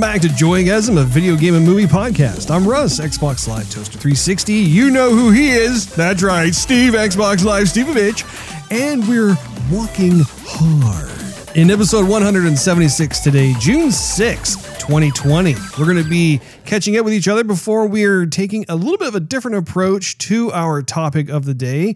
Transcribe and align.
Welcome 0.00 0.14
back 0.14 0.22
to 0.22 0.42
Joygasm, 0.42 0.98
a 0.98 1.04
video 1.04 1.36
game 1.36 1.54
and 1.54 1.66
movie 1.66 1.84
podcast. 1.84 2.50
I'm 2.50 2.66
Russ, 2.66 3.00
Xbox 3.00 3.46
Live 3.46 3.68
Toaster 3.70 3.98
360. 3.98 4.54
You 4.54 4.90
know 4.90 5.10
who 5.10 5.30
he 5.30 5.50
is. 5.50 5.94
That's 5.94 6.22
right, 6.22 6.54
Steve, 6.54 6.94
Xbox 6.94 7.44
Live 7.44 7.66
Stevevich. 7.66 8.24
And 8.70 9.06
we're 9.06 9.36
walking 9.70 10.22
hard. 10.24 11.54
In 11.54 11.70
episode 11.70 12.08
176 12.08 13.20
today, 13.20 13.52
June 13.60 13.92
6, 13.92 14.56
2020, 14.78 15.54
we're 15.78 15.84
going 15.84 16.02
to 16.02 16.08
be 16.08 16.40
catching 16.64 16.96
up 16.96 17.04
with 17.04 17.12
each 17.12 17.28
other 17.28 17.44
before 17.44 17.86
we're 17.86 18.24
taking 18.24 18.64
a 18.70 18.76
little 18.76 18.96
bit 18.96 19.08
of 19.08 19.14
a 19.14 19.20
different 19.20 19.58
approach 19.58 20.16
to 20.16 20.50
our 20.52 20.80
topic 20.80 21.28
of 21.28 21.44
the 21.44 21.52
day. 21.52 21.94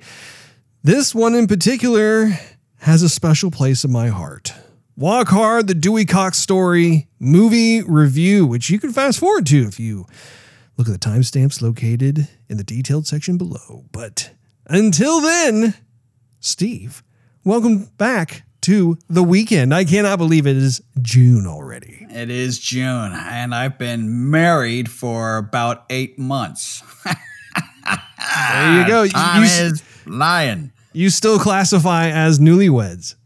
This 0.83 1.15
one 1.15 1.35
in 1.35 1.47
particular 1.47 2.39
has 2.81 3.03
a 3.03 3.09
special 3.09 3.51
place 3.51 3.83
in 3.83 3.91
my 3.91 4.09
heart. 4.09 4.53
Walk 4.97 5.27
Hard, 5.31 5.67
the 5.67 5.75
Dewey 5.75 6.05
Cox 6.05 6.39
story 6.39 7.09
movie 7.19 7.83
review, 7.83 8.47
which 8.47 8.71
you 8.71 8.79
can 8.79 8.93
fast 8.93 9.19
forward 9.19 9.45
to 9.47 9.67
if 9.67 9.81
you 9.81 10.07
look 10.77 10.87
at 10.87 10.93
the 10.93 11.01
timestamps 11.01 11.61
located 11.61 12.29
in 12.49 12.59
the 12.59 12.63
detailed 12.63 13.05
section 13.05 13.37
below. 13.37 13.87
But 13.91 14.31
until 14.69 15.21
then, 15.21 15.75
Steve, 16.39 17.03
welcome 17.43 17.87
back 17.99 18.45
to 18.61 18.97
the 19.09 19.25
weekend. 19.25 19.75
I 19.75 19.85
cannot 19.85 20.19
believe 20.19 20.47
it 20.47 20.57
is 20.57 20.81
June 21.03 21.45
already. 21.45 22.07
It 22.09 22.31
is 22.31 22.61
June, 22.61 23.11
and 23.13 23.53
I've 23.53 23.79
been 23.79 24.31
married 24.31 24.89
for 24.89 25.39
about 25.39 25.87
eight 25.91 26.21
months. 26.21 26.85
there 27.05 28.81
you 28.81 28.87
go. 28.87 29.07
Time 29.09 29.43
you, 29.43 29.49
is 29.49 29.81
flying. 29.81 30.71
You 30.93 31.11
still 31.11 31.41
classify 31.41 32.11
as 32.11 32.39
newlyweds. 32.39 33.17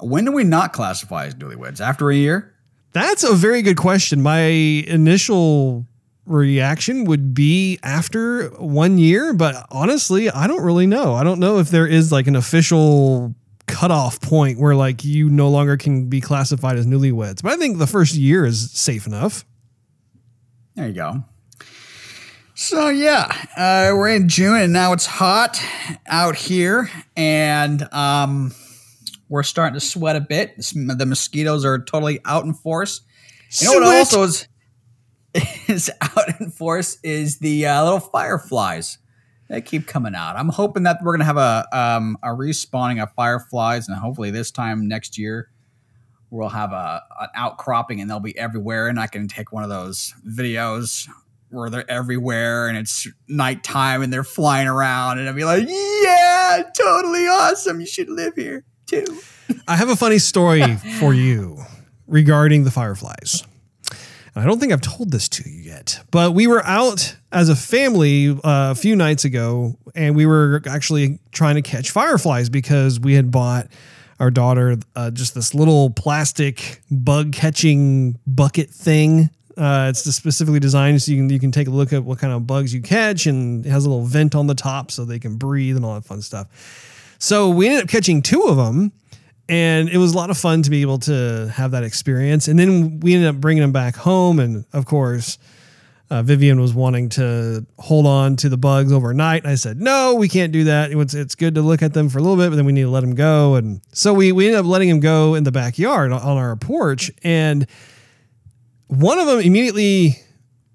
When 0.00 0.24
do 0.24 0.32
we 0.32 0.44
not 0.44 0.72
classify 0.72 1.26
as 1.26 1.34
newlyweds? 1.34 1.80
After 1.80 2.10
a 2.10 2.16
year? 2.16 2.54
That's 2.92 3.24
a 3.24 3.34
very 3.34 3.62
good 3.62 3.76
question. 3.76 4.22
My 4.22 4.40
initial 4.40 5.86
reaction 6.26 7.04
would 7.04 7.34
be 7.34 7.78
after 7.82 8.48
one 8.58 8.98
year, 8.98 9.32
but 9.32 9.66
honestly, 9.70 10.30
I 10.30 10.46
don't 10.46 10.62
really 10.62 10.86
know. 10.86 11.14
I 11.14 11.24
don't 11.24 11.40
know 11.40 11.58
if 11.58 11.70
there 11.70 11.86
is 11.86 12.10
like 12.10 12.26
an 12.26 12.36
official 12.36 13.34
cutoff 13.66 14.20
point 14.20 14.58
where 14.58 14.74
like 14.74 15.04
you 15.04 15.28
no 15.28 15.48
longer 15.48 15.76
can 15.76 16.08
be 16.08 16.20
classified 16.20 16.76
as 16.76 16.86
newlyweds. 16.86 17.42
But 17.42 17.52
I 17.52 17.56
think 17.56 17.78
the 17.78 17.86
first 17.86 18.14
year 18.14 18.44
is 18.44 18.70
safe 18.70 19.06
enough. 19.06 19.44
There 20.74 20.88
you 20.88 20.94
go. 20.94 21.24
So 22.54 22.88
yeah, 22.88 23.30
uh, 23.56 23.94
we're 23.94 24.14
in 24.14 24.28
June 24.28 24.56
and 24.56 24.72
now 24.72 24.92
it's 24.94 25.04
hot 25.04 25.60
out 26.06 26.36
here, 26.36 26.90
and 27.14 27.82
um, 27.92 28.54
we're 29.28 29.42
starting 29.42 29.74
to 29.74 29.80
sweat 29.80 30.16
a 30.16 30.20
bit. 30.20 30.56
The 30.56 31.06
mosquitoes 31.06 31.64
are 31.64 31.78
totally 31.78 32.20
out 32.24 32.44
in 32.44 32.54
force. 32.54 33.02
You 33.60 33.66
know 33.66 33.86
what 33.86 33.96
also 33.96 34.22
is 34.24 34.48
is 35.68 35.90
out 36.00 36.40
in 36.40 36.50
force 36.50 36.98
is 37.02 37.38
the 37.38 37.66
uh, 37.66 37.84
little 37.84 38.00
fireflies. 38.00 38.98
They 39.48 39.60
keep 39.60 39.86
coming 39.86 40.14
out. 40.14 40.36
I'm 40.36 40.48
hoping 40.48 40.84
that 40.84 40.98
we're 41.02 41.12
gonna 41.12 41.24
have 41.24 41.36
a 41.36 41.66
um, 41.72 42.18
a 42.22 42.28
respawning 42.28 43.02
of 43.02 43.12
fireflies, 43.14 43.88
and 43.88 43.96
hopefully 43.96 44.30
this 44.30 44.50
time 44.50 44.88
next 44.88 45.18
year 45.18 45.50
we'll 46.30 46.48
have 46.48 46.72
a 46.72 47.02
an 47.20 47.28
outcropping, 47.34 48.00
and 48.00 48.10
they'll 48.10 48.20
be 48.20 48.36
everywhere, 48.36 48.88
and 48.88 48.98
I 48.98 49.06
can 49.06 49.28
take 49.28 49.52
one 49.52 49.62
of 49.62 49.70
those 49.70 50.14
videos 50.26 51.08
where 51.50 51.70
they're 51.70 51.88
everywhere 51.88 52.66
and 52.66 52.76
it's 52.76 53.06
nighttime 53.28 54.02
and 54.02 54.12
they're 54.12 54.24
flying 54.24 54.66
around 54.66 55.20
and 55.20 55.28
I'd 55.28 55.36
be 55.36 55.44
like, 55.44 55.64
yeah, 55.68 56.64
totally 56.76 57.28
awesome. 57.28 57.78
You 57.78 57.86
should 57.86 58.10
live 58.10 58.34
here 58.34 58.64
too. 58.86 59.18
I 59.68 59.76
have 59.76 59.88
a 59.88 59.96
funny 59.96 60.18
story 60.18 60.76
for 61.00 61.14
you 61.14 61.64
regarding 62.06 62.64
the 62.64 62.70
fireflies. 62.70 63.42
I 64.38 64.44
don't 64.44 64.58
think 64.60 64.70
I've 64.70 64.82
told 64.82 65.12
this 65.12 65.30
to 65.30 65.48
you 65.48 65.62
yet, 65.62 66.00
but 66.10 66.34
we 66.34 66.46
were 66.46 66.62
out 66.66 67.16
as 67.32 67.48
a 67.48 67.56
family 67.56 68.28
uh, 68.28 68.38
a 68.44 68.74
few 68.74 68.94
nights 68.94 69.24
ago, 69.24 69.78
and 69.94 70.14
we 70.14 70.26
were 70.26 70.62
actually 70.68 71.18
trying 71.32 71.54
to 71.54 71.62
catch 71.62 71.90
fireflies 71.90 72.50
because 72.50 73.00
we 73.00 73.14
had 73.14 73.30
bought 73.30 73.68
our 74.20 74.30
daughter 74.30 74.76
uh, 74.94 75.10
just 75.10 75.34
this 75.34 75.54
little 75.54 75.88
plastic 75.88 76.82
bug 76.90 77.32
catching 77.32 78.18
bucket 78.26 78.68
thing. 78.68 79.30
Uh, 79.56 79.86
it's 79.88 80.00
specifically 80.00 80.60
designed 80.60 81.00
so 81.00 81.12
you 81.12 81.16
can 81.16 81.30
you 81.30 81.40
can 81.40 81.50
take 81.50 81.66
a 81.66 81.70
look 81.70 81.94
at 81.94 82.04
what 82.04 82.18
kind 82.18 82.34
of 82.34 82.46
bugs 82.46 82.74
you 82.74 82.82
catch, 82.82 83.24
and 83.24 83.64
it 83.64 83.70
has 83.70 83.86
a 83.86 83.88
little 83.88 84.04
vent 84.04 84.34
on 84.34 84.46
the 84.48 84.54
top 84.54 84.90
so 84.90 85.06
they 85.06 85.18
can 85.18 85.36
breathe 85.36 85.76
and 85.76 85.84
all 85.84 85.94
that 85.94 86.04
fun 86.04 86.20
stuff. 86.20 86.46
So 87.18 87.50
we 87.50 87.68
ended 87.68 87.84
up 87.84 87.88
catching 87.88 88.22
two 88.22 88.42
of 88.42 88.56
them, 88.56 88.92
and 89.48 89.88
it 89.88 89.98
was 89.98 90.12
a 90.12 90.16
lot 90.16 90.30
of 90.30 90.36
fun 90.36 90.62
to 90.62 90.70
be 90.70 90.82
able 90.82 90.98
to 91.00 91.52
have 91.54 91.70
that 91.70 91.84
experience. 91.84 92.48
And 92.48 92.58
then 92.58 93.00
we 93.00 93.14
ended 93.14 93.28
up 93.28 93.36
bringing 93.36 93.62
them 93.62 93.72
back 93.72 93.96
home, 93.96 94.38
and 94.38 94.64
of 94.72 94.86
course, 94.86 95.38
uh, 96.08 96.22
Vivian 96.22 96.60
was 96.60 96.72
wanting 96.72 97.08
to 97.08 97.66
hold 97.78 98.06
on 98.06 98.36
to 98.36 98.48
the 98.48 98.56
bugs 98.56 98.92
overnight. 98.92 99.44
I 99.44 99.56
said, 99.56 99.80
no, 99.80 100.14
we 100.14 100.28
can't 100.28 100.52
do 100.52 100.64
that. 100.64 100.92
It's, 100.92 101.14
it's 101.14 101.34
good 101.34 101.56
to 101.56 101.62
look 101.62 101.82
at 101.82 101.94
them 101.94 102.08
for 102.08 102.18
a 102.18 102.22
little 102.22 102.36
bit, 102.36 102.50
but 102.50 102.56
then 102.56 102.64
we 102.64 102.72
need 102.72 102.82
to 102.82 102.90
let 102.90 103.00
them 103.00 103.14
go. 103.14 103.56
And 103.56 103.80
so 103.92 104.14
we, 104.14 104.30
we 104.30 104.46
ended 104.46 104.60
up 104.60 104.66
letting 104.66 104.88
him 104.88 105.00
go 105.00 105.34
in 105.34 105.42
the 105.42 105.50
backyard 105.50 106.12
on 106.12 106.36
our 106.38 106.54
porch. 106.54 107.10
And 107.24 107.66
one 108.86 109.18
of 109.18 109.26
them 109.26 109.40
immediately 109.40 110.20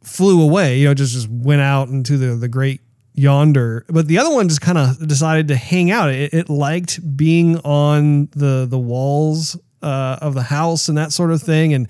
flew 0.03 0.41
away, 0.41 0.79
you 0.79 0.85
know, 0.87 0.93
just, 0.93 1.13
just 1.13 1.29
went 1.29 1.61
out 1.61 1.87
into 1.87 2.17
the, 2.17 2.35
the 2.35 2.49
great 2.49 2.81
yonder. 3.21 3.85
But 3.87 4.07
the 4.07 4.17
other 4.17 4.33
one 4.33 4.49
just 4.49 4.61
kind 4.61 4.77
of 4.77 5.07
decided 5.07 5.47
to 5.49 5.55
hang 5.55 5.91
out. 5.91 6.09
It, 6.09 6.33
it, 6.33 6.49
liked 6.49 7.15
being 7.15 7.57
on 7.59 8.27
the 8.31 8.65
the 8.69 8.79
walls 8.79 9.57
uh, 9.81 10.17
of 10.21 10.33
the 10.33 10.43
house 10.43 10.89
and 10.89 10.97
that 10.97 11.11
sort 11.11 11.31
of 11.31 11.41
thing. 11.41 11.73
And 11.73 11.87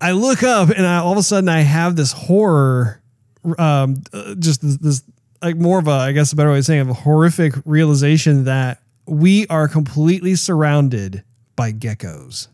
i 0.00 0.12
look 0.12 0.42
up 0.42 0.68
and 0.68 0.86
I, 0.86 0.98
all 0.98 1.12
of 1.12 1.18
a 1.18 1.22
sudden 1.22 1.48
i 1.48 1.60
have 1.60 1.96
this 1.96 2.12
horror 2.12 3.00
um, 3.58 4.02
uh, 4.12 4.34
just 4.34 4.60
this, 4.60 4.76
this 4.78 5.02
like 5.42 5.56
more 5.56 5.78
of 5.78 5.88
a 5.88 5.92
i 5.92 6.12
guess 6.12 6.32
a 6.32 6.36
better 6.36 6.50
way 6.50 6.58
of 6.58 6.64
saying 6.64 6.80
of 6.80 6.90
a 6.90 6.94
horrific 6.94 7.54
realization 7.64 8.44
that 8.44 8.80
we 9.06 9.46
are 9.48 9.68
completely 9.68 10.34
surrounded 10.34 11.24
by 11.56 11.72
geckos 11.72 12.48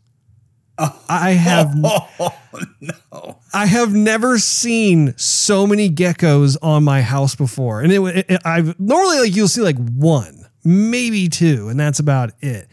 I 1.08 1.30
have 1.30 1.74
oh, 1.84 2.32
no. 2.80 3.38
I 3.52 3.66
have 3.66 3.92
never 3.94 4.38
seen 4.38 5.14
so 5.16 5.66
many 5.66 5.90
geckos 5.90 6.56
on 6.62 6.84
my 6.84 7.02
house 7.02 7.34
before, 7.34 7.80
and 7.80 7.92
it, 7.92 8.00
it, 8.28 8.40
I've 8.44 8.78
normally 8.80 9.20
like 9.20 9.36
you'll 9.36 9.48
see 9.48 9.60
like 9.60 9.78
one, 9.78 10.46
maybe 10.64 11.28
two, 11.28 11.68
and 11.68 11.78
that's 11.78 11.98
about 11.98 12.32
it. 12.40 12.68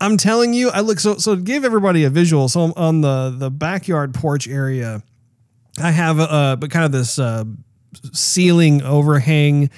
I'm 0.00 0.16
telling 0.16 0.54
you, 0.54 0.70
I 0.70 0.80
look 0.80 0.98
so 0.98 1.16
so 1.16 1.36
to 1.36 1.40
give 1.42 1.64
everybody 1.64 2.04
a 2.04 2.10
visual. 2.10 2.48
So 2.48 2.62
I'm 2.62 2.72
on 2.76 3.00
the 3.02 3.34
the 3.36 3.50
backyard 3.50 4.14
porch 4.14 4.48
area, 4.48 5.02
I 5.78 5.90
have 5.90 6.18
a 6.18 6.56
but 6.58 6.70
kind 6.70 6.84
of 6.84 6.92
this 6.92 7.18
uh, 7.18 7.44
ceiling 8.12 8.82
overhang 8.82 9.70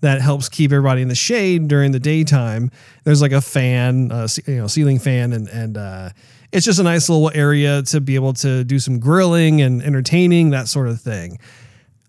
that 0.00 0.20
helps 0.20 0.48
keep 0.48 0.72
everybody 0.72 1.00
in 1.00 1.08
the 1.08 1.14
shade 1.14 1.68
during 1.68 1.92
the 1.92 2.00
daytime. 2.00 2.70
There's 3.04 3.22
like 3.22 3.32
a 3.32 3.40
fan, 3.40 4.10
uh, 4.10 4.28
you 4.46 4.56
know, 4.56 4.66
ceiling 4.66 4.98
fan, 4.98 5.32
and 5.32 5.48
and 5.48 5.76
uh, 5.76 6.10
it's 6.52 6.66
just 6.66 6.78
a 6.78 6.82
nice 6.82 7.08
little 7.08 7.32
area 7.34 7.82
to 7.82 8.00
be 8.00 8.14
able 8.14 8.34
to 8.34 8.62
do 8.62 8.78
some 8.78 9.00
grilling 9.00 9.62
and 9.62 9.82
entertaining, 9.82 10.50
that 10.50 10.68
sort 10.68 10.88
of 10.88 11.00
thing. 11.00 11.38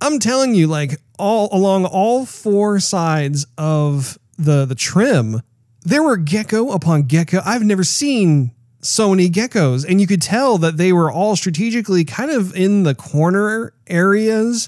I'm 0.01 0.19
telling 0.19 0.53
you, 0.53 0.67
like 0.67 0.99
all 1.17 1.47
along 1.51 1.85
all 1.85 2.25
four 2.25 2.79
sides 2.81 3.47
of 3.57 4.17
the 4.37 4.65
the 4.65 4.75
trim, 4.75 5.41
there 5.83 6.03
were 6.03 6.17
gecko 6.17 6.71
upon 6.71 7.03
gecko. 7.03 7.41
I've 7.45 7.63
never 7.63 7.85
seen 7.85 8.51
so 8.81 9.11
many 9.11 9.29
geckos, 9.29 9.85
and 9.87 10.01
you 10.01 10.07
could 10.07 10.21
tell 10.21 10.57
that 10.57 10.75
they 10.75 10.91
were 10.91 11.09
all 11.09 11.37
strategically 11.37 12.03
kind 12.03 12.29
of 12.29 12.53
in 12.53 12.83
the 12.83 12.93
corner 12.93 13.73
areas 13.87 14.67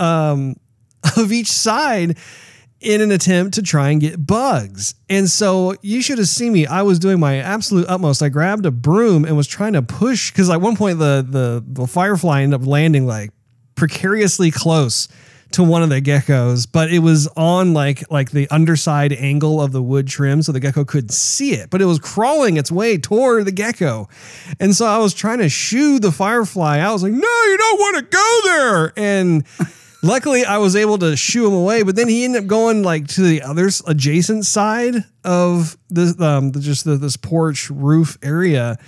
um, 0.00 0.56
of 1.16 1.32
each 1.32 1.50
side 1.50 2.18
in 2.80 3.00
an 3.00 3.10
attempt 3.10 3.54
to 3.54 3.62
try 3.62 3.90
and 3.90 4.00
get 4.00 4.26
bugs. 4.26 4.94
And 5.08 5.28
so 5.30 5.74
you 5.82 6.02
should 6.02 6.18
have 6.18 6.28
seen 6.28 6.52
me. 6.52 6.66
I 6.66 6.82
was 6.82 6.98
doing 6.98 7.18
my 7.18 7.38
absolute 7.38 7.86
utmost. 7.88 8.22
I 8.22 8.28
grabbed 8.28 8.66
a 8.66 8.70
broom 8.70 9.24
and 9.24 9.36
was 9.36 9.46
trying 9.46 9.72
to 9.74 9.82
push 9.82 10.30
because 10.30 10.50
at 10.50 10.60
one 10.60 10.76
point 10.76 10.98
the 10.98 11.26
the 11.28 11.64
the 11.66 11.86
firefly 11.86 12.42
ended 12.42 12.60
up 12.60 12.66
landing 12.66 13.06
like 13.06 13.30
precariously 13.74 14.50
close 14.50 15.08
to 15.52 15.62
one 15.62 15.82
of 15.82 15.88
the 15.88 16.02
geckos, 16.02 16.66
but 16.70 16.92
it 16.92 16.98
was 16.98 17.28
on 17.36 17.72
like 17.72 18.10
like 18.10 18.30
the 18.30 18.48
underside 18.50 19.12
angle 19.12 19.62
of 19.62 19.72
the 19.72 19.82
wood 19.82 20.06
trim, 20.06 20.42
so 20.42 20.52
the 20.52 20.60
gecko 20.60 20.84
couldn't 20.84 21.12
see 21.12 21.52
it. 21.52 21.70
But 21.70 21.80
it 21.80 21.84
was 21.86 21.98
crawling 21.98 22.56
its 22.56 22.70
way 22.70 22.98
toward 22.98 23.44
the 23.44 23.52
gecko, 23.52 24.08
and 24.60 24.74
so 24.74 24.86
I 24.86 24.98
was 24.98 25.14
trying 25.14 25.38
to 25.38 25.48
shoo 25.48 25.98
the 25.98 26.12
firefly. 26.12 26.78
I 26.78 26.92
was 26.92 27.02
like, 27.02 27.12
"No, 27.12 27.18
you 27.18 27.56
don't 27.56 27.78
want 27.78 27.96
to 27.96 28.16
go 28.16 28.40
there!" 28.44 28.92
And 28.96 29.44
Luckily, 30.06 30.44
I 30.44 30.58
was 30.58 30.76
able 30.76 30.98
to 30.98 31.16
shoo 31.16 31.48
him 31.48 31.52
away, 31.52 31.82
but 31.82 31.96
then 31.96 32.06
he 32.06 32.24
ended 32.24 32.44
up 32.44 32.46
going 32.46 32.84
like 32.84 33.08
to 33.08 33.22
the 33.22 33.42
other 33.42 33.68
adjacent 33.88 34.46
side 34.46 34.94
of 35.24 35.76
this, 35.90 36.18
um, 36.20 36.52
just 36.52 36.84
the, 36.84 36.96
this 36.96 37.16
porch 37.16 37.70
roof 37.70 38.16
area, 38.22 38.78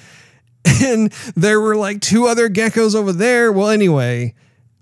and 0.84 1.12
there 1.34 1.60
were 1.60 1.74
like 1.74 2.00
two 2.00 2.26
other 2.26 2.48
geckos 2.48 2.94
over 2.94 3.12
there. 3.12 3.50
Well, 3.50 3.68
anyway, 3.68 4.34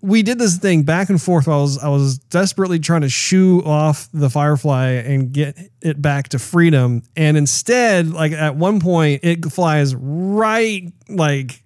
we 0.02 0.22
did 0.22 0.38
this 0.38 0.58
thing 0.58 0.82
back 0.82 1.08
and 1.08 1.20
forth. 1.20 1.48
I 1.48 1.56
was 1.56 1.78
I 1.78 1.88
was 1.88 2.18
desperately 2.18 2.80
trying 2.80 3.00
to 3.00 3.08
shoo 3.08 3.62
off 3.64 4.06
the 4.12 4.28
firefly 4.28 4.88
and 4.88 5.32
get 5.32 5.56
it 5.80 6.02
back 6.02 6.28
to 6.30 6.38
freedom, 6.38 7.02
and 7.16 7.38
instead, 7.38 8.10
like 8.10 8.32
at 8.32 8.56
one 8.56 8.78
point, 8.80 9.20
it 9.24 9.50
flies 9.50 9.94
right 9.94 10.92
like 11.08 11.62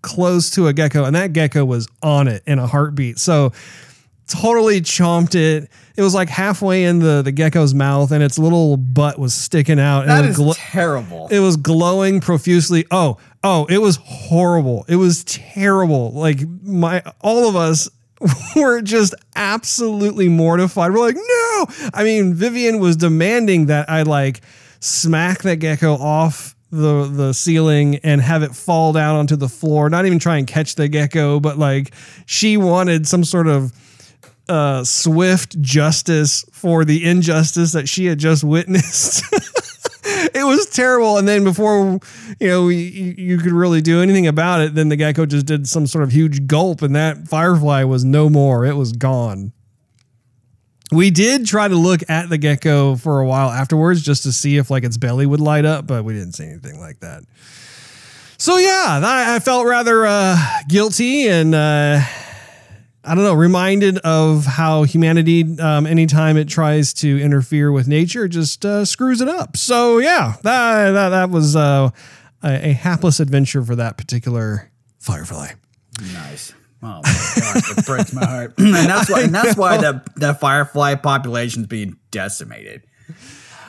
close 0.00 0.50
to 0.52 0.66
a 0.68 0.72
gecko, 0.72 1.04
and 1.04 1.14
that 1.14 1.34
gecko 1.34 1.62
was 1.62 1.86
on 2.02 2.26
it 2.26 2.42
in 2.46 2.58
a 2.58 2.66
heartbeat. 2.66 3.18
So 3.18 3.52
totally 4.26 4.80
chomped 4.80 5.34
it. 5.34 5.70
It 5.96 6.02
was 6.02 6.14
like 6.14 6.28
halfway 6.28 6.84
in 6.84 6.98
the, 6.98 7.22
the 7.22 7.32
gecko's 7.32 7.74
mouth, 7.74 8.10
and 8.10 8.22
its 8.22 8.38
little 8.38 8.76
butt 8.76 9.18
was 9.18 9.34
sticking 9.34 9.78
out. 9.78 10.06
That 10.06 10.20
and 10.24 10.28
is 10.30 10.38
it, 10.38 10.44
was 10.44 10.56
terrible. 10.56 11.28
it 11.30 11.40
was 11.40 11.56
glowing 11.56 12.20
profusely. 12.20 12.86
Oh, 12.90 13.18
oh, 13.42 13.66
it 13.66 13.78
was 13.78 13.96
horrible. 14.02 14.84
It 14.88 14.96
was 14.96 15.24
terrible. 15.24 16.12
Like 16.12 16.40
my 16.62 17.02
all 17.20 17.48
of 17.48 17.56
us 17.56 17.88
were 18.56 18.82
just 18.82 19.14
absolutely 19.36 20.28
mortified. 20.28 20.92
We're 20.92 21.00
like, 21.00 21.16
no. 21.16 21.66
I 21.92 22.02
mean, 22.04 22.34
Vivian 22.34 22.80
was 22.80 22.96
demanding 22.96 23.66
that 23.66 23.88
I 23.88 24.02
like 24.02 24.40
smack 24.80 25.42
that 25.42 25.56
gecko 25.56 25.94
off 25.94 26.54
the 26.70 27.06
the 27.06 27.32
ceiling 27.32 27.96
and 28.02 28.20
have 28.20 28.42
it 28.42 28.54
fall 28.54 28.92
down 28.92 29.16
onto 29.16 29.36
the 29.36 29.48
floor. 29.48 29.88
Not 29.88 30.06
even 30.06 30.18
try 30.18 30.38
and 30.38 30.46
catch 30.46 30.74
the 30.74 30.88
gecko, 30.88 31.40
but 31.40 31.58
like 31.58 31.94
she 32.26 32.56
wanted 32.56 33.06
some 33.06 33.24
sort 33.24 33.46
of 33.46 33.72
uh, 34.48 34.84
swift 34.84 35.60
justice 35.60 36.44
for 36.52 36.84
the 36.84 37.04
injustice 37.04 37.72
that 37.72 37.88
she 37.88 38.06
had 38.06 38.18
just 38.18 38.44
witnessed. 38.44 39.24
it 40.04 40.44
was 40.44 40.66
terrible. 40.66 41.18
And 41.18 41.26
then 41.26 41.44
before 41.44 41.98
you 42.40 42.48
know 42.48 42.66
we, 42.66 42.76
you 43.16 43.38
could 43.38 43.52
really 43.52 43.80
do 43.80 44.02
anything 44.02 44.26
about 44.26 44.60
it, 44.60 44.74
then 44.74 44.88
the 44.88 44.96
gecko 44.96 45.26
just 45.26 45.46
did 45.46 45.66
some 45.68 45.86
sort 45.86 46.04
of 46.04 46.12
huge 46.12 46.46
gulp, 46.46 46.82
and 46.82 46.94
that 46.94 47.28
firefly 47.28 47.84
was 47.84 48.04
no 48.04 48.28
more. 48.28 48.64
It 48.64 48.76
was 48.76 48.92
gone. 48.92 49.52
We 50.92 51.10
did 51.10 51.46
try 51.46 51.66
to 51.66 51.74
look 51.74 52.08
at 52.08 52.28
the 52.28 52.38
gecko 52.38 52.96
for 52.96 53.20
a 53.20 53.26
while 53.26 53.48
afterwards 53.48 54.02
just 54.02 54.22
to 54.24 54.32
see 54.32 54.58
if 54.58 54.70
like 54.70 54.84
its 54.84 54.98
belly 54.98 55.26
would 55.26 55.40
light 55.40 55.64
up, 55.64 55.86
but 55.86 56.04
we 56.04 56.12
didn't 56.12 56.32
see 56.32 56.44
anything 56.44 56.78
like 56.78 57.00
that. 57.00 57.24
So 58.36 58.58
yeah, 58.58 59.00
I 59.02 59.36
I 59.36 59.38
felt 59.38 59.66
rather 59.66 60.06
uh, 60.06 60.36
guilty 60.68 61.28
and 61.28 61.54
uh, 61.54 62.00
I 63.06 63.14
don't 63.14 63.24
know, 63.24 63.34
reminded 63.34 63.98
of 63.98 64.46
how 64.46 64.84
humanity, 64.84 65.58
um, 65.60 65.86
anytime 65.86 66.36
it 66.36 66.48
tries 66.48 66.94
to 66.94 67.20
interfere 67.20 67.70
with 67.70 67.86
nature, 67.86 68.28
just 68.28 68.64
uh, 68.64 68.84
screws 68.84 69.20
it 69.20 69.28
up. 69.28 69.56
So 69.56 69.98
yeah, 69.98 70.36
that 70.42 70.92
that, 70.92 71.08
that 71.10 71.30
was 71.30 71.54
uh, 71.54 71.90
a, 72.42 72.70
a 72.70 72.72
hapless 72.72 73.20
adventure 73.20 73.62
for 73.62 73.76
that 73.76 73.96
particular 73.96 74.70
firefly. 74.98 75.52
Nice. 76.12 76.52
Oh 76.82 77.00
my 77.02 77.02
gosh, 77.02 77.78
it 77.78 77.86
breaks 77.86 78.12
my 78.12 78.26
heart. 78.26 78.54
and 78.58 78.74
that's 78.74 79.10
why 79.10 79.22
and 79.22 79.34
that's 79.34 79.56
why 79.56 79.78
the, 79.78 80.02
the 80.16 80.34
firefly 80.34 80.96
population 80.96 81.62
is 81.62 81.66
being 81.66 81.96
decimated. 82.10 82.84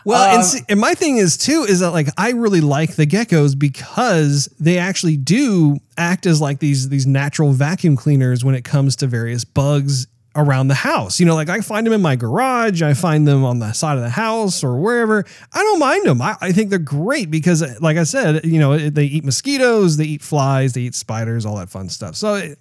Well, 0.06 0.30
Um, 0.30 0.36
and, 0.36 0.46
see, 0.46 0.60
and 0.70 0.80
my 0.80 0.94
thing 0.94 1.18
is 1.18 1.36
too 1.36 1.66
is 1.68 1.80
that 1.82 1.92
like 1.92 2.08
I 2.18 2.32
really 2.32 2.62
like 2.62 2.96
the 2.96 3.08
geckos 3.08 3.58
because 3.58 4.48
they 4.60 4.78
actually 4.78 5.18
do 5.18 5.80
act 5.98 6.26
as 6.26 6.40
like 6.40 6.60
these 6.60 6.90
these 6.90 7.08
natural 7.08 7.52
vacuum 7.52 7.96
cleaners 7.96 8.46
when 8.46 8.56
it 8.56 8.64
comes 8.64 8.96
to 8.98 9.08
various 9.08 9.44
bugs 9.44 10.08
around 10.36 10.68
the 10.68 10.76
house. 10.76 11.20
You 11.20 11.26
know, 11.26 11.34
like 11.34 11.50
I 11.50 11.62
find 11.62 11.88
them 11.88 11.94
in 11.94 12.02
my 12.02 12.16
garage, 12.16 12.82
I 12.82 12.94
find 12.94 13.28
them 13.28 13.44
on 13.44 13.60
the 13.60 13.74
side 13.74 13.98
of 13.98 14.04
the 14.04 14.10
house 14.10 14.64
or 14.64 14.78
wherever. 14.78 15.26
I 15.54 15.60
don't 15.64 15.80
mind 15.80 16.06
them. 16.06 16.22
I, 16.22 16.36
I 16.40 16.52
think 16.52 16.70
they're 16.70 16.78
great 16.80 17.32
because, 17.32 17.64
like 17.82 17.98
I 17.98 18.04
said, 18.04 18.46
you 18.46 18.60
know, 18.60 18.78
they 18.78 19.06
eat 19.06 19.24
mosquitoes, 19.24 19.98
they 19.98 20.06
eat 20.06 20.22
flies, 20.22 20.74
they 20.74 20.82
eat 20.82 20.94
spiders, 20.96 21.46
all 21.46 21.58
that 21.58 21.70
fun 21.70 21.90
stuff. 21.90 22.16
So. 22.16 22.36
It, 22.36 22.60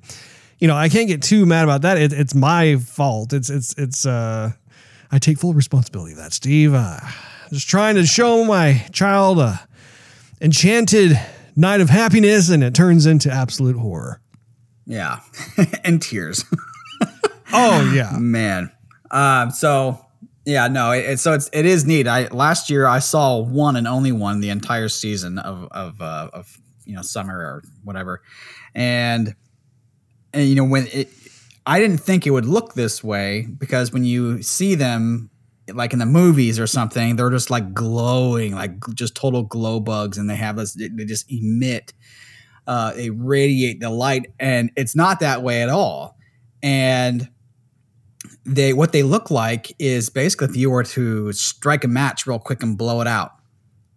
you 0.60 0.68
know, 0.68 0.76
I 0.76 0.88
can't 0.88 1.08
get 1.08 1.20
too 1.20 1.44
mad 1.44 1.64
about 1.64 1.82
that. 1.82 1.98
It, 1.98 2.12
it's 2.12 2.34
my 2.34 2.76
fault. 2.76 3.32
It's 3.32 3.50
it's 3.50 3.74
it's 3.76 4.06
uh 4.06 4.52
I 5.10 5.18
take 5.18 5.36
full 5.36 5.52
responsibility 5.52 6.12
of 6.12 6.18
that, 6.18 6.32
Steve. 6.32 6.72
Uh, 6.72 7.00
just 7.54 7.68
trying 7.68 7.94
to 7.94 8.04
show 8.06 8.44
my 8.44 8.84
child 8.92 9.38
a 9.38 9.60
enchanted 10.40 11.18
night 11.56 11.80
of 11.80 11.88
happiness, 11.88 12.50
and 12.50 12.62
it 12.62 12.74
turns 12.74 13.06
into 13.06 13.30
absolute 13.30 13.76
horror. 13.76 14.20
Yeah. 14.86 15.20
and 15.84 16.00
tears. 16.02 16.44
Oh 17.56 17.92
yeah, 17.94 18.10
Man. 18.18 18.72
Um, 19.12 19.52
so 19.52 20.04
yeah, 20.44 20.66
no, 20.66 20.90
it, 20.90 21.04
it- 21.04 21.20
so 21.20 21.34
it's 21.34 21.48
it 21.52 21.64
is 21.66 21.84
neat. 21.86 22.08
I 22.08 22.26
last 22.28 22.68
year 22.68 22.84
I 22.86 22.98
saw 22.98 23.38
one 23.38 23.76
and 23.76 23.86
only 23.86 24.10
one 24.10 24.40
the 24.40 24.50
entire 24.50 24.88
season 24.88 25.38
of 25.38 25.68
of 25.70 26.00
uh, 26.00 26.30
of 26.32 26.58
you 26.84 26.96
know 26.96 27.02
summer 27.02 27.38
or 27.38 27.62
whatever, 27.84 28.22
and 28.74 29.36
and 30.32 30.48
you 30.48 30.56
know 30.56 30.64
when 30.64 30.88
it, 30.88 31.10
I 31.64 31.78
didn't 31.78 31.98
think 31.98 32.26
it 32.26 32.30
would 32.30 32.46
look 32.46 32.74
this 32.74 33.04
way 33.04 33.42
because 33.56 33.92
when 33.92 34.02
you 34.04 34.42
see 34.42 34.74
them 34.74 35.30
like 35.72 35.92
in 35.92 35.98
the 35.98 36.06
movies 36.06 36.58
or 36.58 36.66
something, 36.66 37.16
they're 37.16 37.30
just 37.30 37.50
like 37.50 37.72
glowing, 37.72 38.54
like 38.54 38.72
just 38.94 39.14
total 39.14 39.42
glow 39.42 39.80
bugs, 39.80 40.18
and 40.18 40.28
they 40.28 40.36
have 40.36 40.56
this 40.56 40.74
they 40.74 41.04
just 41.04 41.30
emit, 41.30 41.92
uh, 42.66 42.92
they 42.94 43.10
radiate 43.10 43.80
the 43.80 43.90
light, 43.90 44.32
and 44.38 44.70
it's 44.76 44.94
not 44.94 45.20
that 45.20 45.42
way 45.42 45.62
at 45.62 45.68
all, 45.68 46.18
and 46.62 47.28
they 48.44 48.72
what 48.72 48.92
they 48.92 49.02
look 49.02 49.30
like 49.30 49.74
is 49.78 50.10
basically 50.10 50.48
if 50.48 50.56
you 50.56 50.70
were 50.70 50.82
to 50.84 51.32
strike 51.32 51.84
a 51.84 51.88
match 51.88 52.26
real 52.26 52.38
quick 52.38 52.62
and 52.62 52.76
blow 52.76 53.00
it 53.00 53.06
out. 53.06 53.32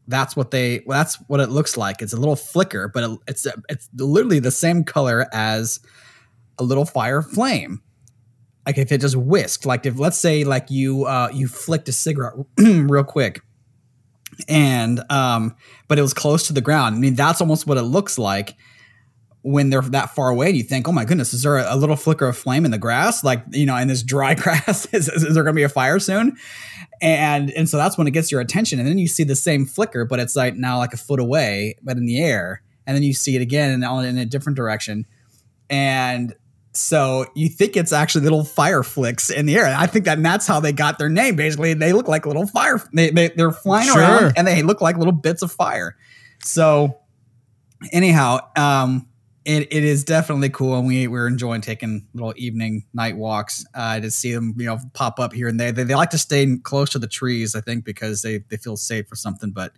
That's 0.07 0.37
what 0.37 0.51
they. 0.51 0.83
well, 0.85 0.99
That's 0.99 1.15
what 1.27 1.41
it 1.41 1.49
looks 1.49 1.75
like. 1.75 2.01
It's 2.01 2.13
a 2.13 2.17
little 2.17 2.37
flicker, 2.37 2.87
but 2.87 3.03
it, 3.03 3.19
it's 3.27 3.47
it's 3.67 3.89
literally 3.97 4.39
the 4.39 4.51
same 4.51 4.85
color 4.85 5.27
as 5.33 5.81
a 6.59 6.63
little 6.63 6.85
fire 6.85 7.21
flame. 7.21 7.81
Like 8.67 8.77
if 8.77 8.91
it 8.91 8.99
just 8.99 9.15
whisked. 9.15 9.65
Like 9.65 9.85
if 9.85 9.97
let's 9.97 10.17
say 10.17 10.43
like 10.43 10.69
you 10.69 11.05
uh, 11.05 11.29
you 11.33 11.47
flicked 11.47 11.87
a 11.87 11.93
cigarette 11.93 12.33
real 12.57 13.05
quick, 13.05 13.41
and 14.49 15.01
um, 15.09 15.55
but 15.87 15.97
it 15.97 16.01
was 16.01 16.13
close 16.13 16.47
to 16.47 16.53
the 16.53 16.61
ground. 16.61 16.95
I 16.95 16.99
mean 16.99 17.15
that's 17.15 17.39
almost 17.41 17.65
what 17.65 17.77
it 17.77 17.83
looks 17.83 18.19
like 18.19 18.57
when 19.41 19.69
they're 19.69 19.81
that 19.81 20.13
far 20.13 20.27
away 20.27 20.47
and 20.47 20.57
you 20.57 20.63
think, 20.63 20.89
oh 20.89 20.91
my 20.91 21.05
goodness, 21.05 21.33
is 21.33 21.43
there 21.43 21.57
a, 21.57 21.77
little 21.77 21.95
flicker 21.95 22.27
of 22.27 22.37
flame 22.37 22.65
in 22.65 22.71
the 22.71 22.77
grass? 22.77 23.23
Like, 23.23 23.43
you 23.51 23.65
know, 23.65 23.77
in 23.77 23.87
this 23.87 24.03
dry 24.03 24.33
grass, 24.35 24.85
is, 24.87 25.07
is 25.07 25.33
there 25.33 25.43
going 25.43 25.53
to 25.53 25.57
be 25.57 25.63
a 25.63 25.69
fire 25.69 25.99
soon? 25.99 26.35
And 27.01 27.51
and 27.51 27.69
so 27.69 27.77
that's 27.77 27.97
when 27.97 28.07
it 28.07 28.11
gets 28.11 28.29
your 28.29 28.41
attention. 28.41 28.79
And 28.79 28.87
then 28.87 28.97
you 28.97 29.07
see 29.07 29.23
the 29.23 29.35
same 29.35 29.65
flicker, 29.65 30.03
but 30.03 30.19
it's 30.19 30.35
like 30.35 30.55
now 30.55 30.79
like 30.79 30.93
a 30.93 30.97
foot 30.97 31.21
away, 31.21 31.77
but 31.81 31.95
in 31.95 32.05
the 32.05 32.21
air. 32.21 32.61
And 32.85 32.95
then 32.95 33.03
you 33.03 33.13
see 33.13 33.37
it 33.37 33.41
again 33.41 33.81
in 33.81 34.18
a 34.18 34.25
different 34.25 34.57
direction. 34.57 35.06
And 35.69 36.33
so 36.77 37.25
you 37.35 37.49
think 37.49 37.75
it's 37.75 37.91
actually 37.91 38.23
little 38.23 38.43
fire 38.43 38.83
flicks 38.83 39.29
in 39.29 39.45
the 39.45 39.55
air. 39.57 39.65
I 39.77 39.87
think 39.87 40.05
that 40.05 40.21
that's 40.21 40.45
how 40.47 40.59
they 40.59 40.71
got 40.73 40.99
their 40.99 41.09
name. 41.09 41.35
Basically, 41.35 41.73
they 41.73 41.93
look 41.93 42.07
like 42.07 42.25
little 42.25 42.47
fire. 42.47 42.81
They, 42.93 43.09
they 43.09 43.29
they're 43.29 43.51
flying 43.51 43.87
Sure. 43.87 43.99
around 44.01 44.33
and 44.37 44.47
they 44.47 44.61
look 44.63 44.79
like 44.81 44.97
little 44.97 45.11
bits 45.13 45.41
of 45.41 45.51
fire. 45.51 45.95
So 46.43 46.97
anyhow, 47.91 48.39
um, 48.55 49.07
it, 49.45 49.71
it 49.71 49.83
is 49.83 50.03
definitely 50.03 50.49
cool, 50.49 50.77
and 50.77 50.85
we 50.87 51.07
we're 51.07 51.27
enjoying 51.27 51.61
taking 51.61 52.05
little 52.13 52.33
evening 52.35 52.85
night 52.93 53.15
walks 53.15 53.65
uh, 53.73 53.99
to 53.99 54.11
see 54.11 54.33
them, 54.33 54.53
you 54.57 54.65
know, 54.65 54.77
pop 54.93 55.19
up 55.19 55.31
here 55.31 55.47
and 55.47 55.57
there. 55.59 55.71
They, 55.71 55.83
they 55.83 55.95
like 55.95 56.09
to 56.09 56.17
stay 56.17 56.57
close 56.63 56.89
to 56.91 56.99
the 56.99 57.07
trees, 57.07 57.55
I 57.55 57.61
think, 57.61 57.85
because 57.85 58.21
they, 58.23 58.39
they 58.49 58.57
feel 58.57 58.75
safe 58.75 59.09
or 59.11 59.15
something. 59.15 59.51
But 59.51 59.71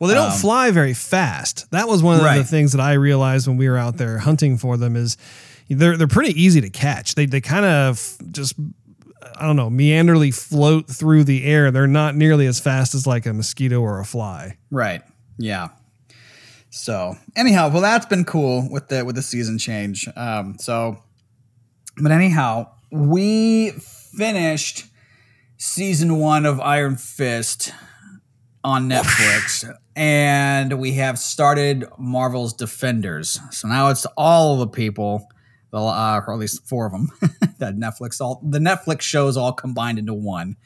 Well, 0.00 0.08
they 0.08 0.14
don't 0.14 0.32
Um, 0.32 0.38
fly 0.38 0.72
very 0.72 0.94
fast. 0.94 1.70
That 1.70 1.86
was 1.86 2.02
one 2.02 2.16
of 2.18 2.24
the 2.36 2.42
things 2.44 2.72
that 2.72 2.80
I 2.80 2.94
realized 2.94 3.46
when 3.46 3.56
we 3.56 3.68
were 3.68 3.78
out 3.78 3.98
there 3.98 4.18
hunting 4.18 4.58
for 4.58 4.76
them 4.76 4.96
is 4.96 5.16
they're 5.68 5.96
they're 5.96 6.06
pretty 6.06 6.40
easy 6.40 6.60
to 6.60 6.70
catch. 6.70 7.14
They 7.14 7.26
they 7.26 7.40
kind 7.40 7.64
of 7.64 8.16
just 8.30 8.54
I 9.36 9.46
don't 9.46 9.56
know 9.56 9.70
meanderly 9.70 10.30
float 10.30 10.88
through 10.88 11.24
the 11.24 11.44
air. 11.44 11.70
They're 11.70 11.86
not 11.86 12.14
nearly 12.14 12.46
as 12.46 12.60
fast 12.60 12.94
as 12.94 13.06
like 13.06 13.26
a 13.26 13.32
mosquito 13.32 13.80
or 13.80 14.00
a 14.00 14.04
fly. 14.04 14.58
right, 14.70 15.02
yeah. 15.38 15.68
So 16.70 17.16
anyhow, 17.36 17.70
well, 17.70 17.82
that's 17.82 18.06
been 18.06 18.24
cool 18.24 18.68
with 18.68 18.88
the 18.88 19.04
with 19.04 19.14
the 19.14 19.22
season 19.22 19.58
change. 19.58 20.08
Um, 20.16 20.56
so, 20.58 20.98
but 22.02 22.10
anyhow, 22.10 22.68
we 22.90 23.70
finished 23.70 24.86
season 25.56 26.18
one 26.18 26.44
of 26.46 26.60
Iron 26.60 26.96
Fist 26.96 27.72
on 28.64 28.88
Netflix, 28.88 29.72
and 29.96 30.80
we 30.80 30.94
have 30.94 31.18
started 31.18 31.84
Marvel's 31.96 32.52
Defenders. 32.52 33.38
So 33.52 33.68
now 33.68 33.88
it's 33.88 34.04
all 34.16 34.56
the 34.58 34.66
people, 34.66 35.28
well, 35.74 35.88
uh, 35.88 36.20
or 36.24 36.32
at 36.32 36.38
least 36.38 36.66
four 36.68 36.86
of 36.86 36.92
them, 36.92 37.10
that 37.58 37.74
Netflix 37.74 38.20
all 38.20 38.40
the 38.44 38.60
Netflix 38.60 39.00
shows 39.00 39.36
all 39.36 39.52
combined 39.52 39.98
into 39.98 40.14
one. 40.14 40.56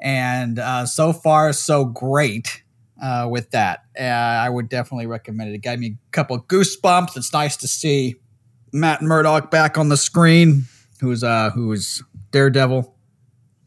And 0.00 0.58
uh, 0.58 0.86
so 0.86 1.12
far, 1.12 1.52
so 1.52 1.84
great 1.84 2.62
uh, 3.00 3.28
with 3.30 3.52
that. 3.52 3.84
Uh, 3.98 4.02
I 4.02 4.50
would 4.50 4.68
definitely 4.68 5.06
recommend 5.06 5.50
it. 5.50 5.54
It 5.54 5.62
gave 5.62 5.78
me 5.78 5.86
a 5.86 6.10
couple 6.10 6.38
goosebumps. 6.40 7.16
It's 7.16 7.32
nice 7.32 7.56
to 7.58 7.68
see 7.68 8.16
Matt 8.72 9.02
Murdock 9.02 9.52
back 9.52 9.78
on 9.78 9.88
the 9.88 9.96
screen, 9.96 10.64
who's 11.00 11.22
uh, 11.22 11.50
who's 11.50 12.02
Daredevil. 12.32 12.92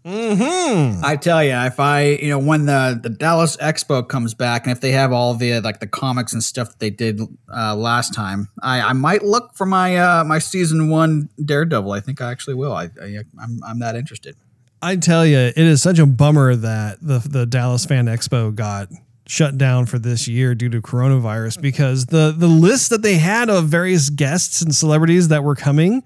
Hmm. 0.07 1.01
I 1.03 1.17
tell 1.17 1.43
you, 1.43 1.51
if 1.51 1.81
I, 1.81 2.03
you 2.05 2.29
know, 2.29 2.39
when 2.39 2.65
the 2.65 2.97
the 3.01 3.09
Dallas 3.09 3.57
Expo 3.57 4.07
comes 4.07 4.33
back, 4.33 4.63
and 4.63 4.71
if 4.71 4.79
they 4.79 4.91
have 4.91 5.11
all 5.11 5.33
the 5.33 5.59
like 5.59 5.81
the 5.81 5.87
comics 5.87 6.31
and 6.31 6.41
stuff 6.41 6.69
that 6.69 6.79
they 6.79 6.89
did 6.89 7.19
uh, 7.53 7.75
last 7.75 8.13
time, 8.13 8.47
I, 8.61 8.79
I 8.79 8.93
might 8.93 9.25
look 9.25 9.53
for 9.53 9.65
my 9.65 9.97
uh, 9.97 10.23
my 10.23 10.39
season 10.39 10.87
one 10.89 11.27
Daredevil. 11.43 11.91
I 11.91 11.99
think 11.99 12.21
I 12.21 12.31
actually 12.31 12.53
will. 12.53 12.71
I, 12.71 12.85
I 13.01 13.17
I'm 13.37 13.59
I'm 13.67 13.79
that 13.79 13.97
interested. 13.97 14.37
I 14.81 14.95
tell 14.95 15.25
you, 15.25 15.37
it 15.39 15.57
is 15.57 15.81
such 15.81 15.99
a 15.99 16.05
bummer 16.05 16.55
that 16.55 16.99
the 17.01 17.19
the 17.19 17.45
Dallas 17.45 17.85
Fan 17.85 18.05
Expo 18.05 18.55
got 18.55 18.87
shut 19.25 19.57
down 19.57 19.87
for 19.87 19.99
this 19.99 20.25
year 20.25 20.55
due 20.55 20.69
to 20.69 20.81
coronavirus 20.81 21.61
because 21.61 22.05
the 22.05 22.33
the 22.35 22.47
list 22.47 22.91
that 22.91 23.01
they 23.01 23.15
had 23.15 23.49
of 23.49 23.65
various 23.65 24.09
guests 24.09 24.61
and 24.61 24.73
celebrities 24.73 25.27
that 25.27 25.43
were 25.43 25.55
coming 25.55 26.01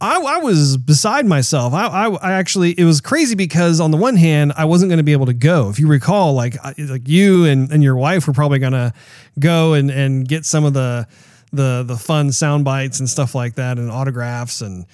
I, 0.00 0.18
I 0.18 0.38
was 0.38 0.78
beside 0.78 1.26
myself. 1.26 1.74
I, 1.74 1.86
I, 1.86 2.08
I, 2.08 2.32
actually, 2.32 2.78
it 2.78 2.84
was 2.84 3.02
crazy 3.02 3.34
because 3.34 3.80
on 3.80 3.90
the 3.90 3.98
one 3.98 4.16
hand, 4.16 4.52
I 4.56 4.64
wasn't 4.64 4.88
going 4.88 4.98
to 4.98 5.04
be 5.04 5.12
able 5.12 5.26
to 5.26 5.34
go. 5.34 5.68
If 5.68 5.78
you 5.78 5.88
recall, 5.88 6.32
like 6.32 6.56
like 6.78 7.06
you 7.06 7.44
and, 7.44 7.70
and 7.70 7.82
your 7.82 7.96
wife 7.96 8.26
were 8.26 8.32
probably 8.32 8.58
going 8.58 8.72
to 8.72 8.94
go 9.38 9.74
and, 9.74 9.90
and 9.90 10.26
get 10.26 10.46
some 10.46 10.64
of 10.64 10.72
the 10.72 11.06
the 11.52 11.84
the 11.86 11.96
fun 11.96 12.32
sound 12.32 12.64
bites 12.64 13.00
and 13.00 13.08
stuff 13.08 13.34
like 13.34 13.56
that 13.56 13.78
and 13.78 13.90
autographs 13.90 14.62
and 14.62 14.86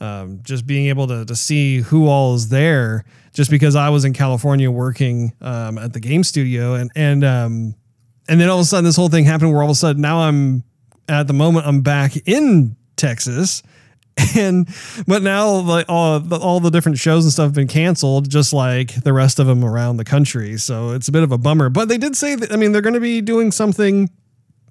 um, 0.00 0.40
just 0.42 0.66
being 0.66 0.88
able 0.88 1.06
to 1.06 1.24
to 1.24 1.36
see 1.36 1.80
who 1.80 2.06
all 2.06 2.34
is 2.34 2.48
there. 2.48 3.04
Just 3.32 3.50
because 3.50 3.76
I 3.76 3.90
was 3.90 4.04
in 4.04 4.12
California 4.12 4.70
working 4.70 5.32
um, 5.40 5.78
at 5.78 5.92
the 5.92 6.00
game 6.00 6.24
studio 6.24 6.74
and 6.74 6.90
and 6.94 7.24
um, 7.24 7.74
and 8.28 8.40
then 8.40 8.50
all 8.50 8.58
of 8.58 8.62
a 8.62 8.66
sudden 8.66 8.84
this 8.84 8.96
whole 8.96 9.08
thing 9.08 9.24
happened 9.24 9.52
where 9.52 9.62
all 9.62 9.70
of 9.70 9.74
a 9.74 9.78
sudden 9.78 10.02
now 10.02 10.18
I'm 10.18 10.64
at 11.08 11.28
the 11.28 11.32
moment 11.32 11.66
I'm 11.66 11.80
back 11.80 12.16
in 12.26 12.76
Texas 12.96 13.62
and 14.36 14.68
but 15.06 15.22
now 15.22 15.48
like 15.48 15.86
all 15.88 16.22
all 16.34 16.60
the 16.60 16.70
different 16.70 16.98
shows 16.98 17.24
and 17.24 17.32
stuff 17.32 17.46
have 17.46 17.54
been 17.54 17.68
canceled 17.68 18.28
just 18.28 18.52
like 18.52 18.94
the 19.02 19.12
rest 19.12 19.38
of 19.38 19.46
them 19.46 19.64
around 19.64 19.96
the 19.96 20.04
country. 20.04 20.56
So 20.56 20.90
it's 20.90 21.08
a 21.08 21.12
bit 21.12 21.22
of 21.22 21.32
a 21.32 21.38
bummer. 21.38 21.68
But 21.68 21.88
they 21.88 21.98
did 21.98 22.16
say 22.16 22.34
that 22.34 22.52
i 22.52 22.56
mean 22.56 22.72
they're 22.72 22.82
going 22.82 22.94
to 22.94 23.00
be 23.00 23.20
doing 23.20 23.50
something 23.52 24.10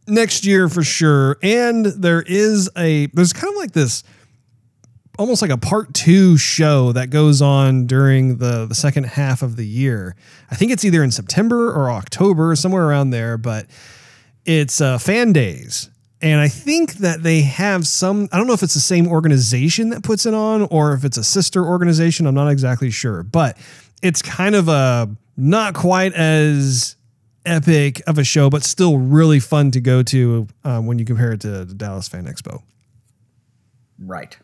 next 0.07 0.45
year 0.45 0.69
for 0.69 0.83
sure. 0.83 1.37
And 1.41 1.85
there 1.85 2.21
is 2.21 2.69
a 2.77 3.07
there's 3.07 3.33
kind 3.33 3.53
of 3.53 3.57
like 3.57 3.71
this 3.71 4.03
almost 5.17 5.41
like 5.41 5.51
a 5.51 5.57
part 5.57 5.93
two 5.93 6.37
show 6.37 6.93
that 6.93 7.09
goes 7.09 7.41
on 7.41 7.85
during 7.85 8.37
the 8.37 8.65
the 8.65 8.75
second 8.75 9.05
half 9.05 9.41
of 9.41 9.55
the 9.55 9.65
year. 9.65 10.15
I 10.49 10.55
think 10.55 10.71
it's 10.71 10.85
either 10.85 11.03
in 11.03 11.11
september 11.11 11.71
or 11.71 11.89
october 11.91 12.55
somewhere 12.55 12.87
around 12.87 13.09
there 13.11 13.37
but 13.37 13.67
it's 14.45 14.81
uh, 14.81 14.97
fan 14.97 15.33
days 15.33 15.89
and 16.21 16.41
I 16.41 16.49
think 16.49 16.95
that 16.95 17.23
they 17.23 17.41
have 17.41 17.87
some, 17.87 18.27
I 18.31 18.37
don't 18.37 18.47
know 18.47 18.53
if 18.53 18.63
it's 18.63 18.73
the 18.73 18.81
same 18.81 19.07
organization 19.07 19.89
that 19.89 20.03
puts 20.03 20.25
it 20.25 20.33
on 20.33 20.63
or 20.63 20.93
if 20.93 21.05
it's 21.05 21.17
a 21.17 21.23
sister 21.23 21.65
organization. 21.65 22.25
I'm 22.27 22.35
not 22.35 22.49
exactly 22.49 22.91
sure, 22.91 23.23
but 23.23 23.57
it's 24.01 24.21
kind 24.21 24.55
of 24.55 24.67
a 24.67 25.09
not 25.37 25.73
quite 25.73 26.13
as 26.13 26.97
epic 27.45 28.01
of 28.05 28.17
a 28.17 28.23
show, 28.23 28.49
but 28.49 28.63
still 28.63 28.97
really 28.97 29.39
fun 29.39 29.71
to 29.71 29.79
go 29.79 30.03
to 30.03 30.47
um, 30.65 30.87
when 30.87 30.99
you 30.99 31.05
compare 31.05 31.31
it 31.31 31.41
to 31.41 31.65
the 31.65 31.73
Dallas 31.73 32.09
Fan 32.09 32.25
Expo. 32.25 32.61
Right. 33.97 34.37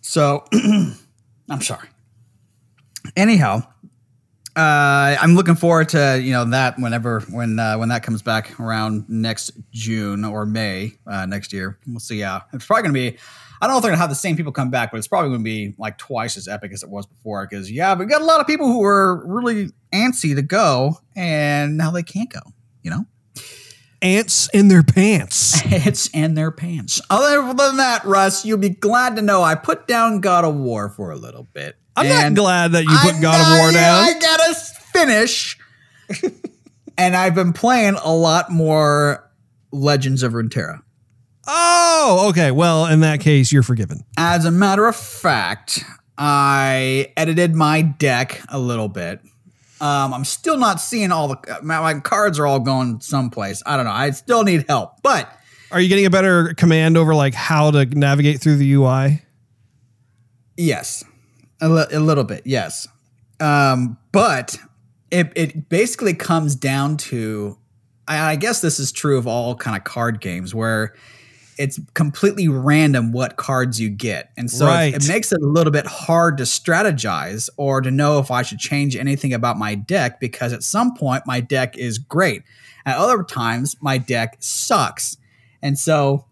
So, 0.00 0.44
I'm 1.48 1.60
sorry. 1.60 1.88
Anyhow, 3.16 3.62
uh, 4.56 5.16
I'm 5.20 5.34
looking 5.36 5.54
forward 5.54 5.90
to 5.90 6.20
you 6.20 6.32
know 6.32 6.44
that 6.46 6.78
whenever 6.78 7.20
when 7.30 7.58
uh, 7.58 7.76
when 7.76 7.88
that 7.90 8.02
comes 8.02 8.20
back 8.20 8.58
around 8.58 9.08
next 9.08 9.52
June 9.70 10.24
or 10.24 10.44
May 10.44 10.94
uh, 11.06 11.26
next 11.26 11.52
year. 11.52 11.78
We'll 11.86 12.00
see. 12.00 12.18
Yeah, 12.18 12.40
it's 12.52 12.66
probably 12.66 12.82
gonna 12.82 12.94
be. 12.94 13.18
I 13.62 13.66
don't 13.66 13.74
know 13.74 13.76
if 13.78 13.82
they're 13.82 13.92
gonna 13.92 14.00
have 14.00 14.10
the 14.10 14.16
same 14.16 14.36
people 14.36 14.52
come 14.52 14.70
back, 14.70 14.90
but 14.90 14.98
it's 14.98 15.06
probably 15.06 15.30
gonna 15.30 15.44
be 15.44 15.74
like 15.78 15.98
twice 15.98 16.36
as 16.36 16.48
epic 16.48 16.72
as 16.72 16.82
it 16.82 16.88
was 16.88 17.06
before. 17.06 17.46
Because 17.46 17.70
yeah, 17.70 17.94
we 17.94 18.06
got 18.06 18.22
a 18.22 18.24
lot 18.24 18.40
of 18.40 18.46
people 18.46 18.66
who 18.66 18.80
were 18.80 19.24
really 19.24 19.70
antsy 19.92 20.34
to 20.34 20.42
go, 20.42 20.98
and 21.14 21.76
now 21.76 21.92
they 21.92 22.02
can't 22.02 22.30
go. 22.30 22.40
You 22.82 22.90
know, 22.90 23.06
ants 24.02 24.48
in 24.52 24.66
their 24.66 24.82
pants. 24.82 25.64
ants 25.72 26.08
in 26.12 26.34
their 26.34 26.50
pants. 26.50 27.00
Other 27.08 27.42
than 27.54 27.76
that, 27.76 28.04
Russ, 28.04 28.44
you'll 28.44 28.58
be 28.58 28.70
glad 28.70 29.14
to 29.16 29.22
know 29.22 29.42
I 29.42 29.54
put 29.54 29.86
down 29.86 30.20
God 30.20 30.44
of 30.44 30.56
War 30.56 30.88
for 30.88 31.12
a 31.12 31.16
little 31.16 31.44
bit. 31.52 31.76
I'm 32.00 32.06
and 32.06 32.34
not 32.34 32.42
glad 32.42 32.72
that 32.72 32.84
you 32.84 32.96
put 32.98 33.14
I, 33.14 33.20
God 33.20 33.40
of 33.40 33.58
War 33.58 33.72
down. 33.72 34.04
I 34.04 34.18
gotta 34.18 34.54
finish. 34.54 35.58
and 36.98 37.16
I've 37.16 37.34
been 37.34 37.52
playing 37.52 37.96
a 38.02 38.14
lot 38.14 38.50
more 38.50 39.30
Legends 39.72 40.22
of 40.22 40.32
Runeterra. 40.32 40.82
Oh, 41.46 42.26
okay. 42.30 42.50
Well, 42.50 42.86
in 42.86 43.00
that 43.00 43.20
case, 43.20 43.52
you're 43.52 43.62
forgiven. 43.62 44.04
As 44.16 44.44
a 44.44 44.50
matter 44.50 44.86
of 44.86 44.96
fact, 44.96 45.84
I 46.16 47.12
edited 47.16 47.54
my 47.54 47.82
deck 47.82 48.42
a 48.48 48.58
little 48.58 48.88
bit. 48.88 49.20
Um, 49.80 50.12
I'm 50.12 50.24
still 50.24 50.58
not 50.58 50.80
seeing 50.80 51.10
all 51.10 51.28
the 51.28 51.58
my, 51.62 51.80
my 51.80 52.00
cards 52.00 52.38
are 52.38 52.46
all 52.46 52.60
going 52.60 53.00
someplace. 53.00 53.62
I 53.64 53.76
don't 53.76 53.86
know. 53.86 53.92
I 53.92 54.10
still 54.10 54.44
need 54.44 54.66
help, 54.68 55.00
but 55.02 55.32
are 55.72 55.80
you 55.80 55.88
getting 55.88 56.04
a 56.04 56.10
better 56.10 56.52
command 56.54 56.96
over 56.96 57.14
like 57.14 57.32
how 57.32 57.70
to 57.70 57.86
navigate 57.86 58.40
through 58.40 58.56
the 58.56 58.72
UI? 58.74 59.22
Yes. 60.56 61.04
A, 61.60 61.68
li- 61.68 61.86
a 61.92 62.00
little 62.00 62.24
bit, 62.24 62.42
yes. 62.44 62.88
Um, 63.38 63.98
but 64.12 64.58
it 65.10 65.32
it 65.34 65.68
basically 65.68 66.14
comes 66.14 66.54
down 66.54 66.96
to 66.96 67.58
I, 68.06 68.32
I 68.32 68.36
guess 68.36 68.60
this 68.60 68.78
is 68.78 68.92
true 68.92 69.18
of 69.18 69.26
all 69.26 69.54
kind 69.54 69.76
of 69.76 69.84
card 69.84 70.20
games 70.20 70.54
where 70.54 70.94
it's 71.58 71.78
completely 71.92 72.48
random 72.48 73.12
what 73.12 73.36
cards 73.36 73.78
you 73.78 73.90
get. 73.90 74.30
And 74.38 74.50
so 74.50 74.64
right. 74.64 74.94
it, 74.94 75.04
it, 75.04 75.08
makes 75.08 75.30
it 75.30 75.42
a 75.42 75.46
little 75.46 75.70
bit 75.70 75.86
hard 75.86 76.38
to 76.38 76.44
strategize 76.44 77.50
or 77.58 77.82
to 77.82 77.90
know 77.90 78.18
if 78.18 78.30
I 78.30 78.40
should 78.40 78.58
change 78.58 78.96
anything 78.96 79.34
about 79.34 79.58
my 79.58 79.74
deck 79.74 80.20
because 80.20 80.54
at 80.54 80.62
some 80.62 80.94
point 80.94 81.24
my 81.26 81.40
deck 81.40 81.76
is 81.76 81.98
great. 81.98 82.44
At 82.86 82.96
other 82.96 83.22
times 83.22 83.76
my 83.82 83.98
deck 83.98 84.38
sucks. 84.40 85.18
And 85.60 85.78
so 85.78 86.24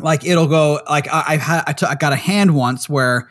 like 0.00 0.26
it'll 0.26 0.48
go 0.48 0.80
like 0.88 1.06
I, 1.06 1.24
I've 1.28 1.40
had 1.40 1.62
I, 1.68 1.72
t- 1.72 1.86
I 1.86 1.94
got 1.94 2.12
a 2.12 2.16
hand 2.16 2.56
once 2.56 2.88
where 2.88 3.30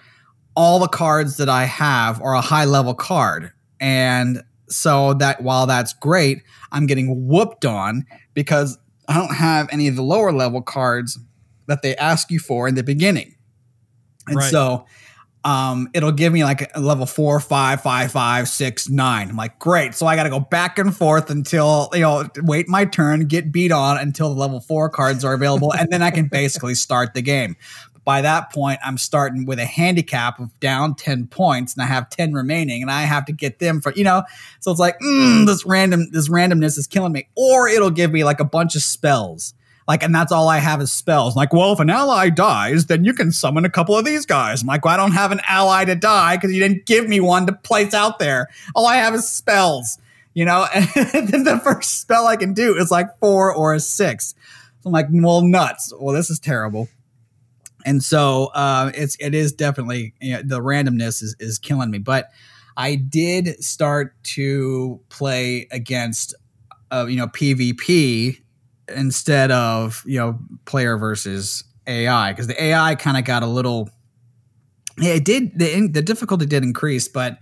all 0.59 0.77
the 0.77 0.89
cards 0.89 1.37
that 1.37 1.47
I 1.47 1.63
have 1.63 2.21
are 2.21 2.33
a 2.33 2.41
high 2.41 2.65
level 2.65 2.93
card. 2.93 3.53
And 3.79 4.43
so 4.67 5.13
that 5.13 5.41
while 5.41 5.65
that's 5.65 5.93
great, 5.93 6.43
I'm 6.73 6.85
getting 6.85 7.29
whooped 7.29 7.63
on 7.63 8.05
because 8.33 8.77
I 9.07 9.13
don't 9.13 9.33
have 9.33 9.69
any 9.71 9.87
of 9.87 9.95
the 9.95 10.01
lower 10.01 10.33
level 10.33 10.61
cards 10.61 11.17
that 11.67 11.81
they 11.81 11.95
ask 11.95 12.29
you 12.29 12.39
for 12.39 12.67
in 12.67 12.75
the 12.75 12.83
beginning. 12.83 13.35
And 14.27 14.35
right. 14.35 14.51
so 14.51 14.85
um, 15.45 15.87
it'll 15.93 16.11
give 16.11 16.33
me 16.33 16.43
like 16.43 16.69
a 16.75 16.81
level 16.81 17.05
four, 17.05 17.39
five, 17.39 17.81
five, 17.81 18.11
five, 18.11 18.49
six, 18.49 18.89
nine. 18.89 19.29
I'm 19.29 19.37
like, 19.37 19.59
great. 19.59 19.95
So 19.95 20.07
I 20.07 20.17
got 20.17 20.23
to 20.23 20.29
go 20.29 20.41
back 20.41 20.77
and 20.77 20.93
forth 20.93 21.29
until, 21.29 21.89
you 21.93 22.01
know, 22.01 22.27
wait 22.41 22.67
my 22.67 22.83
turn, 22.83 23.27
get 23.27 23.49
beat 23.49 23.71
on 23.71 23.97
until 23.97 24.33
the 24.33 24.39
level 24.39 24.59
four 24.59 24.89
cards 24.89 25.23
are 25.23 25.33
available. 25.33 25.73
and 25.73 25.89
then 25.89 26.01
I 26.01 26.11
can 26.11 26.27
basically 26.27 26.75
start 26.75 27.13
the 27.13 27.21
game 27.21 27.55
by 28.09 28.21
that 28.21 28.51
point, 28.51 28.79
I'm 28.83 28.97
starting 28.97 29.45
with 29.45 29.59
a 29.59 29.67
handicap 29.67 30.39
of 30.39 30.59
down 30.59 30.95
10 30.95 31.27
points 31.27 31.75
and 31.75 31.83
I 31.83 31.85
have 31.85 32.09
10 32.09 32.33
remaining 32.33 32.81
and 32.81 32.89
I 32.89 33.03
have 33.03 33.23
to 33.25 33.31
get 33.31 33.59
them 33.59 33.81
for, 33.81 33.93
you 33.93 34.03
know, 34.03 34.23
so 34.61 34.71
it's 34.71 34.79
like, 34.79 34.97
mm, 34.97 35.45
this 35.45 35.63
random, 35.63 36.09
this 36.09 36.27
randomness 36.27 36.75
is 36.79 36.87
killing 36.87 37.11
me. 37.11 37.27
Or 37.35 37.69
it'll 37.69 37.91
give 37.91 38.11
me 38.11 38.23
like 38.23 38.39
a 38.39 38.45
bunch 38.45 38.75
of 38.75 38.81
spells. 38.81 39.53
Like, 39.87 40.01
and 40.01 40.15
that's 40.15 40.31
all 40.31 40.49
I 40.49 40.57
have 40.57 40.81
is 40.81 40.91
spells. 40.91 41.35
Like, 41.35 41.53
well, 41.53 41.71
if 41.71 41.79
an 41.79 41.91
ally 41.91 42.29
dies, 42.29 42.87
then 42.87 43.05
you 43.05 43.13
can 43.13 43.31
summon 43.31 43.63
a 43.63 43.69
couple 43.69 43.95
of 43.95 44.05
these 44.05 44.25
guys. 44.25 44.63
I'm 44.63 44.67
like, 44.67 44.83
well, 44.83 44.95
I 44.95 44.97
don't 44.97 45.11
have 45.11 45.31
an 45.31 45.41
ally 45.47 45.85
to 45.85 45.93
die 45.93 46.35
because 46.35 46.51
you 46.51 46.59
didn't 46.59 46.87
give 46.87 47.07
me 47.07 47.19
one 47.19 47.45
to 47.45 47.53
place 47.53 47.93
out 47.93 48.17
there. 48.17 48.47
All 48.73 48.87
I 48.87 48.95
have 48.95 49.13
is 49.13 49.29
spells, 49.29 49.99
you 50.33 50.45
know? 50.45 50.65
And 50.95 51.27
then 51.27 51.43
the 51.43 51.59
first 51.63 52.01
spell 52.01 52.25
I 52.25 52.37
can 52.37 52.55
do 52.55 52.75
is 52.75 52.89
like 52.89 53.19
four 53.19 53.53
or 53.53 53.75
a 53.75 53.79
six. 53.79 54.33
So 54.81 54.87
I'm 54.87 54.93
like, 54.93 55.09
well, 55.11 55.41
nuts. 55.41 55.93
Well, 55.95 56.15
this 56.15 56.31
is 56.31 56.39
terrible 56.39 56.89
and 57.85 58.03
so 58.03 58.45
uh, 58.53 58.91
it's 58.93 59.15
it 59.19 59.33
is 59.33 59.53
definitely 59.53 60.13
you 60.21 60.33
know, 60.33 60.41
the 60.43 60.59
randomness 60.59 61.21
is 61.21 61.35
is 61.39 61.57
killing 61.57 61.91
me. 61.91 61.97
But 61.97 62.29
I 62.77 62.95
did 62.95 63.63
start 63.63 64.15
to 64.35 64.99
play 65.09 65.67
against 65.71 66.33
uh, 66.91 67.05
you 67.07 67.17
know 67.17 67.27
PvP 67.27 68.41
instead 68.95 69.51
of 69.51 70.03
you 70.05 70.19
know 70.19 70.39
player 70.65 70.97
versus 70.97 71.63
AI 71.87 72.31
because 72.31 72.47
the 72.47 72.61
AI 72.61 72.95
kind 72.95 73.17
of 73.17 73.23
got 73.23 73.43
a 73.43 73.47
little. 73.47 73.89
It 74.97 75.23
did 75.23 75.57
the 75.57 75.87
the 75.87 76.01
difficulty 76.01 76.45
did 76.45 76.63
increase, 76.63 77.07
but 77.07 77.37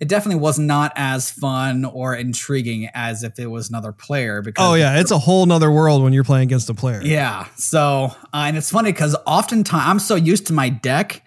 it 0.00 0.08
definitely 0.08 0.40
was 0.40 0.58
not 0.58 0.92
as 0.96 1.30
fun 1.30 1.84
or 1.84 2.16
intriguing 2.16 2.88
as 2.94 3.22
if 3.22 3.38
it 3.38 3.46
was 3.46 3.68
another 3.68 3.92
player. 3.92 4.40
Because 4.40 4.66
oh 4.66 4.74
yeah, 4.74 4.98
it's 4.98 5.10
a 5.10 5.18
whole 5.18 5.44
nother 5.44 5.70
world 5.70 6.02
when 6.02 6.14
you're 6.14 6.24
playing 6.24 6.44
against 6.44 6.70
a 6.70 6.74
player. 6.74 7.02
Yeah. 7.02 7.46
So 7.56 8.10
uh, 8.32 8.44
and 8.46 8.56
it's 8.56 8.70
funny 8.70 8.92
because 8.92 9.14
oftentimes 9.26 9.84
I'm 9.86 9.98
so 9.98 10.14
used 10.14 10.46
to 10.46 10.54
my 10.54 10.70
deck 10.70 11.22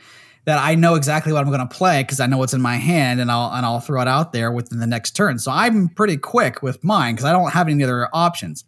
that 0.45 0.57
I 0.57 0.73
know 0.73 0.95
exactly 0.95 1.31
what 1.31 1.41
I'm 1.41 1.51
going 1.51 1.67
to 1.67 1.73
play 1.73 2.01
because 2.01 2.19
I 2.19 2.25
know 2.25 2.39
what's 2.39 2.53
in 2.53 2.61
my 2.61 2.77
hand 2.77 3.21
and 3.21 3.31
I'll 3.31 3.53
and 3.53 3.63
I'll 3.63 3.79
throw 3.79 4.01
it 4.01 4.07
out 4.07 4.33
there 4.33 4.51
within 4.51 4.79
the 4.79 4.87
next 4.87 5.11
turn. 5.11 5.37
So 5.37 5.51
I'm 5.51 5.87
pretty 5.87 6.17
quick 6.17 6.63
with 6.63 6.83
mine 6.83 7.13
because 7.13 7.25
I 7.25 7.31
don't 7.31 7.51
have 7.51 7.69
any 7.69 7.83
other 7.83 8.09
options. 8.11 8.65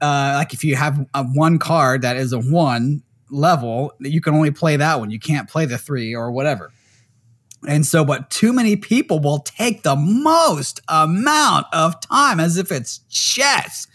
Uh, 0.00 0.32
like 0.36 0.54
if 0.54 0.64
you 0.64 0.74
have 0.74 1.06
a 1.12 1.22
one 1.22 1.58
card 1.58 2.02
that 2.02 2.16
is 2.16 2.32
a 2.32 2.40
one 2.40 3.02
level, 3.30 3.92
you 4.00 4.22
can 4.22 4.34
only 4.34 4.50
play 4.50 4.76
that 4.76 4.98
one. 4.98 5.10
You 5.10 5.20
can't 5.20 5.48
play 5.48 5.66
the 5.66 5.76
three 5.76 6.14
or 6.14 6.32
whatever. 6.32 6.72
And 7.68 7.86
so, 7.86 8.04
but 8.04 8.30
too 8.30 8.52
many 8.52 8.76
people 8.76 9.20
will 9.20 9.38
take 9.40 9.82
the 9.82 9.96
most 9.96 10.80
amount 10.88 11.66
of 11.72 12.00
time 12.00 12.40
as 12.40 12.56
if 12.56 12.72
it's 12.72 12.98
chess. 13.08 13.86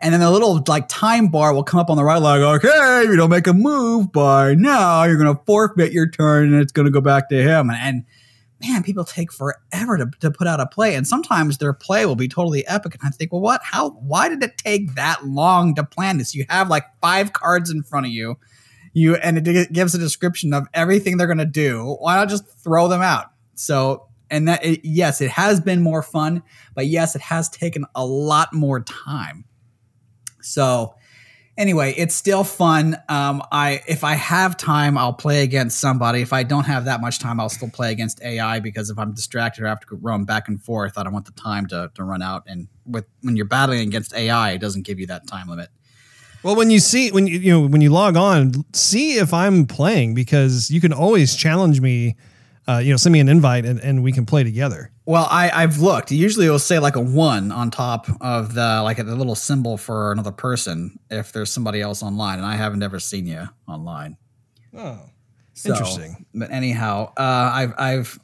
And 0.00 0.12
then 0.12 0.20
the 0.20 0.30
little 0.30 0.62
like 0.66 0.88
time 0.88 1.28
bar 1.28 1.54
will 1.54 1.62
come 1.62 1.80
up 1.80 1.88
on 1.88 1.96
the 1.96 2.04
right, 2.04 2.20
like, 2.20 2.40
okay, 2.40 3.02
if 3.04 3.10
you 3.10 3.16
don't 3.16 3.30
make 3.30 3.46
a 3.46 3.54
move 3.54 4.12
by 4.12 4.54
now, 4.54 5.04
you're 5.04 5.16
going 5.16 5.34
to 5.34 5.42
forfeit 5.46 5.92
your 5.92 6.08
turn 6.08 6.52
and 6.52 6.60
it's 6.60 6.72
going 6.72 6.84
to 6.84 6.92
go 6.92 7.00
back 7.00 7.28
to 7.30 7.42
him. 7.42 7.70
And, 7.70 7.78
and 7.80 8.04
man, 8.60 8.82
people 8.82 9.04
take 9.04 9.32
forever 9.32 9.96
to, 9.96 10.10
to 10.20 10.30
put 10.30 10.46
out 10.46 10.60
a 10.60 10.66
play. 10.66 10.94
And 10.94 11.06
sometimes 11.06 11.58
their 11.58 11.72
play 11.72 12.04
will 12.04 12.16
be 12.16 12.28
totally 12.28 12.66
epic. 12.66 12.94
And 12.94 13.02
I 13.06 13.10
think, 13.10 13.32
well, 13.32 13.40
what? 13.40 13.62
How? 13.64 13.90
Why 13.90 14.28
did 14.28 14.42
it 14.42 14.58
take 14.58 14.94
that 14.96 15.24
long 15.24 15.74
to 15.76 15.84
plan 15.84 16.18
this? 16.18 16.34
You 16.34 16.44
have 16.48 16.68
like 16.68 16.84
five 17.00 17.32
cards 17.32 17.70
in 17.70 17.82
front 17.82 18.06
of 18.06 18.12
you, 18.12 18.36
you 18.96 19.14
and 19.16 19.46
it 19.46 19.72
gives 19.74 19.94
a 19.94 19.98
description 19.98 20.54
of 20.54 20.66
everything 20.72 21.18
they're 21.18 21.26
going 21.26 21.36
to 21.36 21.44
do. 21.44 21.98
Why 22.00 22.16
not 22.16 22.30
just 22.30 22.48
throw 22.64 22.88
them 22.88 23.02
out? 23.02 23.26
So, 23.54 24.08
and 24.30 24.48
that 24.48 24.64
it, 24.64 24.80
yes, 24.84 25.20
it 25.20 25.30
has 25.32 25.60
been 25.60 25.82
more 25.82 26.02
fun, 26.02 26.42
but 26.74 26.86
yes, 26.86 27.14
it 27.14 27.20
has 27.20 27.50
taken 27.50 27.84
a 27.94 28.06
lot 28.06 28.54
more 28.54 28.80
time. 28.80 29.44
So, 30.40 30.94
anyway, 31.58 31.92
it's 31.98 32.14
still 32.14 32.42
fun. 32.42 32.96
Um, 33.10 33.42
I 33.52 33.82
if 33.86 34.02
I 34.02 34.14
have 34.14 34.56
time, 34.56 34.96
I'll 34.96 35.12
play 35.12 35.42
against 35.42 35.78
somebody. 35.78 36.22
If 36.22 36.32
I 36.32 36.42
don't 36.42 36.64
have 36.64 36.86
that 36.86 37.02
much 37.02 37.18
time, 37.18 37.38
I'll 37.38 37.50
still 37.50 37.68
play 37.68 37.92
against 37.92 38.22
AI 38.22 38.60
because 38.60 38.88
if 38.88 38.98
I'm 38.98 39.12
distracted 39.12 39.62
or 39.62 39.66
have 39.66 39.80
to 39.80 39.96
roam 39.96 40.24
back 40.24 40.48
and 40.48 40.62
forth, 40.62 40.96
I 40.96 41.02
don't 41.02 41.12
want 41.12 41.26
the 41.26 41.32
time 41.32 41.66
to, 41.66 41.90
to 41.96 42.02
run 42.02 42.22
out. 42.22 42.44
And 42.46 42.68
with 42.86 43.04
when 43.20 43.36
you're 43.36 43.44
battling 43.44 43.86
against 43.86 44.14
AI, 44.14 44.52
it 44.52 44.58
doesn't 44.58 44.86
give 44.86 44.98
you 44.98 45.06
that 45.08 45.26
time 45.26 45.48
limit. 45.50 45.68
Well, 46.46 46.54
when 46.54 46.70
you 46.70 46.78
see 46.78 47.10
when 47.10 47.26
you 47.26 47.40
you 47.40 47.50
know 47.50 47.66
when 47.66 47.80
you 47.80 47.90
log 47.90 48.16
on, 48.16 48.64
see 48.72 49.14
if 49.14 49.34
I'm 49.34 49.66
playing 49.66 50.14
because 50.14 50.70
you 50.70 50.80
can 50.80 50.92
always 50.92 51.34
challenge 51.34 51.80
me. 51.80 52.14
Uh, 52.68 52.78
you 52.78 52.92
know, 52.92 52.96
send 52.96 53.12
me 53.12 53.18
an 53.18 53.28
invite 53.28 53.64
and, 53.64 53.80
and 53.80 54.04
we 54.04 54.12
can 54.12 54.24
play 54.24 54.44
together. 54.44 54.92
Well, 55.06 55.26
I, 55.28 55.50
I've 55.50 55.78
looked. 55.78 56.12
Usually, 56.12 56.46
it'll 56.46 56.60
say 56.60 56.78
like 56.78 56.94
a 56.94 57.00
one 57.00 57.50
on 57.50 57.72
top 57.72 58.06
of 58.20 58.54
the 58.54 58.80
like 58.82 59.00
a 59.00 59.02
little 59.02 59.34
symbol 59.34 59.76
for 59.76 60.12
another 60.12 60.30
person 60.30 61.00
if 61.10 61.32
there's 61.32 61.50
somebody 61.50 61.80
else 61.80 62.00
online, 62.00 62.38
and 62.38 62.46
I 62.46 62.54
haven't 62.54 62.84
ever 62.84 63.00
seen 63.00 63.26
you 63.26 63.48
online. 63.66 64.16
Oh, 64.72 65.00
So, 65.54 65.70
Interesting. 65.70 66.26
But 66.32 66.52
anyhow, 66.52 67.12
uh, 67.16 67.50
I've 67.54 67.74
I've 67.76 68.20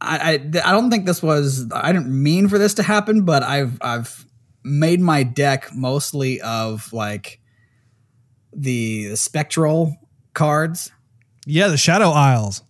I, 0.00 0.18
I 0.18 0.32
I 0.64 0.72
don't 0.72 0.90
think 0.90 1.04
this 1.04 1.22
was 1.22 1.70
I 1.70 1.92
didn't 1.92 2.08
mean 2.08 2.48
for 2.48 2.56
this 2.56 2.72
to 2.74 2.82
happen, 2.82 3.26
but 3.26 3.42
I've 3.42 3.76
I've 3.82 4.25
made 4.66 5.00
my 5.00 5.22
deck 5.22 5.70
mostly 5.72 6.40
of 6.40 6.92
like 6.92 7.40
the, 8.52 9.08
the 9.08 9.16
spectral 9.16 9.96
cards. 10.34 10.90
yeah, 11.46 11.68
the 11.68 11.76
Shadow 11.76 12.10
Isles. 12.10 12.62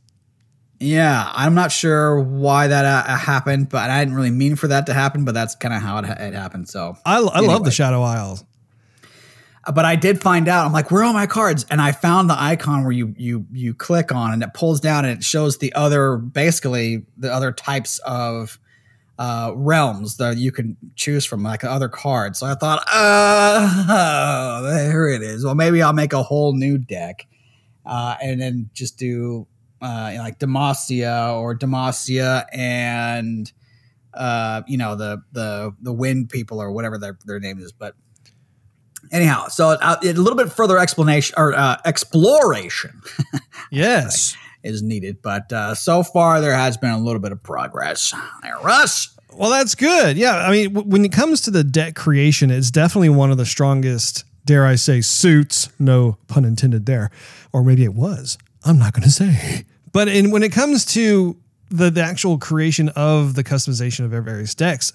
Yeah, 0.79 1.31
I'm 1.33 1.55
not 1.55 1.73
sure 1.73 2.21
why 2.21 2.67
that 2.67 2.85
uh, 2.85 3.17
happened, 3.17 3.71
but 3.71 3.89
I 3.89 4.05
didn't 4.05 4.15
really 4.15 4.31
mean 4.31 4.57
for 4.57 4.69
that 4.69 4.87
to 4.87 4.95
happen. 4.95 5.25
But 5.25 5.33
that's 5.33 5.55
kind 5.55 5.73
of 5.73 5.81
how 5.81 5.99
it, 5.99 6.05
it 6.05 6.35
happened. 6.35 6.69
So 6.69 6.97
I, 7.07 7.17
I 7.17 7.41
love 7.41 7.65
the 7.65 7.71
Shadow 7.71 8.03
Isles. 8.03 8.45
but 9.73 9.87
I 9.87 9.97
did 9.97 10.21
find 10.21 10.49
out. 10.49 10.67
I'm 10.67 10.73
like, 10.73 10.91
where 10.91 11.01
are 11.01 11.05
all 11.07 11.13
my 11.15 11.27
cards? 11.27 11.65
And 11.71 11.81
I 11.81 11.93
found 11.93 12.29
the 12.29 12.39
icon 12.39 12.83
where 12.83 12.93
you 12.93 13.15
you 13.17 13.47
you 13.53 13.73
click 13.73 14.13
on 14.13 14.35
and 14.35 14.43
it 14.43 14.53
pulls 14.53 14.81
down 14.81 15.07
and 15.07 15.17
it 15.19 15.25
shows 15.25 15.57
the 15.59 15.73
other 15.73 16.19
basically 16.19 17.07
the 17.17 17.33
other 17.33 17.53
types 17.53 17.99
of 18.01 18.59
uh, 19.19 19.53
realms 19.55 20.17
that 20.19 20.37
you 20.37 20.53
can 20.53 20.77
choose 20.95 21.25
from, 21.25 21.43
like 21.43 21.65
other 21.65 21.89
cards. 21.89 22.39
So 22.39 22.47
I 22.47 22.55
thought, 22.55 22.85
oh, 22.93 24.63
there 24.71 25.09
it 25.09 25.23
is. 25.23 25.45
Well, 25.45 25.55
maybe 25.55 25.83
I'll 25.83 25.93
make 25.93 26.13
a 26.13 26.23
whole 26.23 26.53
new 26.53 26.79
deck 26.79 27.27
uh, 27.85 28.17
and 28.23 28.41
then 28.41 28.71
just 28.75 28.99
do 28.99 29.47
uh, 29.81 30.15
like 30.19 30.39
Demacia 30.39 31.35
or 31.35 31.57
Demacia 31.57 32.45
and 32.53 33.51
uh, 34.15 34.63
you 34.67 34.79
know 34.79 34.97
the 34.97 35.23
the 35.33 35.75
the 35.83 35.93
wind 35.93 36.31
people 36.31 36.61
or 36.61 36.73
whatever 36.73 36.99
their 36.99 37.19
their 37.27 37.39
name 37.39 37.59
is, 37.59 37.73
but 37.73 37.95
anyhow, 39.13 39.49
so 39.49 39.71
uh, 39.71 39.97
a 40.03 40.13
little 40.13 40.37
bit 40.37 40.53
further 40.53 40.79
explanation 40.79 41.35
or 41.37 41.55
uh, 41.55 41.77
exploration 41.85 43.01
Yes. 43.71 44.37
Is 44.67 44.83
needed, 44.83 45.23
but 45.23 45.53
uh, 45.53 45.75
so 45.75 46.03
far 46.03 46.41
there 46.41 46.55
has 46.55 46.77
been 46.77 46.91
a 46.91 46.99
little 46.99 47.21
bit 47.21 47.33
of 47.33 47.43
progress. 47.43 48.13
There, 48.43 48.57
Russ. 48.63 49.17
Well, 49.33 49.51
that's 49.51 49.75
good. 49.75 50.17
Yeah, 50.17 50.37
I 50.37 50.51
mean, 50.51 50.73
w- 50.73 50.89
when 50.89 51.05
it 51.05 51.13
comes 51.13 51.43
to 51.43 51.51
the 51.51 51.63
deck 51.65 51.95
creation, 51.95 52.51
it's 52.51 52.71
definitely 52.71 53.11
one 53.11 53.31
of 53.31 53.37
the 53.37 53.47
strongest, 53.47 54.25
dare 54.45 54.67
I 54.67 54.77
say, 54.77 55.01
suits. 55.01 55.69
No 55.79 56.17
pun 56.27 56.45
intended 56.45 56.87
there, 56.87 57.11
or 57.53 57.63
maybe 57.63 57.85
it 57.85 57.95
was. 57.95 58.39
I'm 58.65 58.79
not 58.79 58.93
going 58.93 59.05
to 59.05 59.11
say. 59.11 59.65
But 59.93 60.09
in, 60.09 60.31
when 60.31 60.43
it 60.43 60.53
comes 60.53 60.85
to 60.87 61.37
the, 61.71 61.91
the 61.91 62.03
actual 62.03 62.39
creation 62.39 62.89
of 62.91 63.35
the 63.35 63.45
customization 63.45 64.05
of 64.05 64.11
various 64.11 64.55
decks, 64.55 64.93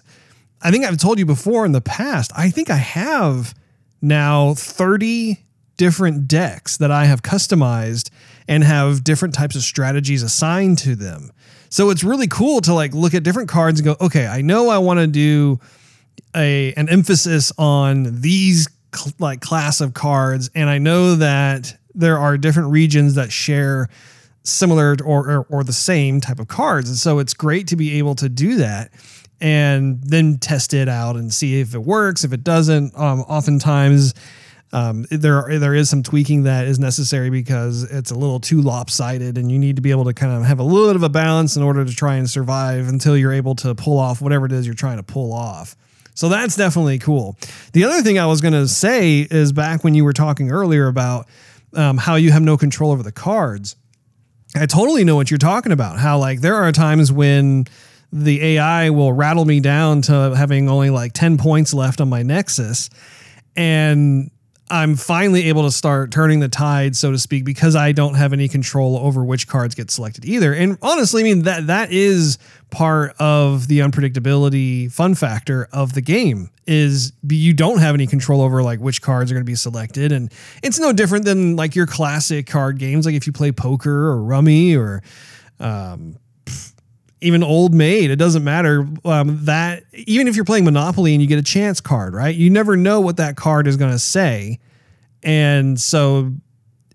I 0.62 0.72
think 0.72 0.86
I've 0.86 0.98
told 0.98 1.20
you 1.20 1.26
before 1.26 1.66
in 1.66 1.72
the 1.72 1.82
past. 1.82 2.32
I 2.36 2.50
think 2.50 2.70
I 2.70 2.76
have 2.76 3.56
now 4.02 4.54
30 4.54 5.40
different 5.78 6.28
decks 6.28 6.78
that 6.78 6.92
I 6.92 7.06
have 7.06 7.24
customized 7.24 8.10
and 8.52 8.66
have 8.66 9.02
different 9.06 9.34
types 9.34 9.56
of 9.56 9.62
strategies 9.62 10.24
assigned 10.24 10.78
to 10.78 10.94
them. 10.94 11.32
So 11.70 11.90
it's 11.90 12.04
really 12.04 12.28
cool 12.28 12.60
to 12.62 12.74
like 12.74 12.94
look 12.94 13.14
at 13.14 13.24
different 13.24 13.48
cards 13.48 13.80
and 13.80 13.86
go, 13.86 14.06
okay, 14.06 14.28
I 14.28 14.42
know 14.42 14.68
I 14.68 14.78
want 14.78 15.00
to 15.00 15.08
do 15.08 15.62
a 16.36 16.74
an 16.74 16.90
emphasis 16.90 17.54
on 17.58 18.20
these 18.20 18.68
cl- 18.94 19.14
like 19.20 19.40
class 19.40 19.80
of 19.80 19.94
cards, 19.94 20.50
and 20.54 20.70
I 20.70 20.80
know 20.80 21.16
that 21.16 21.78
there 21.96 22.18
are 22.18 22.38
different 22.38 22.72
regions 22.72 23.16
that 23.16 23.32
share 23.32 23.88
similar 24.44 24.98
or, 25.06 25.32
or 25.32 25.46
or 25.50 25.64
the 25.64 25.72
same 25.72 26.20
type 26.20 26.40
of 26.40 26.50
cards, 26.50 26.90
and 26.90 26.98
so 26.98 27.20
it's 27.20 27.34
great 27.34 27.68
to 27.68 27.78
be 27.78 28.00
able 28.00 28.16
to 28.16 28.28
do 28.28 28.56
that 28.56 28.92
and 29.40 30.04
then 30.04 30.38
test 30.40 30.74
it 30.74 30.90
out 30.90 31.16
and 31.16 31.34
see 31.34 31.62
if 31.62 31.74
it 31.74 31.84
works. 31.84 32.26
If 32.26 32.34
it 32.34 32.44
doesn't, 32.44 32.96
um, 32.98 33.22
oftentimes 33.22 34.14
um, 34.74 35.06
there 35.10 35.60
there 35.60 35.76
is 35.76 35.90
some 35.90 36.02
tweaking 36.02 36.44
that 36.44 36.66
is 36.66 36.80
necessary 36.80 37.30
because 37.30 37.84
it's 37.84 38.12
a 38.12 38.16
little 38.16 38.40
too 38.40 38.62
lopsided, 38.62 39.38
and 39.38 39.52
you 39.52 39.60
need 39.60 39.76
to 39.76 39.82
be 39.82 39.92
able 39.92 40.06
to 40.06 40.14
kind 40.14 40.32
of 40.32 40.44
have 40.44 40.60
a 40.60 40.64
little 40.64 40.88
bit 40.88 40.96
of 40.96 41.04
a 41.04 41.10
balance 41.10 41.58
in 41.58 41.64
order 41.64 41.84
to 41.84 41.94
try 41.94 42.16
and 42.16 42.30
survive 42.30 42.88
until 42.88 43.18
you're 43.18 43.34
able 43.34 43.56
to 43.56 43.76
pull 43.76 44.00
off 44.00 44.22
whatever 44.22 44.46
it 44.46 44.52
is 44.52 44.66
you're 44.66 44.76
trying 44.76 44.98
to 44.98 45.04
pull 45.04 45.34
off. 45.34 45.76
So 46.14 46.30
that's 46.30 46.56
definitely 46.56 47.00
cool. 47.00 47.38
The 47.74 47.84
other 47.84 48.02
thing 48.02 48.20
I 48.20 48.26
was 48.26 48.42
going 48.42 48.54
to 48.54 48.68
say 48.68 49.28
is 49.30 49.52
back 49.52 49.84
when 49.84 49.96
you 49.96 50.04
were 50.04 50.14
talking 50.14 50.52
earlier 50.52 50.88
about 50.88 51.28
um, 51.74 51.98
how 51.98 52.16
you 52.16 52.32
have 52.32 52.42
no 52.42 52.58
control 52.58 52.92
over 52.92 53.04
the 53.04 53.12
cards. 53.12 53.76
I 54.56 54.66
totally 54.66 55.04
know 55.04 55.16
what 55.16 55.32
you're 55.32 55.38
talking 55.38 55.72
about. 55.72 55.98
How 55.98 56.18
like 56.18 56.42
there 56.42 56.56
are 56.56 56.72
times 56.72 57.12
when 57.12 57.66
the 58.12 58.44
AI 58.44 58.90
will 58.90 59.14
rattle 59.14 59.46
me 59.46 59.62
down 59.62 60.02
to 60.04 60.36
having 60.36 60.70
only 60.70 60.90
like 60.90 61.14
10 61.14 61.38
points 61.38 61.74
left 61.74 62.02
on 62.02 62.10
my 62.10 62.24
Nexus. 62.24 62.90
And 63.56 64.32
I'm 64.72 64.96
finally 64.96 65.50
able 65.50 65.64
to 65.64 65.72
start 65.72 66.12
turning 66.12 66.40
the 66.40 66.48
tide, 66.48 66.96
so 66.96 67.12
to 67.12 67.20
speak, 67.20 67.44
because 67.44 67.76
I 67.76 67.92
don't 67.92 68.14
have 68.14 68.32
any 68.32 68.48
control 68.48 68.98
over 68.98 69.24
which 69.24 69.48
cards 69.48 69.76
get 69.76 69.92
selected 69.92 70.24
either. 70.24 70.54
And 70.54 70.78
honestly, 70.82 71.22
I 71.22 71.26
mean 71.26 71.42
that 71.44 71.68
that 71.68 71.92
is 71.92 72.38
part 72.70 73.14
of 73.20 73.68
the 73.68 73.80
unpredictability 73.80 74.90
fun 74.90 75.14
factor 75.14 75.68
of 75.74 75.94
the 75.94 76.00
game 76.00 76.50
is 76.66 77.12
you 77.28 77.54
don't 77.54 77.80
have 77.80 77.96
any 77.96 78.08
control 78.08 78.42
over 78.42 78.64
like 78.64 78.80
which 78.80 79.02
cards 79.02 79.30
are 79.30 79.36
going 79.36 79.44
to 79.44 79.50
be 79.52 79.56
selected 79.56 80.14
and 80.14 80.32
it's 80.64 80.80
no 80.80 80.94
different 80.94 81.26
than 81.26 81.58
like 81.58 81.76
your 81.76 81.86
classic 81.86 82.48
card 82.48 82.78
games 82.80 83.06
like 83.06 83.14
if 83.14 83.28
you 83.28 83.34
play 83.34 83.52
poker 83.52 84.08
or 84.08 84.24
rummy 84.24 84.74
or 84.74 85.04
um, 85.60 86.16
even 87.22 87.44
old 87.44 87.74
maid 87.74 88.10
it 88.10 88.16
doesn't 88.16 88.44
matter 88.44 88.88
um, 89.06 89.46
that 89.46 89.84
even 89.94 90.28
if 90.28 90.36
you're 90.36 90.46
playing 90.46 90.66
monopoly 90.66 91.14
and 91.14 91.22
you 91.22 91.28
get 91.28 91.40
a 91.40 91.44
chance 91.44 91.80
card 91.80 92.14
right? 92.14 92.36
You 92.36 92.50
never 92.50 92.76
know 92.76 93.00
what 93.00 93.18
that 93.18 93.36
card 93.36 93.68
is 93.68 93.78
going 93.78 93.92
to 93.92 94.00
say. 94.00 94.60
And 95.24 95.80
so 95.80 96.34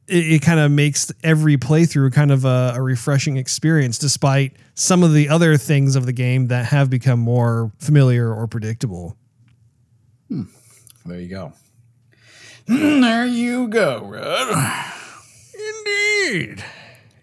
it, 0.09 0.33
it 0.33 0.43
kind 0.43 0.61
of 0.61 0.71
makes 0.71 1.13
every 1.23 1.57
playthrough 1.57 2.13
kind 2.13 2.31
of 2.31 2.45
a, 2.45 2.73
a 2.77 2.83
refreshing 2.83 3.37
experience 3.37 3.99
despite 3.99 4.57
some 4.75 5.03
of 5.03 5.13
the 5.13 5.29
other 5.29 5.57
things 5.57 5.97
of 5.97 6.07
the 6.07 6.13
game 6.13 6.49
that 6.49 6.67
have 6.67 6.91
become 6.91 7.21
more 7.21 7.73
familiar 7.79 8.33
or 8.33 8.47
predictable. 8.47 9.17
There 10.29 11.21
you 11.21 11.29
go. 11.29 11.53
there 12.67 13.27
you 13.27 13.69
go, 13.69 14.05
Rod. 14.05 14.93
indeed. 16.25 16.65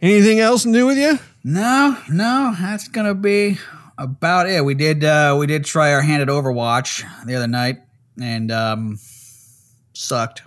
Anything 0.01 0.39
else 0.39 0.65
new 0.65 0.87
with 0.87 0.97
you 0.97 1.19
No, 1.43 1.97
no, 2.09 2.55
that's 2.59 2.87
gonna 2.87 3.15
be 3.15 3.57
about 3.97 4.47
it. 4.49 4.63
We 4.63 4.75
did 4.75 5.03
uh 5.03 5.35
we 5.37 5.47
did 5.47 5.65
try 5.65 5.93
our 5.93 6.01
hand 6.01 6.21
at 6.21 6.27
Overwatch 6.29 7.03
the 7.25 7.35
other 7.35 7.47
night 7.47 7.79
and 8.21 8.51
um 8.51 8.99
sucked. 9.93 10.43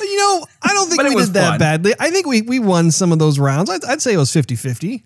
you 0.00 0.16
know 0.16 0.44
i 0.62 0.68
don't 0.74 0.88
think 0.88 1.02
we 1.04 1.14
was 1.14 1.26
did 1.28 1.34
that 1.34 1.50
fun. 1.50 1.58
badly 1.58 1.94
i 2.00 2.10
think 2.10 2.26
we, 2.26 2.42
we 2.42 2.58
won 2.58 2.90
some 2.90 3.12
of 3.12 3.18
those 3.20 3.38
rounds 3.38 3.70
i'd, 3.70 3.84
I'd 3.84 4.02
say 4.02 4.14
it 4.14 4.16
was 4.16 4.30
50-50 4.32 5.02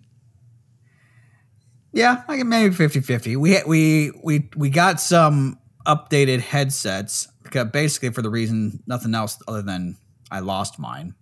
Yeah, 1.92 2.22
I 2.28 2.36
can 2.38 2.48
maybe 2.48 2.74
50-50. 2.74 3.36
We 3.36 3.60
we 3.66 4.12
we 4.22 4.48
we 4.56 4.70
got 4.70 5.00
some 5.00 5.58
updated 5.86 6.40
headsets 6.40 7.26
because 7.42 7.66
basically 7.72 8.10
for 8.10 8.22
the 8.22 8.30
reason 8.30 8.82
nothing 8.86 9.14
else 9.14 9.38
other 9.48 9.62
than 9.62 9.96
I 10.30 10.38
lost 10.40 10.78
mine. 10.78 11.14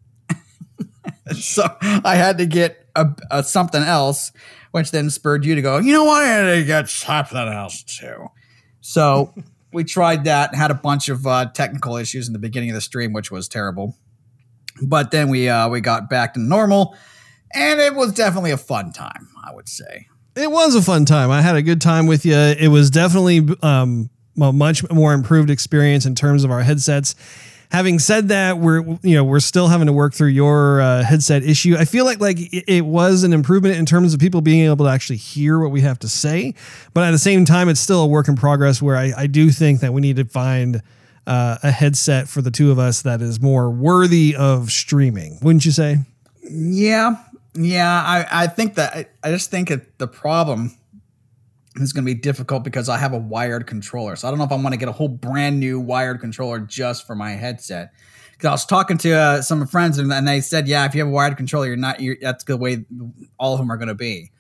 so 1.33 1.65
I 1.81 2.17
had 2.17 2.37
to 2.39 2.47
get 2.47 2.88
a, 3.01 3.39
a 3.39 3.45
something 3.45 3.83
else, 3.83 4.33
which 4.73 4.91
then 4.91 5.11
spurred 5.11 5.45
you 5.45 5.55
to 5.55 5.63
go. 5.63 5.79
You 5.79 5.93
know 5.93 6.05
what? 6.05 6.23
I 6.23 6.63
get 6.63 6.89
something 6.89 7.37
else 7.37 7.83
too. 7.83 8.29
So 8.81 9.35
we 9.73 9.85
tried 9.85 10.25
that. 10.25 10.51
and 10.53 10.61
Had 10.61 10.71
a 10.71 10.75
bunch 10.75 11.09
of 11.09 11.27
uh, 11.27 11.47
technical 11.47 11.97
issues 11.97 12.27
in 12.27 12.33
the 12.33 12.39
beginning 12.39 12.71
of 12.71 12.75
the 12.75 12.81
stream, 12.81 13.13
which 13.13 13.31
was 13.31 13.49
terrible. 13.49 13.97
But 14.83 15.11
then 15.11 15.29
we 15.29 15.49
uh, 15.49 15.69
we 15.69 15.81
got 15.81 16.09
back 16.09 16.35
to 16.35 16.41
normal, 16.41 16.97
and 17.53 17.81
it 17.81 17.95
was 17.95 18.13
definitely 18.13 18.53
a 18.53 18.57
fun 18.57 18.93
time. 18.93 19.29
I 19.45 19.55
would 19.55 19.69
say. 19.69 20.07
It 20.37 20.53
was 20.53 20.77
a 20.77 20.83
fun 20.83 21.05
time. 21.05 21.33
I 21.33 21.43
had 21.43 21.57
a 21.57 21.63
good 21.63 21.81
time 21.81 22.07
with 22.07 22.25
you. 22.25 22.37
It 22.37 22.69
was 22.69 22.91
definitely 22.91 23.49
um, 23.61 24.09
a 24.41 24.53
much 24.53 24.89
more 24.91 25.13
improved 25.13 25.51
experience 25.51 26.07
in 26.07 26.15
terms 26.15 26.45
of 26.45 26.53
our 26.53 26.63
headsets. 26.63 27.17
Having 27.71 27.99
said 27.99 28.29
that, 28.29 28.59
we're 28.59 28.81
you 29.03 29.15
know 29.15 29.25
we're 29.25 29.41
still 29.41 29.69
having 29.69 29.87
to 29.89 29.93
work 29.93 30.15
through 30.15 30.29
your 30.29 30.81
uh, 30.81 31.03
headset 31.03 31.43
issue. 31.43 31.77
I 31.79 31.85
feel 31.85 32.07
like 32.07 32.19
like 32.19 32.39
it, 32.41 32.83
was 32.83 33.25
an 33.25 33.35
improvement 33.35 33.77
in 33.77 33.85
terms 33.85 34.15
of 34.15 34.21
people 34.21 34.41
being 34.41 34.65
able 34.65 34.87
to 34.87 34.91
actually 34.91 35.19
hear 35.19 35.59
what 35.59 35.71
we 35.71 35.83
have 35.83 35.99
to 35.99 36.09
say, 36.09 36.55
but 36.95 37.05
at 37.05 37.11
the 37.11 37.19
same 37.19 37.45
time, 37.45 37.69
it's 37.69 37.81
still 37.81 38.03
a 38.03 38.07
work 38.07 38.27
in 38.27 38.37
progress. 38.37 38.81
Where 38.81 38.97
I, 38.97 39.13
I 39.17 39.27
do 39.27 39.51
think 39.51 39.81
that 39.81 39.93
we 39.93 40.01
need 40.01 40.17
to 40.17 40.25
find 40.25 40.81
uh, 41.27 41.59
a 41.63 41.71
headset 41.71 42.27
for 42.27 42.41
the 42.41 42.51
two 42.51 42.71
of 42.71 42.79
us 42.79 43.03
that 43.03 43.21
is 43.21 43.41
more 43.41 43.71
worthy 43.71 44.35
of 44.35 44.71
streaming. 44.71 45.39
Wouldn't 45.43 45.67
you 45.67 45.73
say? 45.73 45.99
Yeah, 46.43 47.17
yeah. 47.55 48.03
I 48.03 48.45
I 48.45 48.47
think 48.47 48.77
that 48.77 48.95
I, 48.95 49.07
I 49.23 49.31
just 49.31 49.51
think 49.51 49.71
it, 49.71 49.99
the 49.99 50.09
problem 50.09 50.78
is 51.83 51.93
going 51.93 52.05
to 52.05 52.15
be 52.15 52.19
difficult 52.19 52.65
because 52.65 52.89
I 52.89 52.99
have 52.99 53.13
a 53.13 53.19
wired 53.19 53.67
controller. 53.67 54.17
So 54.17 54.29
I 54.29 54.31
don't 54.31 54.39
know 54.39 54.45
if 54.45 54.53
I 54.53 54.57
want 54.57 54.73
to 54.73 54.79
get 54.79 54.89
a 54.89 54.93
whole 54.93 55.09
brand 55.09 55.61
new 55.61 55.81
wired 55.81 56.21
controller 56.21 56.59
just 56.59 57.07
for 57.07 57.15
my 57.15 57.33
headset. 57.33 57.93
Because 58.33 58.49
I 58.49 58.53
was 58.53 58.67
talking 58.67 58.99
to 58.99 59.13
uh, 59.13 59.43
some 59.43 59.67
friends 59.67 59.99
and, 59.99 60.13
and, 60.13 60.27
they 60.29 60.41
said, 60.41 60.69
yeah, 60.69 60.85
if 60.85 60.95
you 60.95 61.01
have 61.01 61.09
a 61.09 61.11
wired 61.11 61.37
controller, 61.37 61.67
you're 61.67 61.77
not. 61.77 62.01
You're, 62.01 62.17
that's 62.21 62.45
the 62.45 62.57
way 62.57 62.85
all 63.39 63.55
of 63.55 63.59
them 63.59 63.71
are 63.73 63.77
going 63.77 63.89
to 63.89 63.95
be. 63.95 64.31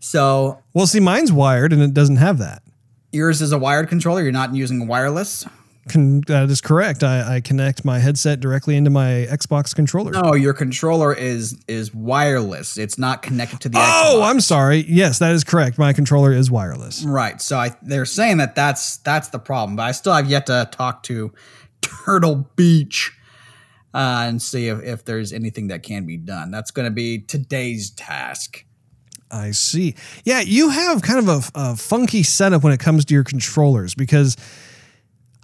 So 0.00 0.62
well, 0.72 0.86
see, 0.86 1.00
mine's 1.00 1.32
wired 1.32 1.72
and 1.72 1.82
it 1.82 1.92
doesn't 1.92 2.16
have 2.16 2.38
that. 2.38 2.62
Yours 3.12 3.42
is 3.42 3.52
a 3.52 3.58
wired 3.58 3.88
controller. 3.88 4.22
You're 4.22 4.32
not 4.32 4.54
using 4.54 4.86
wireless. 4.86 5.46
Con- 5.88 6.22
that 6.26 6.50
is 6.50 6.60
correct. 6.60 7.02
I, 7.02 7.36
I, 7.36 7.40
connect 7.40 7.84
my 7.84 7.98
headset 7.98 8.40
directly 8.40 8.76
into 8.76 8.90
my 8.90 9.26
Xbox 9.30 9.74
controller. 9.74 10.12
No, 10.12 10.34
your 10.34 10.54
controller 10.54 11.14
is 11.14 11.58
is 11.66 11.94
wireless. 11.94 12.76
It's 12.76 12.98
not 12.98 13.22
connected 13.22 13.60
to 13.62 13.68
the. 13.68 13.78
Oh, 13.78 14.20
Xbox. 14.20 14.30
I'm 14.30 14.40
sorry. 14.40 14.84
Yes, 14.88 15.18
that 15.18 15.32
is 15.32 15.44
correct. 15.44 15.78
My 15.78 15.92
controller 15.92 16.32
is 16.32 16.50
wireless. 16.50 17.04
Right. 17.04 17.40
So 17.40 17.58
I, 17.58 17.76
they're 17.82 18.04
saying 18.04 18.38
that 18.38 18.54
that's 18.54 18.98
that's 18.98 19.28
the 19.28 19.38
problem. 19.38 19.76
But 19.76 19.84
I 19.84 19.92
still 19.92 20.12
have 20.12 20.28
yet 20.28 20.46
to 20.46 20.68
talk 20.70 21.02
to 21.04 21.32
Turtle 21.80 22.48
Beach 22.56 23.12
uh, 23.94 24.24
and 24.26 24.40
see 24.40 24.68
if, 24.68 24.82
if 24.82 25.04
there's 25.04 25.32
anything 25.32 25.68
that 25.68 25.82
can 25.82 26.06
be 26.06 26.16
done. 26.16 26.50
That's 26.50 26.70
going 26.70 26.84
to 26.84 26.90
be 26.90 27.18
today's 27.18 27.90
task. 27.90 28.64
I 29.30 29.50
see. 29.50 29.94
Yeah, 30.24 30.40
you 30.40 30.70
have 30.70 31.02
kind 31.02 31.28
of 31.28 31.28
a, 31.54 31.60
a 31.60 31.76
funky 31.76 32.22
setup 32.22 32.62
when 32.62 32.72
it 32.72 32.80
comes 32.80 33.04
to 33.06 33.14
your 33.14 33.24
controllers 33.24 33.94
because 33.94 34.36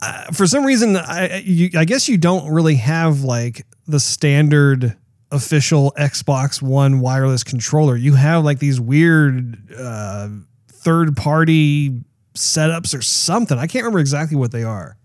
uh, 0.05 0.25
for 0.33 0.47
some 0.47 0.65
reason, 0.65 0.97
I, 0.97 1.39
you, 1.39 1.71
I 1.77 1.85
guess 1.85 2.09
you 2.09 2.19
don't 2.19 2.53
really 2.53 2.75
have 2.77 3.23
like 3.23 3.67
the 3.87 3.99
standard 3.99 4.97
official 5.31 5.95
Xbox 5.99 6.61
One 6.61 7.01
wireless 7.01 7.43
controller. 7.43 7.97
You 7.97 8.15
have 8.15 8.45
like 8.45 8.59
these 8.59 8.79
weird 8.81 9.57
uh, 9.73 10.29
third 10.69 11.17
party 11.17 12.01
setups 12.35 12.97
or 12.97 13.01
something. 13.01 13.59
I 13.59 13.67
can't 13.67 13.85
remember 13.85 14.01
exactly 14.01 14.37
what 14.37 14.53
they 14.53 14.63
are. 14.63 14.99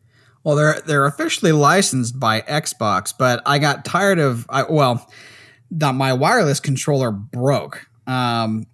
Well, 0.44 0.56
they're 0.56 0.82
they're 0.82 1.06
officially 1.06 1.54
licensed 1.54 2.20
by 2.20 2.42
Xbox, 2.42 3.14
but 3.18 3.42
I 3.46 3.60
got 3.60 3.86
tired 3.86 4.20
of 4.20 4.46
I, 4.50 4.64
well, 4.64 5.10
that 5.72 5.96
my 5.96 6.12
wireless 6.12 6.60
controller 6.60 7.12
broke. 7.12 7.88
Um, 8.06 8.66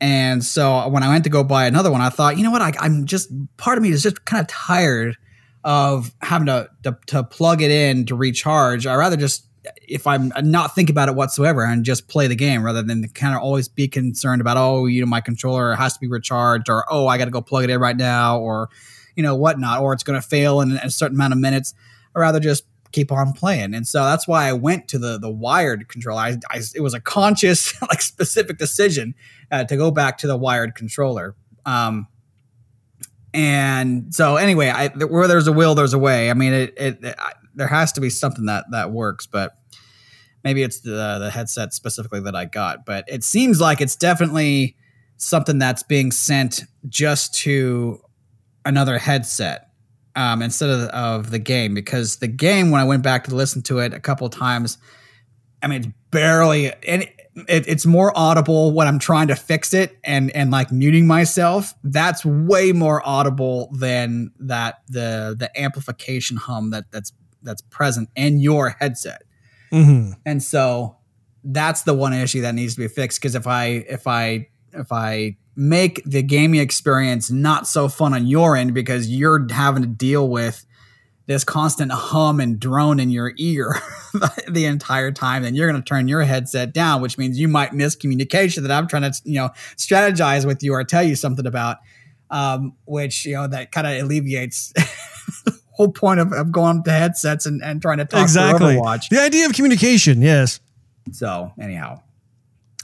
and 0.00 0.42
so 0.42 0.88
when 0.88 1.02
I 1.02 1.08
went 1.08 1.24
to 1.24 1.30
go 1.30 1.44
buy 1.44 1.66
another 1.66 1.90
one, 1.90 2.00
I 2.00 2.08
thought, 2.08 2.38
you 2.38 2.42
know 2.44 2.50
what, 2.50 2.62
I, 2.62 2.72
I'm 2.80 3.04
just 3.04 3.30
part 3.58 3.76
of 3.76 3.82
me 3.82 3.90
is 3.90 4.02
just 4.02 4.24
kind 4.24 4.40
of 4.40 4.46
tired 4.46 5.16
of 5.64 6.14
having 6.20 6.46
to, 6.46 6.68
to, 6.82 6.96
to 7.06 7.24
plug 7.24 7.62
it 7.62 7.70
in 7.70 8.04
to 8.06 8.14
recharge. 8.14 8.86
I 8.86 8.94
rather 8.94 9.16
just 9.16 9.46
if 9.88 10.06
I'm 10.06 10.30
not 10.42 10.74
think 10.74 10.90
about 10.90 11.08
it 11.08 11.14
whatsoever 11.14 11.64
and 11.64 11.84
just 11.84 12.06
play 12.08 12.26
the 12.26 12.36
game 12.36 12.62
rather 12.62 12.82
than 12.82 13.08
kind 13.08 13.34
of 13.34 13.40
always 13.40 13.66
be 13.66 13.88
concerned 13.88 14.42
about 14.42 14.58
oh 14.58 14.84
you 14.84 15.00
know 15.00 15.06
my 15.06 15.22
controller 15.22 15.74
has 15.74 15.94
to 15.94 16.00
be 16.00 16.06
recharged 16.06 16.68
or 16.68 16.84
oh 16.90 17.06
I 17.06 17.16
got 17.16 17.24
to 17.26 17.30
go 17.30 17.40
plug 17.40 17.64
it 17.64 17.70
in 17.70 17.80
right 17.80 17.96
now 17.96 18.38
or 18.38 18.68
you 19.16 19.22
know 19.22 19.34
whatnot 19.34 19.80
or 19.80 19.94
it's 19.94 20.02
going 20.02 20.20
to 20.20 20.26
fail 20.26 20.60
in 20.60 20.72
a 20.72 20.90
certain 20.90 21.16
amount 21.16 21.32
of 21.32 21.38
minutes. 21.38 21.72
I 22.14 22.20
rather 22.20 22.40
just 22.40 22.64
keep 22.92 23.10
on 23.10 23.32
playing, 23.32 23.74
and 23.74 23.86
so 23.88 24.04
that's 24.04 24.28
why 24.28 24.48
I 24.48 24.52
went 24.52 24.86
to 24.88 24.98
the 24.98 25.18
the 25.18 25.30
wired 25.30 25.88
controller. 25.88 26.20
I, 26.20 26.36
I 26.50 26.60
it 26.74 26.80
was 26.80 26.92
a 26.92 27.00
conscious 27.00 27.80
like 27.88 28.02
specific 28.02 28.58
decision 28.58 29.14
uh, 29.50 29.64
to 29.64 29.76
go 29.76 29.90
back 29.90 30.18
to 30.18 30.26
the 30.26 30.36
wired 30.36 30.74
controller. 30.74 31.34
Um, 31.64 32.06
and 33.34 34.14
so 34.14 34.36
anyway, 34.36 34.68
I, 34.68 34.88
where 34.88 35.26
there's 35.26 35.48
a 35.48 35.52
will, 35.52 35.74
there's 35.74 35.92
a 35.92 35.98
way. 35.98 36.30
I 36.30 36.34
mean, 36.34 36.52
it, 36.52 36.74
it, 36.76 37.04
it 37.04 37.14
I, 37.18 37.32
there 37.54 37.66
has 37.66 37.92
to 37.92 38.00
be 38.00 38.08
something 38.08 38.46
that 38.46 38.66
that 38.70 38.92
works, 38.92 39.26
but 39.26 39.58
maybe 40.44 40.62
it's 40.62 40.80
the 40.80 41.18
the 41.18 41.30
headset 41.30 41.74
specifically 41.74 42.20
that 42.20 42.36
I 42.36 42.44
got. 42.44 42.86
But 42.86 43.04
it 43.08 43.24
seems 43.24 43.60
like 43.60 43.80
it's 43.80 43.96
definitely 43.96 44.76
something 45.16 45.58
that's 45.58 45.82
being 45.82 46.12
sent 46.12 46.62
just 46.88 47.34
to 47.34 48.00
another 48.64 48.98
headset 48.98 49.70
um, 50.14 50.40
instead 50.40 50.70
of, 50.70 50.88
of 50.90 51.30
the 51.30 51.38
game 51.40 51.74
because 51.74 52.16
the 52.16 52.28
game 52.28 52.70
when 52.70 52.80
I 52.80 52.84
went 52.84 53.02
back 53.02 53.24
to 53.24 53.34
listen 53.34 53.62
to 53.62 53.80
it 53.80 53.92
a 53.92 54.00
couple 54.00 54.28
times, 54.30 54.78
I 55.60 55.66
mean, 55.66 55.78
it's 55.80 55.92
barely 56.10 56.72
any 56.84 57.13
it, 57.48 57.66
it's 57.66 57.84
more 57.84 58.12
audible 58.16 58.72
when 58.72 58.86
I'm 58.86 58.98
trying 58.98 59.28
to 59.28 59.36
fix 59.36 59.74
it 59.74 59.98
and 60.04 60.30
and 60.32 60.50
like 60.50 60.70
muting 60.70 61.06
myself. 61.06 61.74
That's 61.82 62.24
way 62.24 62.72
more 62.72 63.06
audible 63.06 63.70
than 63.72 64.30
that 64.40 64.80
the 64.88 65.34
the 65.38 65.50
amplification 65.60 66.36
hum 66.36 66.70
that 66.70 66.90
that's 66.90 67.12
that's 67.42 67.62
present 67.62 68.08
in 68.14 68.38
your 68.38 68.76
headset. 68.80 69.22
Mm-hmm. 69.72 70.12
And 70.24 70.42
so 70.42 70.96
that's 71.42 71.82
the 71.82 71.94
one 71.94 72.12
issue 72.12 72.42
that 72.42 72.54
needs 72.54 72.74
to 72.74 72.80
be 72.80 72.88
fixed 72.88 73.20
because 73.20 73.34
if 73.34 73.46
I 73.46 73.66
if 73.66 74.06
I 74.06 74.48
if 74.72 74.92
I 74.92 75.36
make 75.56 76.02
the 76.04 76.22
gaming 76.22 76.60
experience 76.60 77.30
not 77.30 77.66
so 77.66 77.88
fun 77.88 78.14
on 78.14 78.26
your 78.26 78.56
end 78.56 78.74
because 78.74 79.08
you're 79.08 79.46
having 79.52 79.82
to 79.82 79.88
deal 79.88 80.28
with 80.28 80.64
this 81.26 81.44
constant 81.44 81.90
hum 81.90 82.40
and 82.40 82.60
drone 82.60 83.00
in 83.00 83.10
your 83.10 83.32
ear 83.38 83.76
the 84.48 84.66
entire 84.66 85.10
time, 85.10 85.42
then 85.42 85.54
you're 85.54 85.68
going 85.68 85.80
to 85.80 85.86
turn 85.86 86.06
your 86.06 86.22
headset 86.22 86.72
down, 86.72 87.00
which 87.00 87.16
means 87.16 87.38
you 87.38 87.48
might 87.48 87.72
miss 87.72 87.96
communication 87.96 88.62
that 88.62 88.72
I'm 88.72 88.86
trying 88.86 89.10
to, 89.10 89.12
you 89.24 89.36
know, 89.36 89.50
strategize 89.76 90.44
with 90.44 90.62
you 90.62 90.74
or 90.74 90.84
tell 90.84 91.02
you 91.02 91.16
something 91.16 91.46
about, 91.46 91.78
um, 92.30 92.74
which, 92.84 93.24
you 93.24 93.34
know, 93.34 93.46
that 93.46 93.72
kind 93.72 93.86
of 93.86 94.04
alleviates 94.04 94.72
the 94.74 95.58
whole 95.72 95.90
point 95.90 96.20
of, 96.20 96.32
of 96.32 96.52
going 96.52 96.82
to 96.84 96.90
headsets 96.90 97.46
and, 97.46 97.62
and 97.62 97.80
trying 97.80 97.98
to 97.98 98.04
talk 98.04 98.22
exactly. 98.22 98.76
Overwatch. 98.76 99.08
The 99.08 99.20
idea 99.20 99.46
of 99.46 99.54
communication, 99.54 100.20
yes. 100.20 100.60
So, 101.12 101.52
anyhow. 101.58 102.02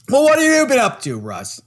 Well, 0.08 0.24
what 0.24 0.38
have 0.38 0.60
you 0.62 0.66
been 0.66 0.78
up 0.78 1.02
to, 1.02 1.18
Russ? 1.18 1.60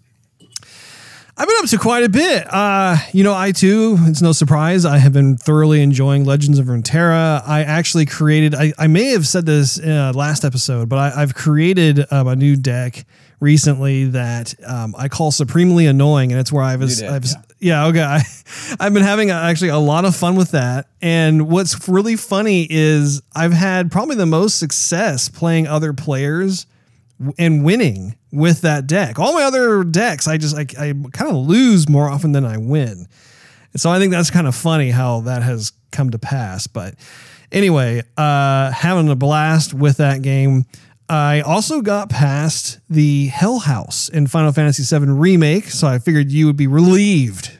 I've 1.35 1.47
been 1.47 1.57
up 1.63 1.69
to 1.69 1.77
quite 1.79 2.03
a 2.03 2.09
bit. 2.09 2.45
Uh, 2.47 2.95
you 3.11 3.23
know, 3.23 3.33
I 3.33 3.51
too, 3.51 3.97
it's 4.01 4.21
no 4.21 4.33
surprise, 4.33 4.85
I 4.85 4.99
have 4.99 5.13
been 5.13 5.35
thoroughly 5.35 5.81
enjoying 5.81 6.25
Legends 6.25 6.59
of 6.59 6.67
Runeterra. 6.67 7.41
I 7.47 7.63
actually 7.63 8.05
created, 8.05 8.53
I, 8.53 8.71
I 8.77 8.85
may 8.85 9.05
have 9.05 9.27
said 9.27 9.47
this 9.47 9.79
uh, 9.79 10.11
last 10.13 10.45
episode, 10.45 10.89
but 10.89 10.99
I, 10.99 11.19
have 11.19 11.33
created 11.33 12.05
um, 12.11 12.27
a 12.27 12.35
new 12.35 12.55
deck 12.55 13.05
recently 13.39 14.05
that 14.05 14.53
um, 14.67 14.93
I 14.95 15.07
call 15.07 15.31
Supremely 15.31 15.87
Annoying. 15.87 16.31
And 16.31 16.39
it's 16.39 16.51
where 16.51 16.63
I've, 16.63 16.81
did, 16.81 17.03
I've 17.03 17.25
yeah. 17.25 17.33
yeah. 17.59 17.85
okay. 17.87 18.03
I, 18.03 18.21
I've 18.79 18.93
been 18.93 19.01
having 19.01 19.31
a, 19.31 19.33
actually 19.33 19.69
a 19.69 19.79
lot 19.79 20.05
of 20.05 20.15
fun 20.15 20.35
with 20.35 20.51
that. 20.51 20.87
And 21.01 21.49
what's 21.49 21.89
really 21.89 22.15
funny 22.15 22.67
is 22.69 23.23
I've 23.35 23.53
had 23.53 23.91
probably 23.91 24.17
the 24.17 24.27
most 24.27 24.59
success 24.59 25.29
playing 25.29 25.65
other 25.65 25.93
players 25.93 26.67
and 27.39 27.65
winning 27.65 28.17
with 28.33 28.61
that 28.61 28.87
deck. 28.87 29.19
All 29.19 29.33
my 29.33 29.43
other 29.43 29.83
decks, 29.83 30.27
I 30.27 30.37
just 30.37 30.57
I, 30.57 30.65
I 30.77 30.93
kind 31.13 31.29
of 31.29 31.35
lose 31.35 31.87
more 31.87 32.09
often 32.09 32.31
than 32.31 32.43
I 32.43 32.57
win. 32.57 33.07
And 33.71 33.81
so 33.81 33.89
I 33.89 33.99
think 33.99 34.11
that's 34.11 34.31
kind 34.31 34.47
of 34.47 34.55
funny 34.55 34.89
how 34.89 35.21
that 35.21 35.43
has 35.43 35.71
come 35.91 36.09
to 36.09 36.19
pass. 36.19 36.67
But 36.67 36.95
anyway, 37.51 38.01
uh, 38.17 38.71
having 38.71 39.09
a 39.09 39.15
blast 39.15 39.73
with 39.73 39.97
that 39.97 40.21
game. 40.21 40.65
I 41.09 41.41
also 41.41 41.81
got 41.81 42.09
past 42.09 42.79
the 42.89 43.27
Hell 43.27 43.59
House 43.59 44.09
in 44.09 44.25
Final 44.25 44.53
Fantasy 44.53 44.83
VII 44.83 45.11
Remake, 45.11 45.65
so 45.65 45.85
I 45.85 45.99
figured 45.99 46.31
you 46.31 46.47
would 46.47 46.55
be 46.55 46.65
relieved 46.65 47.59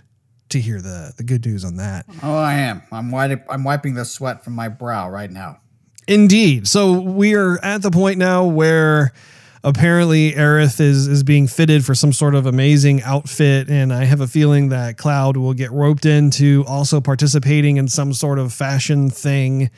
to 0.50 0.62
hear 0.62 0.82
the 0.82 1.14
the 1.18 1.24
good 1.24 1.46
news 1.46 1.66
on 1.66 1.76
that. 1.76 2.06
Oh, 2.24 2.36
I 2.36 2.54
am. 2.54 2.82
I'm 2.92 3.12
wiping 3.12 3.44
I'm 3.50 3.64
wiping 3.64 3.94
the 3.96 4.06
sweat 4.06 4.44
from 4.44 4.54
my 4.54 4.70
brow 4.70 5.10
right 5.10 5.30
now. 5.30 5.60
Indeed. 6.08 6.68
So 6.68 7.00
we 7.00 7.36
are 7.36 7.64
at 7.64 7.82
the 7.82 7.92
point 7.92 8.18
now 8.18 8.46
where 8.46 9.14
apparently 9.64 10.34
Aerith 10.34 10.80
is 10.80 11.08
is 11.08 11.24
being 11.24 11.48
fitted 11.48 11.86
for 11.86 11.96
some 11.96 12.12
sort 12.14 12.36
of 12.36 12.46
amazing 12.46 13.02
outfit, 13.04 13.70
and 13.70 13.94
I 13.94 14.04
have 14.04 14.22
a 14.22 14.28
feeling 14.28 14.70
that 14.70 14.98
Cloud 14.98 15.38
will 15.38 15.54
get 15.54 15.72
roped 15.72 16.06
into 16.06 16.64
also 16.68 17.00
participating 17.00 17.78
in 17.78 17.88
some 17.88 18.14
sort 18.14 18.40
of 18.40 18.54
fashion 18.54 19.10
thing. 19.10 19.70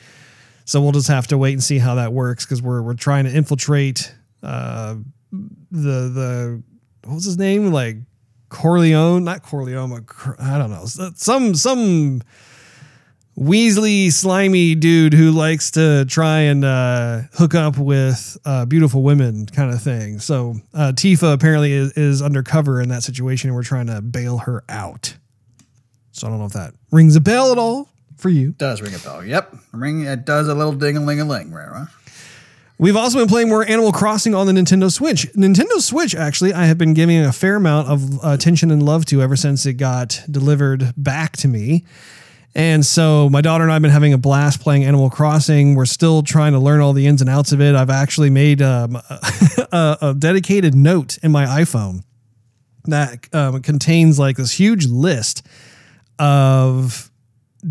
So 0.64 0.80
we'll 0.80 0.92
just 0.92 1.08
have 1.08 1.28
to 1.28 1.38
wait 1.38 1.52
and 1.52 1.62
see 1.62 1.78
how 1.78 1.94
that 1.94 2.12
works 2.12 2.44
because 2.44 2.60
we're 2.60 2.82
we're 2.82 2.94
trying 2.94 3.24
to 3.24 3.34
infiltrate 3.34 4.12
uh, 4.42 4.96
the 5.32 6.08
the 6.10 6.62
what 7.04 7.14
was 7.14 7.24
his 7.24 7.38
name? 7.38 7.72
Like 7.72 7.98
Corleone, 8.48 9.24
not 9.24 9.42
Corleone, 9.42 10.06
I 10.40 10.58
don't 10.58 10.70
know, 10.70 10.86
some 10.86 11.54
some 11.54 12.22
Weasley 13.38 14.10
slimy 14.10 14.74
dude 14.74 15.12
who 15.12 15.30
likes 15.30 15.72
to 15.72 16.06
try 16.06 16.40
and 16.40 16.64
uh, 16.64 17.22
hook 17.34 17.54
up 17.54 17.76
with 17.76 18.38
uh, 18.46 18.64
beautiful 18.64 19.02
women 19.02 19.44
kind 19.46 19.72
of 19.72 19.82
thing. 19.82 20.20
So 20.20 20.56
uh, 20.72 20.92
Tifa 20.94 21.34
apparently 21.34 21.72
is, 21.72 21.92
is 21.92 22.22
undercover 22.22 22.80
in 22.80 22.88
that 22.88 23.02
situation 23.02 23.50
and 23.50 23.54
we're 23.54 23.62
trying 23.62 23.88
to 23.88 24.00
bail 24.00 24.38
her 24.38 24.64
out. 24.70 25.16
So 26.12 26.26
I 26.26 26.30
don't 26.30 26.38
know 26.38 26.46
if 26.46 26.54
that 26.54 26.72
rings 26.90 27.14
a 27.14 27.20
bell 27.20 27.52
at 27.52 27.58
all 27.58 27.90
for 28.16 28.30
you. 28.30 28.52
Does 28.52 28.80
ring 28.80 28.94
a 28.94 28.98
bell? 28.98 29.22
Yep, 29.22 29.54
ring. 29.72 30.04
It 30.04 30.24
does 30.24 30.48
a 30.48 30.54
little 30.54 30.72
ding 30.72 30.96
a 30.96 31.00
ling 31.00 31.20
a 31.20 31.26
ling, 31.26 31.52
right? 31.52 31.70
right? 31.70 31.88
We've 32.78 32.96
also 32.96 33.18
been 33.18 33.28
playing 33.28 33.50
more 33.50 33.66
Animal 33.66 33.92
Crossing 33.92 34.34
on 34.34 34.46
the 34.46 34.52
Nintendo 34.52 34.90
Switch. 34.90 35.26
Nintendo 35.32 35.80
Switch, 35.80 36.14
actually, 36.14 36.54
I 36.54 36.66
have 36.66 36.76
been 36.78 36.94
giving 36.94 37.18
a 37.18 37.32
fair 37.32 37.56
amount 37.56 37.88
of 37.88 38.18
attention 38.22 38.70
and 38.70 38.82
love 38.82 39.04
to 39.06 39.20
ever 39.20 39.36
since 39.36 39.66
it 39.66 39.74
got 39.74 40.22
delivered 40.30 40.92
back 40.96 41.36
to 41.38 41.48
me. 41.48 41.84
And 42.56 42.86
so 42.86 43.28
my 43.28 43.42
daughter 43.42 43.64
and 43.64 43.70
I 43.70 43.74
have 43.74 43.82
been 43.82 43.90
having 43.90 44.14
a 44.14 44.18
blast 44.18 44.62
playing 44.62 44.82
Animal 44.82 45.10
Crossing. 45.10 45.74
We're 45.74 45.84
still 45.84 46.22
trying 46.22 46.54
to 46.54 46.58
learn 46.58 46.80
all 46.80 46.94
the 46.94 47.06
ins 47.06 47.20
and 47.20 47.28
outs 47.28 47.52
of 47.52 47.60
it. 47.60 47.74
I've 47.74 47.90
actually 47.90 48.30
made 48.30 48.62
um, 48.62 48.96
a, 49.72 49.98
a, 50.00 50.14
dedicated 50.18 50.74
note 50.74 51.18
in 51.18 51.30
my 51.30 51.44
iPhone 51.44 52.02
that 52.84 53.28
um, 53.34 53.60
contains 53.60 54.18
like 54.18 54.38
this 54.38 54.52
huge 54.52 54.86
list 54.86 55.46
of 56.18 57.10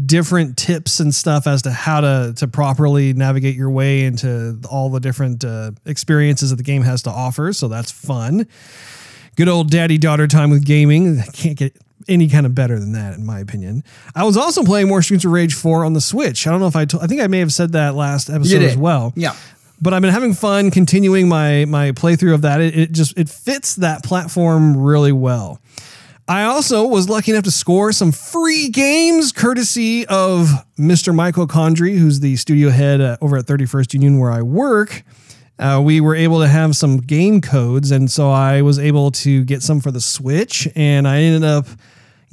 different 0.06 0.56
tips 0.56 1.00
and 1.00 1.16
stuff 1.16 1.48
as 1.48 1.64
to 1.64 1.72
how 1.72 2.02
to 2.02 2.34
to 2.38 2.48
properly 2.48 3.12
navigate 3.14 3.56
your 3.56 3.72
way 3.72 4.04
into 4.04 4.60
all 4.70 4.92
the 4.92 5.00
different 5.00 5.44
uh, 5.44 5.72
experiences 5.88 6.52
that 6.52 6.58
the 6.58 6.64
game 6.64 6.84
has 6.84 7.02
to 7.02 7.10
offer. 7.10 7.54
So 7.54 7.68
that's 7.68 7.90
fun. 7.90 8.46
Good 9.36 9.50
old 9.50 9.72
daddy 9.72 9.98
daughter 9.98 10.28
time 10.28 10.52
with 10.52 10.64
gaming. 10.64 11.24
Can't 11.34 11.58
get 11.58 11.76
any 12.08 12.28
kind 12.28 12.46
of 12.46 12.54
better 12.54 12.80
than 12.80 12.94
that, 12.94 13.16
in 13.16 13.26
my 13.26 13.40
opinion. 13.40 13.84
I 14.16 14.24
was 14.24 14.38
also 14.38 14.64
playing 14.64 14.88
more 14.88 15.02
Streets 15.02 15.26
of 15.26 15.32
Rage 15.32 15.54
4 15.54 15.86
on 15.86 15.94
the 15.94 16.02
Switch. 16.02 16.46
I 16.46 16.52
don't 16.52 16.60
know 16.60 16.68
if 16.68 16.76
I 16.76 16.86
told, 16.86 17.04
I 17.04 17.08
think 17.08 17.22
I 17.22 17.28
may 17.28 17.40
have 17.40 17.54
said 17.54 17.72
that 17.74 17.96
last 17.96 18.30
episode 18.30 18.62
as 18.62 18.78
well. 18.78 19.14
Yeah. 19.16 19.36
But 19.82 19.94
I've 19.94 20.02
been 20.02 20.14
having 20.14 20.34
fun 20.34 20.72
continuing 20.72 21.28
my 21.28 21.66
my 21.66 21.92
playthrough 21.92 22.34
of 22.34 22.44
that. 22.44 22.62
It, 22.62 22.78
it 22.78 22.92
just 22.94 23.18
it 23.18 23.30
fits 23.30 23.76
that 23.76 24.04
platform 24.04 24.78
really 24.78 25.12
well. 25.12 25.60
I 26.28 26.44
also 26.46 26.88
was 26.88 27.08
lucky 27.08 27.32
enough 27.32 27.44
to 27.44 27.52
score 27.52 27.92
some 27.92 28.12
free 28.12 28.70
games 28.70 29.32
courtesy 29.32 30.08
of 30.08 30.50
Mr. 30.80 31.14
Michael 31.14 31.46
Condrey, 31.46 31.98
who's 32.00 32.20
the 32.20 32.36
studio 32.38 32.70
head 32.70 33.00
uh, 33.00 33.18
over 33.22 33.38
at 33.38 33.46
31st 33.46 33.94
Union 33.94 34.18
where 34.18 34.32
I 34.32 34.42
work. 34.42 35.04
Uh, 35.58 35.82
we 35.84 36.02
were 36.02 36.16
able 36.16 36.42
to 36.42 36.48
have 36.48 36.76
some 36.76 36.98
game 36.98 37.40
codes, 37.40 37.92
and 37.92 38.12
so 38.12 38.30
I 38.30 38.62
was 38.62 38.78
able 38.78 39.12
to 39.12 39.44
get 39.46 39.64
some 39.64 39.80
for 39.80 39.92
the 39.92 40.02
Switch, 40.02 40.68
and 40.76 41.08
I 41.08 41.22
ended 41.22 41.44
up 41.44 41.68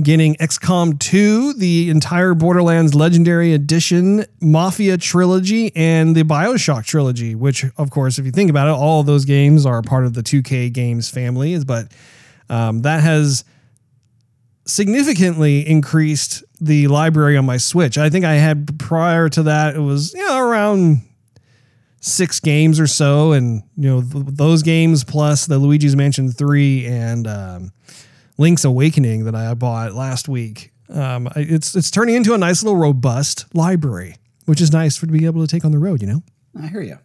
getting 0.03 0.35
XCOM 0.37 0.99
2, 0.99 1.55
the 1.55 1.91
entire 1.91 2.35
Borderlands 2.35 2.95
Legendary 2.95 3.53
Edition, 3.53 4.25
Mafia 4.41 4.97
Trilogy, 4.97 5.71
and 5.77 6.17
the 6.17 6.23
Bioshock 6.25 6.85
Trilogy, 6.85 7.35
which, 7.35 7.65
of 7.77 7.91
course, 7.91 8.19
if 8.19 8.25
you 8.25 8.33
think 8.33 8.51
about 8.51 8.69
it, 8.69 8.73
all 8.73 9.01
of 9.01 9.07
those 9.07 9.25
games 9.25 9.65
are 9.65 9.83
part 9.83 10.05
of 10.05 10.15
the 10.15 10.23
2K 10.23 10.73
games 10.73 11.09
family. 11.09 11.63
But 11.65 11.93
um, 12.49 12.83
that 12.83 13.03
has 13.03 13.45
significantly 14.65 15.67
increased 15.69 16.43
the 16.61 16.89
library 16.89 17.37
on 17.37 17.45
my 17.45 17.57
Switch. 17.57 17.99
I 17.99 18.11
think 18.11 18.25
I 18.25 18.35
had 18.35 18.79
prior 18.79 19.29
to 19.31 19.45
that, 19.45 19.77
it 19.77 19.81
was 19.81 20.15
you 20.15 20.27
know, 20.27 20.39
around 20.39 21.03
six 22.03 22.39
games 22.41 22.79
or 22.79 22.87
so. 22.87 23.33
And, 23.33 23.63
you 23.77 23.89
know, 23.89 24.03
th- 24.03 24.27
those 24.29 24.63
games 24.63 25.05
plus 25.05 25.47
the 25.47 25.59
Luigi's 25.59 25.97
Mansion 25.97 26.31
3 26.31 26.87
and, 26.87 27.27
um, 27.27 27.73
Link's 28.39 28.65
Awakening 28.65 29.25
that 29.25 29.35
I 29.35 29.55
bought 29.55 29.95
last 29.95 30.29
week. 30.29 30.73
Um, 30.89 31.29
it's 31.37 31.75
it's 31.75 31.91
turning 31.91 32.15
into 32.17 32.35
a 32.35 32.39
nice 32.39 32.63
little 32.63 32.79
robust 32.79 33.47
library, 33.55 34.17
which 34.47 34.61
is 34.61 34.73
nice 34.73 34.97
for 34.97 35.07
to 35.07 35.13
be 35.13 35.25
able 35.25 35.41
to 35.41 35.47
take 35.47 35.65
on 35.65 35.71
the 35.71 35.79
road. 35.79 36.03
You 36.03 36.09
know. 36.09 36.23
I 36.61 36.67
hear 36.67 36.83
you. 36.83 36.99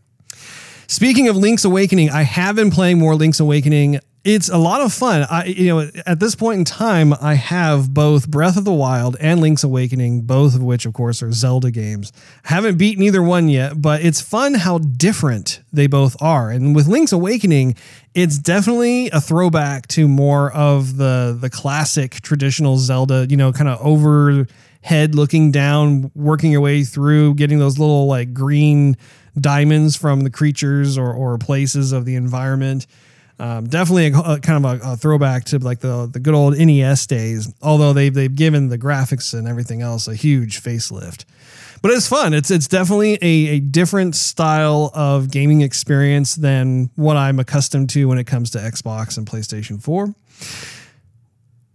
Speaking 0.88 1.28
of 1.28 1.36
Link's 1.36 1.64
Awakening, 1.64 2.10
I 2.10 2.24
have 2.24 2.56
been 2.56 2.72
playing 2.72 2.98
more 2.98 3.16
Link's 3.16 3.40
Awakening 3.40 4.00
it's 4.28 4.50
a 4.50 4.58
lot 4.58 4.82
of 4.82 4.92
fun. 4.92 5.26
I, 5.32 5.46
you 5.46 5.68
know, 5.68 5.90
at 6.06 6.20
this 6.20 6.36
point 6.36 6.60
in 6.60 6.66
time, 6.66 7.14
I 7.22 7.36
have 7.36 7.94
both 7.94 8.30
Breath 8.30 8.58
of 8.58 8.66
the 8.66 8.74
Wild 8.74 9.16
and 9.22 9.40
Link's 9.40 9.64
Awakening, 9.64 10.24
both 10.24 10.54
of 10.54 10.62
which, 10.62 10.86
of 10.86 10.92
course, 10.92 11.24
are 11.24 11.32
Zelda 11.32 11.72
games. 11.72 12.12
Haven't 12.44 12.78
beaten 12.78 13.02
either 13.04 13.24
one 13.24 13.48
yet, 13.48 13.82
but 13.82 14.04
it's 14.04 14.20
fun 14.20 14.56
how 14.56 14.80
different 14.80 15.62
they 15.72 15.88
both 15.88 16.22
are. 16.22 16.52
And 16.52 16.76
with 16.76 16.88
Link's 16.88 17.14
Awakening, 17.14 17.76
it's 18.14 18.38
definitely 18.38 19.10
a 19.12 19.22
throwback 19.22 19.88
to 19.90 20.10
more 20.10 20.52
of 20.52 20.98
the 20.98 21.38
the 21.40 21.50
classic 21.50 22.20
traditional 22.20 22.76
Zelda. 22.80 23.28
You 23.30 23.38
know, 23.38 23.54
kind 23.54 23.70
of 23.70 23.80
overhead 23.80 25.16
looking 25.16 25.54
down, 25.54 26.12
working 26.16 26.52
your 26.52 26.60
way 26.60 26.84
through, 26.84 27.36
getting 27.36 27.60
those 27.60 27.80
little 27.80 28.08
like 28.08 28.34
green 28.34 28.98
diamonds 29.40 29.96
from 29.96 30.22
the 30.22 30.30
creatures 30.30 30.98
or 30.98 31.14
or 31.14 31.38
places 31.38 31.94
of 31.94 32.04
the 32.04 32.16
environment. 32.16 32.88
Um, 33.40 33.68
definitely 33.68 34.08
a, 34.08 34.18
a, 34.18 34.40
kind 34.40 34.66
of 34.66 34.82
a, 34.82 34.92
a, 34.94 34.98
throwback 34.98 35.46
to 35.46 35.60
like 35.60 35.80
the 35.80 36.10
the 36.12 36.20
good 36.20 36.34
old 36.34 36.58
NES 36.58 37.06
days. 37.06 37.54
Although 37.62 37.94
they've 37.94 38.14
they've 38.14 38.34
given 38.34 38.70
the 38.70 38.80
graphics 38.80 39.38
and 39.38 39.48
everything 39.48 39.82
else 39.82 40.08
a 40.08 40.16
huge 40.16 40.64
facelift, 40.64 41.26
but 41.84 41.92
it's 41.92 42.08
fun. 42.08 42.34
It's 42.34 42.50
it's 42.50 42.68
definitely 42.68 43.20
a, 43.22 43.58
a 43.58 43.60
different 43.60 44.16
style 44.16 44.92
of 44.96 45.30
gaming 45.30 45.62
experience 45.62 46.36
than 46.36 46.90
what 46.96 47.16
I'm 47.16 47.40
accustomed 47.40 47.92
to 47.92 48.06
when 48.06 48.18
it 48.18 48.26
comes 48.26 48.50
to 48.52 48.58
Xbox 48.58 49.18
and 49.18 49.28
PlayStation 49.28 49.82
Four. 49.82 50.16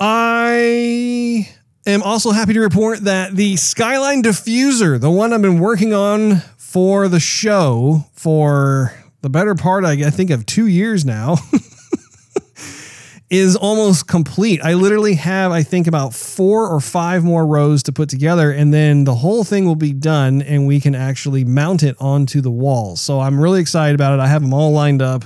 I 0.01 1.49
am 1.87 2.03
also 2.03 2.33
happy 2.33 2.55
to 2.55 2.61
report 2.61 3.05
that 3.05 3.37
the 3.37 3.55
Skyline 3.57 4.25
Diffuser, 4.25 5.01
the 5.01 5.13
one 5.13 5.33
I've 5.33 5.43
been 5.43 5.61
working 5.61 5.95
on 5.95 6.39
for 6.57 7.07
the 7.07 7.21
show 7.21 8.07
for 8.15 8.93
the 9.23 9.31
better 9.31 9.55
part, 9.55 9.85
I 9.85 10.11
think, 10.11 10.31
of 10.31 10.45
two 10.45 10.67
years 10.67 11.05
now, 11.05 11.37
is 13.31 13.57
almost 13.57 14.07
complete. 14.07 14.61
I 14.63 14.75
literally 14.75 15.15
have, 15.15 15.53
I 15.53 15.63
think, 15.63 15.87
about 15.87 16.13
four 16.13 16.69
or 16.69 16.81
five 16.81 17.25
more 17.25 17.47
rows 17.47 17.83
to 17.85 17.93
put 17.93 18.11
together, 18.11 18.51
and 18.51 18.75
then 18.75 19.05
the 19.05 19.15
whole 19.15 19.43
thing 19.43 19.65
will 19.65 19.77
be 19.77 19.93
done, 19.95 20.43
and 20.43 20.67
we 20.67 20.81
can 20.81 20.95
actually 20.95 21.45
mount 21.45 21.83
it 21.83 21.97
onto 21.99 22.43
the 22.43 22.51
walls. 22.51 23.01
So 23.01 23.21
I'm 23.21 23.41
really 23.41 23.61
excited 23.61 23.95
about 23.95 24.19
it. 24.19 24.21
I 24.21 24.27
have 24.27 24.43
them 24.43 24.53
all 24.53 24.73
lined 24.73 25.01
up 25.01 25.25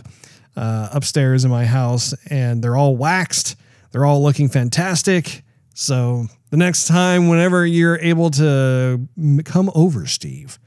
uh, 0.56 0.90
upstairs 0.92 1.44
in 1.44 1.50
my 1.50 1.64
house, 1.64 2.14
and 2.30 2.62
they're 2.62 2.76
all 2.76 2.96
waxed. 2.96 3.56
They're 3.90 4.04
all 4.04 4.22
looking 4.22 4.48
fantastic. 4.48 5.42
So 5.74 6.26
the 6.50 6.56
next 6.56 6.86
time, 6.86 7.28
whenever 7.28 7.66
you're 7.66 7.98
able 7.98 8.30
to 8.32 9.08
come 9.44 9.70
over, 9.74 10.06
Steve, 10.06 10.58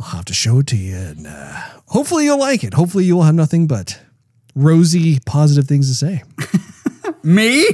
I'll 0.00 0.06
have 0.08 0.24
to 0.26 0.34
show 0.34 0.60
it 0.60 0.66
to 0.68 0.76
you, 0.76 0.96
and 0.96 1.26
uh, 1.26 1.52
hopefully 1.86 2.24
you'll 2.24 2.38
like 2.38 2.62
it. 2.64 2.74
Hopefully 2.74 3.04
you'll 3.04 3.22
have 3.22 3.34
nothing 3.34 3.66
but 3.66 4.00
rosy, 4.54 5.18
positive 5.26 5.66
things 5.66 5.88
to 5.88 5.94
say. 5.94 6.22
Me? 7.22 7.66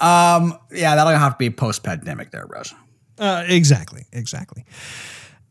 Um, 0.00 0.58
yeah, 0.70 0.94
that'll 0.96 1.12
have 1.16 1.32
to 1.32 1.38
be 1.38 1.50
post 1.50 1.82
pandemic 1.82 2.30
there, 2.30 2.44
Rose. 2.46 2.74
Uh, 3.18 3.44
exactly, 3.48 4.04
exactly. 4.12 4.64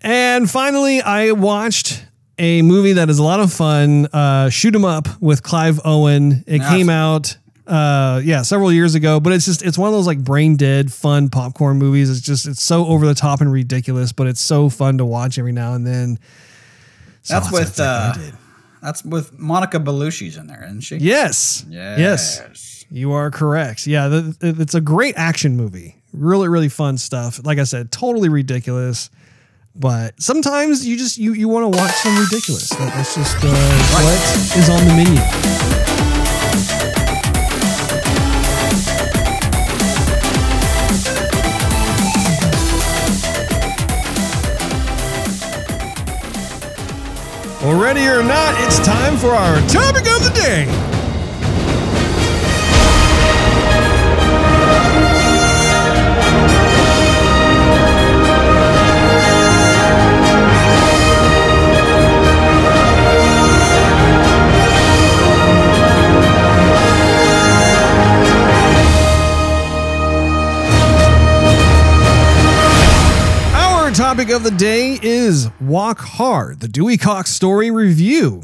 And 0.01 0.49
finally, 0.49 1.01
I 1.01 1.31
watched 1.31 2.05
a 2.37 2.61
movie 2.61 2.93
that 2.93 3.09
is 3.09 3.17
a 3.17 3.23
lot 3.23 3.39
of 3.39 3.51
fun. 3.51 4.05
Uh, 4.13 4.49
Shoot 4.49 4.75
'em 4.75 4.85
up 4.85 5.07
with 5.21 5.41
Clive 5.41 5.79
Owen. 5.83 6.43
It 6.45 6.59
came 6.59 6.89
out 6.89 7.37
uh 7.67 8.21
yeah 8.23 8.43
several 8.43 8.71
years 8.71 8.93
ago 8.93 9.19
but 9.19 9.33
it's 9.33 9.45
just 9.45 9.63
it's 9.63 9.77
one 9.77 9.87
of 9.87 9.93
those 9.93 10.05
like 10.05 10.19
brain 10.19 10.55
dead 10.55 10.91
fun 10.91 11.29
popcorn 11.29 11.77
movies. 11.77 12.09
It's 12.09 12.21
just 12.21 12.47
it's 12.47 12.63
so 12.63 12.85
over 12.85 13.05
the 13.05 13.15
top 13.15 13.41
and 13.41 13.51
ridiculous 13.51 14.11
but 14.11 14.27
it's 14.27 14.41
so 14.41 14.69
fun 14.69 14.97
to 14.99 15.05
watch 15.05 15.39
every 15.39 15.51
now 15.51 15.73
and 15.73 15.85
then. 15.85 16.19
So 17.23 17.33
that's 17.33 17.51
with 17.51 17.79
uh 17.79 18.13
that's 18.81 19.03
with 19.03 19.37
monica 19.39 19.79
bellucci's 19.79 20.37
in 20.37 20.47
there 20.47 20.63
isn't 20.63 20.81
she? 20.81 20.97
Yes. 20.97 21.65
Yes, 21.67 22.41
yes. 22.41 22.85
you 22.91 23.13
are 23.13 23.31
correct. 23.31 23.87
Yeah 23.87 24.09
the, 24.09 24.37
it's 24.41 24.75
a 24.75 24.81
great 24.81 25.15
action 25.17 25.57
movie. 25.57 25.95
Really 26.13 26.47
really 26.47 26.69
fun 26.69 26.97
stuff. 26.97 27.43
Like 27.43 27.57
i 27.57 27.63
said 27.63 27.91
totally 27.91 28.29
ridiculous 28.29 29.09
but 29.75 30.21
sometimes 30.21 30.87
you 30.87 30.97
just 30.97 31.17
you 31.17 31.33
you 31.33 31.49
want 31.49 31.63
to 31.63 31.69
watch 31.77 31.91
some 31.95 32.17
ridiculous. 32.17 32.69
That's 32.69 33.15
just 33.15 33.43
uh, 33.43 33.47
right. 33.47 34.05
what 34.05 34.57
is 34.57 34.69
on 34.69 34.87
the 34.87 34.93
menu 34.95 35.19
Well, 47.65 47.81
ready 47.81 48.05
or 48.05 48.21
not, 48.21 48.53
it's 48.63 48.77
time 48.85 49.17
for 49.17 49.31
our 49.31 49.59
topic 49.67 50.05
of 50.05 50.23
the 50.23 50.29
day. 50.35 50.94
Topic 74.15 74.33
of 74.33 74.43
the 74.43 74.51
day 74.51 74.97
is 75.01 75.49
Walk 75.59 75.99
Hard, 75.99 76.61
the 76.61 76.69
Dewey 76.69 76.95
Cox 76.95 77.31
story 77.31 77.69
review. 77.69 78.43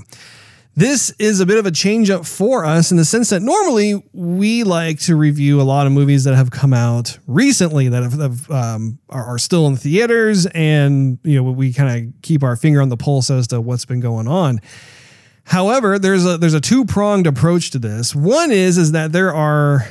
This 0.76 1.12
is 1.12 1.40
a 1.40 1.46
bit 1.46 1.58
of 1.58 1.66
a 1.66 1.72
change 1.72 2.10
up 2.10 2.26
for 2.26 2.66
us 2.66 2.92
in 2.92 2.98
the 2.98 3.06
sense 3.06 3.30
that 3.30 3.42
normally 3.42 4.04
we 4.12 4.66
like 4.66 5.00
to 5.02 5.16
review 5.16 5.62
a 5.62 5.64
lot 5.64 5.88
of 5.88 5.94
movies 5.94 6.26
that 6.26 6.36
have 6.36 6.52
come 6.52 6.74
out 6.74 7.18
recently 7.26 7.88
that 7.88 8.04
have, 8.04 8.20
have 8.20 8.52
um, 8.52 9.00
are, 9.08 9.24
are 9.24 9.38
still 9.38 9.66
in 9.66 9.78
theaters, 9.78 10.46
and 10.48 11.20
you 11.24 11.42
know 11.42 11.50
we 11.50 11.72
kind 11.72 12.06
of 12.06 12.22
keep 12.22 12.44
our 12.44 12.58
finger 12.58 12.82
on 12.82 12.90
the 12.90 12.98
pulse 12.98 13.30
as 13.30 13.48
to 13.48 13.62
what's 13.62 13.86
been 13.86 14.02
going 14.02 14.28
on. 14.28 14.60
However, 15.46 15.98
there's 15.98 16.26
a 16.26 16.38
there's 16.38 16.54
a 16.54 16.60
two 16.60 16.84
pronged 16.84 17.28
approach 17.28 17.72
to 17.72 17.80
this. 17.80 18.14
One 18.14 18.52
is 18.52 18.78
is 18.78 18.92
that 18.92 19.14
there 19.14 19.34
are 19.34 19.88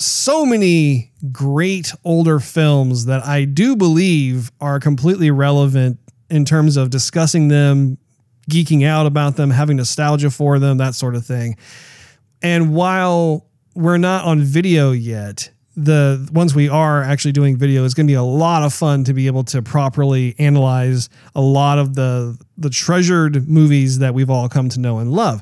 so 0.00 0.46
many 0.46 1.12
great 1.32 1.92
older 2.04 2.38
films 2.40 3.06
that 3.06 3.24
I 3.24 3.44
do 3.44 3.76
believe 3.76 4.50
are 4.60 4.78
completely 4.78 5.30
relevant 5.30 5.98
in 6.30 6.44
terms 6.44 6.76
of 6.76 6.90
discussing 6.90 7.48
them, 7.48 7.98
geeking 8.50 8.86
out 8.86 9.06
about 9.06 9.36
them, 9.36 9.50
having 9.50 9.76
nostalgia 9.76 10.30
for 10.30 10.58
them, 10.58 10.78
that 10.78 10.94
sort 10.94 11.14
of 11.14 11.26
thing. 11.26 11.56
And 12.42 12.74
while 12.74 13.46
we're 13.74 13.96
not 13.96 14.24
on 14.24 14.40
video 14.40 14.92
yet, 14.92 15.50
the 15.76 16.28
once 16.32 16.54
we 16.54 16.68
are 16.68 17.02
actually 17.02 17.32
doing 17.32 17.56
video, 17.56 17.84
it's 17.84 17.94
going 17.94 18.06
to 18.06 18.10
be 18.10 18.16
a 18.16 18.22
lot 18.22 18.64
of 18.64 18.74
fun 18.74 19.04
to 19.04 19.14
be 19.14 19.28
able 19.28 19.44
to 19.44 19.62
properly 19.62 20.34
analyze 20.38 21.08
a 21.36 21.40
lot 21.40 21.78
of 21.78 21.94
the 21.94 22.36
the 22.56 22.70
treasured 22.70 23.48
movies 23.48 24.00
that 24.00 24.12
we've 24.12 24.30
all 24.30 24.48
come 24.48 24.68
to 24.70 24.80
know 24.80 24.98
and 24.98 25.12
love. 25.12 25.40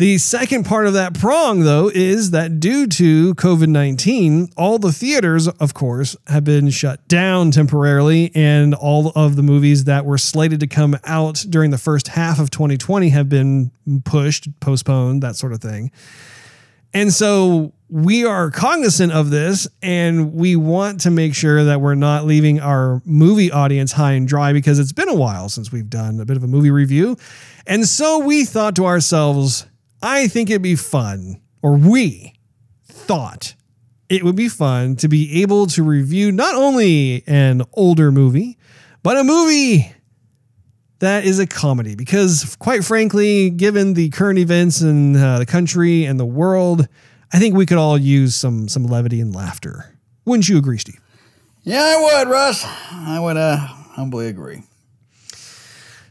The 0.00 0.16
second 0.16 0.64
part 0.64 0.86
of 0.86 0.94
that 0.94 1.12
prong, 1.12 1.60
though, 1.60 1.90
is 1.94 2.30
that 2.30 2.58
due 2.58 2.86
to 2.86 3.34
COVID 3.34 3.68
19, 3.68 4.48
all 4.56 4.78
the 4.78 4.92
theaters, 4.92 5.46
of 5.46 5.74
course, 5.74 6.16
have 6.26 6.42
been 6.42 6.70
shut 6.70 7.06
down 7.06 7.50
temporarily, 7.50 8.32
and 8.34 8.74
all 8.74 9.12
of 9.14 9.36
the 9.36 9.42
movies 9.42 9.84
that 9.84 10.06
were 10.06 10.16
slated 10.16 10.58
to 10.60 10.66
come 10.66 10.96
out 11.04 11.44
during 11.50 11.70
the 11.70 11.76
first 11.76 12.08
half 12.08 12.38
of 12.40 12.48
2020 12.48 13.10
have 13.10 13.28
been 13.28 13.72
pushed, 14.06 14.48
postponed, 14.60 15.22
that 15.22 15.36
sort 15.36 15.52
of 15.52 15.60
thing. 15.60 15.90
And 16.94 17.12
so 17.12 17.74
we 17.90 18.24
are 18.24 18.50
cognizant 18.50 19.12
of 19.12 19.28
this 19.28 19.68
and 19.82 20.32
we 20.32 20.56
want 20.56 21.00
to 21.02 21.10
make 21.10 21.34
sure 21.34 21.64
that 21.64 21.82
we're 21.82 21.94
not 21.94 22.24
leaving 22.24 22.58
our 22.58 23.02
movie 23.04 23.52
audience 23.52 23.92
high 23.92 24.12
and 24.12 24.26
dry 24.26 24.54
because 24.54 24.78
it's 24.78 24.92
been 24.92 25.10
a 25.10 25.14
while 25.14 25.50
since 25.50 25.70
we've 25.70 25.90
done 25.90 26.20
a 26.20 26.24
bit 26.24 26.38
of 26.38 26.42
a 26.42 26.46
movie 26.46 26.70
review. 26.70 27.18
And 27.66 27.86
so 27.86 28.20
we 28.20 28.44
thought 28.44 28.74
to 28.76 28.86
ourselves, 28.86 29.66
I 30.02 30.28
think 30.28 30.50
it'd 30.50 30.62
be 30.62 30.76
fun, 30.76 31.40
or 31.62 31.76
we 31.76 32.34
thought 32.86 33.54
it 34.08 34.24
would 34.24 34.36
be 34.36 34.48
fun 34.48 34.96
to 34.96 35.08
be 35.08 35.42
able 35.42 35.66
to 35.68 35.82
review 35.82 36.32
not 36.32 36.54
only 36.54 37.22
an 37.26 37.62
older 37.74 38.10
movie, 38.10 38.58
but 39.02 39.16
a 39.16 39.24
movie 39.24 39.92
that 40.98 41.24
is 41.24 41.38
a 41.38 41.46
comedy. 41.46 41.94
Because, 41.94 42.56
quite 42.58 42.84
frankly, 42.84 43.50
given 43.50 43.94
the 43.94 44.10
current 44.10 44.38
events 44.38 44.80
in 44.80 45.16
uh, 45.16 45.38
the 45.38 45.46
country 45.46 46.04
and 46.04 46.18
the 46.18 46.26
world, 46.26 46.88
I 47.32 47.38
think 47.38 47.54
we 47.54 47.66
could 47.66 47.78
all 47.78 47.96
use 47.96 48.34
some 48.34 48.68
some 48.68 48.84
levity 48.84 49.20
and 49.20 49.34
laughter. 49.34 49.98
Wouldn't 50.24 50.48
you 50.48 50.58
agree, 50.58 50.78
Steve? 50.78 51.00
Yeah, 51.62 51.82
I 51.82 52.22
would, 52.24 52.30
Russ. 52.30 52.64
I 52.64 53.20
would 53.20 53.36
uh, 53.36 53.56
humbly 53.56 54.28
agree. 54.28 54.62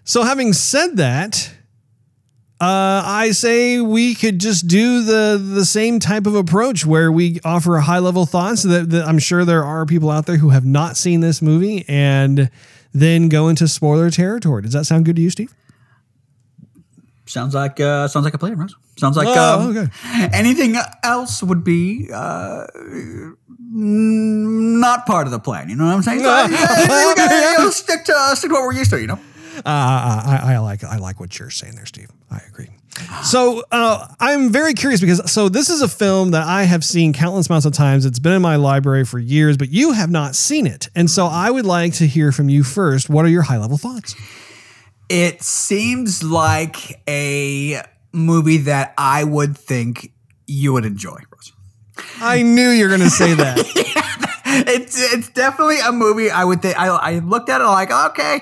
So, 0.04 0.24
having 0.24 0.54
said 0.54 0.98
that, 0.98 1.52
uh, 2.62 3.02
I 3.06 3.32
say 3.32 3.80
we 3.80 4.14
could 4.16 4.40
just 4.40 4.68
do 4.68 5.04
the 5.04 5.38
the 5.42 5.64
same 5.66 6.00
type 6.00 6.26
of 6.28 6.36
approach 6.36 6.86
where 6.86 7.10
we 7.12 7.40
offer 7.46 7.78
high 7.78 8.00
level 8.00 8.26
thoughts 8.26 8.64
that, 8.64 8.90
that, 8.90 9.08
I'm 9.08 9.18
sure 9.20 9.46
there 9.46 9.64
are 9.64 9.86
people 9.86 10.10
out 10.10 10.26
there 10.26 10.38
who 10.38 10.50
have 10.50 10.66
not 10.66 10.98
seen 10.98 11.22
this 11.22 11.42
movie 11.42 11.86
and 11.88 12.52
then 12.94 13.30
go 13.30 13.48
into 13.48 13.68
spoiler 13.68 14.10
territory. 14.10 14.62
Does 14.64 14.74
that 14.74 14.86
sound 14.86 15.06
good 15.06 15.16
to 15.16 15.22
you, 15.22 15.30
Steve? 15.30 15.54
Sounds 17.26 17.54
like 17.54 17.80
uh, 17.80 18.08
sounds 18.08 18.26
like 18.26 18.34
a 18.34 18.38
plan, 18.40 18.58
Russ. 18.58 18.74
Sounds 18.98 19.16
like 19.16 19.28
Oh, 19.30 19.60
um, 19.62 19.78
okay. 19.78 19.88
anything 20.34 20.76
else 21.04 21.42
would 21.44 21.64
be 21.64 22.10
uh, 22.14 22.66
not 23.72 25.06
part 25.06 25.28
of 25.28 25.32
the 25.32 25.40
plan. 25.40 25.70
You 25.70 25.76
know 25.76 25.86
what 25.86 25.94
I'm 25.94 26.02
saying? 26.02 26.20
So, 26.20 26.26
yeah, 26.26 27.52
you 27.52 27.58
know, 27.60 27.70
stick 27.70 28.04
to 28.06 28.14
uh, 28.16 28.36
stick 28.36 28.50
to 28.50 28.54
what 28.56 28.64
we're 28.64 28.74
used 28.74 28.90
to. 28.92 29.00
You 29.00 29.08
know. 29.08 29.20
Uh, 29.60 29.62
I, 29.66 30.54
I 30.54 30.58
like 30.60 30.84
I 30.84 30.98
like 30.98 31.20
what 31.20 31.38
you're 31.38 31.50
saying 31.50 31.76
there, 31.76 31.86
Steve. 31.86 32.10
I 32.32 32.42
agree. 32.48 32.70
So 33.24 33.64
uh, 33.72 34.08
I'm 34.20 34.52
very 34.52 34.74
curious 34.74 35.00
because 35.00 35.32
so 35.32 35.48
this 35.48 35.70
is 35.70 35.82
a 35.82 35.88
film 35.88 36.32
that 36.32 36.46
I 36.46 36.64
have 36.64 36.84
seen 36.84 37.14
countless 37.14 37.48
amounts 37.48 37.66
of 37.66 37.74
times. 37.74 38.06
It's 38.06 38.20
been 38.20 38.34
in 38.34 38.42
my 38.42 38.56
library 38.56 39.06
for 39.06 39.20
years, 39.20 39.58
but 39.58 39.70
you 39.70 39.94
have 39.94 40.10
not 40.10 40.36
seen 40.36 40.68
it, 40.68 40.90
and 40.96 41.10
so 41.10 41.26
I 41.28 41.52
would 41.52 41.66
like 41.66 41.94
to 41.96 42.08
hear 42.08 42.32
from 42.32 42.50
you 42.50 42.64
first. 42.64 43.10
What 43.10 43.26
are 43.26 43.30
your 43.30 43.44
high 43.44 43.58
level 43.58 43.78
thoughts? 43.78 44.16
It 45.08 45.42
seems 45.42 46.24
like 46.24 47.02
a 47.08 47.82
movie 48.12 48.58
that 48.58 48.94
I 48.98 49.24
would 49.24 49.58
think 49.58 50.12
you 50.46 50.74
would 50.74 50.86
enjoy. 50.86 51.18
I 52.22 52.42
knew 52.42 52.70
you 52.70 52.86
were 52.86 52.90
going 52.90 53.02
to 53.02 53.10
say 53.10 53.34
that. 53.34 53.58
it's 54.46 55.14
it's 55.14 55.30
definitely 55.30 55.80
a 55.80 55.92
movie 55.92 56.30
I 56.30 56.44
would 56.44 56.62
think. 56.62 56.78
I, 56.78 56.88
I 56.88 57.20
looked 57.20 57.50
at 57.50 57.62
it 57.62 57.66
like 57.66 57.92
okay, 57.92 58.42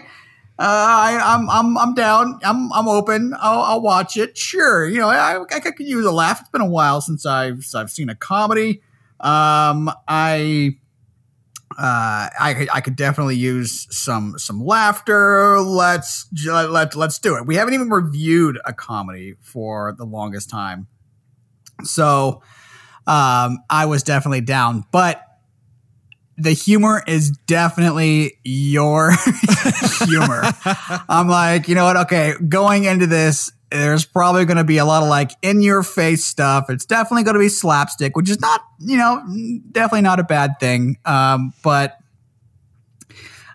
uh, 0.60 0.64
I, 0.64 1.20
I'm 1.24 1.50
I'm 1.50 1.78
I'm 1.78 1.94
down. 1.94 2.40
I'm 2.44 2.74
I'm 2.74 2.88
open. 2.88 3.34
I'll, 3.40 3.62
I'll 3.62 3.82
watch 3.82 4.18
it. 4.18 4.38
Sure, 4.38 4.88
you 4.88 5.00
know 5.00 5.10
I, 5.10 5.42
I 5.42 5.60
could 5.60 5.80
use 5.80 6.06
a 6.06 6.12
laugh. 6.12 6.40
It's 6.42 6.50
been 6.50 6.62
a 6.62 6.70
while 6.70 7.00
since 7.02 7.26
I've 7.26 7.64
I've 7.76 7.92
seen 7.92 8.10
a 8.10 8.16
comedy. 8.16 8.82
Um, 9.20 9.92
I. 10.08 10.78
Uh, 11.78 12.26
I 12.40 12.68
I 12.74 12.82
could 12.82 12.96
definitely 12.96 13.36
use 13.36 13.86
some 13.96 14.40
some 14.40 14.64
laughter. 14.66 15.60
Let's 15.60 16.28
let 16.48 16.96
let's 16.96 17.20
do 17.20 17.36
it. 17.36 17.46
We 17.46 17.56
haven't 17.56 17.76
even 17.76 17.92
reviewed 17.92 18.58
a 18.66 18.74
comedy 18.74 19.36
for 19.42 19.94
the 19.96 20.06
longest 20.06 20.50
time, 20.50 20.88
so 21.84 22.42
um, 23.06 23.60
I 23.70 23.86
was 23.86 24.02
definitely 24.02 24.42
down. 24.42 24.86
But 24.92 25.22
the 26.38 26.52
humor 26.52 27.04
is 27.08 27.32
definitely 27.32 28.40
your 28.44 29.12
humor. 30.06 30.44
I'm 31.10 31.28
like, 31.28 31.68
you 31.68 31.76
know 31.76 31.86
what? 31.86 31.98
Okay, 31.98 32.34
going 32.48 32.84
into 32.84 33.08
this, 33.08 33.52
there's 33.72 34.06
probably 34.06 34.46
going 34.46 34.58
to 34.58 34.64
be 34.64 34.78
a 34.78 34.86
lot 34.86 35.04
of 35.04 35.10
like 35.10 35.32
in 35.42 35.62
your 35.62 35.84
face 35.84 36.24
stuff. 36.26 36.70
It's 36.70 36.86
definitely 36.86 37.24
going 37.24 37.34
to 37.36 37.40
be 37.40 37.50
slapstick, 37.50 38.16
which 38.16 38.30
is 38.30 38.40
not, 38.40 38.62
you 38.80 38.98
know, 38.98 39.22
definitely 39.72 40.02
not 40.02 40.20
a 40.20 40.24
bad 40.24 40.60
thing. 40.60 40.98
Um, 41.06 41.54
but 41.64 41.98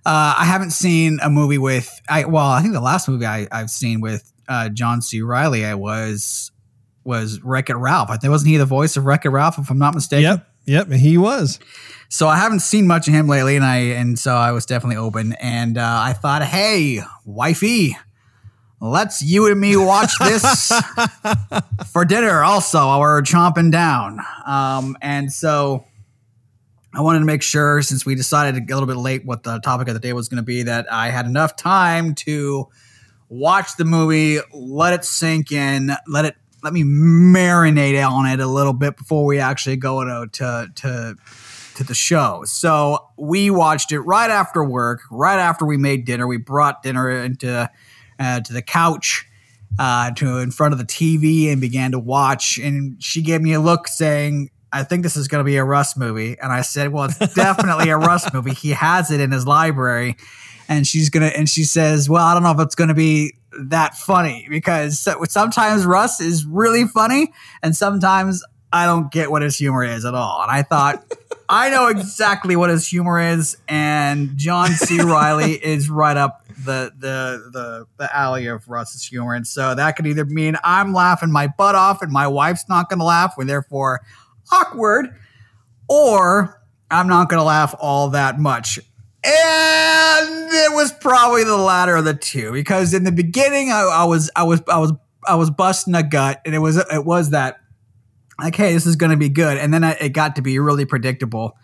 uh, 0.05 0.35
I 0.38 0.45
haven't 0.45 0.73
seen 0.73 1.18
a 1.23 1.31
movie 1.31 1.59
with, 1.59 1.88
I 2.09 2.25
well, 2.25 2.47
I 2.47 2.61
think 2.61 2.75
the 2.75 2.81
last 2.81 3.09
movie 3.09 3.25
I, 3.27 3.47
I've 3.53 3.71
seen 3.71 4.01
with 4.01 4.31
uh, 4.49 4.68
John 4.68 5.01
C. 5.03 5.23
Reilly, 5.23 5.64
I 5.64 5.75
was 5.75 6.51
was 7.05 7.40
Wreck 7.42 7.71
It 7.71 7.77
Ralph. 7.77 8.11
I 8.11 8.16
think 8.16 8.31
wasn't 8.31 8.51
he 8.51 8.57
the 8.57 8.66
voice 8.66 8.97
of 8.97 9.07
Wreck 9.07 9.25
It 9.25 9.31
Ralph, 9.31 9.59
if 9.59 9.71
I'm 9.71 9.79
not 9.79 9.95
mistaken. 9.95 10.23
yep, 10.23 10.52
yep, 10.64 10.90
he 10.90 11.18
was. 11.18 11.59
So 12.09 12.29
I 12.29 12.37
haven't 12.37 12.61
seen 12.61 12.87
much 12.87 13.09
of 13.09 13.14
him 13.14 13.27
lately, 13.27 13.57
and 13.57 13.64
I 13.64 13.77
and 13.77 14.18
so 14.18 14.35
I 14.35 14.53
was 14.53 14.66
definitely 14.66 14.96
open, 14.96 15.33
and 15.35 15.79
uh, 15.79 16.01
I 16.03 16.12
thought, 16.12 16.42
hey, 16.42 17.01
wifey, 17.25 17.96
let's 18.81 19.22
you 19.22 19.51
and 19.51 19.59
me 19.59 19.77
watch 19.77 20.18
this 20.18 20.72
for 21.92 22.05
dinner. 22.05 22.42
Also, 22.42 22.98
we're 22.98 23.22
chomping 23.22 23.72
down, 23.72 24.20
um, 24.46 24.96
and 25.01 25.33
so 25.33 25.87
I 26.94 27.01
wanted 27.01 27.20
to 27.20 27.25
make 27.25 27.42
sure, 27.42 27.81
since 27.81 28.05
we 28.05 28.14
decided 28.14 28.62
a 28.62 28.75
little 28.75 28.87
bit 28.87 28.98
late 28.98 29.25
what 29.25 29.42
the 29.42 29.59
topic 29.61 29.88
of 29.88 29.94
the 29.94 30.01
day 30.01 30.12
was 30.12 30.29
going 30.29 30.37
to 30.37 30.42
be, 30.44 30.64
that 30.64 30.92
I 30.92 31.09
had 31.09 31.25
enough 31.25 31.57
time 31.57 32.14
to 32.16 32.68
watch 33.31 33.77
the 33.77 33.87
movie, 33.87 34.40
let 34.53 34.92
it 34.92 35.07
sink 35.07 35.51
in, 35.51 35.92
let 36.07 36.27
it 36.27 36.37
let 36.62 36.72
me 36.72 36.85
marinate 36.85 38.09
on 38.09 38.27
it 38.27 38.40
a 38.40 38.46
little 38.46 38.72
bit 38.72 38.96
before 38.96 39.25
we 39.25 39.38
actually 39.38 39.77
go 39.77 40.05
to 40.05 40.28
to 40.32 40.68
to 40.76 41.16
to 41.74 41.84
the 41.84 41.95
show. 41.95 42.45
So 42.45 43.09
we 43.16 43.51
watched 43.51 43.93
it 43.93 44.01
right 44.01 44.30
after 44.30 44.62
work, 44.64 45.01
right 45.11 45.39
after 45.39 45.64
we 45.64 45.76
made 45.76 46.05
dinner. 46.05 46.26
We 46.26 46.37
brought 46.37 46.82
dinner 46.82 47.11
into 47.11 47.70
uh, 48.18 48.41
to 48.41 48.53
the 48.53 48.62
couch, 48.62 49.26
uh, 49.78 50.12
to 50.12 50.39
in 50.39 50.51
front 50.51 50.72
of 50.72 50.78
the 50.78 50.84
TV, 50.84 51.51
and 51.51 51.61
began 51.61 51.93
to 51.93 51.99
watch. 51.99 52.59
And 52.59 53.03
she 53.03 53.22
gave 53.22 53.41
me 53.41 53.53
a 53.55 53.61
look, 53.61 53.89
saying, 53.89 54.51
"I 54.72 54.84
think 54.84 55.03
this 55.03 55.16
is 55.16 55.28
going 55.28 55.41
to 55.41 55.49
be 55.49 55.57
a 55.57 55.64
Russ 55.64 55.97
movie." 55.97 56.37
And 56.41 56.53
I 56.53 56.62
said, 56.62 56.93
"Well, 56.93 57.05
it's 57.05 57.18
definitely 57.34 57.91
a 57.91 57.97
Russ 57.97 58.32
movie. 58.32 58.55
He 58.55 58.70
has 58.70 59.11
it 59.11 59.20
in 59.20 59.32
his 59.32 59.47
library." 59.47 60.16
And 60.68 60.87
she's 60.87 61.11
gonna, 61.11 61.26
and 61.26 61.49
she 61.49 61.64
says, 61.64 62.09
"Well, 62.09 62.24
I 62.24 62.34
don't 62.34 62.45
know 62.45 62.53
if 62.53 62.61
it's 62.61 62.74
going 62.76 62.89
to 62.89 62.95
be." 62.95 63.34
That 63.59 63.94
funny 63.94 64.46
because 64.48 64.98
sometimes 65.28 65.84
Russ 65.84 66.20
is 66.20 66.46
really 66.46 66.86
funny 66.86 67.32
and 67.62 67.76
sometimes 67.76 68.42
I 68.72 68.86
don't 68.86 69.12
get 69.12 69.30
what 69.30 69.42
his 69.42 69.57
humor 69.57 69.84
is 69.84 70.05
at 70.05 70.14
all. 70.14 70.40
And 70.42 70.50
I 70.50 70.62
thought, 70.62 71.05
I 71.48 71.68
know 71.68 71.88
exactly 71.88 72.57
what 72.57 72.70
his 72.70 72.86
humor 72.86 73.20
is, 73.20 73.59
and 73.68 74.36
John 74.36 74.70
C. 74.70 74.98
Reilly 75.03 75.53
is 75.53 75.90
right 75.90 76.16
up 76.16 76.46
the 76.64 76.92
the 76.98 77.50
the 77.53 77.86
the 77.98 78.16
alley 78.16 78.46
of 78.46 78.66
Russ's 78.68 79.05
humor. 79.05 79.34
And 79.34 79.46
so 79.46 79.74
that 79.74 79.96
could 79.96 80.07
either 80.07 80.24
mean 80.24 80.57
I'm 80.64 80.94
laughing 80.94 81.30
my 81.30 81.48
butt 81.48 81.74
off 81.74 82.00
and 82.00 82.11
my 82.11 82.26
wife's 82.26 82.68
not 82.68 82.88
gonna 82.88 83.05
laugh, 83.05 83.34
and 83.36 83.48
therefore 83.48 84.00
awkward, 84.50 85.14
or 85.88 86.62
I'm 86.90 87.09
not 87.09 87.28
gonna 87.28 87.44
laugh 87.44 87.74
all 87.78 88.11
that 88.11 88.38
much. 88.38 88.78
And 89.25 90.49
it 90.51 90.75
was 90.75 90.93
probably 90.93 91.45
the 91.45 91.57
latter 91.57 91.97
of 91.97 92.05
the 92.05 92.14
two 92.14 92.53
because 92.53 92.93
in 92.93 93.05
the 93.05 93.12
beginning 93.12 93.70
I, 93.70 93.83
I 93.83 94.05
was 94.05 94.31
I 94.35 94.43
was 94.43 94.62
I 94.68 94.79
was 94.79 94.93
I 95.27 95.37
was 95.37 95.51
busting 95.51 95.95
a 95.95 96.03
gut 96.03 96.41
and 96.45 96.55
it 96.55 96.59
was 96.59 96.77
it 96.77 97.05
was 97.05 97.31
that 97.31 97.61
like 98.41 98.57
hey 98.57 98.73
this 98.73 98.85
is 98.85 98.97
going 98.97 99.11
to 99.11 99.16
be 99.16 99.29
good. 99.29 99.59
And 99.59 99.73
then 99.73 99.85
it 99.85 100.09
got 100.11 100.37
to 100.37 100.43
be 100.43 100.59
really 100.59 100.85
predictable. 100.85 101.57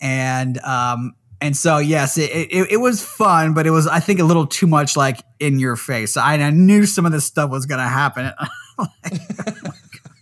And 0.00 0.58
um 0.58 1.14
and 1.40 1.56
so 1.56 1.78
yes 1.78 2.18
it, 2.18 2.30
it, 2.30 2.72
it 2.72 2.80
was 2.80 3.02
fun 3.02 3.54
but 3.54 3.66
it 3.66 3.70
was 3.70 3.86
I 3.86 4.00
think 4.00 4.20
a 4.20 4.24
little 4.24 4.46
too 4.46 4.66
much 4.66 4.94
like 4.94 5.20
in 5.40 5.58
your 5.58 5.76
face. 5.76 6.18
I, 6.18 6.34
I 6.34 6.50
knew 6.50 6.84
some 6.84 7.06
of 7.06 7.12
this 7.12 7.24
stuff 7.24 7.50
was 7.50 7.64
going 7.66 7.80
to 7.80 7.88
happen. 7.88 8.30
Like, 8.76 9.20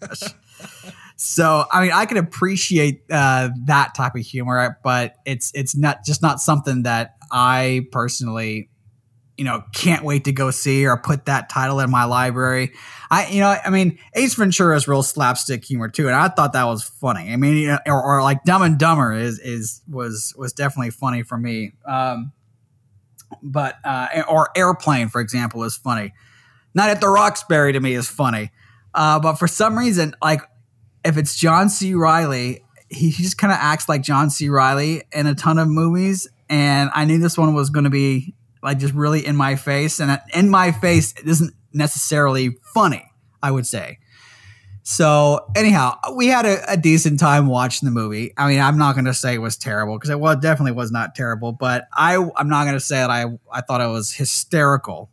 oh 0.03 0.41
so 1.25 1.64
I 1.70 1.83
mean, 1.83 1.93
I 1.93 2.05
can 2.05 2.16
appreciate 2.16 3.05
uh, 3.09 3.51
that 3.66 3.95
type 3.95 4.16
of 4.16 4.23
humor, 4.23 4.77
but 4.83 5.14
it's 5.25 5.53
it's 5.55 5.77
not 5.77 6.05
just 6.05 6.20
not 6.20 6.41
something 6.41 6.83
that 6.83 7.14
I 7.31 7.87
personally, 7.93 8.70
you 9.37 9.45
know, 9.45 9.62
can't 9.73 10.05
wait 10.05 10.25
to 10.25 10.33
go 10.33 10.51
see 10.51 10.85
or 10.85 10.97
put 10.97 11.27
that 11.27 11.49
title 11.49 11.79
in 11.79 11.93
my 11.93 12.07
library. 12.07 12.73
I 13.09 13.29
you 13.29 13.39
know, 13.39 13.57
I 13.64 13.70
mean, 13.70 14.01
Ace 14.14 14.35
Ventura 14.35 14.77
is 14.77 14.89
real 14.89 15.05
slapstick 15.05 15.64
humor 15.64 15.89
too, 15.89 16.09
and 16.09 16.16
I 16.16 16.27
thought 16.27 16.55
that 16.55 16.64
was 16.64 16.83
funny. 16.83 17.33
I 17.33 17.37
mean, 17.37 17.70
or, 17.87 18.03
or, 18.03 18.20
like 18.25 18.43
Dumb 18.43 18.62
and 18.62 18.77
Dumber 18.77 19.12
is 19.12 19.39
is 19.39 19.81
was 19.89 20.35
was 20.37 20.53
definitely 20.53 20.91
funny 20.91 21.23
for 21.23 21.39
me. 21.39 21.70
Um, 21.87 22.33
but 23.45 23.77
uh, 23.85 24.25
or 24.29 24.51
Airplane, 24.57 25.07
for 25.07 25.20
example, 25.20 25.62
is 25.62 25.77
funny. 25.77 26.14
Night 26.75 26.91
at 26.91 27.01
the 27.01 27.09
Roxbury 27.09 27.75
to 27.75 27.81
me 27.81 27.95
is 27.95 28.09
funny. 28.09 28.51
Uh, 28.93 29.20
but 29.20 29.37
for 29.37 29.47
some 29.47 29.79
reason, 29.79 30.14
like 30.20 30.43
if 31.05 31.17
it's 31.17 31.37
John 31.37 31.69
C. 31.69 31.95
Reilly, 31.95 32.65
he, 32.89 33.11
he 33.11 33.23
just 33.23 33.39
kind 33.39 33.53
of 33.53 33.59
acts 33.61 33.89
like 33.89 34.03
John 34.03 34.31
C. 34.31 34.49
Reilly 34.49 35.03
in 35.13 35.27
a 35.27 35.35
ton 35.35 35.59
of 35.59 35.69
movies. 35.69 36.29
And 36.49 36.91
I 36.95 37.05
knew 37.05 37.19
this 37.19 37.39
one 37.39 37.55
was 37.55 37.71
going 37.71 37.85
to 37.85 37.91
be 37.91 38.35
like 38.63 38.79
just 38.79 38.95
really 38.95 39.25
in 39.25 39.37
my 39.37 39.57
face. 39.57 40.01
And 40.01 40.21
in 40.35 40.49
my 40.49 40.73
face 40.73 41.15
isn't 41.25 41.55
necessarily 41.73 42.57
funny, 42.75 43.05
I 43.43 43.51
would 43.51 43.67
say. 43.67 43.99
So 44.85 45.47
anyhow, 45.55 45.97
we 46.15 46.27
had 46.27 46.45
a, 46.45 46.73
a, 46.73 46.77
decent 46.77 47.21
time 47.21 47.47
watching 47.47 47.87
the 47.87 47.93
movie. 47.93 48.33
I 48.37 48.49
mean, 48.49 48.59
I'm 48.59 48.79
not 48.79 48.97
going 48.97 49.05
to 49.05 49.15
say 49.15 49.35
it 49.35 49.39
was 49.39 49.57
terrible 49.57 49.97
because 49.97 50.11
it 50.11 50.19
well, 50.19 50.35
definitely 50.35 50.73
was 50.73 50.91
not 50.91 51.15
terrible. 51.15 51.53
But 51.53 51.87
I, 51.93 52.17
I'm 52.37 52.49
not 52.49 52.65
going 52.65 52.75
to 52.75 52.81
say 52.81 52.97
that 52.97 53.09
I, 53.09 53.27
I 53.53 53.61
thought 53.61 53.81
it 53.81 53.87
was 53.87 54.13
hysterical 54.13 55.09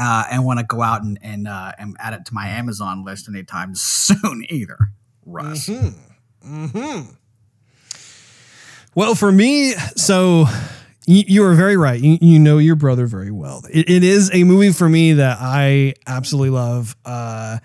uh, 0.00 0.24
and 0.30 0.44
want 0.44 0.58
to 0.58 0.64
go 0.64 0.82
out 0.82 1.02
and 1.02 1.18
and, 1.22 1.46
uh, 1.46 1.72
and 1.78 1.96
add 2.00 2.14
it 2.14 2.24
to 2.26 2.34
my 2.34 2.48
Amazon 2.48 3.04
list 3.04 3.28
anytime 3.28 3.74
soon 3.74 4.44
either. 4.48 4.78
Russ. 5.26 5.68
Mm-hmm. 5.68 6.64
Mm-hmm. 6.64 7.10
Well, 8.94 9.14
for 9.14 9.30
me, 9.30 9.72
so 9.94 10.46
you, 11.06 11.44
are 11.44 11.54
very 11.54 11.76
right. 11.76 12.00
You, 12.00 12.18
you, 12.20 12.38
know 12.38 12.58
your 12.58 12.74
brother 12.74 13.06
very 13.06 13.30
well. 13.30 13.62
It, 13.70 13.88
it 13.88 14.02
is 14.02 14.30
a 14.32 14.42
movie 14.42 14.72
for 14.72 14.88
me 14.88 15.12
that 15.14 15.38
I 15.40 15.94
absolutely 16.06 16.50
love. 16.50 16.96
Uh, 17.04 17.58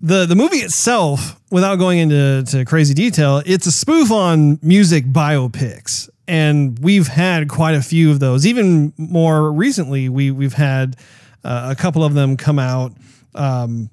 the 0.00 0.26
the 0.26 0.34
movie 0.34 0.58
itself, 0.58 1.40
without 1.50 1.76
going 1.76 1.98
into 1.98 2.44
to 2.48 2.64
crazy 2.64 2.94
detail, 2.94 3.42
it's 3.44 3.66
a 3.66 3.72
spoof 3.72 4.10
on 4.10 4.58
music 4.62 5.06
biopics, 5.06 6.08
and 6.28 6.78
we've 6.78 7.08
had 7.08 7.48
quite 7.48 7.74
a 7.74 7.82
few 7.82 8.10
of 8.10 8.20
those. 8.20 8.46
Even 8.46 8.92
more 8.96 9.50
recently, 9.52 10.08
we 10.08 10.30
we've 10.30 10.54
had 10.54 10.96
uh, 11.44 11.68
a 11.70 11.76
couple 11.76 12.02
of 12.04 12.14
them 12.14 12.36
come 12.36 12.58
out, 12.58 12.92
um, 13.34 13.90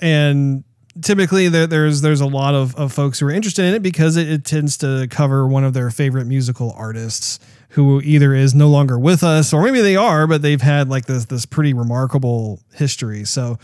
and 0.00 0.64
typically 1.00 1.48
there, 1.48 1.66
there's 1.66 2.00
there's 2.02 2.20
a 2.20 2.26
lot 2.26 2.54
of, 2.54 2.74
of 2.76 2.92
folks 2.92 3.18
who 3.18 3.26
are 3.26 3.30
interested 3.30 3.64
in 3.64 3.74
it 3.74 3.82
because 3.82 4.16
it, 4.16 4.28
it 4.28 4.44
tends 4.44 4.76
to 4.78 5.06
cover 5.10 5.46
one 5.46 5.64
of 5.64 5.72
their 5.72 5.90
favorite 5.90 6.26
musical 6.26 6.72
artists 6.76 7.38
who 7.70 8.02
either 8.02 8.34
is 8.34 8.54
no 8.54 8.68
longer 8.68 8.98
with 8.98 9.24
us 9.24 9.52
or 9.52 9.62
maybe 9.62 9.80
they 9.80 9.96
are, 9.96 10.26
but 10.26 10.42
they've 10.42 10.60
had 10.60 10.88
like 10.88 11.06
this 11.06 11.24
this 11.26 11.46
pretty 11.46 11.72
remarkable 11.72 12.60
history. 12.74 13.24
So. 13.24 13.58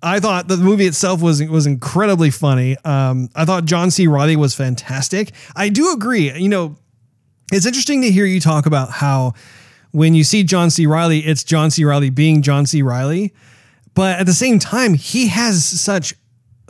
I 0.00 0.20
thought 0.20 0.46
the 0.46 0.56
movie 0.56 0.86
itself 0.86 1.20
was 1.20 1.42
was 1.42 1.66
incredibly 1.66 2.30
funny. 2.30 2.76
Um, 2.84 3.30
I 3.34 3.44
thought 3.44 3.64
John 3.64 3.90
C. 3.90 4.06
Reilly 4.06 4.36
was 4.36 4.54
fantastic. 4.54 5.32
I 5.56 5.70
do 5.70 5.90
agree. 5.90 6.32
You 6.32 6.48
know, 6.48 6.76
it's 7.50 7.66
interesting 7.66 8.02
to 8.02 8.10
hear 8.12 8.24
you 8.24 8.40
talk 8.40 8.66
about 8.66 8.90
how 8.90 9.32
when 9.92 10.14
you 10.14 10.24
see 10.24 10.42
John 10.44 10.70
C. 10.70 10.86
Reilly, 10.86 11.20
it's 11.20 11.44
John 11.44 11.70
C. 11.70 11.84
Reilly 11.84 12.10
being 12.10 12.42
John 12.42 12.66
C. 12.66 12.82
Reilly. 12.82 13.34
But 13.94 14.18
at 14.20 14.26
the 14.26 14.32
same 14.34 14.58
time, 14.58 14.94
he 14.94 15.28
has 15.28 15.64
such 15.64 16.14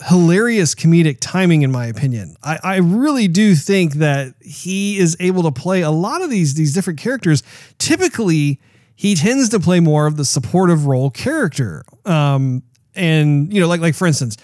hilarious 0.07 0.75
comedic 0.75 1.19
timing, 1.21 1.63
in 1.63 1.73
my 1.73 1.87
opinion. 1.87 2.37
I, 2.43 2.59
I 2.63 2.77
really 2.77 3.29
do 3.29 3.55
think 3.55 3.95
that 3.95 4.35
he 4.41 4.99
is 4.99 5.17
able 5.21 5.43
to 5.43 5.51
play 5.51 5.83
a 5.83 5.91
lot 5.91 6.23
of 6.23 6.31
these, 6.31 6.55
these 6.55 6.73
different 6.73 7.01
characters. 7.01 7.43
Typically, 7.79 8.61
he 8.95 9.15
tends 9.15 9.49
to 9.51 9.61
play 9.61 9.81
more 9.81 10.07
of 10.07 10.17
the 10.17 10.25
supportive 10.25 10.87
role 10.87 11.11
character. 11.11 11.85
Um, 12.05 12.63
and, 12.95 13.53
you 13.53 13.61
know, 13.61 13.69
like, 13.69 13.81
like 13.81 13.95
for 13.95 14.07
instance, 14.07 14.37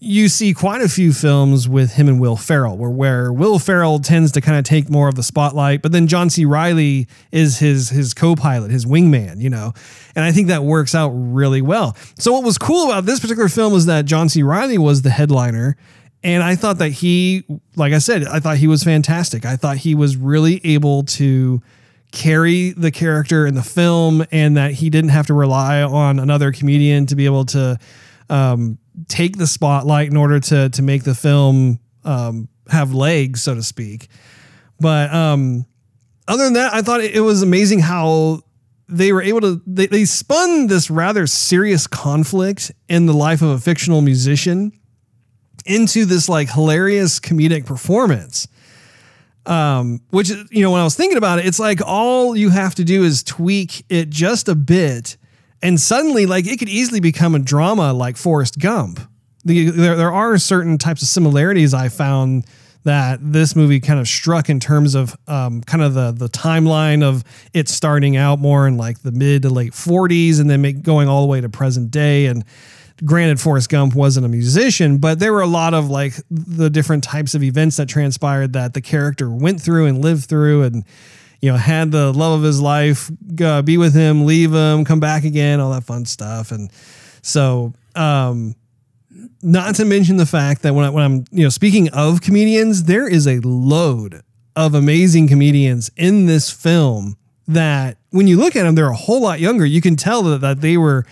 you 0.00 0.28
see 0.28 0.52
quite 0.52 0.82
a 0.82 0.88
few 0.88 1.12
films 1.12 1.68
with 1.68 1.94
him 1.94 2.08
and 2.08 2.20
Will 2.20 2.36
Ferrell, 2.36 2.76
where 2.76 2.90
where 2.90 3.32
Will 3.32 3.58
Ferrell 3.58 3.98
tends 3.98 4.32
to 4.32 4.40
kind 4.40 4.58
of 4.58 4.64
take 4.64 4.90
more 4.90 5.08
of 5.08 5.14
the 5.14 5.22
spotlight, 5.22 5.82
but 5.82 5.92
then 5.92 6.06
John 6.06 6.30
C. 6.30 6.44
Reilly 6.44 7.06
is 7.32 7.58
his 7.58 7.88
his 7.88 8.12
co-pilot, 8.12 8.70
his 8.70 8.84
wingman, 8.84 9.40
you 9.40 9.48
know, 9.48 9.72
and 10.14 10.24
I 10.24 10.32
think 10.32 10.48
that 10.48 10.64
works 10.64 10.94
out 10.94 11.10
really 11.10 11.62
well. 11.62 11.96
So 12.18 12.32
what 12.32 12.44
was 12.44 12.58
cool 12.58 12.90
about 12.90 13.06
this 13.06 13.20
particular 13.20 13.48
film 13.48 13.72
was 13.72 13.86
that 13.86 14.04
John 14.04 14.28
C. 14.28 14.42
Reilly 14.42 14.78
was 14.78 15.02
the 15.02 15.10
headliner, 15.10 15.76
and 16.22 16.42
I 16.42 16.56
thought 16.56 16.78
that 16.78 16.90
he, 16.90 17.44
like 17.76 17.92
I 17.92 17.98
said, 17.98 18.26
I 18.26 18.40
thought 18.40 18.58
he 18.58 18.66
was 18.66 18.84
fantastic. 18.84 19.46
I 19.46 19.56
thought 19.56 19.78
he 19.78 19.94
was 19.94 20.16
really 20.16 20.60
able 20.64 21.04
to 21.04 21.62
carry 22.12 22.70
the 22.70 22.90
character 22.90 23.46
in 23.46 23.54
the 23.54 23.62
film, 23.62 24.24
and 24.30 24.56
that 24.56 24.72
he 24.72 24.90
didn't 24.90 25.10
have 25.10 25.28
to 25.28 25.34
rely 25.34 25.82
on 25.82 26.18
another 26.18 26.52
comedian 26.52 27.06
to 27.06 27.16
be 27.16 27.24
able 27.24 27.46
to. 27.46 27.78
Um, 28.28 28.78
take 29.08 29.38
the 29.38 29.46
spotlight 29.46 30.08
in 30.08 30.16
order 30.16 30.40
to 30.40 30.68
to 30.70 30.82
make 30.82 31.04
the 31.04 31.14
film 31.14 31.78
um, 32.04 32.48
have 32.68 32.92
legs, 32.92 33.42
so 33.42 33.54
to 33.54 33.62
speak. 33.62 34.08
But 34.80 35.12
um, 35.12 35.66
other 36.26 36.44
than 36.44 36.54
that, 36.54 36.74
I 36.74 36.82
thought 36.82 37.00
it 37.00 37.22
was 37.22 37.42
amazing 37.42 37.80
how 37.80 38.42
they 38.88 39.12
were 39.12 39.22
able 39.22 39.40
to 39.40 39.62
they, 39.66 39.86
they 39.86 40.04
spun 40.04 40.66
this 40.66 40.90
rather 40.90 41.26
serious 41.26 41.86
conflict 41.86 42.72
in 42.88 43.06
the 43.06 43.14
life 43.14 43.42
of 43.42 43.48
a 43.48 43.58
fictional 43.58 44.02
musician 44.02 44.72
into 45.64 46.04
this 46.04 46.28
like 46.28 46.50
hilarious 46.50 47.18
comedic 47.18 47.64
performance 47.64 48.46
um 49.46 50.00
which 50.10 50.30
you 50.50 50.62
know 50.62 50.70
when 50.70 50.80
i 50.80 50.84
was 50.84 50.94
thinking 50.94 51.16
about 51.16 51.38
it 51.38 51.46
it's 51.46 51.58
like 51.58 51.80
all 51.84 52.36
you 52.36 52.50
have 52.50 52.74
to 52.74 52.84
do 52.84 53.04
is 53.04 53.22
tweak 53.22 53.84
it 53.88 54.10
just 54.10 54.48
a 54.48 54.54
bit 54.54 55.16
and 55.64 55.80
suddenly 55.80 56.26
like 56.26 56.46
it 56.46 56.58
could 56.58 56.68
easily 56.68 57.00
become 57.00 57.34
a 57.34 57.38
drama 57.40 57.92
like 57.92 58.16
Forrest 58.16 58.60
Gump. 58.60 59.00
The, 59.44 59.70
there, 59.70 59.96
there 59.96 60.12
are 60.12 60.38
certain 60.38 60.78
types 60.78 61.02
of 61.02 61.08
similarities 61.08 61.74
I 61.74 61.88
found 61.88 62.46
that 62.84 63.18
this 63.22 63.56
movie 63.56 63.80
kind 63.80 63.98
of 63.98 64.06
struck 64.06 64.50
in 64.50 64.60
terms 64.60 64.94
of 64.94 65.16
um, 65.26 65.62
kind 65.62 65.82
of 65.82 65.94
the 65.94 66.12
the 66.12 66.28
timeline 66.28 67.02
of 67.02 67.24
it 67.54 67.68
starting 67.68 68.16
out 68.16 68.38
more 68.38 68.68
in 68.68 68.76
like 68.76 69.00
the 69.00 69.10
mid 69.10 69.42
to 69.42 69.50
late 69.50 69.72
40s 69.72 70.38
and 70.38 70.50
then 70.50 70.60
make, 70.60 70.82
going 70.82 71.08
all 71.08 71.22
the 71.22 71.28
way 71.28 71.40
to 71.40 71.48
present 71.48 71.90
day 71.90 72.26
and 72.26 72.44
granted 73.04 73.40
Forrest 73.40 73.70
Gump 73.70 73.94
wasn't 73.94 74.26
a 74.26 74.28
musician 74.28 74.98
but 74.98 75.18
there 75.18 75.32
were 75.32 75.40
a 75.40 75.46
lot 75.46 75.72
of 75.72 75.88
like 75.88 76.12
the 76.30 76.68
different 76.68 77.02
types 77.02 77.34
of 77.34 77.42
events 77.42 77.78
that 77.78 77.88
transpired 77.88 78.52
that 78.52 78.74
the 78.74 78.82
character 78.82 79.30
went 79.30 79.62
through 79.62 79.86
and 79.86 80.02
lived 80.02 80.26
through 80.26 80.62
and 80.62 80.84
you 81.44 81.52
know, 81.52 81.58
had 81.58 81.92
the 81.92 82.10
love 82.10 82.38
of 82.38 82.42
his 82.42 82.58
life 82.58 83.10
uh, 83.42 83.60
be 83.60 83.76
with 83.76 83.92
him, 83.92 84.24
leave 84.24 84.50
him, 84.50 84.82
come 84.82 84.98
back 84.98 85.24
again, 85.24 85.60
all 85.60 85.72
that 85.72 85.84
fun 85.84 86.06
stuff. 86.06 86.52
And 86.52 86.70
so, 87.20 87.74
um, 87.94 88.54
not 89.42 89.74
to 89.74 89.84
mention 89.84 90.16
the 90.16 90.24
fact 90.24 90.62
that 90.62 90.74
when, 90.74 90.86
I, 90.86 90.88
when 90.88 91.04
I'm, 91.04 91.24
you 91.30 91.42
know, 91.42 91.50
speaking 91.50 91.90
of 91.90 92.22
comedians, 92.22 92.84
there 92.84 93.06
is 93.06 93.28
a 93.28 93.40
load 93.40 94.22
of 94.56 94.74
amazing 94.74 95.28
comedians 95.28 95.90
in 95.98 96.24
this 96.24 96.50
film 96.50 97.18
that 97.46 97.98
when 98.08 98.26
you 98.26 98.38
look 98.38 98.56
at 98.56 98.62
them, 98.62 98.74
they're 98.74 98.88
a 98.88 98.96
whole 98.96 99.20
lot 99.20 99.38
younger. 99.38 99.66
You 99.66 99.82
can 99.82 99.96
tell 99.96 100.22
that, 100.22 100.40
that 100.40 100.62
they 100.62 100.78
were 100.78 101.04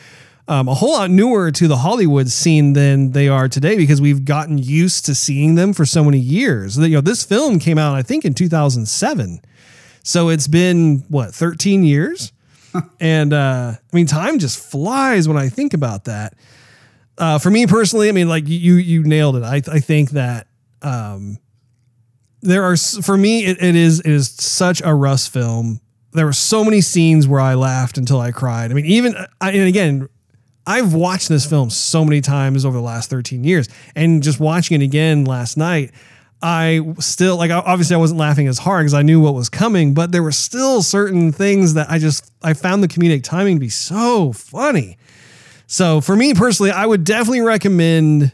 um, 0.48 0.66
a 0.66 0.74
whole 0.74 0.92
lot 0.92 1.10
newer 1.10 1.50
to 1.50 1.68
the 1.68 1.76
Hollywood 1.76 2.30
scene 2.30 2.72
than 2.72 3.12
they 3.12 3.28
are 3.28 3.50
today 3.50 3.76
because 3.76 4.00
we've 4.00 4.24
gotten 4.24 4.56
used 4.56 5.04
to 5.04 5.14
seeing 5.14 5.56
them 5.56 5.74
for 5.74 5.84
so 5.84 6.02
many 6.02 6.18
years. 6.18 6.78
You 6.78 6.88
know, 6.88 7.00
this 7.02 7.22
film 7.22 7.58
came 7.58 7.76
out, 7.76 7.96
I 7.96 8.02
think, 8.02 8.24
in 8.24 8.32
2007. 8.32 9.42
So 10.02 10.28
it's 10.28 10.48
been 10.48 11.04
what 11.08 11.34
13 11.34 11.84
years, 11.84 12.32
and 13.00 13.32
uh, 13.32 13.74
I 13.76 13.96
mean 13.96 14.06
time 14.06 14.38
just 14.38 14.58
flies 14.70 15.28
when 15.28 15.36
I 15.36 15.48
think 15.48 15.74
about 15.74 16.04
that. 16.04 16.34
Uh, 17.18 17.38
for 17.38 17.50
me 17.50 17.66
personally, 17.66 18.08
I 18.08 18.12
mean, 18.12 18.28
like 18.28 18.48
you 18.48 18.74
you 18.74 19.04
nailed 19.04 19.36
it. 19.36 19.42
I 19.42 19.56
I 19.70 19.80
think 19.80 20.10
that 20.10 20.48
um, 20.82 21.38
there 22.40 22.64
are 22.64 22.76
for 22.76 23.16
me 23.16 23.44
it, 23.44 23.62
it 23.62 23.76
is 23.76 24.00
it 24.00 24.10
is 24.10 24.28
such 24.28 24.82
a 24.84 24.94
Russ 24.94 25.28
film. 25.28 25.80
There 26.12 26.26
were 26.26 26.32
so 26.32 26.64
many 26.64 26.80
scenes 26.80 27.26
where 27.26 27.40
I 27.40 27.54
laughed 27.54 27.96
until 27.96 28.20
I 28.20 28.32
cried. 28.32 28.70
I 28.70 28.74
mean, 28.74 28.84
even 28.86 29.14
I, 29.40 29.52
and 29.52 29.68
again, 29.68 30.08
I've 30.66 30.94
watched 30.94 31.28
this 31.28 31.48
film 31.48 31.70
so 31.70 32.04
many 32.04 32.20
times 32.20 32.64
over 32.64 32.76
the 32.76 32.82
last 32.82 33.08
13 33.08 33.44
years, 33.44 33.68
and 33.94 34.22
just 34.22 34.38
watching 34.38 34.80
it 34.80 34.84
again 34.84 35.24
last 35.24 35.56
night, 35.56 35.92
I 36.42 36.80
still 36.98 37.36
like 37.36 37.52
obviously 37.52 37.94
I 37.94 37.98
wasn't 37.98 38.18
laughing 38.18 38.48
as 38.48 38.58
hard 38.58 38.82
because 38.82 38.94
I 38.94 39.02
knew 39.02 39.20
what 39.20 39.34
was 39.34 39.48
coming, 39.48 39.94
but 39.94 40.10
there 40.10 40.22
were 40.22 40.32
still 40.32 40.82
certain 40.82 41.30
things 41.30 41.74
that 41.74 41.88
I 41.88 41.98
just 41.98 42.32
I 42.42 42.54
found 42.54 42.82
the 42.82 42.88
comedic 42.88 43.22
timing 43.22 43.56
to 43.56 43.60
be 43.60 43.68
so 43.68 44.32
funny. 44.32 44.98
So 45.68 46.00
for 46.00 46.16
me 46.16 46.34
personally, 46.34 46.72
I 46.72 46.84
would 46.84 47.04
definitely 47.04 47.42
recommend 47.42 48.32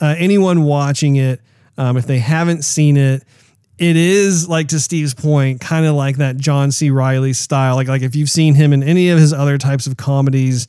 uh, 0.00 0.16
anyone 0.18 0.64
watching 0.64 1.16
it 1.16 1.40
um, 1.78 1.96
if 1.96 2.06
they 2.06 2.18
haven't 2.18 2.62
seen 2.62 2.96
it. 2.96 3.22
It 3.78 3.96
is 3.96 4.48
like 4.48 4.68
to 4.68 4.80
Steve's 4.80 5.14
point, 5.14 5.60
kind 5.60 5.86
of 5.86 5.94
like 5.94 6.16
that 6.16 6.36
John 6.36 6.72
C. 6.72 6.90
Reilly 6.90 7.32
style. 7.32 7.76
Like 7.76 7.86
like 7.88 8.02
if 8.02 8.16
you've 8.16 8.30
seen 8.30 8.54
him 8.54 8.72
in 8.72 8.82
any 8.82 9.10
of 9.10 9.18
his 9.18 9.32
other 9.32 9.58
types 9.58 9.86
of 9.86 9.96
comedies, 9.96 10.66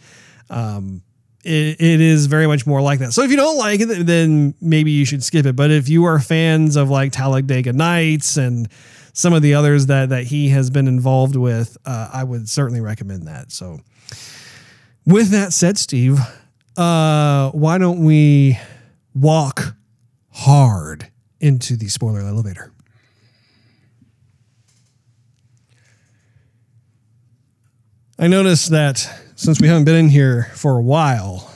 um, 0.51 1.01
it, 1.45 1.79
it 1.79 2.01
is 2.01 2.25
very 2.25 2.47
much 2.47 2.65
more 2.65 2.81
like 2.81 2.99
that. 2.99 3.13
So 3.13 3.21
if 3.21 3.29
you 3.29 3.37
don't 3.37 3.57
like 3.57 3.79
it, 3.79 4.05
then 4.05 4.55
maybe 4.59 4.91
you 4.91 5.05
should 5.05 5.23
skip 5.23 5.45
it. 5.45 5.55
But 5.55 5.69
if 5.69 5.87
you 5.87 6.05
are 6.05 6.19
fans 6.19 6.75
of 6.75 6.89
like 6.89 7.11
Talladega 7.11 7.71
Nights 7.71 8.37
and 8.37 8.67
some 9.13 9.31
of 9.33 9.41
the 9.41 9.53
others 9.53 9.85
that 9.85 10.09
that 10.09 10.23
he 10.23 10.49
has 10.49 10.69
been 10.69 10.87
involved 10.87 11.35
with, 11.35 11.77
uh, 11.85 12.09
I 12.11 12.23
would 12.23 12.49
certainly 12.49 12.81
recommend 12.81 13.27
that. 13.27 13.51
So 13.51 13.79
with 15.05 15.29
that 15.29 15.53
said, 15.53 15.77
Steve, 15.77 16.19
uh, 16.77 17.51
why 17.51 17.77
don't 17.77 18.03
we 18.03 18.57
walk 19.13 19.75
hard 20.31 21.11
into 21.39 21.77
the 21.77 21.87
spoiler 21.89 22.21
elevator? 22.21 22.71
I 28.17 28.27
noticed 28.27 28.71
that 28.71 29.09
since 29.45 29.61
we 29.61 29.67
haven't 29.67 29.83
been 29.83 29.95
in 29.95 30.09
here 30.09 30.49
for 30.55 30.75
a 30.75 30.81
while, 30.81 31.53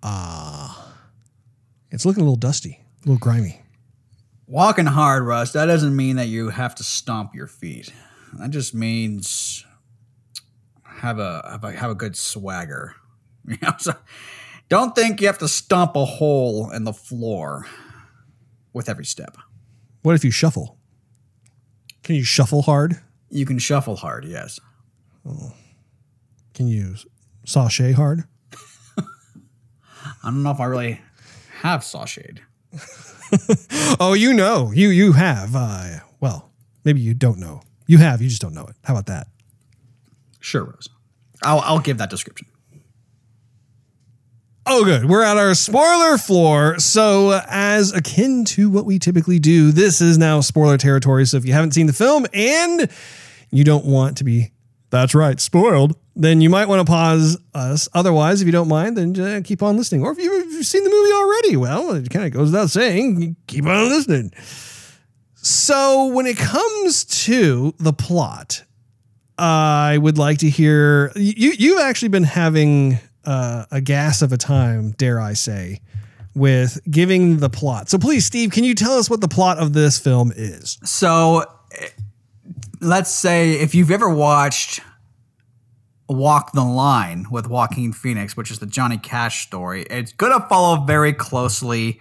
uh, 0.00 0.72
it's 1.90 2.06
looking 2.06 2.20
a 2.20 2.24
little 2.24 2.36
dusty, 2.36 2.78
a 3.04 3.08
little 3.08 3.18
grimy. 3.18 3.60
Walking 4.46 4.86
hard, 4.86 5.24
Russ, 5.24 5.52
that 5.52 5.66
doesn't 5.66 5.96
mean 5.96 6.16
that 6.16 6.28
you 6.28 6.50
have 6.50 6.76
to 6.76 6.84
stomp 6.84 7.34
your 7.34 7.48
feet. 7.48 7.92
That 8.34 8.50
just 8.50 8.74
means 8.74 9.66
have 10.84 11.18
a 11.18 11.48
have 11.50 11.64
a, 11.64 11.72
have 11.72 11.90
a 11.90 11.94
good 11.94 12.16
swagger. 12.16 12.94
You 13.44 13.56
know, 13.60 13.72
so 13.76 13.92
don't 14.68 14.94
think 14.94 15.20
you 15.20 15.26
have 15.26 15.38
to 15.38 15.48
stomp 15.48 15.96
a 15.96 16.04
hole 16.04 16.70
in 16.70 16.84
the 16.84 16.92
floor 16.92 17.66
with 18.72 18.88
every 18.88 19.04
step. 19.04 19.36
What 20.02 20.14
if 20.14 20.24
you 20.24 20.30
shuffle? 20.30 20.78
Can 22.04 22.14
you 22.14 22.22
shuffle 22.22 22.62
hard? 22.62 23.00
You 23.30 23.44
can 23.44 23.58
shuffle 23.58 23.96
hard, 23.96 24.24
yes. 24.24 24.60
Oh. 25.26 25.54
Can 26.54 26.68
you 26.68 26.94
sashay 27.44 27.92
hard? 27.92 28.24
I 30.24 30.30
don't 30.30 30.42
know 30.42 30.50
if 30.50 30.60
I 30.60 30.66
really 30.66 31.00
have 31.60 31.80
sashayed. 31.80 32.38
oh, 34.00 34.14
you 34.14 34.32
know, 34.32 34.70
you 34.72 34.90
you 34.90 35.12
have. 35.12 35.54
Uh, 35.54 35.98
well, 36.20 36.50
maybe 36.84 37.00
you 37.00 37.14
don't 37.14 37.38
know. 37.38 37.62
You 37.86 37.98
have. 37.98 38.22
You 38.22 38.28
just 38.28 38.40
don't 38.40 38.54
know 38.54 38.64
it. 38.66 38.76
How 38.84 38.94
about 38.94 39.06
that? 39.06 39.26
Sure, 40.40 40.64
Rose. 40.64 40.88
I'll 41.42 41.60
I'll 41.60 41.80
give 41.80 41.98
that 41.98 42.10
description. 42.10 42.46
Oh, 44.64 44.84
good. 44.84 45.06
We're 45.06 45.24
at 45.24 45.36
our 45.36 45.54
spoiler 45.54 46.16
floor. 46.18 46.78
So, 46.78 47.30
uh, 47.30 47.42
as 47.48 47.92
akin 47.92 48.44
to 48.46 48.70
what 48.70 48.84
we 48.84 49.00
typically 49.00 49.40
do, 49.40 49.72
this 49.72 50.00
is 50.00 50.18
now 50.18 50.40
spoiler 50.40 50.78
territory. 50.78 51.26
So, 51.26 51.36
if 51.36 51.44
you 51.44 51.52
haven't 51.52 51.72
seen 51.72 51.88
the 51.88 51.92
film 51.92 52.26
and 52.32 52.88
you 53.50 53.64
don't 53.64 53.84
want 53.84 54.18
to 54.18 54.24
be, 54.24 54.51
that's 54.92 55.14
right, 55.14 55.40
spoiled, 55.40 55.96
then 56.14 56.42
you 56.42 56.50
might 56.50 56.68
want 56.68 56.86
to 56.86 56.90
pause 56.90 57.38
us. 57.54 57.88
Otherwise, 57.94 58.42
if 58.42 58.46
you 58.46 58.52
don't 58.52 58.68
mind, 58.68 58.98
then 58.98 59.18
uh, 59.18 59.40
keep 59.42 59.62
on 59.62 59.78
listening. 59.78 60.02
Or 60.02 60.12
if 60.12 60.18
you've 60.18 60.66
seen 60.66 60.84
the 60.84 60.90
movie 60.90 61.12
already, 61.12 61.56
well, 61.56 61.94
it 61.94 62.10
kind 62.10 62.26
of 62.26 62.32
goes 62.32 62.52
without 62.52 62.68
saying, 62.68 63.34
keep 63.46 63.64
on 63.64 63.88
listening. 63.88 64.32
So, 65.34 66.06
when 66.08 66.26
it 66.26 66.36
comes 66.36 67.04
to 67.24 67.74
the 67.78 67.94
plot, 67.94 68.64
I 69.38 69.96
would 69.98 70.18
like 70.18 70.38
to 70.38 70.50
hear 70.50 71.10
you. 71.16 71.52
You've 71.58 71.80
actually 71.80 72.10
been 72.10 72.22
having 72.24 72.98
uh, 73.24 73.64
a 73.70 73.80
gas 73.80 74.20
of 74.20 74.32
a 74.32 74.36
time, 74.36 74.92
dare 74.92 75.18
I 75.18 75.32
say, 75.32 75.80
with 76.34 76.78
giving 76.88 77.38
the 77.38 77.48
plot. 77.48 77.88
So, 77.88 77.98
please, 77.98 78.26
Steve, 78.26 78.52
can 78.52 78.62
you 78.62 78.74
tell 78.74 78.92
us 78.92 79.08
what 79.08 79.22
the 79.22 79.28
plot 79.28 79.58
of 79.58 79.72
this 79.72 79.98
film 79.98 80.32
is? 80.36 80.78
So, 80.84 81.44
let's 82.82 83.10
say 83.10 83.52
if 83.52 83.74
you've 83.74 83.90
ever 83.90 84.08
watched 84.08 84.80
Walk 86.08 86.52
the 86.52 86.64
Line 86.64 87.26
with 87.30 87.46
Joaquin 87.46 87.92
Phoenix, 87.92 88.36
which 88.36 88.50
is 88.50 88.58
the 88.58 88.66
Johnny 88.66 88.98
Cash 88.98 89.46
story, 89.46 89.82
it's 89.88 90.12
going 90.12 90.38
to 90.38 90.46
follow 90.48 90.84
very 90.84 91.12
closely 91.12 92.00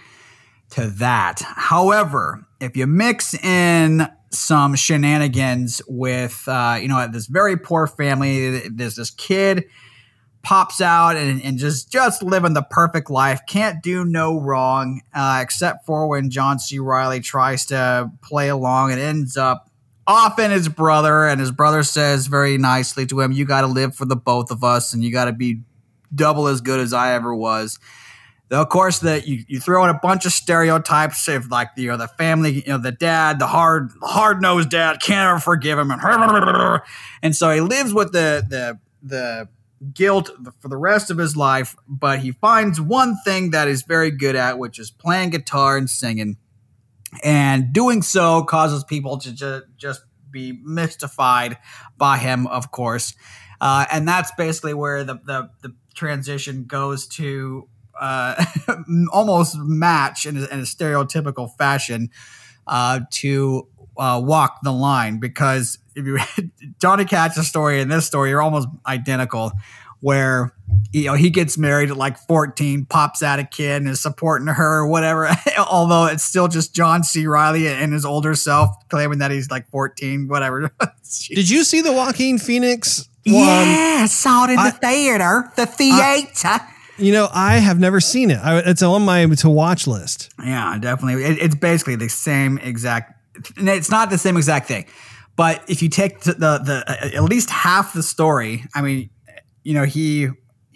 to 0.72 0.88
that. 0.88 1.42
However, 1.42 2.46
if 2.60 2.76
you 2.76 2.88
mix 2.88 3.34
in 3.36 4.08
some 4.32 4.76
shenanigans 4.76 5.82
with, 5.88 6.44
uh, 6.48 6.80
you 6.82 6.88
know, 6.88 7.08
this 7.08 7.28
very 7.28 7.58
poor 7.58 7.86
family, 7.86 8.68
there's 8.68 8.96
this 8.96 9.12
kid 9.12 9.66
pops 10.44 10.82
out 10.82 11.16
and, 11.16 11.40
and 11.44 11.60
just 11.60 11.92
just 11.92 12.24
living 12.24 12.54
the 12.54 12.64
perfect 12.64 13.12
life 13.12 13.42
can't 13.48 13.84
do 13.84 14.04
no 14.04 14.40
wrong 14.40 15.00
uh, 15.14 15.40
except 15.40 15.86
for 15.86 16.08
when 16.08 16.32
john 16.32 16.58
c 16.58 16.80
reilly 16.80 17.20
tries 17.20 17.64
to 17.64 18.10
play 18.24 18.50
along 18.50 18.92
and 18.92 19.00
ends 19.00 19.38
up 19.38 19.71
often 20.08 20.52
his 20.52 20.68
brother, 20.68 21.28
and 21.28 21.40
his 21.40 21.52
brother 21.52 21.84
says 21.84 22.28
very 22.28 22.58
nicely 22.58 23.06
to 23.08 23.20
him, 23.20 23.32
"You 23.32 23.46
got 23.46 23.62
to 23.62 23.68
live 23.68 23.96
for 23.96 24.06
the 24.06 24.16
both 24.16 24.52
of 24.52 24.64
us, 24.64 24.94
and 24.94 25.04
you 25.04 25.12
got 25.12 25.26
to 25.26 25.34
be 25.34 25.62
double 26.14 26.48
as 26.48 26.62
good 26.62 26.80
as 26.80 26.94
I 26.94 27.14
ever 27.14 27.34
was." 27.34 27.80
Of 28.50 28.68
course, 28.68 29.00
that 29.00 29.28
you, 29.28 29.46
you 29.48 29.62
throw 29.62 29.82
in 29.86 29.90
a 29.90 30.00
bunch 30.00 30.26
of 30.26 30.34
stereotypes 30.34 31.26
of 31.30 31.50
like 31.50 31.70
you 31.78 31.88
know 31.88 31.98
the 31.98 32.10
family, 32.10 32.64
you 32.66 32.68
know 32.68 32.78
the 32.78 32.92
dad, 32.92 33.40
the 33.40 33.48
hard 33.48 33.92
hard 34.02 34.42
nosed 34.42 34.70
dad 34.70 35.02
can't 35.02 35.30
ever 35.30 35.40
forgive 35.40 35.80
him, 35.80 35.90
and 35.92 36.02
and 37.24 37.36
so 37.36 37.50
he 37.52 37.62
lives 37.62 37.94
with 37.94 38.12
the 38.12 38.46
the 38.50 38.80
the 39.02 39.48
guilt 39.94 40.30
for 40.60 40.68
the 40.68 40.78
rest 40.78 41.10
of 41.10 41.18
his 41.18 41.38
life. 41.38 41.76
But 41.88 42.20
he 42.20 42.34
finds 42.34 42.80
one 42.82 43.16
thing 43.24 43.52
that 43.52 43.68
he's 43.68 43.84
very 43.84 44.12
good 44.12 44.36
at, 44.36 44.60
which 44.60 44.80
is 44.80 44.92
playing 44.92 45.30
guitar 45.30 45.78
and 45.78 45.90
singing 45.90 46.38
and 47.24 47.74
doing 47.74 48.02
so 48.02 48.44
causes 48.44 48.84
people 48.84 49.18
to 49.20 49.32
ju- 49.34 49.64
just 49.78 50.02
be 50.30 50.60
mystified 50.64 51.58
by 51.98 52.18
him, 52.18 52.48
of 52.48 52.72
course. 52.72 53.14
Uh, 53.60 53.86
and 53.92 54.08
that's 54.08 54.32
basically 54.38 54.74
where 54.74 55.04
the, 55.04 55.16
the, 55.26 55.50
the 55.62 55.76
transition 55.94 56.66
goes 56.66 57.08
to 57.08 57.68
uh, 58.00 58.44
almost 59.12 59.58
match 59.58 60.26
in 60.26 60.38
a, 60.38 60.42
in 60.46 60.60
a 60.60 60.64
stereotypical 60.64 61.56
fashion 61.58 62.10
uh, 62.66 63.02
to 63.12 63.68
uh, 63.98 64.22
walk 64.24 64.60
the 64.64 64.72
line 64.72 65.20
because 65.20 65.78
if 65.96 66.06
you 66.06 66.18
Johnny 66.80 67.06
Cash's 67.06 67.48
story 67.48 67.82
and 67.82 67.92
this 67.92 68.06
story 68.08 68.34
are 68.34 68.42
almost 68.42 68.68
identical, 68.88 69.52
where 70.00 70.54
you 70.92 71.06
know 71.06 71.14
he 71.14 71.30
gets 71.30 71.58
married 71.58 71.90
at 71.90 71.98
like 71.98 72.18
14 72.18 72.86
pops 72.86 73.24
out 73.24 73.40
a 73.40 73.44
kid 73.44 73.82
and 73.82 73.90
is 73.90 74.02
supporting 74.02 74.48
her 74.48 74.80
or 74.80 74.88
whatever. 74.88 75.30
Although 75.58 76.06
it's 76.06 76.24
still 76.24 76.48
just 76.48 76.76
john 76.76 77.04
c. 77.04 77.26
Reilly 77.26 77.68
and 77.68 77.94
his 77.94 78.06
older 78.06 78.36
self 78.36 78.70
claiming 78.90 79.20
that 79.20 79.32
he's 79.32 79.50
like 79.50 79.70
14 79.70 80.28
whatever. 80.28 80.72
Did 81.30 81.50
you 81.50 81.64
see 81.64 81.82
the 81.82 81.92
joaquin 81.92 82.38
phoenix 82.38 83.08
one? 83.26 83.36
yeah 83.36 84.06
saw 84.06 84.46
it 84.46 84.52
in 84.52 84.60
I, 84.60 84.72
the 84.72 84.78
theater 84.78 85.52
the 85.56 85.66
theater. 85.66 86.02
I, 86.02 86.68
you 86.98 87.12
know 87.12 87.30
i 87.34 87.58
have 87.58 87.80
never 87.80 88.00
seen 88.00 88.32
it. 88.32 88.40
I, 88.40 88.60
it's 88.60 88.82
on 88.82 89.04
my 89.04 89.26
to 89.26 89.50
watch 89.50 89.88
list. 89.88 90.34
Yeah 90.44 90.78
definitely. 90.80 91.24
It, 91.24 91.42
it's 91.42 91.56
basically 91.56 91.96
the 91.96 92.10
same 92.10 92.58
exact 92.58 93.14
it's 93.58 93.90
not 93.90 94.10
the 94.10 94.18
same 94.18 94.38
exact 94.38 94.68
thing 94.68 94.86
but 95.38 95.64
if 95.70 95.82
you 95.82 95.88
take 95.88 96.22
the, 96.22 96.34
the, 96.34 96.58
the 96.60 96.84
uh, 96.88 97.24
at 97.24 97.24
least 97.24 97.50
half 97.50 97.94
the 97.94 98.04
story 98.04 98.66
i 98.76 98.82
mean 98.82 99.10
you 99.64 99.74
know, 99.74 99.84
he 99.84 100.30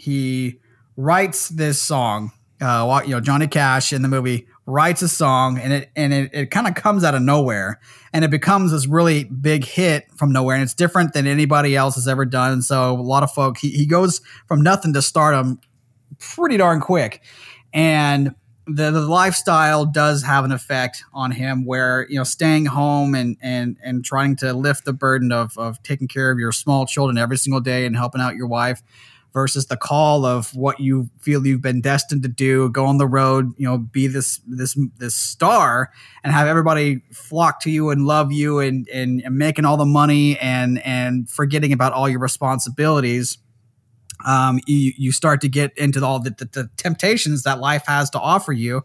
he 0.06 0.60
writes 0.96 1.50
this 1.50 1.82
song. 1.82 2.32
Uh, 2.62 3.02
you 3.04 3.12
know, 3.12 3.20
Johnny 3.20 3.48
Cash 3.48 3.92
in 3.92 4.04
the 4.04 4.08
movie 4.08 4.48
writes 4.68 5.02
a 5.02 5.10
song, 5.10 5.58
and 5.58 5.74
it 5.74 5.90
and 5.96 6.14
it, 6.14 6.30
it 6.32 6.52
kind 6.52 6.68
of 6.68 6.76
comes 6.76 7.04
out 7.04 7.16
of 7.16 7.24
nowhere, 7.24 7.80
and 8.14 8.24
it 8.24 8.30
becomes 8.30 8.72
this 8.72 8.88
really 8.88 9.24
big 9.24 9.66
hit 9.66 10.06
from 10.16 10.32
nowhere, 10.32 10.56
and 10.56 10.64
it's 10.64 10.76
different 10.76 11.14
than 11.14 11.26
anybody 11.26 11.76
else 11.76 11.96
has 11.96 12.08
ever 12.08 12.24
done. 12.24 12.62
So 12.62 12.94
a 12.94 13.02
lot 13.02 13.24
of 13.24 13.32
folk, 13.32 13.58
he, 13.58 13.72
he 13.72 13.88
goes 13.88 14.22
from 14.48 14.62
nothing 14.62 14.94
to 14.94 15.02
stardom 15.02 15.60
pretty 16.20 16.58
darn 16.58 16.82
quick, 16.82 17.22
and 17.74 18.36
the, 18.68 18.92
the 18.92 19.02
lifestyle 19.02 19.86
does 19.86 20.24
have 20.24 20.46
an 20.46 20.52
effect 20.52 21.04
on 21.14 21.32
him 21.32 21.66
where 21.66 22.08
you 22.10 22.18
know 22.18 22.24
staying 22.24 22.68
home 22.68 23.16
and 23.16 23.38
and 23.42 23.78
and 23.84 24.06
trying 24.06 24.36
to 24.38 24.54
lift 24.54 24.86
the 24.86 24.94
burden 24.94 25.32
of 25.32 25.58
of 25.58 25.82
taking 25.82 26.08
care 26.08 26.32
of 26.32 26.38
your 26.38 26.52
small 26.52 26.86
children 26.86 27.18
every 27.18 27.38
single 27.38 27.60
day 27.60 27.86
and 27.86 27.96
helping 27.96 28.22
out 28.22 28.36
your 28.36 28.48
wife 28.48 28.84
versus 29.36 29.66
the 29.66 29.76
call 29.76 30.26
of 30.26 30.56
what 30.56 30.80
you 30.80 31.10
feel 31.20 31.46
you've 31.46 31.62
been 31.62 31.82
destined 31.82 32.24
to 32.24 32.30
do 32.30 32.70
go 32.70 32.86
on 32.86 32.98
the 32.98 33.06
road 33.06 33.52
you 33.58 33.68
know 33.68 33.78
be 33.78 34.08
this 34.08 34.40
this 34.48 34.80
this 34.98 35.14
star 35.14 35.92
and 36.24 36.32
have 36.32 36.48
everybody 36.48 37.02
flock 37.12 37.60
to 37.60 37.70
you 37.70 37.90
and 37.90 38.08
love 38.08 38.32
you 38.32 38.60
and 38.60 38.88
and, 38.88 39.22
and 39.26 39.38
making 39.38 39.66
all 39.66 39.76
the 39.76 39.86
money 39.86 40.40
and 40.40 40.82
and 40.86 41.30
forgetting 41.30 41.74
about 41.74 41.92
all 41.92 42.08
your 42.08 42.22
responsibilities 42.22 43.38
um, 44.26 44.62
you, 44.66 44.94
you 44.98 45.12
start 45.12 45.42
to 45.42 45.50
get 45.50 45.78
into 45.78 46.04
all 46.04 46.20
the, 46.20 46.30
the, 46.32 46.46
the, 46.46 46.70
temptations 46.78 47.44
that 47.44 47.60
life 47.60 47.84
has 47.86 48.10
to 48.12 48.20
offer 48.20 48.54
you. 48.54 48.84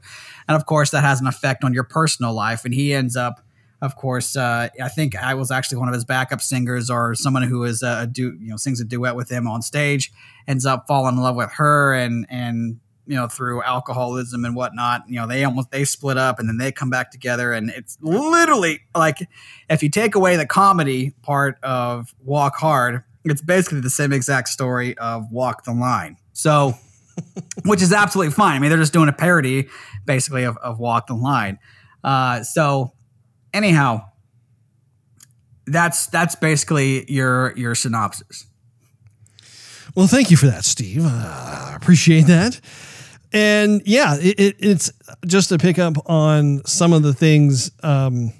And 0.48 0.56
of 0.56 0.66
course, 0.66 0.90
that 0.90 1.02
has 1.02 1.20
an 1.20 1.26
effect 1.26 1.62
on 1.62 1.72
your 1.72 1.84
personal 1.84 2.34
life. 2.34 2.64
And 2.64 2.74
he 2.74 2.92
ends 2.92 3.16
up, 3.16 3.40
of 3.80 3.96
course, 3.96 4.36
uh, 4.36 4.68
I 4.82 4.88
think 4.88 5.16
I 5.16 5.34
was 5.34 5.50
actually 5.50 5.78
one 5.78 5.88
of 5.88 5.94
his 5.94 6.04
backup 6.04 6.42
singers 6.42 6.90
or 6.90 7.14
someone 7.14 7.42
who 7.42 7.64
is 7.64 7.82
a, 7.82 8.06
du- 8.06 8.36
you 8.38 8.50
know 8.50 8.56
sings 8.56 8.80
a 8.80 8.84
duet 8.84 9.16
with 9.16 9.30
him 9.30 9.46
on 9.46 9.62
stage. 9.62 10.12
Ends 10.46 10.66
up 10.66 10.86
falling 10.86 11.16
in 11.16 11.22
love 11.22 11.36
with 11.36 11.52
her, 11.52 11.94
and 11.94 12.26
and 12.28 12.80
you 13.06 13.16
know 13.16 13.26
through 13.26 13.62
alcoholism 13.62 14.44
and 14.44 14.54
whatnot. 14.54 15.02
You 15.08 15.16
know 15.16 15.26
they 15.26 15.44
almost 15.44 15.70
they 15.70 15.84
split 15.84 16.18
up, 16.18 16.38
and 16.38 16.48
then 16.48 16.58
they 16.58 16.72
come 16.72 16.90
back 16.90 17.10
together, 17.10 17.52
and 17.52 17.70
it's 17.70 17.98
literally 18.00 18.80
like 18.94 19.28
if 19.68 19.82
you 19.82 19.90
take 19.90 20.14
away 20.14 20.36
the 20.36 20.46
comedy 20.46 21.14
part 21.22 21.58
of 21.62 22.14
Walk 22.24 22.56
Hard, 22.56 23.04
it's 23.24 23.42
basically 23.42 23.80
the 23.80 23.90
same 23.90 24.12
exact 24.12 24.48
story 24.48 24.96
of 24.98 25.30
Walk 25.30 25.64
the 25.64 25.72
Line. 25.72 26.16
So, 26.32 26.74
which 27.64 27.82
is 27.82 27.92
absolutely 27.92 28.32
fine. 28.32 28.56
I 28.56 28.58
mean, 28.58 28.70
they're 28.70 28.78
just 28.78 28.92
doing 28.92 29.08
a 29.08 29.12
parody, 29.12 29.68
basically, 30.06 30.44
of, 30.44 30.56
of 30.58 30.78
Walk 30.78 31.06
the 31.06 31.14
Line. 31.14 31.58
Uh, 32.02 32.42
so, 32.42 32.92
anyhow, 33.52 34.06
that's 35.66 36.06
that's 36.06 36.34
basically 36.34 37.10
your 37.12 37.56
your 37.56 37.74
synopsis. 37.74 38.46
Well, 39.94 40.06
thank 40.06 40.30
you 40.30 40.36
for 40.36 40.46
that, 40.46 40.64
Steve. 40.64 41.04
I 41.04 41.72
uh, 41.72 41.76
appreciate 41.76 42.26
that. 42.26 42.60
And 43.32 43.82
yeah, 43.86 44.16
it, 44.18 44.40
it, 44.40 44.56
it's 44.58 44.92
just 45.26 45.50
to 45.50 45.58
pick 45.58 45.78
up 45.78 46.08
on 46.08 46.64
some 46.64 46.92
of 46.92 47.02
the 47.02 47.14
things 47.14 47.70
um, 47.82 48.32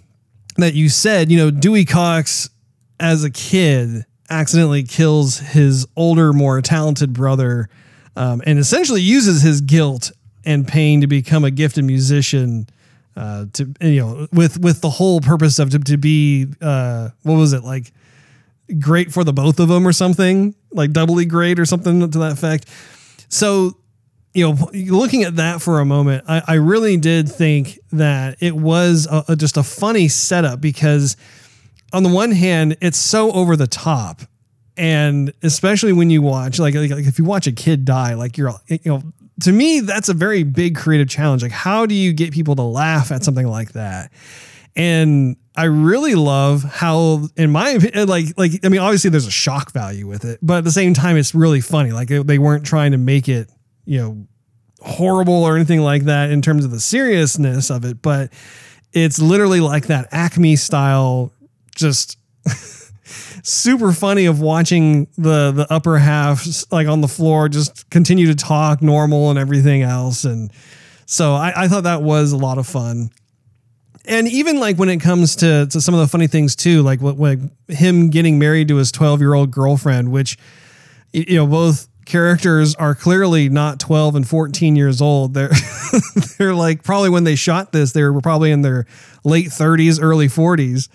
that 0.57 0.75
you 0.75 0.89
said. 0.89 1.31
You 1.31 1.39
know, 1.39 1.51
Dewey 1.51 1.85
Cox 1.85 2.51
as 2.99 3.25
a 3.25 3.31
kid 3.31 4.05
accidentally 4.29 4.83
kills 4.83 5.39
his 5.39 5.87
older, 5.97 6.33
more 6.33 6.61
talented 6.61 7.13
brother, 7.13 7.69
um, 8.17 8.43
and 8.47 8.59
essentially 8.59 9.01
uses 9.01 9.43
his 9.43 9.61
guilt 9.61 10.13
and 10.45 10.67
pain 10.67 11.01
to 11.01 11.07
become 11.07 11.45
a 11.45 11.51
gifted 11.51 11.85
musician. 11.85 12.67
Uh, 13.17 13.47
to 13.53 13.73
you 13.81 14.01
know, 14.01 14.29
with 14.33 14.59
with 14.61 14.81
the 14.81 14.91
whole 14.91 15.21
purpose 15.21 15.59
of 15.59 15.71
to, 15.71 15.79
to 15.79 15.97
be 15.97 16.47
uh, 16.61 17.11
what 17.23 17.35
was 17.35 17.53
it 17.53 17.65
like, 17.65 17.93
great 18.79 19.13
for 19.13 19.25
the 19.25 19.33
both 19.33 19.59
of 19.61 19.69
them 19.69 19.87
or 19.87 19.93
something 19.93 20.55
like 20.73 20.93
doubly 20.93 21.25
great 21.25 21.59
or 21.59 21.67
something 21.67 22.11
to 22.11 22.19
that 22.19 22.33
effect. 22.33 22.67
So 23.29 23.77
you 24.33 24.49
know, 24.49 24.71
looking 24.73 25.25
at 25.25 25.37
that 25.37 25.61
for 25.61 25.81
a 25.81 25.85
moment, 25.85 26.25
I, 26.29 26.43
I 26.47 26.55
really 26.55 26.97
did 26.97 27.29
think 27.29 27.81
that 27.91 28.37
it 28.41 28.55
was 28.55 29.09
a, 29.11 29.25
a, 29.29 29.37
just 29.37 29.57
a 29.57 29.63
funny 29.63 30.07
setup 30.07 30.61
because 30.61 31.17
on 31.93 32.05
the 32.05 32.09
one 32.09 32.31
hand, 32.31 32.77
it's 32.81 32.99
so 32.99 33.33
over 33.33 33.57
the 33.57 33.67
top. 33.67 34.23
And 34.77 35.33
especially 35.43 35.93
when 35.93 36.11
you 36.11 36.23
watch, 36.23 36.61
like, 36.61 36.75
like, 36.75 36.91
like 36.91 37.07
if 37.07 37.19
you 37.19 37.25
watch 37.25 37.49
a 37.49 37.53
kid 37.53 37.85
die, 37.85 38.15
like 38.15 38.39
you're, 38.39 38.53
you 38.69 38.79
know, 38.85 39.03
to 39.43 39.53
me, 39.53 39.81
that's 39.81 40.09
a 40.09 40.15
very 40.15 40.45
big 40.45 40.77
creative 40.77 41.09
challenge. 41.09 41.43
Like, 41.43 41.51
how 41.51 41.85
do 41.85 41.95
you 41.95 42.13
get 42.13 42.33
people 42.33 42.55
to 42.57 42.63
laugh 42.63 43.11
at 43.11 43.25
something 43.25 43.47
like 43.47 43.73
that? 43.73 44.13
And 44.77 45.37
I 45.57 45.65
really 45.65 46.15
love 46.15 46.63
how, 46.63 47.29
in 47.37 47.51
my 47.51 47.71
opinion, 47.71 47.99
eh, 47.99 48.05
like, 48.05 48.27
like 48.39 48.53
I 48.65 48.69
mean, 48.69 48.81
obviously 48.81 49.11
there's 49.11 49.27
a 49.27 49.33
shock 49.33 49.73
value 49.73 50.07
with 50.07 50.25
it, 50.25 50.39
but 50.43 50.59
at 50.59 50.65
the 50.65 50.71
same 50.71 50.95
time, 50.95 51.17
it's 51.17 51.35
really 51.35 51.61
funny. 51.61 51.93
Like 51.93 52.09
they 52.09 52.39
weren't 52.39 52.65
trying 52.65 52.93
to 52.93 52.99
make 52.99 53.29
it, 53.29 53.51
you 53.85 53.99
know, 53.99 54.27
horrible 54.81 55.45
or 55.45 55.57
anything 55.57 55.81
like 55.81 56.05
that 56.05 56.31
in 56.31 56.41
terms 56.41 56.65
of 56.65 56.71
the 56.71 56.81
seriousness 56.81 57.71
of 57.71 57.85
it, 57.85 58.01
but 58.01 58.33
it's 58.93 59.19
literally 59.19 59.61
like 59.61 59.87
that 59.87 60.09
Acme 60.13 60.57
style 60.57 61.33
just 61.77 62.19
super 63.43 63.93
funny 63.93 64.27
of 64.27 64.41
watching 64.41 65.07
the 65.17 65.53
the 65.53 65.67
upper 65.71 65.99
half 65.99 66.47
like 66.71 66.87
on 66.87 67.01
the 67.01 67.09
floor 67.09 67.49
just 67.49 67.89
continue 67.91 68.27
to 68.27 68.35
talk 68.35 68.83
normal 68.83 69.31
and 69.31 69.39
everything 69.39 69.83
else 69.83 70.25
and 70.25 70.53
so 71.07 71.35
I, 71.35 71.65
I 71.65 71.69
thought 71.69 71.85
that 71.85 72.03
was 72.03 72.33
a 72.33 72.37
lot 72.37 72.59
of 72.59 72.67
fun 72.67 73.11
and 74.07 74.29
even 74.29 74.59
like 74.59 74.77
when 74.77 74.89
it 74.89 74.99
comes 74.99 75.37
to, 75.37 75.67
to 75.67 75.81
some 75.81 75.95
of 75.95 76.01
the 76.01 76.09
funny 76.09 76.27
things 76.27 76.57
too 76.57 76.83
like 76.83 77.01
what, 77.01 77.17
what 77.17 77.39
him 77.69 78.11
getting 78.11 78.39
married 78.39 78.69
to 78.69 78.77
his 78.77 78.93
12 78.93 79.21
year 79.21 79.35
old 79.35 79.51
girlfriend 79.51 80.11
which 80.11 80.39
you 81.13 81.37
know 81.37 81.47
both 81.47 81.89
characters 82.07 82.75
are 82.75 82.95
clearly 82.95 83.49
not 83.49 83.79
12 83.79 84.17
and 84.17 84.29
14 84.29 84.75
years 84.75 85.01
old 85.01 85.35
they're 85.35 85.53
they're 86.39 86.55
like 86.55 86.83
probably 86.83 87.11
when 87.11 87.25
they 87.25 87.37
shot 87.37 87.73
this 87.73 87.93
they 87.93 88.03
were 88.03 88.21
probably 88.21 88.51
in 88.51 88.63
their 88.63 88.87
late 89.25 89.49
30s 89.49 89.99
early 90.03 90.27
40s 90.27 90.89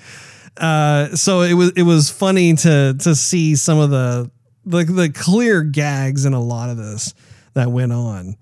uh, 0.57 1.15
so 1.15 1.41
it 1.41 1.53
was 1.53 1.71
it 1.75 1.83
was 1.83 2.09
funny 2.09 2.53
to 2.53 2.95
to 2.99 3.13
see 3.15 3.55
some 3.55 3.77
of 3.77 3.89
the 3.89 4.31
the 4.65 4.83
the 4.83 5.09
clear 5.09 5.63
gags 5.63 6.25
in 6.25 6.33
a 6.33 6.39
lot 6.41 6.69
of 6.69 6.77
this 6.77 7.13
that 7.53 7.71
went 7.71 7.91
on. 7.91 8.35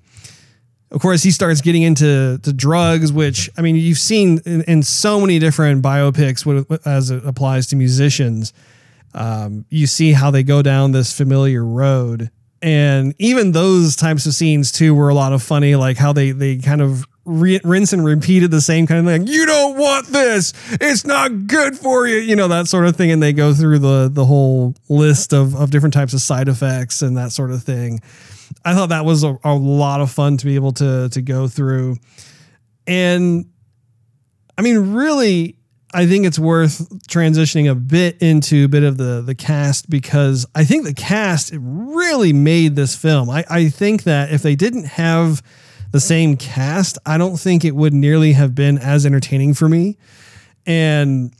Of 0.93 1.01
course, 1.01 1.23
he 1.23 1.31
starts 1.31 1.59
getting 1.61 1.81
into 1.81 2.37
the 2.37 2.53
drugs, 2.53 3.11
which 3.11 3.49
I 3.57 3.61
mean, 3.61 3.75
you've 3.75 3.97
seen 3.97 4.39
in, 4.45 4.61
in 4.63 4.83
so 4.83 5.19
many 5.19 5.39
different 5.39 5.83
biopics 5.83 6.45
as 6.85 7.09
it 7.09 7.25
applies 7.25 7.65
to 7.67 7.75
musicians. 7.75 8.53
Um, 9.15 9.65
you 9.69 9.87
see 9.87 10.13
how 10.13 10.29
they 10.29 10.43
go 10.43 10.61
down 10.61 10.91
this 10.91 11.15
familiar 11.15 11.65
road, 11.65 12.29
and 12.61 13.15
even 13.17 13.51
those 13.51 13.95
types 13.95 14.27
of 14.27 14.33
scenes 14.35 14.71
too 14.71 14.93
were 14.93 15.09
a 15.09 15.15
lot 15.15 15.33
of 15.33 15.41
funny, 15.41 15.75
like 15.75 15.97
how 15.97 16.13
they 16.13 16.29
they 16.29 16.57
kind 16.57 16.81
of 16.81 17.05
re- 17.25 17.61
rinse 17.63 17.93
and 17.93 18.05
repeated 18.05 18.51
the 18.51 18.61
same 18.61 18.85
kind 18.85 18.99
of 18.99 19.05
thing. 19.05 19.27
You 19.27 19.45
don't 19.45 19.77
want 19.77 20.07
this. 20.07 20.53
It's 20.73 21.05
not 21.05 21.47
good 21.47 21.77
for 21.77 22.07
you. 22.07 22.17
You 22.17 22.35
know 22.35 22.47
that 22.49 22.67
sort 22.67 22.85
of 22.85 22.95
thing, 22.95 23.11
and 23.11 23.21
they 23.21 23.33
go 23.33 23.53
through 23.53 23.79
the 23.79 24.09
the 24.11 24.25
whole 24.25 24.75
list 24.89 25.33
of 25.33 25.55
of 25.55 25.71
different 25.71 25.93
types 25.93 26.13
of 26.13 26.21
side 26.21 26.47
effects 26.47 27.01
and 27.01 27.17
that 27.17 27.31
sort 27.31 27.51
of 27.51 27.63
thing. 27.63 27.99
I 28.65 28.73
thought 28.73 28.89
that 28.89 29.05
was 29.05 29.23
a, 29.23 29.37
a 29.43 29.53
lot 29.53 30.01
of 30.01 30.11
fun 30.11 30.37
to 30.37 30.45
be 30.45 30.55
able 30.55 30.71
to 30.73 31.09
to 31.09 31.21
go 31.21 31.47
through, 31.47 31.97
and 32.87 33.45
I 34.57 34.61
mean, 34.61 34.93
really, 34.93 35.57
I 35.93 36.07
think 36.07 36.25
it's 36.25 36.39
worth 36.39 36.89
transitioning 37.07 37.69
a 37.69 37.75
bit 37.75 38.21
into 38.21 38.65
a 38.65 38.67
bit 38.67 38.83
of 38.83 38.97
the 38.97 39.21
the 39.21 39.35
cast 39.35 39.89
because 39.89 40.45
I 40.55 40.63
think 40.63 40.85
the 40.85 40.93
cast 40.93 41.53
really 41.53 42.33
made 42.33 42.75
this 42.75 42.95
film. 42.95 43.29
I, 43.29 43.45
I 43.49 43.69
think 43.69 44.03
that 44.03 44.31
if 44.31 44.41
they 44.41 44.55
didn't 44.55 44.85
have 44.85 45.43
the 45.91 45.99
same 45.99 46.37
cast, 46.37 46.97
I 47.05 47.17
don't 47.17 47.37
think 47.37 47.63
it 47.63 47.75
would 47.75 47.93
nearly 47.93 48.33
have 48.33 48.55
been 48.55 48.77
as 48.79 49.05
entertaining 49.05 49.53
for 49.53 49.69
me. 49.69 49.97
And 50.65 51.33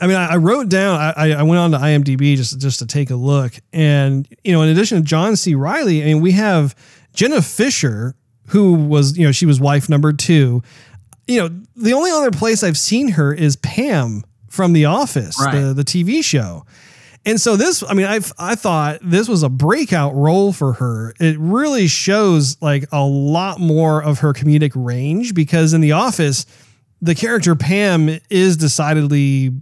I 0.00 0.06
mean, 0.06 0.16
I, 0.16 0.36
wrote 0.36 0.68
down, 0.68 0.98
I, 0.98 1.32
I 1.32 1.42
went 1.42 1.58
on 1.58 1.70
to 1.72 1.78
IMDb 1.78 2.36
just, 2.36 2.58
just 2.60 2.78
to 2.78 2.86
take 2.86 3.10
a 3.10 3.16
look. 3.16 3.52
And, 3.72 4.28
you 4.44 4.52
know, 4.52 4.62
in 4.62 4.68
addition 4.68 4.98
to 4.98 5.04
John 5.04 5.36
C. 5.36 5.54
Reilly, 5.54 6.02
I 6.02 6.06
mean, 6.06 6.20
we 6.20 6.32
have 6.32 6.74
Jenna 7.12 7.42
Fischer, 7.42 8.14
who 8.46 8.74
was, 8.74 9.18
you 9.18 9.26
know, 9.26 9.32
she 9.32 9.46
was 9.46 9.60
wife 9.60 9.88
number 9.88 10.12
two. 10.12 10.62
You 11.26 11.40
know, 11.40 11.60
the 11.76 11.92
only 11.92 12.10
other 12.10 12.30
place 12.30 12.62
I've 12.62 12.78
seen 12.78 13.08
her 13.10 13.32
is 13.32 13.56
Pam 13.56 14.24
from 14.48 14.72
The 14.72 14.86
Office, 14.86 15.40
right. 15.40 15.60
the, 15.60 15.74
the 15.74 15.84
TV 15.84 16.24
show. 16.24 16.64
And 17.26 17.38
so 17.38 17.56
this, 17.56 17.84
I 17.86 17.92
mean, 17.92 18.06
I 18.06 18.20
I 18.38 18.54
thought 18.54 18.98
this 19.02 19.28
was 19.28 19.42
a 19.42 19.50
breakout 19.50 20.14
role 20.14 20.52
for 20.52 20.72
her. 20.74 21.14
It 21.20 21.38
really 21.38 21.86
shows 21.86 22.60
like 22.62 22.86
a 22.92 23.04
lot 23.04 23.60
more 23.60 24.02
of 24.02 24.20
her 24.20 24.32
comedic 24.32 24.72
range 24.74 25.34
because 25.34 25.74
in 25.74 25.82
The 25.82 25.92
Office, 25.92 26.46
the 27.02 27.14
character 27.14 27.54
Pam 27.54 28.18
is 28.30 28.56
decidedly 28.56 29.52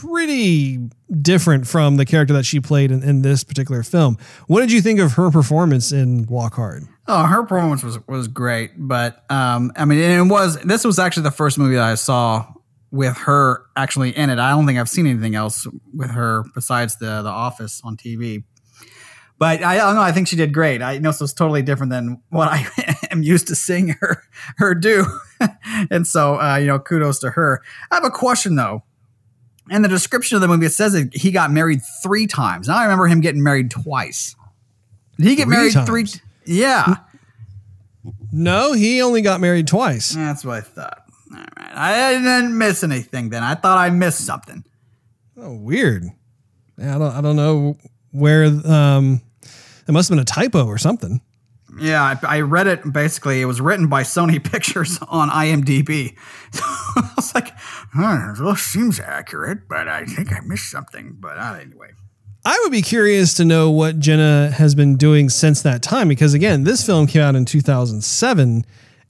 pretty 0.00 0.78
different 1.20 1.66
from 1.66 1.96
the 1.96 2.04
character 2.04 2.34
that 2.34 2.44
she 2.44 2.60
played 2.60 2.90
in, 2.90 3.02
in 3.02 3.22
this 3.22 3.44
particular 3.44 3.82
film. 3.82 4.18
What 4.46 4.60
did 4.60 4.72
you 4.72 4.80
think 4.80 5.00
of 5.00 5.12
her 5.14 5.30
performance 5.30 5.92
in 5.92 6.26
Walk 6.26 6.54
Hard? 6.54 6.84
Oh, 7.08 7.24
her 7.24 7.42
performance 7.42 7.82
was 7.82 7.98
was 8.08 8.28
great, 8.28 8.72
but 8.76 9.24
um, 9.30 9.72
I 9.76 9.84
mean, 9.84 9.98
it 9.98 10.22
was 10.22 10.58
this 10.62 10.84
was 10.84 10.98
actually 10.98 11.24
the 11.24 11.30
first 11.30 11.58
movie 11.58 11.76
that 11.76 11.84
I 11.84 11.94
saw 11.94 12.46
with 12.90 13.16
her 13.18 13.66
actually 13.76 14.16
in 14.16 14.30
it. 14.30 14.38
I 14.38 14.50
don't 14.50 14.66
think 14.66 14.78
I've 14.78 14.88
seen 14.88 15.06
anything 15.06 15.34
else 15.34 15.66
with 15.94 16.10
her 16.10 16.44
besides 16.54 16.96
the 16.96 17.22
the 17.22 17.28
Office 17.28 17.80
on 17.84 17.96
TV. 17.96 18.44
But 19.38 19.62
I, 19.62 19.76
don't 19.76 19.96
know. 19.96 20.00
I 20.00 20.12
think 20.12 20.28
she 20.28 20.36
did 20.36 20.54
great. 20.54 20.80
I 20.80 20.96
know 20.96 21.10
so 21.10 21.24
it's 21.24 21.34
totally 21.34 21.60
different 21.60 21.90
than 21.90 22.22
what 22.30 22.48
I 22.50 22.66
am 23.10 23.22
used 23.22 23.48
to 23.48 23.54
seeing 23.54 23.88
her 24.00 24.22
her 24.56 24.74
do, 24.74 25.04
and 25.90 26.06
so 26.06 26.40
uh, 26.40 26.56
you 26.56 26.66
know, 26.66 26.78
kudos 26.78 27.18
to 27.20 27.30
her. 27.30 27.62
I 27.90 27.96
have 27.96 28.04
a 28.04 28.10
question 28.10 28.56
though. 28.56 28.82
In 29.70 29.82
the 29.82 29.88
description 29.88 30.36
of 30.36 30.42
the 30.42 30.48
movie, 30.48 30.66
it 30.66 30.72
says 30.72 30.92
that 30.92 31.14
he 31.14 31.30
got 31.32 31.50
married 31.50 31.80
three 32.02 32.26
times. 32.26 32.68
Now 32.68 32.76
I 32.76 32.84
remember 32.84 33.08
him 33.08 33.20
getting 33.20 33.42
married 33.42 33.70
twice. 33.70 34.36
Did 35.18 35.26
he 35.26 35.34
get 35.36 35.44
three 35.46 35.56
married 35.56 35.72
times. 35.72 35.88
three? 35.88 36.06
Yeah. 36.44 36.96
No, 38.30 38.72
he 38.72 39.02
only 39.02 39.22
got 39.22 39.40
married 39.40 39.66
twice. 39.66 40.14
That's 40.14 40.44
what 40.44 40.58
I 40.58 40.60
thought. 40.60 41.02
All 41.32 41.38
right. 41.38 41.72
I 41.74 42.12
didn't 42.12 42.56
miss 42.56 42.84
anything 42.84 43.30
then. 43.30 43.42
I 43.42 43.54
thought 43.54 43.78
I 43.78 43.90
missed 43.90 44.24
something. 44.24 44.64
Oh, 45.36 45.54
weird. 45.54 46.04
Yeah, 46.78 46.96
I 46.96 46.98
don't 46.98 47.12
I 47.14 47.20
don't 47.20 47.36
know 47.36 47.76
where 48.12 48.44
um 48.44 49.20
it 49.88 49.92
must 49.92 50.08
have 50.08 50.16
been 50.16 50.22
a 50.22 50.24
typo 50.24 50.66
or 50.66 50.78
something. 50.78 51.20
Yeah, 51.78 52.02
I, 52.22 52.36
I 52.36 52.40
read 52.40 52.66
it 52.66 52.92
basically. 52.92 53.40
It 53.40 53.46
was 53.46 53.60
written 53.60 53.88
by 53.88 54.02
Sony 54.02 54.42
Pictures 54.52 54.98
on 55.08 55.28
IMDb. 55.30 56.16
So 56.52 56.62
I 56.66 57.12
was 57.16 57.34
like, 57.34 57.48
oh, 57.96 58.34
this 58.38 58.62
seems 58.62 59.00
accurate, 59.00 59.68
but 59.68 59.88
I 59.88 60.04
think 60.04 60.32
I 60.32 60.40
missed 60.40 60.70
something. 60.70 61.16
But 61.18 61.38
uh, 61.38 61.58
anyway. 61.60 61.90
I 62.44 62.58
would 62.62 62.70
be 62.70 62.82
curious 62.82 63.34
to 63.34 63.44
know 63.44 63.70
what 63.70 63.98
Jenna 63.98 64.52
has 64.52 64.76
been 64.76 64.96
doing 64.96 65.28
since 65.28 65.62
that 65.62 65.82
time 65.82 66.06
because 66.06 66.32
again, 66.32 66.62
this 66.62 66.86
film 66.86 67.08
came 67.08 67.22
out 67.22 67.34
in 67.34 67.44
2007 67.44 68.64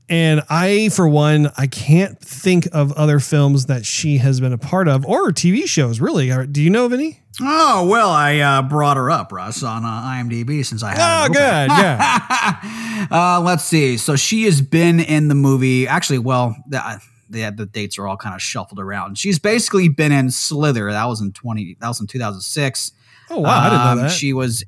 and 0.09 0.43
I 0.49 0.89
for 0.91 1.09
one, 1.09 1.51
I 1.57 1.67
can't 1.67 2.19
think 2.21 2.69
of 2.73 2.93
other 2.93 3.19
films 3.21 3.67
that 3.67 3.85
she 3.85 4.19
has 4.19 4.41
been 4.41 4.53
a 4.53 4.59
part 4.59 4.89
of 4.89 5.05
or 5.07 5.31
TV 5.31 5.67
shows 5.67 6.01
really. 6.01 6.47
Do 6.47 6.63
you 6.63 6.71
know 6.71 6.87
of 6.87 6.93
any? 6.93 7.21
Oh 7.41 7.87
well, 7.87 8.11
I 8.11 8.39
uh, 8.39 8.63
brought 8.63 8.97
her 8.97 9.11
up, 9.11 9.31
Russ, 9.31 9.63
on 9.63 9.85
uh, 9.85 9.89
IMDb 9.89 10.65
since 10.65 10.83
I 10.83 10.95
had. 10.95 11.27
Oh, 11.27 11.29
good, 11.29 11.37
yeah. 11.39 13.09
uh, 13.11 13.41
let's 13.43 13.65
see. 13.65 13.99
So 13.99 14.17
she 14.17 14.45
has 14.45 14.63
been 14.63 15.01
in 15.01 15.29
the 15.29 15.35
movie. 15.35 15.87
Actually, 15.87 16.21
well, 16.21 16.57
the, 16.67 17.01
the, 17.29 17.51
the 17.51 17.67
dates 17.67 17.99
are 17.99 18.07
all 18.07 18.17
kind 18.17 18.35
of 18.35 18.41
shuffled 18.41 18.81
around. 18.81 19.19
She's 19.19 19.39
basically 19.39 19.89
been 19.89 20.13
in 20.13 20.31
Slither. 20.31 20.91
That 20.91 21.05
was 21.07 21.21
in 21.21 21.33
twenty. 21.33 21.77
That 21.81 21.89
was 21.89 22.01
in 22.01 22.07
two 22.07 22.19
thousand 22.19 22.41
six. 22.41 22.93
Oh 23.29 23.41
wow, 23.41 23.59
um, 23.59 23.65
I 23.65 23.69
didn't 23.69 23.85
know 23.85 23.91
um, 23.91 23.99
that. 23.99 24.11
She 24.13 24.33
was 24.33 24.65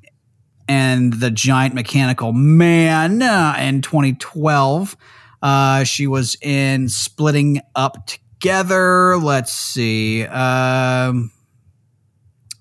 in 0.68 1.10
the 1.18 1.30
Giant 1.30 1.74
Mechanical 1.74 2.34
Man 2.34 3.22
uh, 3.22 3.56
in 3.58 3.80
twenty 3.80 4.12
twelve. 4.12 4.94
Uh, 5.42 5.84
she 5.84 6.06
was 6.06 6.36
in 6.42 6.88
Splitting 6.88 7.60
Up 7.74 8.06
Together. 8.06 9.16
Let's 9.16 9.52
see. 9.52 10.24
Um, 10.24 11.30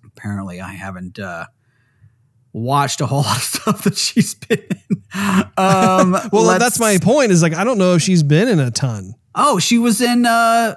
apparently 0.05 0.61
I 0.61 0.73
haven't 0.73 1.19
uh, 1.19 1.45
watched 2.53 3.01
a 3.01 3.05
whole 3.05 3.21
lot 3.23 3.37
of 3.37 3.43
stuff 3.43 3.83
that 3.83 3.97
she's 3.97 4.35
been 4.35 4.59
in. 4.69 5.03
Um, 5.57 6.17
well, 6.31 6.59
that's 6.59 6.79
my 6.79 6.97
point. 6.97 7.31
Is 7.31 7.41
like 7.41 7.53
I 7.53 7.63
don't 7.63 7.77
know 7.77 7.95
if 7.95 8.01
she's 8.01 8.23
been 8.23 8.47
in 8.47 8.59
a 8.59 8.71
ton. 8.71 9.15
Oh, 9.35 9.59
she 9.59 9.77
was 9.77 10.01
in 10.01 10.25
uh, 10.25 10.75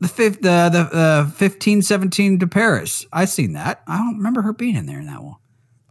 the 0.00 0.08
fifth, 0.08 0.40
the 0.42 0.70
the 0.70 0.96
uh, 0.96 1.30
fifteen 1.30 1.82
seventeen 1.82 2.38
to 2.40 2.46
Paris. 2.46 3.06
I 3.12 3.26
seen 3.26 3.52
that. 3.52 3.82
I 3.86 3.98
don't 3.98 4.16
remember 4.16 4.42
her 4.42 4.52
being 4.52 4.76
in 4.76 4.86
there 4.86 5.00
in 5.00 5.06
that 5.06 5.22
one. 5.22 5.36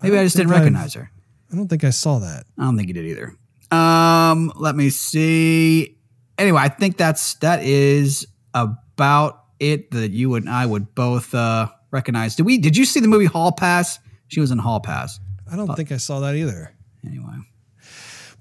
Maybe 0.01 0.17
I, 0.17 0.21
I 0.21 0.23
just 0.23 0.35
didn't 0.35 0.51
recognize 0.51 0.95
I've, 0.95 1.03
her. 1.03 1.11
I 1.51 1.55
don't 1.55 1.67
think 1.67 1.83
I 1.83 1.89
saw 1.89 2.19
that. 2.19 2.45
I 2.57 2.63
don't 2.63 2.77
think 2.77 2.87
you 2.87 2.93
did 2.93 3.05
either. 3.05 3.35
Um, 3.71 4.51
let 4.55 4.75
me 4.75 4.89
see. 4.89 5.97
Anyway, 6.37 6.61
I 6.61 6.69
think 6.69 6.97
that's 6.97 7.35
that 7.35 7.63
is 7.63 8.27
about 8.53 9.43
it 9.59 9.91
that 9.91 10.11
you 10.11 10.35
and 10.35 10.49
I 10.49 10.65
would 10.65 10.95
both 10.95 11.33
uh 11.33 11.67
recognize. 11.91 12.35
Did 12.35 12.45
we? 12.45 12.57
Did 12.57 12.77
you 12.77 12.85
see 12.85 12.99
the 12.99 13.07
movie 13.07 13.25
Hall 13.25 13.51
Pass? 13.51 13.99
She 14.27 14.39
was 14.39 14.51
in 14.51 14.57
Hall 14.57 14.79
Pass. 14.79 15.19
I 15.51 15.55
don't 15.55 15.67
but, 15.67 15.75
think 15.75 15.91
I 15.91 15.97
saw 15.97 16.19
that 16.21 16.35
either. 16.35 16.73
Anyway, 17.05 17.33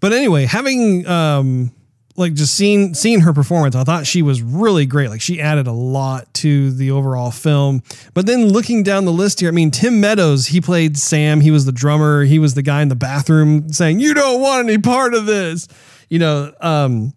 but 0.00 0.12
anyway, 0.12 0.44
having 0.44 1.06
um 1.06 1.72
like 2.18 2.34
just 2.34 2.54
seeing 2.54 2.94
seeing 2.94 3.20
her 3.20 3.32
performance, 3.32 3.76
I 3.76 3.84
thought 3.84 4.06
she 4.06 4.22
was 4.22 4.42
really 4.42 4.84
great. 4.86 5.08
Like 5.08 5.20
she 5.20 5.40
added 5.40 5.66
a 5.66 5.72
lot 5.72 6.32
to 6.34 6.70
the 6.72 6.90
overall 6.90 7.30
film. 7.30 7.82
But 8.12 8.26
then 8.26 8.48
looking 8.48 8.82
down 8.82 9.04
the 9.04 9.12
list 9.12 9.40
here, 9.40 9.48
I 9.48 9.52
mean 9.52 9.70
Tim 9.70 10.00
Meadows, 10.00 10.46
he 10.46 10.60
played 10.60 10.98
Sam. 10.98 11.40
He 11.40 11.50
was 11.50 11.64
the 11.64 11.72
drummer. 11.72 12.24
He 12.24 12.38
was 12.38 12.54
the 12.54 12.62
guy 12.62 12.82
in 12.82 12.88
the 12.88 12.96
bathroom 12.96 13.72
saying, 13.72 14.00
"You 14.00 14.14
don't 14.14 14.40
want 14.40 14.68
any 14.68 14.78
part 14.78 15.14
of 15.14 15.26
this." 15.26 15.68
You 16.08 16.18
know, 16.18 16.52
um, 16.60 17.12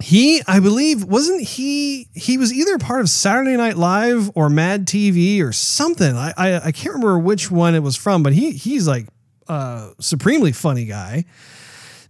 he 0.00 0.42
i 0.48 0.58
believe 0.58 1.04
wasn't 1.04 1.40
he 1.40 2.08
he 2.12 2.36
was 2.36 2.52
either 2.52 2.76
part 2.76 3.00
of 3.00 3.08
saturday 3.08 3.56
night 3.56 3.76
live 3.76 4.32
or 4.34 4.50
mad 4.50 4.84
tv 4.84 5.40
or 5.40 5.52
something 5.52 6.16
i 6.16 6.32
i, 6.36 6.56
I 6.56 6.72
can't 6.72 6.94
remember 6.94 7.18
which 7.20 7.52
one 7.52 7.76
it 7.76 7.84
was 7.84 7.94
from 7.94 8.24
but 8.24 8.32
he 8.32 8.50
he's 8.50 8.88
like 8.88 9.06
a 9.46 9.90
supremely 10.00 10.50
funny 10.50 10.86
guy 10.86 11.24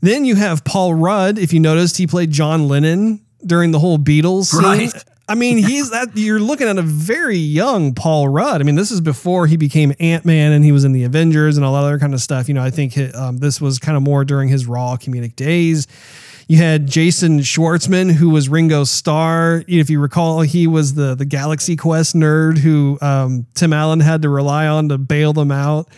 then 0.03 0.27
you 0.27 0.35
have 0.35 0.63
paul 0.65 0.95
rudd 0.95 1.39
if 1.39 1.53
you 1.53 1.61
noticed 1.61 1.97
he 1.97 2.07
played 2.07 2.31
john 2.31 2.69
lennon 2.69 3.25
during 3.45 3.71
the 3.71 3.79
whole 3.79 3.99
beatles 3.99 4.45
scene. 4.45 4.63
right 4.63 5.05
I 5.29 5.35
mean, 5.35 5.57
he's 5.57 5.91
that 5.91 6.11
you're 6.15 6.41
looking 6.41 6.69
at 6.69 6.77
a 6.77 6.83
very 6.83 7.39
young 7.39 7.95
Paul 7.95 8.29
Rudd. 8.29 8.61
I 8.61 8.65
mean, 8.65 8.75
this 8.75 8.91
is 8.91 9.01
before 9.01 9.47
he 9.47 9.57
became 9.57 9.95
Ant 10.01 10.27
Man 10.27 10.53
and 10.53 10.65
he 10.65 10.73
was 10.73 10.85
in 10.85 10.93
the 10.93 11.05
Avengers 11.05 11.57
and 11.57 11.65
all 11.65 11.73
that 11.73 11.85
other 11.85 11.99
kind 11.99 12.13
of 12.13 12.21
stuff. 12.21 12.49
You 12.49 12.55
know, 12.55 12.63
I 12.63 12.71
think 12.71 12.99
um, 13.15 13.39
this 13.39 13.61
was 13.61 13.79
kind 13.79 13.97
of 13.97 14.03
more 14.03 14.25
during 14.27 14.49
his 14.49 14.67
raw 14.67 14.97
comedic 14.97 15.35
days. 15.37 15.87
You 16.49 16.59
had 16.59 16.87
Jason 16.87 17.39
Schwartzman, 17.39 18.13
who 18.13 18.29
was 18.29 18.49
Ringo 18.49 18.85
Starr. 18.85 19.65
If 19.69 19.89
you 19.89 20.01
recall, 20.01 20.41
he 20.41 20.67
was 20.67 20.95
the 20.95 21.15
the 21.15 21.25
Galaxy 21.25 21.77
Quest 21.77 22.15
nerd 22.15 22.59
who 22.59 22.99
um, 23.01 23.47
Tim 23.55 23.73
Allen 23.73 24.01
had 24.01 24.23
to 24.23 24.29
rely 24.29 24.67
on 24.67 24.89
to 24.91 24.99
bail 24.99 25.33
them 25.33 25.51
out. 25.51 25.89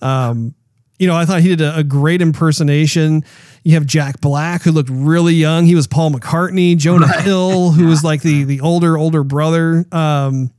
Um, 0.00 0.54
you 1.02 1.08
know, 1.08 1.16
I 1.16 1.24
thought 1.24 1.40
he 1.40 1.48
did 1.48 1.60
a, 1.60 1.78
a, 1.78 1.82
great 1.82 2.22
impersonation. 2.22 3.24
You 3.64 3.74
have 3.74 3.86
Jack 3.86 4.20
Black, 4.20 4.62
who 4.62 4.70
looked 4.70 4.88
really 4.88 5.34
young. 5.34 5.66
He 5.66 5.74
was 5.74 5.88
Paul 5.88 6.12
McCartney. 6.12 6.76
Jonah 6.76 7.06
right. 7.06 7.24
Hill, 7.24 7.72
who 7.72 7.88
was 7.88 8.04
like 8.04 8.22
the 8.22 8.44
the 8.44 8.60
older 8.60 8.96
older 8.96 9.24
brother. 9.24 9.84
Um, 9.90 10.52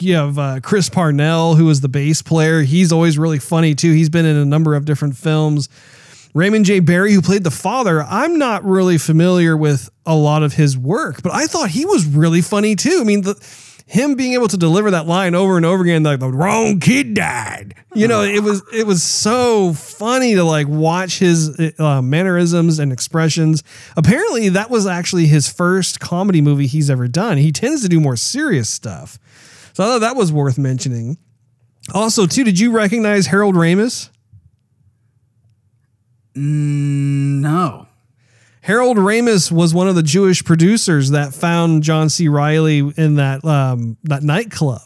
you 0.00 0.14
have 0.14 0.38
uh, 0.38 0.60
Chris 0.62 0.88
Parnell, 0.88 1.56
who 1.56 1.64
was 1.64 1.80
the 1.80 1.88
bass 1.88 2.22
player. 2.22 2.62
He's 2.62 2.92
always 2.92 3.18
really 3.18 3.40
funny 3.40 3.74
too. 3.74 3.92
He's 3.92 4.08
been 4.08 4.26
in 4.26 4.36
a 4.36 4.44
number 4.44 4.76
of 4.76 4.84
different 4.84 5.16
films. 5.16 5.68
Raymond 6.34 6.66
J. 6.66 6.78
Barry, 6.78 7.12
who 7.12 7.20
played 7.20 7.42
the 7.42 7.50
father, 7.50 8.04
I'm 8.04 8.38
not 8.38 8.64
really 8.64 8.96
familiar 8.96 9.56
with 9.56 9.90
a 10.06 10.14
lot 10.14 10.44
of 10.44 10.52
his 10.52 10.78
work, 10.78 11.20
but 11.20 11.32
I 11.32 11.46
thought 11.46 11.70
he 11.70 11.84
was 11.84 12.06
really 12.06 12.42
funny 12.42 12.76
too. 12.76 12.98
I 13.00 13.04
mean, 13.04 13.22
the, 13.22 13.34
him 13.86 14.14
being 14.14 14.32
able 14.32 14.48
to 14.48 14.56
deliver 14.56 14.90
that 14.90 15.06
line 15.06 15.34
over 15.34 15.56
and 15.56 15.66
over 15.66 15.82
again, 15.82 16.02
like 16.02 16.20
the 16.20 16.28
wrong 16.30 16.80
kid 16.80 17.14
died. 17.14 17.74
You 17.94 18.08
know, 18.08 18.22
it 18.22 18.42
was 18.42 18.62
it 18.72 18.86
was 18.86 19.02
so 19.02 19.72
funny 19.74 20.34
to 20.34 20.42
like 20.42 20.66
watch 20.66 21.18
his 21.18 21.58
uh, 21.78 22.00
mannerisms 22.02 22.78
and 22.78 22.92
expressions. 22.92 23.62
Apparently, 23.96 24.48
that 24.48 24.70
was 24.70 24.86
actually 24.86 25.26
his 25.26 25.48
first 25.48 26.00
comedy 26.00 26.40
movie 26.40 26.66
he's 26.66 26.90
ever 26.90 27.08
done. 27.08 27.36
He 27.36 27.52
tends 27.52 27.82
to 27.82 27.88
do 27.88 28.00
more 28.00 28.16
serious 28.16 28.68
stuff, 28.70 29.18
so 29.74 29.84
I 29.84 29.86
thought 29.86 29.98
that 30.00 30.16
was 30.16 30.32
worth 30.32 30.58
mentioning. 30.58 31.18
Also, 31.92 32.26
too, 32.26 32.44
did 32.44 32.58
you 32.58 32.70
recognize 32.70 33.26
Harold 33.26 33.54
Ramis? 33.54 34.08
Mm, 36.34 37.40
no. 37.40 37.83
Harold 38.64 38.96
Ramis 38.96 39.52
was 39.52 39.74
one 39.74 39.88
of 39.88 39.94
the 39.94 40.02
Jewish 40.02 40.42
producers 40.42 41.10
that 41.10 41.34
found 41.34 41.82
John 41.82 42.08
C. 42.08 42.28
Reilly 42.28 42.78
in 42.96 43.16
that 43.16 43.44
um, 43.44 43.98
that 44.04 44.22
nightclub 44.22 44.80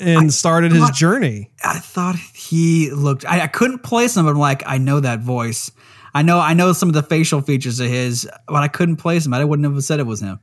and 0.00 0.18
I 0.18 0.28
started 0.28 0.72
thought, 0.72 0.88
his 0.88 0.98
journey. 0.98 1.50
I 1.62 1.80
thought 1.80 2.16
he 2.16 2.90
looked. 2.90 3.26
I, 3.26 3.42
I, 3.42 3.46
couldn't 3.46 3.80
place 3.80 4.16
him. 4.16 4.26
I'm 4.26 4.38
like, 4.38 4.62
I 4.64 4.78
know 4.78 5.00
that 5.00 5.20
voice. 5.20 5.70
I 6.14 6.22
know. 6.22 6.40
I 6.40 6.54
know 6.54 6.72
some 6.72 6.88
of 6.88 6.94
the 6.94 7.02
facial 7.02 7.42
features 7.42 7.78
of 7.78 7.88
his, 7.88 8.26
but 8.46 8.62
I 8.62 8.68
couldn't 8.68 8.96
place 8.96 9.26
him. 9.26 9.34
I 9.34 9.44
wouldn't 9.44 9.70
have 9.70 9.84
said 9.84 10.00
it 10.00 10.06
was 10.06 10.20
him. 10.20 10.40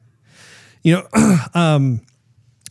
You 0.84 0.98
know, 0.98 1.38
um, 1.56 2.02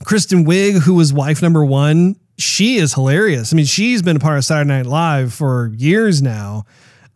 Kristen 0.04 0.46
Wiig, 0.46 0.82
who 0.82 0.94
was 0.94 1.12
wife 1.12 1.42
number 1.42 1.64
one, 1.64 2.14
she 2.38 2.76
is 2.76 2.94
hilarious. 2.94 3.52
I 3.52 3.56
mean, 3.56 3.66
she's 3.66 4.02
been 4.02 4.18
a 4.18 4.20
part 4.20 4.38
of 4.38 4.44
Saturday 4.44 4.68
Night 4.68 4.86
Live 4.86 5.34
for 5.34 5.72
years 5.76 6.22
now. 6.22 6.64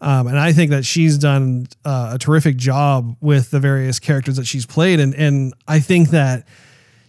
Um, 0.01 0.27
and 0.29 0.39
I 0.39 0.53
think 0.53 0.71
that 0.71 0.85
she's 0.85 1.19
done 1.19 1.67
uh, 1.85 2.13
a 2.15 2.19
terrific 2.19 2.57
job 2.57 3.17
with 3.21 3.51
the 3.51 3.61
various 3.61 3.99
characters 3.99 4.37
that 4.37 4.47
she's 4.47 4.65
played. 4.65 4.99
And, 4.99 5.15
and 5.15 5.53
I 5.69 5.81
think 5.81 6.11
that 6.11 6.47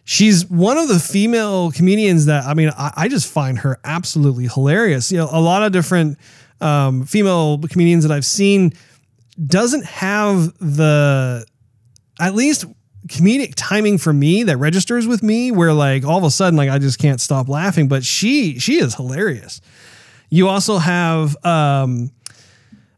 she's 0.03 0.45
one 0.47 0.77
of 0.77 0.89
the 0.89 0.99
female 0.99 1.71
comedians 1.71 2.25
that, 2.25 2.45
I 2.45 2.53
mean, 2.53 2.69
I, 2.77 2.91
I 2.97 3.07
just 3.07 3.31
find 3.31 3.59
her 3.59 3.79
absolutely 3.83 4.47
hilarious. 4.47 5.11
You 5.11 5.19
know, 5.19 5.29
a 5.31 5.39
lot 5.39 5.63
of 5.63 5.71
different 5.71 6.17
um, 6.59 7.05
female 7.05 7.59
comedians 7.59 8.03
that 8.03 8.11
I've 8.11 8.25
seen 8.25 8.73
doesn't 9.45 9.85
have 9.85 10.53
the, 10.59 11.45
at 12.19 12.35
least 12.35 12.65
comedic 13.07 13.53
timing 13.55 13.97
for 13.97 14.13
me 14.13 14.43
that 14.43 14.57
registers 14.57 15.07
with 15.07 15.23
me 15.23 15.51
where 15.51 15.73
like 15.73 16.05
all 16.05 16.17
of 16.17 16.23
a 16.23 16.29
sudden 16.29 16.55
like 16.55 16.69
I 16.69 16.77
just 16.77 16.99
can't 16.99 17.19
stop 17.19 17.49
laughing 17.49 17.87
but 17.87 18.05
she 18.05 18.59
she 18.59 18.79
is 18.79 18.93
hilarious. 18.93 19.59
You 20.29 20.47
also 20.47 20.77
have 20.77 21.35
um 21.43 22.11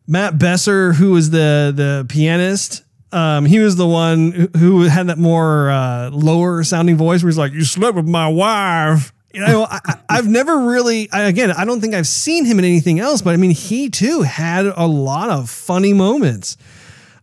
Matt 0.08 0.38
Besser, 0.38 0.94
who 0.94 1.12
was 1.12 1.30
the 1.30 1.72
the 1.76 2.06
pianist, 2.10 2.84
um, 3.14 3.46
he 3.46 3.60
was 3.60 3.76
the 3.76 3.88
one 3.88 4.50
who 4.58 4.82
had 4.82 5.08
that 5.08 5.20
more 5.20 5.70
uh, 5.70 6.10
lower 6.10 6.64
sounding 6.64 6.98
voice 6.98 7.22
where 7.22 7.30
he's 7.30 7.38
like, 7.38 7.54
"You 7.54 7.64
slept 7.64 7.96
with 7.96 8.08
my 8.08 8.28
wife." 8.28 9.14
You 9.34 9.42
know, 9.42 9.66
I, 9.68 9.98
have 10.12 10.28
never 10.28 10.68
really, 10.68 11.12
I, 11.12 11.24
again, 11.24 11.52
I 11.52 11.66
don't 11.66 11.82
think 11.82 11.96
I've 11.96 12.06
seen 12.06 12.46
him 12.46 12.60
in 12.60 12.66
anything 12.66 13.00
else, 13.00 13.24
but 13.24 13.34
I 13.34 13.38
mean, 13.38 13.50
he 13.50 13.90
too 13.90 14.22
had 14.22 14.68
a 14.68 14.86
lot 14.86 15.32
of 15.32 15.50
funny 15.50 15.92
moments. 15.92 16.56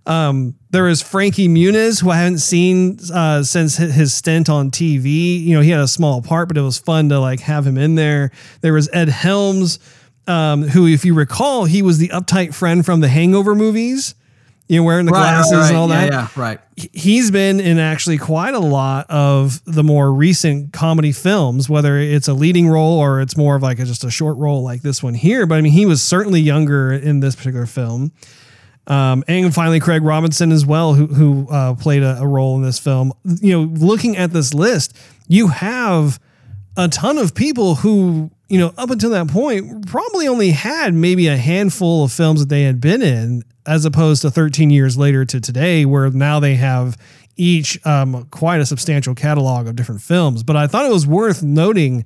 Um, 0.07 0.57
there 0.70 0.83
was 0.85 1.03
Frankie 1.03 1.47
Muniz, 1.47 2.03
who 2.03 2.11
I 2.11 2.16
haven't 2.16 2.39
seen 2.39 2.99
uh, 3.14 3.45
since 3.45 3.76
his 3.76 4.12
stint 4.12 4.49
on 4.49 4.72
TV. 4.72 5.41
You 5.41 5.55
know, 5.55 5.61
he 5.61 5.70
had 5.70 5.78
a 5.78 5.87
small 5.87 6.20
part, 6.20 6.49
but 6.49 6.57
it 6.57 6.62
was 6.62 6.78
fun 6.78 7.11
to 7.11 7.20
like 7.20 7.41
have 7.41 7.64
him 7.64 7.78
in 7.78 7.95
there. 7.95 8.33
There 8.61 8.72
was 8.72 8.89
Ed 8.93 9.09
Helms 9.09 9.78
um, 10.31 10.62
who, 10.62 10.87
if 10.87 11.05
you 11.05 11.14
recall, 11.14 11.64
he 11.64 11.83
was 11.83 11.99
the 11.99 12.09
uptight 12.09 12.55
friend 12.55 12.87
from 12.87 13.01
the 13.01 13.09
Hangover 13.09 13.55
movies. 13.55 14.14
You 14.68 14.76
know, 14.76 14.85
wearing 14.85 15.05
the 15.05 15.11
right, 15.11 15.22
glasses 15.22 15.53
right, 15.53 15.68
and 15.68 15.76
all 15.76 15.89
that. 15.89 16.12
Yeah, 16.12 16.28
yeah, 16.37 16.41
right. 16.41 16.61
He's 16.76 17.33
been 17.33 17.59
in 17.59 17.81
actually 17.81 18.18
quite 18.18 18.55
a 18.55 18.61
lot 18.61 19.07
of 19.11 19.61
the 19.64 19.83
more 19.83 20.12
recent 20.12 20.72
comedy 20.72 21.11
films, 21.11 21.68
whether 21.68 21.99
it's 21.99 22.28
a 22.28 22.35
leading 22.35 22.68
role 22.68 23.01
or 23.01 23.20
it's 23.20 23.37
more 23.37 23.57
of 23.57 23.62
like 23.64 23.81
a, 23.81 23.85
just 23.85 24.05
a 24.05 24.12
short 24.12 24.37
role 24.37 24.62
like 24.62 24.83
this 24.83 25.03
one 25.03 25.14
here. 25.14 25.45
But 25.45 25.57
I 25.57 25.61
mean, 25.62 25.72
he 25.72 25.87
was 25.87 26.01
certainly 26.01 26.41
younger 26.41 26.93
in 26.93 27.18
this 27.18 27.35
particular 27.35 27.66
film. 27.66 28.12
Um, 28.87 29.24
and 29.26 29.53
finally, 29.53 29.81
Craig 29.81 30.05
Robinson 30.05 30.53
as 30.53 30.64
well, 30.64 30.95
who 30.95 31.09
who 31.09 31.49
uh, 31.51 31.74
played 31.74 32.05
a, 32.05 32.20
a 32.20 32.26
role 32.28 32.55
in 32.55 32.62
this 32.62 32.78
film. 32.78 33.12
You 33.24 33.53
know, 33.53 33.62
looking 33.85 34.16
at 34.16 34.33
this 34.33 34.55
list, 34.55 34.97
you 35.26 35.49
have 35.49 36.20
a 36.76 36.87
ton 36.87 37.18
of 37.18 37.35
people 37.35 37.74
who 37.74 38.31
you 38.51 38.59
know, 38.59 38.74
up 38.76 38.90
until 38.90 39.11
that 39.11 39.28
point, 39.28 39.86
probably 39.86 40.26
only 40.26 40.51
had 40.51 40.92
maybe 40.92 41.28
a 41.28 41.36
handful 41.36 42.03
of 42.03 42.12
films 42.12 42.40
that 42.40 42.48
they 42.48 42.64
had 42.64 42.80
been 42.80 43.01
in, 43.01 43.44
as 43.64 43.84
opposed 43.84 44.22
to 44.22 44.30
13 44.30 44.70
years 44.70 44.98
later 44.98 45.24
to 45.24 45.40
today, 45.40 45.84
where 45.84 46.11
now 46.11 46.40
they 46.40 46.57
have 46.57 46.98
each 47.36 47.84
um, 47.86 48.26
quite 48.32 48.61
a 48.61 48.66
substantial 48.66 49.14
catalog 49.14 49.68
of 49.68 49.76
different 49.76 50.03
films. 50.03 50.42
But 50.42 50.57
I 50.57 50.66
thought 50.66 50.84
it 50.84 50.92
was 50.92 51.07
worth 51.07 51.44
noting 51.44 52.05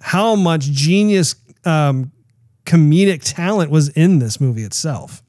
how 0.00 0.34
much 0.34 0.62
genius 0.62 1.34
um, 1.66 2.12
comedic 2.64 3.20
talent 3.22 3.70
was 3.70 3.90
in 3.90 4.20
this 4.20 4.40
movie 4.40 4.62
itself. 4.62 5.22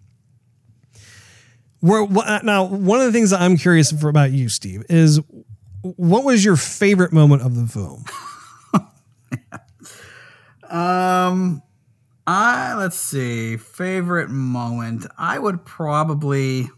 Where, 1.82 2.08
now, 2.44 2.64
one 2.64 3.02
of 3.02 3.06
the 3.06 3.12
things 3.12 3.32
that 3.32 3.42
I'm 3.42 3.58
curious 3.58 3.92
about 3.92 4.32
you, 4.32 4.48
Steve, 4.48 4.86
is 4.90 5.20
what 5.82 6.24
was 6.24 6.46
your 6.46 6.56
favorite 6.56 7.12
moment 7.12 7.42
of 7.42 7.56
the 7.56 7.68
film? 7.68 8.06
um, 10.70 11.62
I 12.28 12.76
let's 12.76 12.98
see, 12.98 13.58
favorite 13.58 14.30
moment. 14.30 15.06
I 15.18 15.40
would 15.40 15.66
probably 15.66 16.70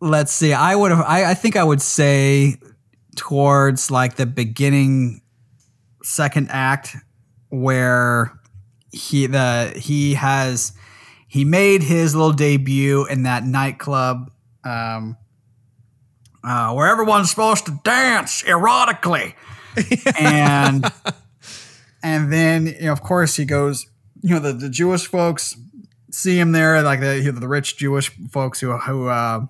let's 0.00 0.32
see. 0.32 0.52
I 0.52 0.74
would 0.74 0.90
have. 0.90 1.00
I, 1.00 1.30
I 1.30 1.34
think 1.34 1.56
I 1.56 1.64
would 1.64 1.82
say 1.82 2.56
towards 3.16 3.90
like 3.90 4.16
the 4.16 4.26
beginning, 4.26 5.22
second 6.02 6.48
act, 6.50 6.96
where 7.48 8.38
he 8.92 9.26
the 9.26 9.72
he 9.76 10.14
has 10.14 10.72
he 11.26 11.44
made 11.44 11.82
his 11.82 12.14
little 12.14 12.32
debut 12.32 13.06
in 13.06 13.24
that 13.24 13.44
nightclub 13.44 14.30
um, 14.64 15.16
uh, 16.44 16.72
where 16.72 16.86
everyone's 16.86 17.30
supposed 17.30 17.66
to 17.66 17.80
dance 17.82 18.42
erotically, 18.44 19.34
and 20.18 20.84
and 22.02 22.32
then 22.32 22.66
you 22.66 22.82
know, 22.82 22.92
of 22.92 23.02
course 23.02 23.36
he 23.36 23.44
goes. 23.44 23.86
You 24.22 24.30
know 24.30 24.40
the, 24.40 24.54
the 24.54 24.70
Jewish 24.70 25.06
folks 25.06 25.54
see 26.14 26.38
him 26.38 26.52
there, 26.52 26.82
like 26.82 27.00
the 27.00 27.18
you 27.18 27.32
know, 27.32 27.38
the 27.38 27.48
rich 27.48 27.76
Jewish 27.76 28.10
folks 28.30 28.60
who 28.60 28.76
who 28.76 29.08
uh, 29.08 29.46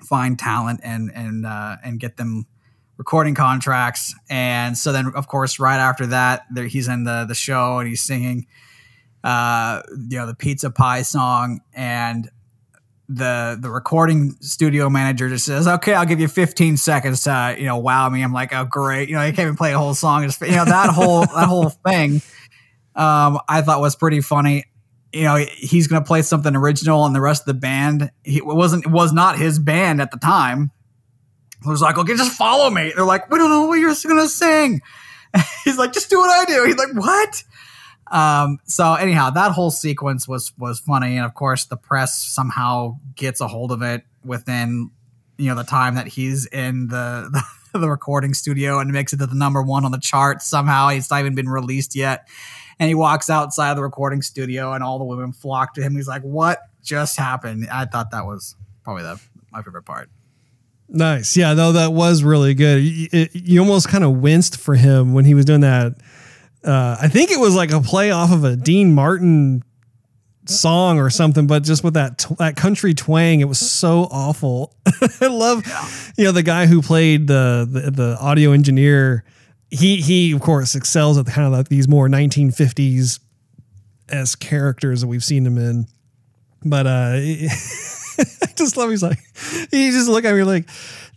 find 0.00 0.38
talent 0.38 0.80
and 0.82 1.10
and 1.14 1.46
uh, 1.46 1.76
and 1.84 2.00
get 2.00 2.16
them 2.16 2.46
recording 2.96 3.34
contracts. 3.34 4.14
And 4.28 4.76
so 4.76 4.92
then, 4.92 5.12
of 5.14 5.28
course, 5.28 5.60
right 5.60 5.78
after 5.78 6.06
that, 6.06 6.46
there, 6.50 6.66
he's 6.66 6.88
in 6.88 7.04
the 7.04 7.24
the 7.26 7.34
show 7.34 7.78
and 7.78 7.88
he's 7.88 8.02
singing, 8.02 8.46
uh, 9.22 9.82
you 10.08 10.18
know, 10.18 10.26
the 10.26 10.34
pizza 10.34 10.70
pie 10.70 11.02
song, 11.02 11.60
and 11.72 12.28
the 13.08 13.56
the 13.58 13.70
recording 13.70 14.36
studio 14.40 14.90
manager 14.90 15.28
just 15.28 15.46
says, 15.46 15.66
"Okay, 15.66 15.94
I'll 15.94 16.04
give 16.04 16.20
you 16.20 16.28
15 16.28 16.76
seconds 16.76 17.22
to 17.22 17.56
you 17.58 17.64
know 17.64 17.78
wow 17.78 18.08
me." 18.08 18.22
I'm 18.22 18.32
like, 18.32 18.52
"Oh, 18.52 18.64
great!" 18.64 19.08
You 19.08 19.16
know, 19.16 19.24
you 19.24 19.32
can't 19.32 19.46
even 19.46 19.56
play 19.56 19.72
a 19.72 19.78
whole 19.78 19.94
song. 19.94 20.24
Just 20.24 20.40
you 20.40 20.52
know 20.52 20.64
that 20.64 20.90
whole 20.90 21.22
that 21.22 21.48
whole 21.48 21.70
thing. 21.70 22.20
Um, 22.94 23.40
I 23.48 23.62
thought 23.62 23.80
was 23.80 23.96
pretty 23.96 24.20
funny. 24.20 24.64
You 25.12 25.22
know, 25.22 25.36
he's 25.36 25.86
going 25.86 26.02
to 26.02 26.06
play 26.06 26.20
something 26.20 26.54
original, 26.54 27.06
and 27.06 27.14
the 27.14 27.20
rest 27.20 27.42
of 27.42 27.46
the 27.46 27.54
band 27.54 28.10
he, 28.24 28.38
it 28.38 28.46
wasn't 28.46 28.84
it 28.84 28.90
was 28.90 29.12
not 29.12 29.38
his 29.38 29.58
band 29.58 30.02
at 30.02 30.10
the 30.10 30.18
time. 30.18 30.70
It 31.64 31.68
was 31.68 31.80
like, 31.80 31.96
"Okay, 31.96 32.14
just 32.14 32.36
follow 32.36 32.68
me." 32.68 32.92
They're 32.94 33.06
like, 33.06 33.30
"We 33.30 33.38
don't 33.38 33.50
know 33.50 33.66
what 33.66 33.76
you're 33.76 33.94
going 33.94 34.20
to 34.20 34.28
sing." 34.28 34.82
he's 35.64 35.78
like, 35.78 35.92
"Just 35.92 36.10
do 36.10 36.18
what 36.18 36.30
I 36.30 36.44
do." 36.44 36.64
He's 36.66 36.76
like, 36.76 36.92
"What?" 36.94 37.42
Um, 38.10 38.58
so 38.64 38.94
anyhow, 38.94 39.30
that 39.30 39.52
whole 39.52 39.70
sequence 39.70 40.26
was 40.26 40.52
was 40.58 40.80
funny, 40.80 41.16
and 41.16 41.24
of 41.24 41.34
course, 41.34 41.66
the 41.66 41.76
press 41.76 42.16
somehow 42.16 42.98
gets 43.14 43.40
a 43.40 43.48
hold 43.48 43.72
of 43.72 43.82
it 43.82 44.04
within 44.24 44.90
you 45.36 45.48
know 45.48 45.54
the 45.54 45.64
time 45.64 45.94
that 45.96 46.06
he's 46.06 46.46
in 46.46 46.88
the 46.88 47.28
the, 47.72 47.78
the 47.78 47.88
recording 47.88 48.34
studio 48.34 48.78
and 48.78 48.90
makes 48.92 49.12
it 49.12 49.18
to 49.18 49.26
the 49.26 49.34
number 49.34 49.62
one 49.62 49.84
on 49.84 49.92
the 49.92 50.00
chart. 50.00 50.42
Somehow, 50.42 50.88
it's 50.88 51.10
not 51.10 51.20
even 51.20 51.34
been 51.34 51.48
released 51.48 51.94
yet, 51.94 52.28
and 52.78 52.88
he 52.88 52.94
walks 52.94 53.28
outside 53.28 53.70
of 53.70 53.76
the 53.76 53.82
recording 53.82 54.22
studio, 54.22 54.72
and 54.72 54.82
all 54.82 54.98
the 54.98 55.04
women 55.04 55.32
flock 55.32 55.74
to 55.74 55.82
him. 55.82 55.94
He's 55.94 56.08
like, 56.08 56.22
"What 56.22 56.60
just 56.82 57.16
happened?" 57.16 57.68
I 57.70 57.84
thought 57.84 58.10
that 58.12 58.26
was 58.26 58.56
probably 58.84 59.02
the 59.02 59.20
my 59.52 59.62
favorite 59.62 59.84
part. 59.84 60.08
Nice, 60.90 61.36
yeah, 61.36 61.52
though 61.52 61.72
that 61.72 61.92
was 61.92 62.22
really 62.22 62.54
good. 62.54 62.82
You, 62.82 63.28
you 63.34 63.60
almost 63.60 63.88
kind 63.88 64.04
of 64.04 64.16
winced 64.16 64.56
for 64.56 64.74
him 64.74 65.12
when 65.12 65.26
he 65.26 65.34
was 65.34 65.44
doing 65.44 65.60
that 65.60 66.00
uh, 66.64 66.96
I 67.00 67.08
think 67.08 67.30
it 67.30 67.38
was 67.38 67.54
like 67.54 67.70
a 67.70 67.80
play 67.80 68.10
off 68.10 68.32
of 68.32 68.44
a 68.44 68.56
Dean 68.56 68.94
Martin 68.94 69.62
song 70.46 70.98
or 70.98 71.10
something, 71.10 71.46
but 71.46 71.62
just 71.62 71.84
with 71.84 71.94
that 71.94 72.26
that 72.38 72.56
country 72.56 72.94
twang, 72.94 73.40
it 73.40 73.48
was 73.48 73.58
so 73.58 74.08
awful. 74.10 74.74
I 75.20 75.26
love, 75.26 75.64
you 76.16 76.24
know, 76.24 76.32
the 76.32 76.42
guy 76.42 76.66
who 76.66 76.82
played 76.82 77.26
the, 77.26 77.68
the, 77.70 77.90
the 77.90 78.18
audio 78.20 78.52
engineer. 78.52 79.24
He 79.70 79.96
he 79.96 80.32
of 80.32 80.40
course 80.40 80.74
excels 80.74 81.18
at 81.18 81.26
kind 81.26 81.46
of 81.46 81.52
like 81.52 81.68
these 81.68 81.88
more 81.88 82.08
1950s 82.08 83.20
as 84.08 84.34
characters 84.34 85.02
that 85.02 85.06
we've 85.06 85.24
seen 85.24 85.44
him 85.46 85.58
in. 85.58 85.86
But 86.64 86.86
uh, 86.86 87.12
I 87.18 88.52
just 88.56 88.76
love. 88.76 88.90
He's 88.90 89.02
like, 89.02 89.18
he 89.70 89.90
just 89.90 90.08
look 90.08 90.24
at 90.24 90.34
me 90.34 90.42
like, 90.42 90.68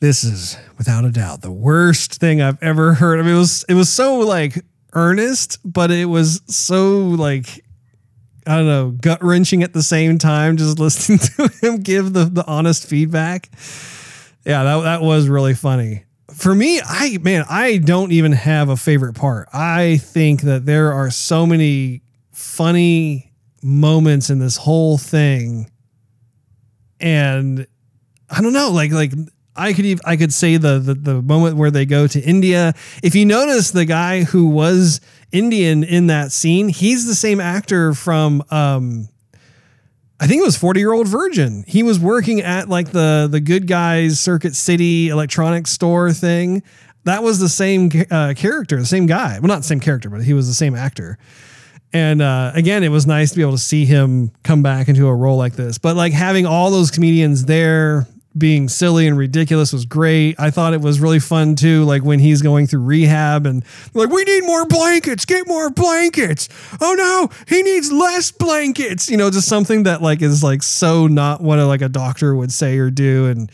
this 0.02 0.24
is 0.24 0.58
without 0.78 1.06
a 1.06 1.12
doubt 1.12 1.42
the 1.42 1.52
worst 1.52 2.16
thing 2.16 2.42
I've 2.42 2.62
ever 2.62 2.94
heard. 2.94 3.20
I 3.20 3.24
mean, 3.24 3.36
it 3.36 3.40
was 3.40 3.64
it 3.70 3.74
was 3.74 3.90
so 3.90 4.20
like 4.20 4.64
earnest, 4.94 5.60
but 5.64 5.92
it 5.92 6.06
was 6.06 6.42
so 6.48 7.00
like 7.00 7.64
I 8.48 8.58
don't 8.58 8.66
know, 8.66 8.92
gut 8.92 9.24
wrenching 9.24 9.62
at 9.64 9.74
the 9.74 9.84
same 9.84 10.18
time, 10.18 10.58
just 10.58 10.80
listening 10.80 11.20
to 11.20 11.50
him 11.62 11.78
give 11.82 12.14
the, 12.14 12.26
the 12.26 12.46
honest 12.46 12.88
feedback. 12.88 13.50
Yeah, 14.46 14.64
that, 14.64 14.82
that 14.82 15.02
was 15.02 15.28
really 15.28 15.54
funny. 15.54 16.06
For 16.34 16.56
me, 16.56 16.82
I 16.84 17.20
man, 17.22 17.46
I 17.50 17.78
don't 17.78 18.12
even 18.12 18.32
have 18.32 18.70
a 18.70 18.78
favorite 18.78 19.14
part. 19.14 19.50
I 19.54 19.98
think 19.98 20.42
that 20.42 20.66
there 20.66 20.94
are 20.94 21.12
so 21.12 21.46
many 21.46 22.02
funny 22.32 23.32
moments 23.62 24.30
in 24.30 24.40
this 24.40 24.58
whole 24.58 24.98
thing. 24.98 25.70
And 27.00 27.68
I 28.30 28.42
don't 28.42 28.54
know, 28.54 28.72
like 28.72 28.92
like 28.92 29.12
I 29.56 29.74
could 29.74 29.86
even, 29.86 30.02
I 30.06 30.16
could 30.16 30.34
say 30.34 30.58
the, 30.58 30.80
the 30.80 30.94
the 30.94 31.22
moment 31.22 31.58
where 31.58 31.72
they 31.72 31.86
go 31.86 32.08
to 32.08 32.20
India. 32.22 32.74
If 33.04 33.16
you 33.16 33.26
notice, 33.26 33.72
the 33.72 33.86
guy 33.86 34.24
who 34.24 34.48
was 34.48 35.02
Indian 35.32 35.84
in 35.84 36.08
that 36.08 36.32
scene, 36.32 36.70
he's 36.70 37.06
the 37.06 37.16
same 37.16 37.40
actor 37.40 37.94
from 37.94 38.44
um, 38.50 39.10
I 40.22 40.28
think 40.28 40.40
it 40.40 40.46
was 40.46 40.56
40 40.56 40.80
year 40.80 40.94
old 40.94 41.08
virgin. 41.08 41.64
He 41.68 41.82
was 41.82 42.00
working 42.00 42.42
at 42.42 42.70
like 42.70 42.92
the 42.92 43.28
the 43.30 43.40
good 43.40 43.66
guys 43.66 44.20
Circuit 44.20 44.56
City 44.56 45.10
electronics 45.10 45.72
store 45.72 46.14
thing. 46.14 46.62
That 47.06 47.24
was 47.24 47.40
the 47.40 47.50
same 47.50 47.90
uh, 48.12 48.36
character, 48.38 48.78
the 48.78 48.86
same 48.86 49.08
guy. 49.08 49.40
Well, 49.40 49.48
not 49.48 49.58
the 49.58 49.64
same 49.64 49.80
character, 49.80 50.12
but 50.12 50.24
he 50.24 50.34
was 50.34 50.48
the 50.48 50.54
same 50.54 50.76
actor. 50.76 51.18
And 51.92 52.22
uh, 52.22 52.52
again, 52.54 52.84
it 52.84 52.90
was 52.90 53.08
nice 53.08 53.32
to 53.32 53.36
be 53.36 53.42
able 53.42 53.54
to 53.54 53.58
see 53.58 53.86
him 53.86 54.32
come 54.44 54.62
back 54.62 54.88
into 54.88 55.08
a 55.08 55.16
role 55.16 55.38
like 55.38 55.54
this. 55.54 55.80
But 55.80 55.96
like 55.96 56.14
having 56.14 56.46
all 56.46 56.70
those 56.70 56.92
comedians 56.92 57.46
there, 57.46 58.08
being 58.38 58.70
silly 58.70 59.08
and 59.08 59.18
ridiculous 59.18 59.74
was 59.74 59.86
great. 59.86 60.40
I 60.40 60.52
thought 60.52 60.74
it 60.74 60.82
was 60.82 61.00
really 61.00 61.20
fun 61.20 61.56
too, 61.56 61.84
like 61.84 62.04
when 62.04 62.20
he's 62.20 62.42
going 62.42 62.68
through 62.68 62.84
rehab 62.84 63.46
and 63.46 63.64
like, 63.94 64.10
we 64.10 64.24
need 64.24 64.46
more 64.46 64.66
blankets, 64.66 65.26
get 65.26 65.48
more 65.48 65.70
blankets. 65.70 66.48
Oh 66.80 66.94
no, 66.94 67.30
he 67.48 67.62
needs 67.62 67.92
less 67.92 68.32
blankets. 68.32 69.10
You 69.10 69.18
know, 69.18 69.30
just 69.30 69.48
something 69.48 69.84
that 69.84 70.02
like 70.02 70.22
is 70.22 70.44
like 70.44 70.64
so 70.64 71.08
not 71.08 71.42
what 71.42 71.60
a, 71.60 71.66
like 71.66 71.82
a 71.82 71.90
doctor 71.90 72.36
would 72.36 72.52
say 72.52 72.78
or 72.78 72.90
do, 72.90 73.28
and 73.28 73.52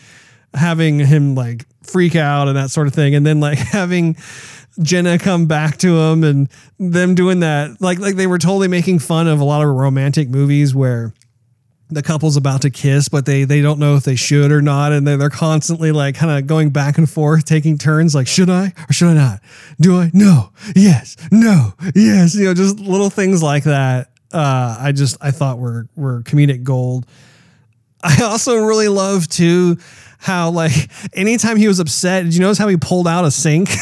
having 0.53 0.99
him 0.99 1.34
like 1.34 1.65
freak 1.82 2.15
out 2.15 2.47
and 2.47 2.57
that 2.57 2.69
sort 2.69 2.88
of 2.88 2.93
thing, 2.93 3.15
and 3.15 3.25
then 3.25 3.39
like 3.39 3.57
having. 3.57 4.17
Jenna 4.80 5.17
come 5.17 5.47
back 5.47 5.78
to 5.78 5.97
him 5.99 6.23
and 6.23 6.47
them 6.78 7.15
doing 7.15 7.39
that 7.39 7.82
like 7.82 7.97
like 7.97 8.15
they 8.15 8.28
were 8.28 8.38
totally 8.38 8.67
making 8.67 8.99
fun 8.99 9.28
of 9.28 9.39
a 9.39 9.43
lot 9.43 9.63
of 9.63 9.69
romantic 9.69 10.30
movies 10.30 10.75
where 10.75 11.15
the 11.90 12.04
couple's 12.04 12.36
about 12.36 12.64
to 12.64 12.70
kiss, 12.70 13.08
but 13.08 13.26
they 13.26 13.46
they 13.46 13.62
don't 13.62 13.80
know 13.80 13.96
if 13.96 14.04
they 14.04 14.16
should 14.16 14.52
or 14.52 14.62
not, 14.62 14.92
and 14.92 15.08
they're, 15.08 15.18
they're 15.18 15.30
constantly 15.30 15.92
like 15.92 16.16
kind 16.16 16.38
of 16.38 16.48
going 16.48 16.70
back 16.70 16.98
and 16.98 17.10
forth, 17.10 17.46
taking 17.46 17.78
turns, 17.78 18.14
like 18.14 18.28
should 18.28 18.50
I 18.50 18.74
or 18.90 18.94
should 18.94 19.10
I 19.10 19.14
not? 19.14 19.40
Do 19.80 19.98
I? 19.98 20.12
No. 20.14 20.52
Yes. 20.76 21.16
No. 21.32 21.74
Yes. 21.96 22.36
You 22.36 22.46
know, 22.46 22.54
just 22.54 22.80
little 22.80 23.10
things 23.10 23.42
like 23.42 23.64
that. 23.64 24.12
Uh, 24.34 24.78
I 24.80 24.92
just 24.92 25.18
I 25.22 25.32
thought 25.32 25.60
were 25.60 25.88
were 25.96 26.24
comedic 26.24 26.64
gold. 26.64 27.06
I 28.04 28.24
also 28.24 28.58
really 28.58 28.90
love 28.90 29.28
too 29.28 29.78
how 30.20 30.50
like 30.50 30.74
anytime 31.14 31.58
he 31.58 31.68
was 31.68 31.80
upset, 31.80 32.26
did 32.26 32.34
you 32.36 32.42
notice 32.42 32.58
how 32.58 32.68
he 32.68 32.78
pulled 32.78 33.08
out 33.08 33.24
a 33.24 33.32
sink? 33.32 33.70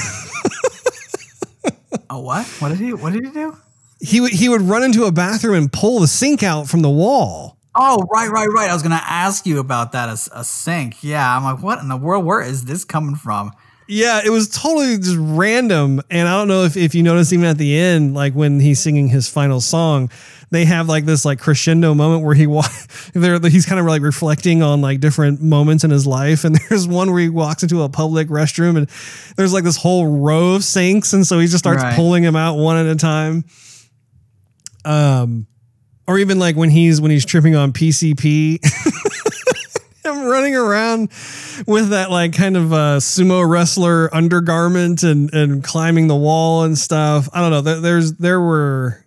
a 2.10 2.20
what? 2.20 2.46
What 2.60 2.70
did 2.70 2.78
he? 2.78 2.94
What 2.94 3.14
did 3.14 3.26
he 3.26 3.32
do? 3.32 3.58
He 4.00 4.22
would 4.22 4.32
he 4.32 4.48
would 4.50 4.62
run 4.62 4.84
into 4.84 5.06
a 5.06 5.12
bathroom 5.12 5.56
and 5.56 5.74
pull 5.74 6.00
the 6.00 6.08
sink 6.08 6.44
out 6.44 6.68
from 6.68 6.82
the 6.82 6.90
wall. 6.90 7.55
Oh, 7.76 8.06
right, 8.12 8.30
right, 8.30 8.48
right. 8.48 8.70
I 8.70 8.74
was 8.74 8.82
going 8.84 8.98
to 8.98 9.04
ask 9.06 9.46
you 9.46 9.60
about 9.60 9.92
that 9.92 10.08
as 10.10 10.30
a 10.34 10.44
sink. 10.44 11.04
Yeah, 11.04 11.36
I'm 11.36 11.44
like, 11.44 11.62
what 11.62 11.80
in 11.80 11.90
the 11.90 11.98
world? 11.98 12.24
Where 12.26 12.42
is 12.42 12.64
this 12.66 12.86
coming 12.86 13.16
from? 13.16 13.52
Yeah, 13.88 14.22
it 14.26 14.30
was 14.30 14.50
totally 14.50 14.98
just 14.98 15.18
random. 15.20 16.02
And 16.10 16.28
I 16.28 16.38
don't 16.38 16.48
know 16.48 16.64
if, 16.64 16.76
if 16.78 16.96
you 16.96 17.04
notice 17.04 17.32
even 17.34 17.46
at 17.46 17.58
the 17.60 17.78
end, 17.78 18.14
like 18.16 18.34
when 18.34 18.60
he's 18.60 18.80
singing 18.80 19.10
his 19.10 19.30
final 19.30 19.62
song, 19.62 20.10
they 20.50 20.66
have 20.66 20.88
like 20.88 21.06
this 21.06 21.24
like 21.26 21.40
crescendo 21.40 21.94
moment 21.94 22.24
where 22.24 22.34
he 22.34 22.48
wa- 22.48 22.64
there 23.14 23.38
he's 23.40 23.66
kind 23.66 23.80
of 23.80 23.86
like 23.86 24.02
reflecting 24.02 24.64
on 24.64 24.82
like 24.82 25.02
different 25.02 25.42
moments 25.42 25.84
in 25.84 25.92
his 25.92 26.08
life. 26.08 26.46
And 26.46 26.56
there's 26.70 26.88
one 26.88 27.12
where 27.12 27.22
he 27.22 27.30
walks 27.30 27.62
into 27.62 27.84
a 27.84 27.90
public 27.90 28.30
restroom 28.30 28.78
and 28.78 28.90
there's 29.36 29.54
like 29.54 29.66
this 29.66 29.78
whole 29.78 30.08
row 30.20 30.54
of 30.56 30.64
sinks, 30.64 31.14
and 31.14 31.28
so 31.28 31.38
he 31.40 31.46
just 31.46 31.60
starts 31.60 31.84
Right. 31.84 31.96
pulling 31.96 32.24
them 32.24 32.36
out 32.38 32.56
one 32.58 32.78
at 32.78 32.86
a 32.88 32.96
time. 32.96 33.44
Um, 34.84 35.48
or 36.08 36.18
even 36.20 36.40
like 36.40 36.56
when 36.56 36.70
he's 36.70 37.02
when 37.02 37.12
he's 37.12 37.26
tripping 37.26 37.56
on 37.56 37.74
PCP. 37.74 38.60
him 40.04 40.26
running 40.26 40.56
around 40.56 41.10
with 41.68 41.90
that 41.90 42.12
like 42.12 42.34
kind 42.34 42.58
of 42.58 42.72
uh, 42.74 42.98
sumo 42.98 43.48
wrestler 43.48 44.14
undergarment 44.14 45.04
and 45.04 45.34
and 45.34 45.64
climbing 45.64 46.08
the 46.08 46.16
wall 46.16 46.64
and 46.64 46.78
stuff. 46.78 47.28
I 47.34 47.42
don't 47.42 47.52
know. 47.52 47.62
There, 47.62 47.80
there's 47.80 48.14
there 48.14 48.40
were 48.40 49.06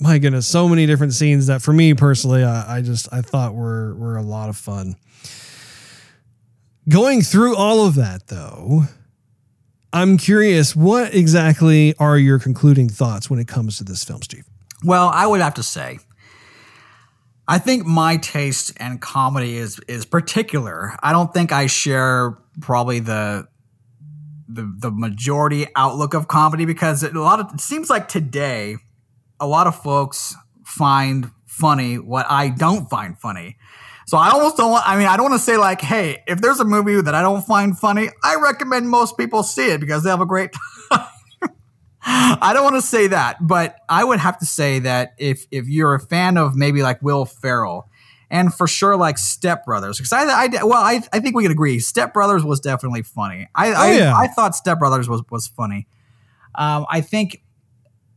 my 0.00 0.18
goodness, 0.18 0.46
so 0.46 0.68
many 0.68 0.86
different 0.86 1.12
scenes 1.12 1.48
that 1.48 1.60
for 1.60 1.72
me 1.72 1.94
personally, 1.94 2.44
I, 2.44 2.78
I 2.78 2.82
just 2.82 3.08
I 3.12 3.20
thought 3.20 3.54
were 3.54 3.94
were 3.94 4.16
a 4.16 4.22
lot 4.22 4.48
of 4.48 4.56
fun. 4.56 4.96
Going 6.88 7.20
through 7.20 7.56
all 7.56 7.84
of 7.86 7.96
that 7.96 8.28
though, 8.28 8.84
I'm 9.92 10.16
curious, 10.16 10.76
what 10.76 11.14
exactly 11.14 11.94
are 11.98 12.16
your 12.16 12.38
concluding 12.38 12.88
thoughts 12.88 13.28
when 13.28 13.38
it 13.38 13.48
comes 13.48 13.78
to 13.78 13.84
this 13.84 14.04
film, 14.04 14.22
Steve? 14.22 14.47
Well, 14.84 15.10
I 15.12 15.26
would 15.26 15.40
have 15.40 15.54
to 15.54 15.62
say, 15.62 15.98
I 17.46 17.58
think 17.58 17.86
my 17.86 18.18
taste 18.18 18.72
and 18.76 19.00
comedy 19.00 19.56
is 19.56 19.80
is 19.88 20.04
particular. 20.04 20.94
I 21.02 21.12
don't 21.12 21.32
think 21.32 21.50
I 21.50 21.66
share 21.66 22.38
probably 22.60 23.00
the 23.00 23.48
the 24.48 24.72
the 24.78 24.90
majority 24.90 25.66
outlook 25.74 26.14
of 26.14 26.28
comedy 26.28 26.64
because 26.64 27.02
it, 27.02 27.16
a 27.16 27.20
lot 27.20 27.40
of 27.40 27.54
it 27.54 27.60
seems 27.60 27.90
like 27.90 28.08
today, 28.08 28.76
a 29.40 29.46
lot 29.46 29.66
of 29.66 29.80
folks 29.82 30.34
find 30.64 31.30
funny 31.46 31.96
what 31.96 32.26
I 32.28 32.50
don't 32.50 32.88
find 32.88 33.18
funny. 33.18 33.56
So 34.06 34.16
I 34.16 34.30
almost 34.30 34.56
don't 34.56 34.70
want. 34.70 34.88
I 34.88 34.96
mean, 34.96 35.06
I 35.06 35.16
don't 35.16 35.30
want 35.30 35.40
to 35.40 35.44
say 35.44 35.56
like, 35.56 35.80
hey, 35.80 36.22
if 36.26 36.40
there's 36.40 36.60
a 36.60 36.64
movie 36.64 37.00
that 37.00 37.14
I 37.14 37.22
don't 37.22 37.42
find 37.42 37.78
funny, 37.78 38.08
I 38.24 38.36
recommend 38.36 38.88
most 38.88 39.18
people 39.18 39.42
see 39.42 39.70
it 39.70 39.80
because 39.80 40.02
they 40.02 40.10
have 40.10 40.20
a 40.20 40.26
great 40.26 40.52
time. 40.52 40.62
I 42.10 42.52
don't 42.54 42.64
want 42.64 42.76
to 42.76 42.82
say 42.82 43.08
that, 43.08 43.46
but 43.46 43.76
I 43.88 44.02
would 44.02 44.18
have 44.18 44.38
to 44.38 44.46
say 44.46 44.78
that 44.78 45.14
if 45.18 45.46
if 45.50 45.68
you're 45.68 45.94
a 45.94 46.00
fan 46.00 46.38
of 46.38 46.56
maybe 46.56 46.82
like 46.82 47.02
Will 47.02 47.26
Ferrell, 47.26 47.90
and 48.30 48.52
for 48.52 48.66
sure 48.66 48.96
like 48.96 49.18
Step 49.18 49.66
Brothers, 49.66 49.98
because 49.98 50.12
I, 50.12 50.22
I 50.22 50.48
well 50.64 50.82
I, 50.82 51.02
I 51.12 51.20
think 51.20 51.36
we 51.36 51.42
can 51.42 51.52
agree 51.52 51.78
Step 51.80 52.14
Brothers 52.14 52.44
was 52.44 52.60
definitely 52.60 53.02
funny. 53.02 53.48
I 53.54 53.72
I, 53.72 53.90
yeah. 53.92 54.16
I 54.16 54.26
thought 54.28 54.56
Step 54.56 54.78
Brothers 54.78 55.06
was 55.06 55.22
was 55.30 55.48
funny. 55.48 55.86
Um, 56.54 56.86
I 56.88 57.02
think 57.02 57.42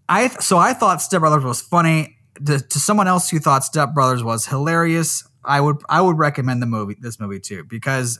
I 0.08 0.30
so 0.30 0.58
I 0.58 0.74
thought 0.74 1.02
Step 1.02 1.20
Brothers 1.20 1.44
was 1.44 1.62
funny. 1.62 2.18
To, 2.46 2.60
to 2.60 2.80
someone 2.80 3.08
else 3.08 3.30
who 3.30 3.40
thought 3.40 3.66
Step 3.66 3.94
Brothers 3.94 4.24
was 4.24 4.48
hilarious, 4.48 5.28
I 5.44 5.60
would 5.60 5.78
I 5.90 6.00
would 6.00 6.18
recommend 6.18 6.62
the 6.62 6.66
movie 6.66 6.96
this 7.00 7.20
movie 7.20 7.42
too 7.42 7.66
because 7.66 8.20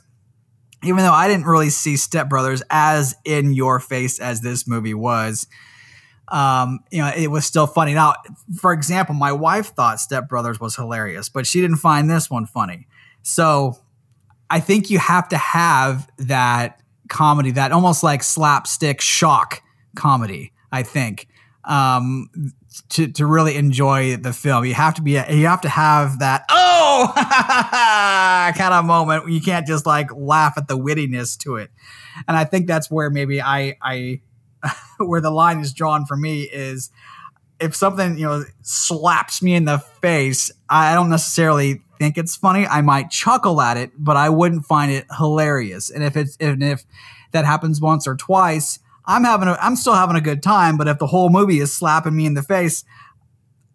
even 0.82 0.98
though 0.98 1.12
I 1.12 1.28
didn't 1.28 1.46
really 1.46 1.70
see 1.70 1.96
Step 1.96 2.28
Brothers 2.28 2.62
as 2.70 3.14
in 3.24 3.52
your 3.52 3.80
face 3.80 4.18
as 4.18 4.40
this 4.40 4.66
movie 4.66 4.94
was, 4.94 5.46
um, 6.28 6.80
you 6.90 6.98
know, 6.98 7.12
it 7.14 7.28
was 7.28 7.44
still 7.44 7.66
funny. 7.66 7.94
Now, 7.94 8.14
for 8.58 8.72
example, 8.72 9.14
my 9.14 9.32
wife 9.32 9.68
thought 9.74 10.00
Step 10.00 10.28
Brothers 10.28 10.58
was 10.58 10.74
hilarious, 10.76 11.28
but 11.28 11.46
she 11.46 11.60
didn't 11.60 11.76
find 11.76 12.10
this 12.10 12.30
one 12.30 12.46
funny. 12.46 12.86
So 13.22 13.78
I 14.50 14.60
think 14.60 14.90
you 14.90 14.98
have 14.98 15.28
to 15.28 15.36
have 15.36 16.10
that 16.18 16.80
comedy, 17.08 17.50
that 17.52 17.72
almost 17.72 18.02
like 18.02 18.22
slapstick 18.22 19.00
shock 19.00 19.62
comedy, 19.94 20.52
I 20.72 20.82
think. 20.82 21.28
Um, 21.64 22.28
to, 22.90 23.08
to 23.12 23.26
really 23.26 23.56
enjoy 23.56 24.16
the 24.16 24.32
film, 24.32 24.64
you 24.64 24.74
have 24.74 24.94
to 24.94 25.02
be 25.02 25.12
you 25.12 25.46
have 25.46 25.60
to 25.62 25.68
have 25.68 26.18
that 26.20 26.44
oh 26.48 27.12
kind 28.56 28.74
of 28.74 28.84
moment. 28.84 29.30
You 29.30 29.40
can't 29.40 29.66
just 29.66 29.86
like 29.86 30.10
laugh 30.14 30.54
at 30.56 30.68
the 30.68 30.78
wittiness 30.78 31.38
to 31.38 31.56
it, 31.56 31.70
and 32.26 32.36
I 32.36 32.44
think 32.44 32.66
that's 32.66 32.90
where 32.90 33.10
maybe 33.10 33.40
I 33.40 33.76
I 33.82 34.20
where 34.98 35.20
the 35.20 35.30
line 35.30 35.60
is 35.60 35.72
drawn 35.72 36.06
for 36.06 36.16
me 36.16 36.42
is 36.42 36.90
if 37.60 37.74
something 37.74 38.18
you 38.18 38.26
know 38.26 38.44
slaps 38.62 39.42
me 39.42 39.54
in 39.54 39.64
the 39.64 39.78
face, 39.78 40.50
I 40.68 40.94
don't 40.94 41.10
necessarily 41.10 41.82
think 41.98 42.18
it's 42.18 42.36
funny. 42.36 42.66
I 42.66 42.80
might 42.80 43.10
chuckle 43.10 43.60
at 43.60 43.76
it, 43.76 43.92
but 43.96 44.16
I 44.16 44.28
wouldn't 44.28 44.66
find 44.66 44.90
it 44.90 45.06
hilarious. 45.16 45.88
And 45.88 46.02
if 46.02 46.16
it's 46.16 46.36
and 46.38 46.62
if 46.62 46.84
that 47.30 47.44
happens 47.44 47.80
once 47.80 48.06
or 48.06 48.16
twice, 48.16 48.78
I'm 49.04 49.24
having 49.24 49.48
a 49.48 49.56
I'm 49.60 49.76
still 49.76 49.94
having 49.94 50.16
a 50.16 50.20
good 50.20 50.42
time. 50.42 50.76
But 50.76 50.88
if 50.88 50.98
the 50.98 51.06
whole 51.06 51.28
movie 51.30 51.58
is 51.58 51.72
slapping 51.72 52.16
me 52.16 52.26
in 52.26 52.34
the 52.34 52.42
face, 52.42 52.84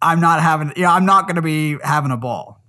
I'm 0.00 0.20
not 0.20 0.40
having 0.40 0.72
you 0.76 0.82
know 0.82 0.90
I'm 0.90 1.06
not 1.06 1.26
going 1.26 1.36
to 1.36 1.42
be 1.42 1.76
having 1.82 2.10
a 2.10 2.16
ball. 2.16 2.62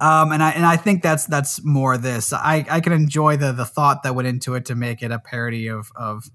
Um, 0.00 0.32
and 0.32 0.42
I 0.42 0.50
and 0.50 0.66
I 0.66 0.76
think 0.76 1.02
that's 1.02 1.26
that's 1.26 1.64
more 1.64 1.96
this. 1.96 2.32
I, 2.32 2.66
I 2.68 2.80
can 2.80 2.92
enjoy 2.92 3.36
the 3.36 3.52
the 3.52 3.64
thought 3.64 4.02
that 4.02 4.14
went 4.14 4.28
into 4.28 4.54
it 4.54 4.66
to 4.66 4.74
make 4.74 5.02
it 5.02 5.10
a 5.10 5.18
parody 5.18 5.68
of 5.68 5.90
of 5.96 6.30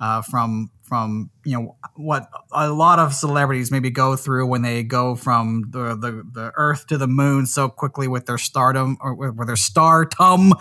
uh, 0.00 0.22
from 0.22 0.70
from 0.84 1.30
you 1.44 1.56
know 1.56 1.76
what 1.96 2.28
a 2.52 2.70
lot 2.70 2.98
of 2.98 3.14
celebrities 3.14 3.70
maybe 3.70 3.90
go 3.90 4.16
through 4.16 4.46
when 4.46 4.62
they 4.62 4.82
go 4.82 5.14
from 5.16 5.64
the 5.70 5.96
the, 5.96 6.22
the 6.32 6.52
Earth 6.56 6.86
to 6.86 6.98
the 6.98 7.08
Moon 7.08 7.46
so 7.46 7.68
quickly 7.68 8.06
with 8.06 8.26
their 8.26 8.38
stardom 8.38 8.96
or 9.00 9.14
with 9.14 9.46
their 9.46 9.56
stardom 9.56 10.52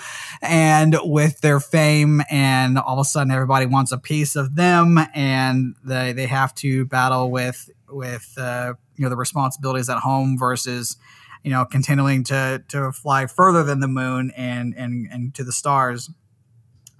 and 0.41 0.97
with 1.03 1.41
their 1.41 1.59
fame, 1.59 2.21
and 2.29 2.77
all 2.77 2.99
of 2.99 3.05
a 3.05 3.07
sudden 3.07 3.31
everybody 3.31 3.65
wants 3.65 3.91
a 3.91 3.97
piece 3.97 4.35
of 4.35 4.55
them, 4.55 4.97
and 5.13 5.75
they 5.83 6.13
they 6.13 6.27
have 6.27 6.55
to 6.55 6.85
battle 6.85 7.29
with 7.29 7.69
with 7.89 8.33
uh, 8.37 8.73
you 8.95 9.03
know 9.03 9.09
the 9.09 9.17
responsibilities 9.17 9.89
at 9.89 9.99
home 9.99 10.37
versus 10.37 10.97
you 11.43 11.51
know, 11.51 11.65
continuing 11.65 12.23
to 12.23 12.63
to 12.69 12.91
fly 12.91 13.27
further 13.27 13.63
than 13.63 13.81
the 13.81 13.87
moon 13.87 14.31
and 14.35 14.73
and 14.77 15.07
and 15.11 15.35
to 15.35 15.43
the 15.43 15.51
stars, 15.51 16.09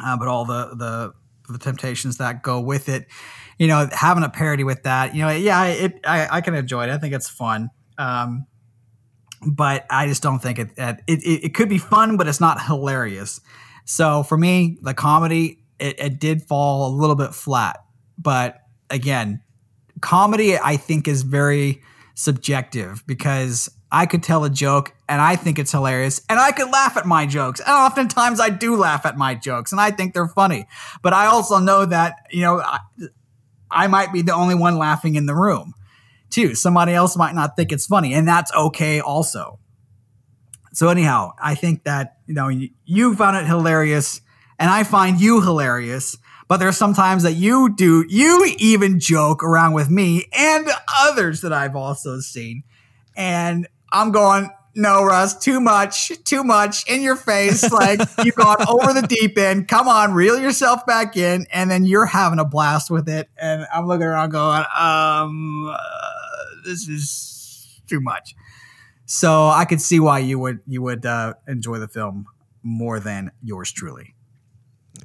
uh, 0.03 0.17
but 0.17 0.27
all 0.27 0.45
the 0.45 0.75
the 0.75 1.13
the 1.49 1.57
temptations 1.57 2.17
that 2.17 2.43
go 2.43 2.59
with 2.59 2.89
it. 2.89 3.07
You 3.57 3.67
know, 3.67 3.87
having 3.91 4.23
a 4.23 4.29
parody 4.29 4.63
with 4.63 4.83
that, 4.83 5.15
you 5.15 5.21
know, 5.21 5.29
yeah, 5.29 5.65
it 5.65 5.99
I, 6.05 6.37
I 6.37 6.41
can 6.41 6.55
enjoy 6.55 6.83
it. 6.83 6.89
I 6.89 6.97
think 6.97 7.13
it's 7.13 7.29
fun. 7.29 7.69
Um, 7.97 8.47
but 9.45 9.85
I 9.89 10.07
just 10.07 10.23
don't 10.23 10.39
think 10.39 10.59
it, 10.59 10.69
it 10.77 11.01
it 11.07 11.43
it 11.45 11.53
could 11.53 11.69
be 11.69 11.77
fun, 11.77 12.17
but 12.17 12.27
it's 12.27 12.41
not 12.41 12.63
hilarious. 12.63 13.41
So 13.85 14.23
for 14.23 14.37
me, 14.37 14.77
the 14.81 14.93
comedy 14.93 15.59
it, 15.79 15.99
it 15.99 16.19
did 16.19 16.43
fall 16.43 16.87
a 16.87 16.91
little 16.95 17.15
bit 17.15 17.33
flat. 17.33 17.83
But 18.17 18.61
again, 18.89 19.41
comedy 20.01 20.57
I 20.57 20.77
think 20.77 21.07
is 21.07 21.23
very 21.23 21.81
subjective 22.15 23.03
because 23.05 23.69
I 23.93 24.07
could 24.07 24.23
tell 24.23 24.43
a 24.43 24.49
joke 24.49 24.91
and 25.07 25.21
I 25.21 25.35
think 25.35 25.59
it's 25.59 25.71
hilarious 25.71 26.19
and 26.27 26.39
I 26.39 26.51
could 26.51 26.71
laugh 26.71 26.97
at 26.97 27.05
my 27.05 27.27
jokes. 27.27 27.59
And 27.59 27.69
oftentimes 27.69 28.39
I 28.39 28.49
do 28.49 28.75
laugh 28.75 29.05
at 29.05 29.17
my 29.17 29.35
jokes 29.35 29.71
and 29.71 29.79
I 29.79 29.91
think 29.91 30.15
they're 30.15 30.27
funny. 30.27 30.65
But 31.03 31.13
I 31.13 31.27
also 31.27 31.59
know 31.59 31.85
that, 31.85 32.15
you 32.31 32.41
know, 32.41 32.59
I, 32.59 32.79
I 33.69 33.85
might 33.85 34.11
be 34.11 34.23
the 34.23 34.33
only 34.33 34.55
one 34.55 34.79
laughing 34.79 35.13
in 35.13 35.27
the 35.27 35.35
room 35.35 35.75
too. 36.31 36.55
Somebody 36.55 36.93
else 36.93 37.15
might 37.15 37.35
not 37.35 37.55
think 37.55 37.71
it's 37.71 37.85
funny 37.85 38.15
and 38.15 38.27
that's 38.27 38.51
okay 38.53 38.99
also. 38.99 39.59
So 40.73 40.89
anyhow, 40.89 41.33
I 41.39 41.53
think 41.53 41.83
that, 41.83 42.17
you 42.25 42.33
know, 42.33 42.47
you, 42.47 43.15
found 43.15 43.37
it 43.37 43.45
hilarious 43.45 44.21
and 44.57 44.71
I 44.71 44.85
find 44.85 45.21
you 45.21 45.39
hilarious. 45.41 46.17
But 46.47 46.57
there's 46.57 46.77
sometimes 46.77 47.21
that 47.23 47.33
you 47.33 47.75
do, 47.75 48.05
you 48.09 48.55
even 48.57 48.99
joke 48.99 49.43
around 49.43 49.73
with 49.73 49.91
me 49.91 50.25
and 50.35 50.67
others 50.99 51.41
that 51.41 51.53
I've 51.53 51.75
also 51.75 52.19
seen. 52.19 52.63
And 53.15 53.67
I'm 53.93 54.11
going, 54.11 54.49
no, 54.75 55.03
Russ, 55.03 55.37
too 55.37 55.61
much, 55.61 56.11
too 56.23 56.43
much 56.43 56.89
in 56.89 57.03
your 57.03 57.15
face. 57.15 57.71
Like 57.71 57.99
you've 58.23 58.35
gone 58.35 58.65
over 58.67 58.91
the 58.91 59.05
deep 59.07 59.37
end. 59.37 59.67
Come 59.67 59.87
on, 59.87 60.13
reel 60.13 60.39
yourself 60.39 60.85
back 60.85 61.15
in. 61.15 61.45
And 61.53 61.69
then 61.69 61.85
you're 61.85 62.07
having 62.07 62.39
a 62.39 62.45
blast 62.45 62.89
with 62.89 63.07
it. 63.07 63.29
And 63.37 63.67
I'm 63.71 63.87
looking 63.87 64.07
around 64.07 64.31
going, 64.31 64.63
um, 64.75 65.69
uh, 65.71 65.77
this 66.65 66.87
is 66.87 67.81
too 67.87 68.01
much. 68.01 68.35
So 69.05 69.47
I 69.47 69.65
could 69.65 69.79
see 69.79 69.99
why 69.99 70.19
you 70.19 70.39
would, 70.39 70.61
you 70.65 70.81
would, 70.81 71.05
uh, 71.05 71.35
enjoy 71.47 71.77
the 71.77 71.87
film 71.87 72.25
more 72.63 72.99
than 72.99 73.31
yours 73.43 73.71
truly. 73.71 74.12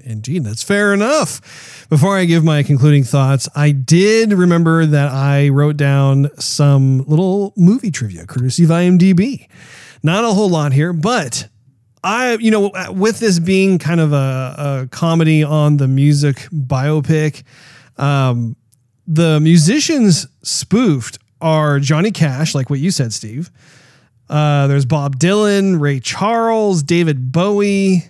Indeed, 0.04 0.44
that's 0.44 0.62
fair 0.62 0.92
enough. 0.92 1.86
Before 1.88 2.16
I 2.16 2.24
give 2.24 2.44
my 2.44 2.62
concluding 2.62 3.04
thoughts, 3.04 3.48
I 3.54 3.70
did 3.70 4.32
remember 4.32 4.86
that 4.86 5.10
I 5.10 5.48
wrote 5.48 5.76
down 5.76 6.30
some 6.38 7.04
little 7.06 7.52
movie 7.56 7.90
trivia 7.90 8.26
courtesy 8.26 8.64
of 8.64 8.70
IMDb. 8.70 9.48
Not 10.02 10.24
a 10.24 10.28
whole 10.28 10.48
lot 10.48 10.72
here, 10.72 10.92
but 10.92 11.48
I, 12.04 12.34
you 12.34 12.50
know, 12.50 12.72
with 12.90 13.18
this 13.18 13.38
being 13.38 13.78
kind 13.78 14.00
of 14.00 14.12
a, 14.12 14.54
a 14.84 14.88
comedy 14.90 15.42
on 15.42 15.78
the 15.78 15.88
music 15.88 16.36
biopic, 16.52 17.42
um, 17.96 18.56
the 19.06 19.40
musicians 19.40 20.26
spoofed 20.42 21.18
are 21.40 21.80
Johnny 21.80 22.10
Cash, 22.10 22.54
like 22.54 22.70
what 22.70 22.78
you 22.78 22.90
said, 22.90 23.12
Steve. 23.12 23.50
Uh, 24.28 24.66
there's 24.66 24.84
Bob 24.84 25.16
Dylan, 25.18 25.80
Ray 25.80 26.00
Charles, 26.00 26.82
David 26.82 27.32
Bowie, 27.32 28.04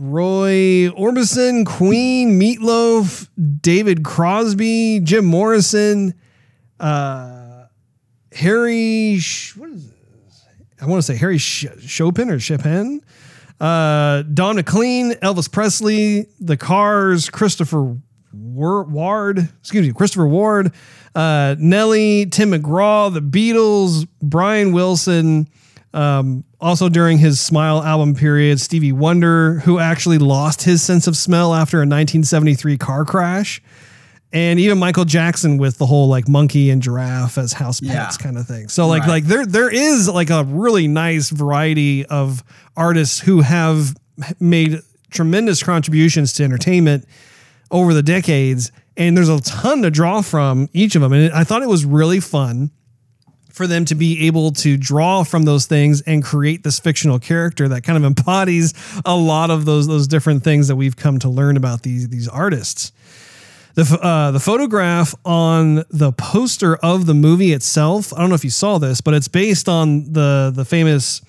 Roy 0.00 0.88
Orbison, 0.96 1.66
Queen, 1.66 2.40
Meatloaf, 2.40 3.28
David 3.60 4.02
Crosby, 4.02 4.98
Jim 5.00 5.26
Morrison, 5.26 6.14
uh, 6.80 7.66
Harry. 8.32 9.18
Sh- 9.18 9.54
what 9.58 9.68
is 9.68 9.90
this? 9.90 10.44
I 10.80 10.86
want 10.86 11.00
to 11.00 11.02
say 11.02 11.16
Harry 11.18 11.36
Sh- 11.36 11.66
Chopin 11.80 12.30
or 12.30 12.38
Chopin. 12.38 13.02
Uh, 13.60 14.22
Don 14.22 14.56
McLean, 14.56 15.12
Elvis 15.16 15.52
Presley, 15.52 16.28
The 16.40 16.56
Cars, 16.56 17.28
Christopher 17.28 17.98
Ward, 18.32 19.50
excuse 19.60 19.86
me, 19.86 19.92
Christopher 19.92 20.28
Ward, 20.28 20.72
uh, 21.14 21.56
Nelly, 21.58 22.24
Tim 22.24 22.52
McGraw, 22.52 23.12
The 23.12 23.20
Beatles, 23.20 24.08
Brian 24.22 24.72
Wilson. 24.72 25.46
Um, 25.92 26.44
also 26.60 26.88
during 26.88 27.18
his 27.18 27.40
Smile 27.40 27.82
album 27.82 28.14
period, 28.14 28.60
Stevie 28.60 28.92
Wonder, 28.92 29.60
who 29.60 29.78
actually 29.78 30.18
lost 30.18 30.62
his 30.62 30.82
sense 30.82 31.06
of 31.06 31.16
smell 31.16 31.54
after 31.54 31.78
a 31.78 31.86
1973 31.86 32.76
car 32.78 33.04
crash. 33.04 33.62
And 34.32 34.60
even 34.60 34.78
Michael 34.78 35.04
Jackson 35.04 35.58
with 35.58 35.78
the 35.78 35.86
whole 35.86 36.06
like 36.08 36.28
monkey 36.28 36.70
and 36.70 36.80
giraffe 36.80 37.36
as 37.36 37.52
house 37.54 37.80
pets 37.80 37.92
Yeah. 38.18 38.24
kind 38.24 38.38
of 38.38 38.46
thing. 38.46 38.68
So 38.68 38.86
like 38.86 39.02
Right. 39.02 39.08
like 39.08 39.24
there 39.24 39.44
there 39.44 39.68
is 39.70 40.08
like 40.08 40.30
a 40.30 40.44
really 40.44 40.86
nice 40.86 41.30
variety 41.30 42.06
of 42.06 42.44
artists 42.76 43.18
who 43.18 43.40
have 43.40 43.96
made 44.38 44.78
tremendous 45.10 45.62
contributions 45.64 46.32
to 46.34 46.44
entertainment 46.44 47.06
over 47.72 47.92
the 47.92 48.02
decades 48.04 48.70
and 48.96 49.16
there's 49.16 49.28
a 49.28 49.40
ton 49.40 49.82
to 49.82 49.90
draw 49.90 50.20
from 50.22 50.68
each 50.72 50.94
of 50.94 51.02
them 51.02 51.12
and 51.12 51.32
I 51.32 51.42
thought 51.42 51.62
it 51.62 51.68
was 51.68 51.84
really 51.84 52.20
fun 52.20 52.70
for 53.60 53.66
them 53.66 53.84
to 53.84 53.94
be 53.94 54.26
able 54.26 54.52
to 54.52 54.78
draw 54.78 55.22
from 55.22 55.42
those 55.42 55.66
things 55.66 56.00
and 56.00 56.24
create 56.24 56.62
this 56.62 56.80
fictional 56.80 57.18
character 57.18 57.68
that 57.68 57.82
kind 57.82 57.98
of 57.98 58.04
embodies 58.18 58.72
a 59.04 59.14
lot 59.14 59.50
of 59.50 59.66
those 59.66 59.86
those 59.86 60.08
different 60.08 60.42
things 60.42 60.68
that 60.68 60.76
we've 60.76 60.96
come 60.96 61.18
to 61.18 61.28
learn 61.28 61.58
about 61.58 61.82
these 61.82 62.08
these 62.08 62.26
artists. 62.26 62.90
The, 63.74 63.98
uh, 64.02 64.30
the 64.30 64.40
photograph 64.40 65.14
on 65.26 65.84
the 65.90 66.10
poster 66.10 66.76
of 66.76 67.04
the 67.04 67.12
movie 67.12 67.52
itself, 67.52 68.14
I 68.14 68.20
don't 68.20 68.30
know 68.30 68.34
if 68.34 68.44
you 68.44 68.50
saw 68.50 68.78
this, 68.78 69.02
but 69.02 69.12
it's 69.12 69.28
based 69.28 69.68
on 69.68 70.10
the 70.10 70.50
the 70.54 70.64
famous 70.64 71.20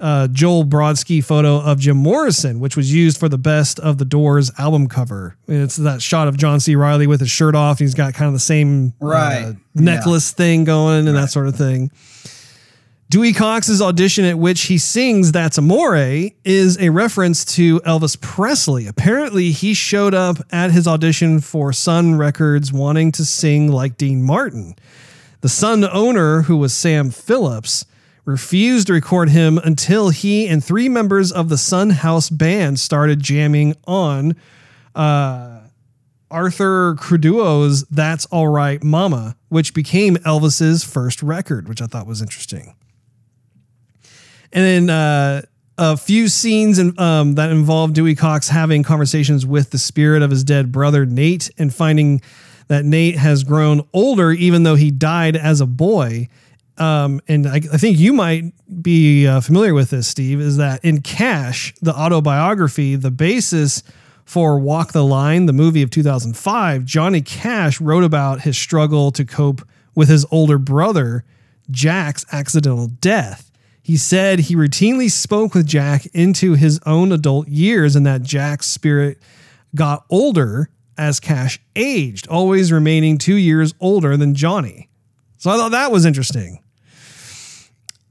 uh, 0.00 0.28
Joel 0.28 0.64
Brodsky 0.64 1.22
photo 1.22 1.56
of 1.60 1.78
Jim 1.78 1.96
Morrison, 1.98 2.58
which 2.60 2.76
was 2.76 2.92
used 2.92 3.18
for 3.18 3.28
the 3.28 3.38
Best 3.38 3.78
of 3.80 3.98
the 3.98 4.04
Doors 4.04 4.50
album 4.58 4.88
cover. 4.88 5.36
It's 5.46 5.76
that 5.76 6.00
shot 6.02 6.26
of 6.28 6.36
John 6.36 6.58
C. 6.60 6.74
Reilly 6.74 7.06
with 7.06 7.20
his 7.20 7.30
shirt 7.30 7.54
off. 7.54 7.78
He's 7.78 7.94
got 7.94 8.14
kind 8.14 8.26
of 8.28 8.32
the 8.32 8.38
same 8.40 8.94
uh, 9.02 9.06
Right. 9.06 9.54
necklace 9.74 10.30
thing 10.32 10.64
going 10.64 11.06
and 11.06 11.16
that 11.16 11.30
sort 11.30 11.46
of 11.48 11.56
thing. 11.56 11.90
Dewey 13.10 13.32
Cox's 13.32 13.82
audition 13.82 14.24
at 14.24 14.38
which 14.38 14.62
he 14.62 14.78
sings 14.78 15.32
That's 15.32 15.58
Amore 15.58 15.96
is 16.44 16.78
a 16.78 16.90
reference 16.90 17.44
to 17.56 17.80
Elvis 17.80 18.20
Presley. 18.20 18.86
Apparently, 18.86 19.50
he 19.50 19.74
showed 19.74 20.14
up 20.14 20.36
at 20.52 20.70
his 20.70 20.86
audition 20.86 21.40
for 21.40 21.72
Sun 21.72 22.14
Records 22.18 22.72
wanting 22.72 23.10
to 23.12 23.24
sing 23.24 23.70
like 23.72 23.96
Dean 23.96 24.22
Martin. 24.22 24.76
The 25.40 25.48
Sun 25.48 25.84
owner, 25.86 26.42
who 26.42 26.56
was 26.56 26.72
Sam 26.72 27.10
Phillips, 27.10 27.84
refused 28.24 28.88
to 28.88 28.92
record 28.92 29.30
him 29.30 29.58
until 29.58 30.10
he 30.10 30.46
and 30.46 30.64
three 30.64 30.88
members 30.88 31.32
of 31.32 31.48
the 31.48 31.58
Sun 31.58 31.90
House 31.90 32.30
band 32.30 32.78
started 32.78 33.20
jamming 33.20 33.74
on 33.86 34.36
uh, 34.94 35.60
Arthur 36.30 36.94
Crudup's 36.96 37.84
That's 37.90 38.26
All 38.26 38.48
Right 38.48 38.82
Mama, 38.82 39.36
which 39.48 39.74
became 39.74 40.16
Elvis's 40.16 40.84
first 40.84 41.22
record, 41.22 41.68
which 41.68 41.82
I 41.82 41.86
thought 41.86 42.06
was 42.06 42.22
interesting. 42.22 42.74
And 44.52 44.64
then 44.64 44.90
uh, 44.90 45.42
a 45.78 45.96
few 45.96 46.28
scenes 46.28 46.78
in, 46.78 46.98
um, 47.00 47.36
that 47.36 47.50
involve 47.50 47.94
Dewey 47.94 48.14
Cox 48.14 48.48
having 48.48 48.82
conversations 48.82 49.46
with 49.46 49.70
the 49.70 49.78
spirit 49.78 50.22
of 50.22 50.30
his 50.30 50.44
dead 50.44 50.70
brother, 50.70 51.06
Nate, 51.06 51.50
and 51.58 51.72
finding 51.72 52.20
that 52.68 52.84
Nate 52.84 53.16
has 53.16 53.42
grown 53.42 53.82
older, 53.92 54.30
even 54.30 54.62
though 54.62 54.74
he 54.76 54.90
died 54.90 55.36
as 55.36 55.60
a 55.60 55.66
boy. 55.66 56.28
Um, 56.80 57.20
and 57.28 57.46
I, 57.46 57.56
I 57.56 57.76
think 57.76 57.98
you 57.98 58.14
might 58.14 58.44
be 58.82 59.26
uh, 59.26 59.42
familiar 59.42 59.74
with 59.74 59.90
this, 59.90 60.08
Steve, 60.08 60.40
is 60.40 60.56
that 60.56 60.82
in 60.82 61.02
Cash, 61.02 61.74
the 61.82 61.94
autobiography, 61.94 62.96
the 62.96 63.10
basis 63.10 63.82
for 64.24 64.58
Walk 64.58 64.92
the 64.92 65.04
Line, 65.04 65.44
the 65.44 65.52
movie 65.52 65.82
of 65.82 65.90
2005, 65.90 66.84
Johnny 66.86 67.20
Cash 67.20 67.82
wrote 67.82 68.02
about 68.02 68.40
his 68.42 68.56
struggle 68.56 69.10
to 69.12 69.26
cope 69.26 69.60
with 69.94 70.08
his 70.08 70.24
older 70.30 70.56
brother, 70.56 71.24
Jack's 71.70 72.24
accidental 72.32 72.86
death. 72.86 73.50
He 73.82 73.98
said 73.98 74.38
he 74.38 74.56
routinely 74.56 75.10
spoke 75.10 75.52
with 75.52 75.66
Jack 75.66 76.06
into 76.14 76.54
his 76.54 76.80
own 76.86 77.12
adult 77.12 77.48
years 77.48 77.94
and 77.94 78.06
that 78.06 78.22
Jack's 78.22 78.66
spirit 78.66 79.18
got 79.74 80.06
older 80.08 80.70
as 80.96 81.20
Cash 81.20 81.60
aged, 81.76 82.26
always 82.28 82.72
remaining 82.72 83.18
two 83.18 83.34
years 83.34 83.74
older 83.80 84.16
than 84.16 84.34
Johnny. 84.34 84.88
So 85.38 85.50
I 85.50 85.56
thought 85.56 85.72
that 85.72 85.92
was 85.92 86.06
interesting. 86.06 86.62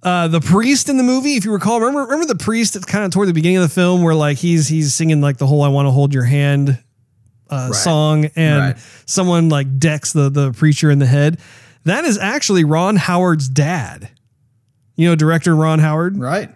Uh, 0.01 0.27
the 0.29 0.39
priest 0.39 0.87
in 0.87 0.95
the 0.97 1.03
movie, 1.03 1.33
if 1.35 1.43
you 1.43 1.51
recall, 1.51 1.79
remember 1.79 2.01
remember 2.03 2.25
the 2.25 2.35
priest 2.41 2.73
that's 2.73 2.85
kind 2.85 3.03
of 3.03 3.11
toward 3.11 3.27
the 3.27 3.33
beginning 3.33 3.57
of 3.57 3.63
the 3.63 3.69
film 3.73 4.01
where 4.01 4.15
like 4.15 4.37
he's 4.37 4.67
he's 4.67 4.93
singing 4.93 5.19
like 5.19 5.37
the 5.37 5.47
whole 5.47 5.61
"I 5.61 5.67
Want 5.67 5.87
to 5.87 5.91
Hold 5.91 6.13
Your 6.13 6.23
Hand" 6.23 6.81
uh, 7.49 7.69
Right. 7.71 7.75
song, 7.75 8.25
and 8.35 8.59
Right. 8.59 8.77
someone 9.05 9.49
like 9.49 9.77
decks 9.77 10.13
the 10.13 10.29
the 10.29 10.53
preacher 10.53 10.89
in 10.89 10.99
the 10.99 11.05
head. 11.05 11.39
That 11.83 12.05
is 12.05 12.17
actually 12.17 12.63
Ron 12.63 12.95
Howard's 12.95 13.49
dad. 13.49 14.09
You 14.95 15.09
know, 15.09 15.15
director 15.15 15.55
Ron 15.55 15.79
Howard 15.79 16.17
Right. 16.17 16.49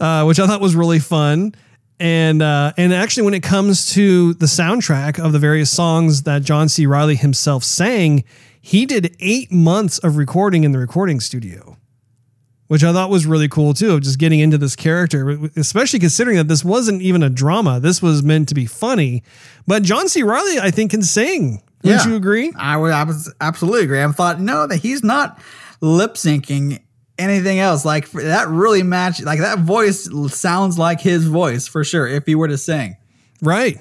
uh, 0.00 0.24
which 0.24 0.38
I 0.40 0.46
thought 0.46 0.60
was 0.60 0.74
really 0.74 0.98
fun. 1.00 1.54
And 2.00 2.42
uh, 2.42 2.72
and 2.76 2.92
actually, 2.92 3.24
when 3.24 3.34
it 3.34 3.44
comes 3.44 3.92
to 3.92 4.34
the 4.34 4.46
soundtrack 4.46 5.20
of 5.20 5.32
the 5.32 5.38
various 5.38 5.70
songs 5.70 6.22
that 6.22 6.42
John 6.42 6.68
C. 6.68 6.86
Reilly 6.86 7.14
himself 7.14 7.62
sang, 7.62 8.24
he 8.60 8.86
did 8.86 9.14
eight 9.20 9.52
months 9.52 9.98
of 9.98 10.16
recording 10.16 10.64
in 10.64 10.72
the 10.72 10.78
recording 10.78 11.20
studio, 11.20 11.76
which 12.74 12.82
I 12.82 12.92
thought 12.92 13.08
was 13.08 13.24
really 13.24 13.46
cool 13.46 13.72
too. 13.72 13.92
Of 13.94 14.00
just 14.02 14.18
getting 14.18 14.40
into 14.40 14.58
this 14.58 14.74
character, 14.74 15.38
especially 15.54 16.00
considering 16.00 16.36
that 16.38 16.48
this 16.48 16.64
wasn't 16.64 17.02
even 17.02 17.22
a 17.22 17.30
drama. 17.30 17.78
This 17.78 18.02
was 18.02 18.24
meant 18.24 18.48
to 18.48 18.54
be 18.56 18.66
funny. 18.66 19.22
But 19.64 19.84
John 19.84 20.08
C. 20.08 20.24
Reilly, 20.24 20.58
I 20.58 20.72
think, 20.72 20.90
can 20.90 21.02
sing. 21.04 21.62
Wouldn't 21.84 22.02
Yeah. 22.04 22.08
you 22.10 22.16
agree? 22.16 22.52
I 22.58 22.76
would 22.76 22.90
abs- 22.90 23.32
absolutely 23.40 23.82
agree. 23.84 24.02
I 24.02 24.10
thought 24.10 24.40
no, 24.40 24.66
that 24.66 24.78
he's 24.78 25.04
not 25.04 25.38
lip 25.80 26.14
syncing 26.14 26.80
anything 27.16 27.60
else. 27.60 27.84
Like 27.84 28.10
that 28.10 28.48
really 28.48 28.82
match. 28.82 29.22
Like 29.22 29.38
that 29.38 29.60
voice 29.60 30.08
sounds 30.34 30.76
like 30.76 31.00
his 31.00 31.26
voice 31.26 31.68
for 31.68 31.84
sure. 31.84 32.08
If 32.08 32.26
he 32.26 32.34
were 32.34 32.48
to 32.48 32.58
sing, 32.58 32.96
Right. 33.40 33.78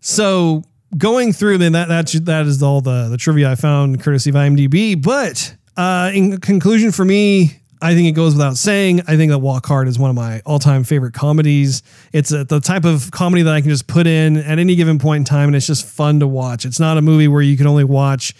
So 0.00 0.62
going 0.96 1.32
through 1.34 1.58
then 1.58 1.72
that 1.72 1.88
that 1.88 2.06
that 2.24 2.46
is 2.46 2.62
all 2.62 2.80
the 2.80 3.08
the 3.10 3.16
trivia 3.18 3.50
I 3.50 3.54
found 3.54 4.00
courtesy 4.02 4.30
of 4.30 4.36
IMDb. 4.36 5.00
But 5.00 5.54
uh, 5.76 6.10
in 6.14 6.38
conclusion, 6.38 6.92
for 6.92 7.04
me, 7.04 7.58
I 7.82 7.94
think 7.94 8.08
it 8.08 8.12
goes 8.12 8.34
without 8.34 8.56
saying. 8.56 9.00
I 9.08 9.16
think 9.16 9.30
that 9.32 9.38
Walk 9.38 9.66
Hard 9.66 9.88
is 9.88 9.98
one 9.98 10.08
of 10.08 10.16
my 10.16 10.40
all 10.46 10.60
time 10.60 10.84
favorite 10.84 11.14
comedies. 11.14 11.82
It's 12.12 12.30
a, 12.30 12.44
the 12.44 12.60
type 12.60 12.84
of 12.84 13.10
comedy 13.10 13.42
that 13.42 13.52
I 13.52 13.60
can 13.60 13.70
just 13.70 13.88
put 13.88 14.06
in 14.06 14.36
at 14.36 14.58
any 14.60 14.76
given 14.76 14.98
point 15.00 15.22
in 15.22 15.24
time, 15.24 15.48
and 15.48 15.56
it's 15.56 15.66
just 15.66 15.84
fun 15.84 16.20
to 16.20 16.28
watch. 16.28 16.64
It's 16.64 16.78
not 16.78 16.96
a 16.96 17.02
movie 17.02 17.26
where 17.26 17.42
you 17.42 17.56
can 17.56 17.66
only 17.66 17.84
watch 17.84 18.34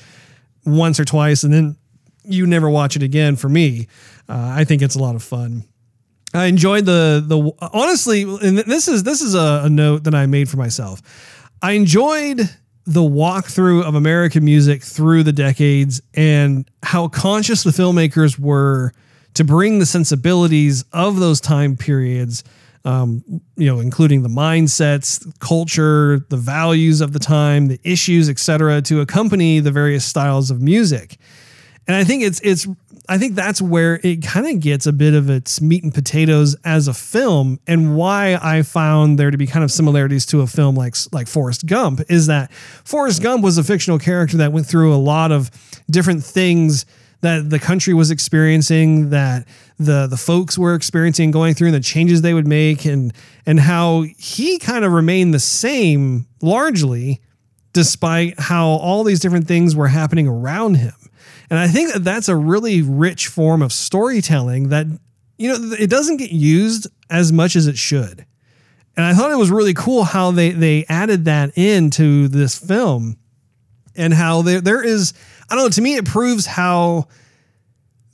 once 0.64 1.01
or 1.01 1.05
twice 1.05 1.43
and 1.43 1.52
then 1.52 1.77
you 2.24 2.47
never 2.47 2.70
watch 2.70 2.94
it 2.94 3.02
again. 3.02 3.35
For 3.35 3.48
me, 3.48 3.89
uh, 4.28 4.55
I 4.56 4.64
think 4.64 4.81
it's 4.81 4.94
a 4.94 5.01
lot 5.01 5.16
of 5.16 5.23
fun. 5.23 5.64
I 6.35 6.47
enjoyed 6.47 6.86
the 6.86 7.23
the 7.27 7.52
honestly, 7.73 8.23
and 8.23 8.59
this 8.59 8.89
is 8.89 9.02
this 9.02 9.20
is 9.20 9.35
a, 9.35 9.62
a 9.64 9.69
note 9.69 10.05
that 10.05 10.14
I 10.14 10.27
made 10.27 10.48
for 10.48 10.56
myself. 10.56 11.02
I 11.60 11.73
enjoyed 11.73 12.48
the 12.85 13.01
walkthrough 13.01 13.85
of 13.85 13.94
American 13.94 14.44
music 14.44 14.82
through 14.82 15.23
the 15.23 15.32
decades 15.32 16.01
and 16.14 16.69
how 16.82 17.09
conscious 17.09 17.62
the 17.62 17.70
filmmakers 17.70 18.39
were 18.39 18.93
to 19.34 19.44
bring 19.44 19.78
the 19.78 19.86
sensibilities 19.86 20.84
of 20.92 21.18
those 21.18 21.40
time 21.40 21.76
periods, 21.76 22.44
um, 22.84 23.24
you 23.56 23.66
know, 23.66 23.80
including 23.80 24.22
the 24.22 24.28
mindsets, 24.28 25.24
culture, 25.38 26.20
the 26.28 26.36
values 26.36 27.00
of 27.00 27.12
the 27.12 27.18
time, 27.18 27.68
the 27.68 27.80
issues, 27.84 28.28
etc., 28.28 28.82
to 28.82 29.00
accompany 29.00 29.60
the 29.60 29.70
various 29.70 30.04
styles 30.04 30.50
of 30.50 30.60
music. 30.60 31.16
And 31.86 31.96
I 31.96 32.04
think 32.04 32.22
it's 32.22 32.40
it's 32.40 32.66
I 33.09 33.18
think 33.18 33.34
that's 33.34 33.60
where 33.60 34.00
it 34.04 34.22
kind 34.22 34.46
of 34.46 34.60
gets 34.60 34.86
a 34.86 34.92
bit 34.92 35.14
of 35.14 35.28
its 35.28 35.60
meat 35.60 35.82
and 35.82 35.92
potatoes 35.92 36.54
as 36.64 36.86
a 36.86 36.94
film, 36.94 37.59
and 37.66 37.96
why 37.96 38.38
I 38.40 38.62
found 38.62 39.18
there 39.18 39.30
to 39.30 39.38
be 39.38 39.46
kind 39.46 39.64
of 39.64 39.72
similarities 39.72 40.24
to 40.26 40.40
a 40.42 40.46
film 40.46 40.76
like 40.76 40.94
like 41.12 41.26
Forrest 41.26 41.66
Gump 41.66 42.00
is 42.09 42.26
that 42.28 42.52
Forrest 42.52 43.22
Gump 43.22 43.42
was 43.42 43.59
a 43.59 43.64
fictional 43.64 43.98
character 43.98 44.36
that 44.38 44.52
went 44.52 44.66
through 44.66 44.94
a 44.94 44.96
lot 44.96 45.32
of 45.32 45.50
different 45.90 46.22
things 46.24 46.86
that 47.23 47.51
the 47.51 47.59
country 47.59 47.94
was 47.94 48.11
experiencing, 48.11 49.11
that 49.11 49.47
the 49.78 50.07
the 50.07 50.16
folks 50.16 50.59
were 50.59 50.74
experiencing, 50.74 51.31
going 51.31 51.55
through, 51.55 51.69
and 51.69 51.74
the 51.74 51.81
changes 51.81 52.20
they 52.23 52.35
would 52.35 52.47
make, 52.47 52.85
and 52.85 53.12
and 53.47 53.59
how 53.61 54.05
he 54.19 54.59
kind 54.59 54.85
of 54.85 54.93
remained 54.93 55.32
the 55.32 55.40
same 55.40 56.27
largely, 56.43 57.20
despite 57.73 58.39
how 58.39 58.66
all 58.66 59.03
these 59.05 59.20
different 59.20 59.49
things 59.49 59.74
were 59.74 59.89
happening 59.89 60.28
around 60.28 60.74
him. 60.77 60.94
And 61.49 61.59
I 61.59 61.69
think 61.69 61.93
that 61.93 62.05
that's 62.05 62.28
a 62.28 62.36
really 62.36 62.82
rich 62.82 63.28
form 63.28 63.62
of 63.62 63.73
storytelling 63.73 64.70
that, 64.70 64.86
you 65.39 65.49
know, 65.49 65.77
it 65.78 65.90
doesn't 65.90 66.16
get 66.16 66.31
used 66.32 66.86
as 67.11 67.32
much 67.32 67.57
as 67.57 67.66
it 67.66 67.77
should. 67.77 68.24
and 68.97 69.07
I 69.07 69.15
thought 69.15 69.31
it 69.31 69.39
was 69.39 69.51
really 69.51 69.74
cool 69.74 70.05
how 70.05 70.31
they 70.31 70.51
they 70.51 70.85
added 70.89 71.24
that 71.24 71.57
into 71.57 72.28
this 72.28 72.59
film, 72.59 73.16
and 73.97 74.12
how 74.15 74.43
there 74.43 74.61
there 74.61 74.82
is 74.82 75.12
I 75.53 75.55
don't 75.55 75.65
know 75.65 75.69
to 75.69 75.83
me 75.83 75.97
it 75.97 76.07
proves 76.07 76.47
how 76.47 77.09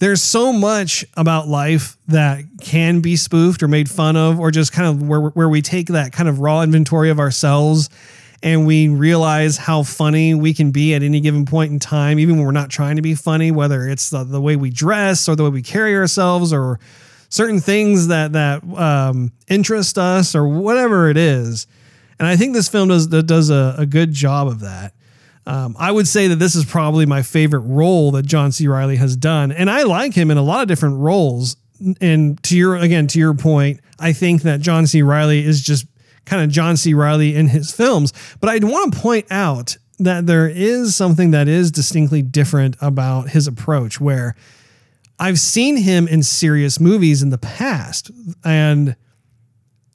there's 0.00 0.20
so 0.20 0.52
much 0.52 1.04
about 1.16 1.46
life 1.46 1.96
that 2.08 2.42
can 2.60 2.98
be 2.98 3.14
spoofed 3.14 3.62
or 3.62 3.68
made 3.68 3.88
fun 3.88 4.16
of, 4.16 4.40
or 4.40 4.50
just 4.50 4.72
kind 4.72 4.88
of 4.88 5.06
where 5.06 5.20
where 5.20 5.48
we 5.48 5.62
take 5.62 5.86
that 5.86 6.12
kind 6.12 6.28
of 6.28 6.40
raw 6.40 6.62
inventory 6.62 7.10
of 7.10 7.20
ourselves 7.20 7.90
and 8.42 8.66
we 8.66 8.88
realize 8.88 9.56
how 9.56 9.84
funny 9.84 10.34
we 10.34 10.52
can 10.52 10.72
be 10.72 10.94
at 10.94 11.04
any 11.04 11.20
given 11.20 11.46
point 11.46 11.70
in 11.70 11.78
time, 11.78 12.18
even 12.18 12.38
when 12.38 12.44
we're 12.44 12.50
not 12.50 12.70
trying 12.70 12.96
to 12.96 13.02
be 13.02 13.14
funny, 13.14 13.52
whether 13.52 13.88
it's 13.88 14.10
the, 14.10 14.24
the 14.24 14.40
way 14.40 14.56
we 14.56 14.70
dress 14.70 15.28
or 15.28 15.36
the 15.36 15.44
way 15.44 15.50
we 15.50 15.62
carry 15.62 15.94
ourselves 15.94 16.52
or 16.52 16.80
certain 17.28 17.60
things 17.60 18.08
that 18.08 18.32
that 18.32 18.64
um, 18.76 19.30
interest 19.46 19.96
us 19.96 20.34
or 20.34 20.48
whatever 20.48 21.08
it 21.08 21.16
is. 21.16 21.68
And 22.18 22.26
I 22.26 22.34
think 22.34 22.54
this 22.54 22.68
film 22.68 22.88
does 22.88 23.06
does 23.06 23.48
a, 23.48 23.76
a 23.78 23.86
good 23.86 24.12
job 24.12 24.48
of 24.48 24.58
that. 24.58 24.92
Um, 25.48 25.76
I 25.78 25.90
would 25.90 26.06
say 26.06 26.28
that 26.28 26.36
this 26.36 26.54
is 26.54 26.66
probably 26.66 27.06
my 27.06 27.22
favorite 27.22 27.60
role 27.60 28.10
that 28.10 28.26
John 28.26 28.52
C. 28.52 28.68
Reilly 28.68 28.96
has 28.96 29.16
done, 29.16 29.50
and 29.50 29.70
I 29.70 29.84
like 29.84 30.12
him 30.12 30.30
in 30.30 30.36
a 30.36 30.42
lot 30.42 30.60
of 30.60 30.68
different 30.68 30.98
roles. 30.98 31.56
And 32.02 32.42
to 32.42 32.56
your 32.56 32.76
again 32.76 33.06
to 33.06 33.18
your 33.18 33.32
point, 33.32 33.80
I 33.98 34.12
think 34.12 34.42
that 34.42 34.60
John 34.60 34.86
C. 34.86 35.00
Reilly 35.00 35.42
is 35.42 35.62
just 35.62 35.86
kind 36.26 36.42
of 36.42 36.50
John 36.50 36.76
C. 36.76 36.92
Reilly 36.92 37.34
in 37.34 37.48
his 37.48 37.72
films. 37.72 38.12
But 38.40 38.50
I 38.50 38.58
want 38.66 38.92
to 38.92 39.00
point 39.00 39.26
out 39.30 39.78
that 39.98 40.26
there 40.26 40.46
is 40.46 40.94
something 40.94 41.30
that 41.30 41.48
is 41.48 41.70
distinctly 41.70 42.20
different 42.20 42.76
about 42.82 43.30
his 43.30 43.46
approach, 43.46 43.98
where 43.98 44.34
I've 45.18 45.40
seen 45.40 45.78
him 45.78 46.06
in 46.06 46.22
serious 46.22 46.78
movies 46.78 47.22
in 47.22 47.30
the 47.30 47.38
past, 47.38 48.10
and 48.44 48.96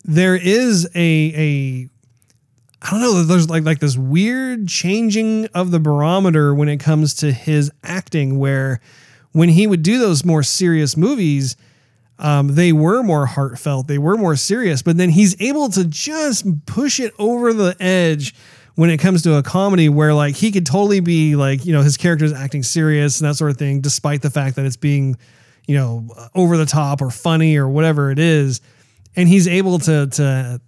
there 0.03 0.35
is 0.35 0.89
a 0.95 1.33
a 1.35 1.89
I 2.83 2.89
don't 2.91 2.99
know. 2.99 3.23
There's 3.23 3.49
like 3.49 3.63
like 3.63 3.79
this 3.79 3.97
weird 3.97 4.67
changing 4.67 5.45
of 5.47 5.71
the 5.71 5.79
barometer 5.79 6.53
when 6.53 6.67
it 6.67 6.81
comes 6.81 7.13
to 7.15 7.31
his 7.31 7.71
acting, 7.81 8.37
where 8.37 8.81
when 9.31 9.47
he 9.47 9.67
would 9.67 9.83
do 9.83 9.97
those 9.99 10.25
more 10.25 10.43
serious 10.43 10.97
movies, 10.97 11.55
um, 12.19 12.55
they 12.55 12.73
were 12.73 13.01
more 13.01 13.25
heartfelt, 13.25 13.87
they 13.87 13.97
were 13.97 14.17
more 14.17 14.35
serious. 14.35 14.81
But 14.81 14.97
then 14.97 15.09
he's 15.09 15.39
able 15.41 15.69
to 15.69 15.85
just 15.85 16.65
push 16.65 16.99
it 16.99 17.13
over 17.17 17.53
the 17.53 17.75
edge 17.79 18.35
when 18.75 18.89
it 18.89 18.97
comes 18.97 19.21
to 19.21 19.35
a 19.35 19.43
comedy, 19.43 19.87
where 19.87 20.13
like 20.13 20.35
he 20.35 20.51
could 20.51 20.65
totally 20.65 20.99
be 20.99 21.37
like 21.37 21.65
you 21.65 21.71
know 21.71 21.83
his 21.83 21.95
character's 21.95 22.33
acting 22.33 22.63
serious 22.63 23.21
and 23.21 23.29
that 23.29 23.35
sort 23.35 23.51
of 23.51 23.57
thing, 23.57 23.79
despite 23.79 24.21
the 24.21 24.29
fact 24.29 24.57
that 24.57 24.65
it's 24.65 24.75
being 24.75 25.15
you 25.67 25.77
know 25.77 26.05
over 26.35 26.57
the 26.57 26.65
top 26.65 27.01
or 27.01 27.09
funny 27.09 27.55
or 27.55 27.69
whatever 27.69 28.11
it 28.11 28.19
is, 28.19 28.59
and 29.15 29.29
he's 29.29 29.47
able 29.47 29.79
to 29.79 30.07
to 30.07 30.59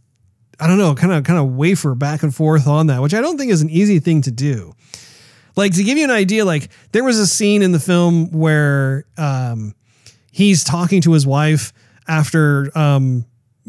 I 0.60 0.68
don't 0.68 0.78
know, 0.78 0.96
kind 0.96 1.14
of 1.14 1.24
kind 1.24 1.40
of 1.40 1.56
wafer 1.56 1.96
back 1.96 2.24
and 2.24 2.34
forth 2.34 2.68
on 2.68 2.88
that, 2.88 3.02
which 3.02 3.14
I 3.14 3.22
don't 3.22 3.38
think 3.38 3.52
is 3.52 3.62
an 3.62 3.70
easy 3.70 4.00
thing 4.00 4.22
to 4.24 4.32
do. 4.32 4.74
Like 5.56 5.74
to 5.76 5.84
give 5.84 5.98
you 5.98 6.04
an 6.04 6.12
idea, 6.12 6.44
like 6.46 6.70
there 6.92 7.04
was 7.04 7.18
a 7.18 7.28
scene 7.28 7.62
in 7.62 7.72
the 7.72 7.80
film 7.80 8.32
where 8.32 9.06
um, 9.18 9.74
he's 10.32 10.64
talking 10.64 11.02
to 11.02 11.14
his 11.14 11.26
wife 11.26 11.72
after 12.08 12.78
um, 12.78 13.26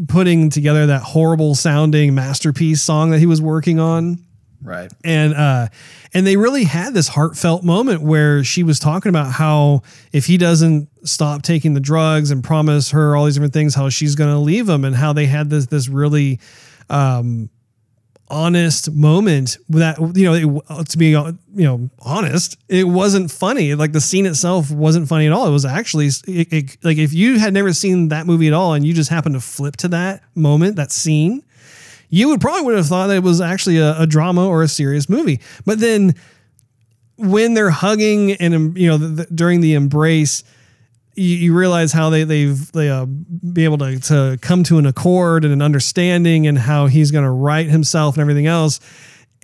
putting 0.08 0.50
together 0.50 0.86
that 0.86 1.02
horrible 1.02 1.54
sounding 1.54 2.14
masterpiece 2.14 2.82
song 2.82 3.10
that 3.10 3.18
he 3.18 3.26
was 3.26 3.40
working 3.40 3.78
on. 3.78 4.18
Right. 4.62 4.92
And 5.04 5.34
uh 5.34 5.68
and 6.12 6.26
they 6.26 6.36
really 6.36 6.64
had 6.64 6.94
this 6.94 7.08
heartfelt 7.08 7.62
moment 7.62 8.00
where 8.00 8.42
she 8.42 8.62
was 8.62 8.78
talking 8.78 9.10
about 9.10 9.30
how 9.30 9.82
if 10.12 10.26
he 10.26 10.38
doesn't 10.38 10.88
stop 11.04 11.42
taking 11.42 11.74
the 11.74 11.80
drugs 11.80 12.30
and 12.30 12.42
promise 12.42 12.90
her 12.90 13.14
all 13.14 13.26
these 13.26 13.34
different 13.34 13.52
things, 13.52 13.74
how 13.74 13.90
she's 13.90 14.14
going 14.14 14.30
to 14.30 14.38
leave 14.38 14.68
him, 14.68 14.84
and 14.84 14.96
how 14.96 15.12
they 15.12 15.26
had 15.26 15.50
this 15.50 15.66
this 15.66 15.88
really 15.88 16.40
um, 16.90 17.50
honest 18.28 18.90
moment 18.90 19.56
that 19.68 19.98
you 20.16 20.24
know 20.24 20.34
it, 20.34 20.64
uh, 20.68 20.82
to 20.82 20.98
be 20.98 21.14
uh, 21.14 21.32
you 21.54 21.64
know 21.64 21.90
honest 22.00 22.56
it 22.68 22.84
wasn't 22.84 23.30
funny. 23.30 23.74
Like 23.74 23.92
the 23.92 24.00
scene 24.00 24.26
itself 24.26 24.70
wasn't 24.70 25.08
funny 25.08 25.26
at 25.26 25.32
all. 25.32 25.46
It 25.46 25.52
was 25.52 25.64
actually 25.64 26.06
it, 26.06 26.52
it, 26.52 26.76
like 26.82 26.98
if 26.98 27.12
you 27.12 27.38
had 27.38 27.54
never 27.54 27.72
seen 27.72 28.08
that 28.08 28.26
movie 28.26 28.48
at 28.48 28.52
all 28.52 28.74
and 28.74 28.86
you 28.86 28.92
just 28.92 29.10
happened 29.10 29.34
to 29.34 29.40
flip 29.40 29.76
to 29.78 29.88
that 29.88 30.22
moment 30.34 30.76
that 30.76 30.92
scene 30.92 31.42
you 32.08 32.28
would 32.28 32.40
probably 32.40 32.62
would 32.62 32.76
have 32.76 32.86
thought 32.86 33.08
that 33.08 33.16
it 33.16 33.22
was 33.22 33.40
actually 33.40 33.78
a, 33.78 34.00
a 34.00 34.06
drama 34.06 34.46
or 34.46 34.62
a 34.62 34.68
serious 34.68 35.08
movie. 35.08 35.40
But 35.64 35.80
then 35.80 36.14
when 37.16 37.54
they're 37.54 37.70
hugging 37.70 38.32
and 38.32 38.54
um, 38.54 38.74
you 38.76 38.88
know 38.88 38.98
the, 38.98 39.08
the, 39.08 39.26
during 39.26 39.60
the 39.60 39.74
embrace 39.74 40.44
you, 41.16 41.36
you 41.36 41.54
realize 41.56 41.92
how 41.92 42.10
they 42.10 42.24
they've 42.24 42.70
they 42.72 42.88
uh, 42.88 43.06
be 43.06 43.64
able 43.64 43.78
to 43.78 43.98
to 44.00 44.38
come 44.40 44.62
to 44.64 44.78
an 44.78 44.86
accord 44.86 45.44
and 45.44 45.52
an 45.52 45.62
understanding 45.62 46.46
and 46.46 46.58
how 46.58 46.86
he's 46.86 47.10
going 47.10 47.24
to 47.24 47.30
right 47.30 47.66
himself 47.66 48.14
and 48.14 48.20
everything 48.20 48.46
else. 48.46 48.80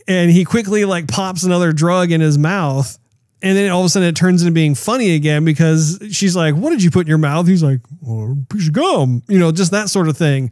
And 0.07 0.31
he 0.31 0.45
quickly 0.45 0.85
like 0.85 1.09
pops 1.09 1.43
another 1.43 1.73
drug 1.73 2.11
in 2.11 2.21
his 2.21 2.39
mouth 2.39 2.99
and 3.41 3.57
then 3.57 3.71
all 3.71 3.81
of 3.81 3.87
a 3.87 3.89
sudden 3.89 4.09
it 4.09 4.17
turns 4.17 4.43
into 4.43 4.53
being 4.53 4.75
funny 4.75 5.15
again 5.15 5.45
because 5.45 5.99
she's 6.11 6.37
like 6.37 6.55
what 6.55 6.71
did 6.71 6.83
you 6.83 6.91
put 6.91 7.03
in 7.03 7.09
your 7.09 7.19
mouth? 7.19 7.47
He's 7.47 7.63
like 7.63 7.81
well, 8.01 8.37
a 8.39 8.55
piece 8.55 8.69
of 8.69 8.75
gum 8.75 9.23
you 9.29 9.39
know 9.39 9.51
just 9.53 9.71
that 9.71 9.89
sort 9.89 10.09
of 10.09 10.17
thing. 10.17 10.51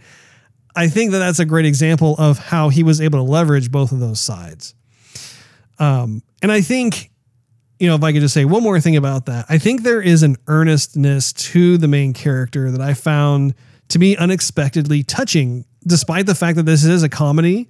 I 0.74 0.88
think 0.88 1.10
that 1.12 1.18
that's 1.18 1.40
a 1.40 1.44
great 1.44 1.66
example 1.66 2.14
of 2.18 2.38
how 2.38 2.68
he 2.68 2.82
was 2.82 3.00
able 3.00 3.24
to 3.24 3.30
leverage 3.30 3.72
both 3.72 3.90
of 3.90 3.98
those 3.98 4.20
sides. 4.20 4.74
Um, 5.78 6.22
and 6.42 6.52
i 6.52 6.60
think 6.60 7.09
you 7.80 7.88
know, 7.88 7.94
if 7.94 8.04
I 8.04 8.12
could 8.12 8.20
just 8.20 8.34
say 8.34 8.44
one 8.44 8.62
more 8.62 8.78
thing 8.78 8.96
about 8.96 9.24
that, 9.26 9.46
I 9.48 9.56
think 9.56 9.82
there 9.82 10.02
is 10.02 10.22
an 10.22 10.36
earnestness 10.46 11.32
to 11.32 11.78
the 11.78 11.88
main 11.88 12.12
character 12.12 12.70
that 12.70 12.80
I 12.80 12.92
found 12.92 13.54
to 13.88 13.98
be 13.98 14.16
unexpectedly 14.18 15.02
touching, 15.02 15.64
despite 15.86 16.26
the 16.26 16.34
fact 16.34 16.56
that 16.56 16.66
this 16.66 16.84
is 16.84 17.02
a 17.02 17.08
comedy. 17.08 17.68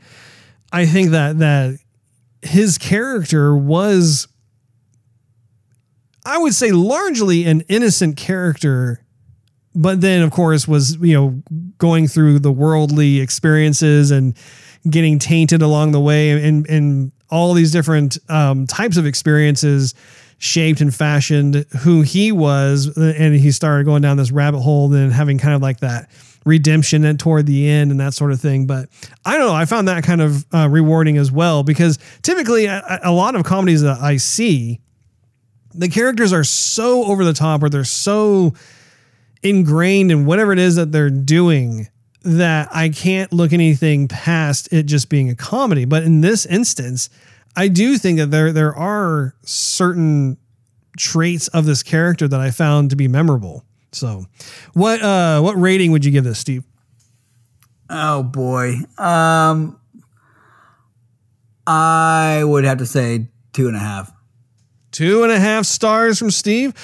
I 0.72 0.84
think 0.84 1.10
that 1.10 1.38
that 1.38 1.78
his 2.42 2.76
character 2.76 3.56
was, 3.56 4.26
I 6.26 6.38
would 6.38 6.54
say, 6.54 6.72
largely 6.72 7.44
an 7.44 7.60
innocent 7.68 8.16
character, 8.16 9.04
but 9.76 10.00
then 10.00 10.22
of 10.22 10.32
course 10.32 10.66
was 10.66 10.96
you 10.96 11.14
know 11.14 11.42
going 11.78 12.08
through 12.08 12.40
the 12.40 12.52
worldly 12.52 13.20
experiences 13.20 14.10
and 14.10 14.36
getting 14.88 15.20
tainted 15.20 15.62
along 15.62 15.92
the 15.92 16.00
way 16.00 16.32
and 16.32 16.68
and 16.68 17.12
all 17.30 17.54
these 17.54 17.72
different 17.72 18.18
um, 18.28 18.66
types 18.66 18.96
of 18.96 19.06
experiences 19.06 19.94
shaped 20.38 20.80
and 20.80 20.94
fashioned 20.94 21.66
who 21.80 22.00
he 22.02 22.32
was 22.32 22.96
and 22.96 23.34
he 23.34 23.52
started 23.52 23.84
going 23.84 24.00
down 24.00 24.16
this 24.16 24.30
rabbit 24.30 24.60
hole 24.60 24.92
and 24.94 25.12
having 25.12 25.38
kind 25.38 25.54
of 25.54 25.60
like 25.60 25.80
that 25.80 26.08
redemption 26.46 27.04
and 27.04 27.20
toward 27.20 27.44
the 27.44 27.68
end 27.68 27.90
and 27.90 28.00
that 28.00 28.14
sort 28.14 28.32
of 28.32 28.40
thing. 28.40 28.66
But 28.66 28.88
i 29.24 29.36
don't 29.36 29.46
know 29.46 29.54
i 29.54 29.66
found 29.66 29.88
that 29.88 30.02
kind 30.02 30.22
of 30.22 30.46
uh, 30.54 30.68
rewarding 30.70 31.18
as 31.18 31.30
well 31.30 31.62
because 31.62 31.98
typically 32.22 32.64
a, 32.64 33.00
a 33.04 33.12
lot 33.12 33.34
of 33.34 33.44
comedies 33.44 33.82
that 33.82 34.00
i 34.00 34.16
see 34.16 34.80
the 35.74 35.88
characters 35.88 36.32
are 36.32 36.44
so 36.44 37.04
over 37.04 37.24
the 37.24 37.32
top 37.32 37.62
or 37.62 37.68
they're 37.68 37.84
so 37.84 38.54
ingrained 39.42 40.10
in 40.10 40.26
whatever 40.26 40.52
it 40.52 40.58
is 40.58 40.76
that 40.76 40.92
they're 40.92 41.10
doing 41.10 41.88
that 42.22 42.68
I 42.72 42.90
can't 42.90 43.32
look 43.32 43.52
anything 43.52 44.08
past 44.08 44.68
it 44.72 44.84
just 44.84 45.08
being 45.08 45.30
a 45.30 45.34
comedy. 45.34 45.84
But 45.84 46.02
in 46.02 46.20
this 46.20 46.46
instance, 46.46 47.08
I 47.56 47.68
do 47.68 47.98
think 47.98 48.18
that 48.18 48.30
there 48.30 48.52
there 48.52 48.74
are 48.74 49.34
certain 49.42 50.36
traits 50.98 51.48
of 51.48 51.64
this 51.64 51.82
character 51.82 52.28
that 52.28 52.40
I 52.40 52.50
found 52.50 52.90
to 52.90 52.96
be 52.96 53.08
memorable. 53.08 53.64
So, 53.92 54.26
what 54.74 55.02
uh 55.02 55.40
what 55.40 55.54
rating 55.60 55.92
would 55.92 56.04
you 56.04 56.10
give 56.10 56.24
this, 56.24 56.38
Steve? 56.38 56.64
Oh 57.88 58.22
boy. 58.22 58.76
Um 58.98 59.78
I 61.66 62.42
would 62.44 62.64
have 62.64 62.78
to 62.78 62.86
say 62.86 63.28
two 63.52 63.68
and 63.68 63.76
a 63.76 63.80
half. 63.80 64.12
Two 64.90 65.22
and 65.22 65.32
a 65.32 65.38
half 65.38 65.66
stars 65.66 66.18
from 66.18 66.30
Steve. 66.30 66.74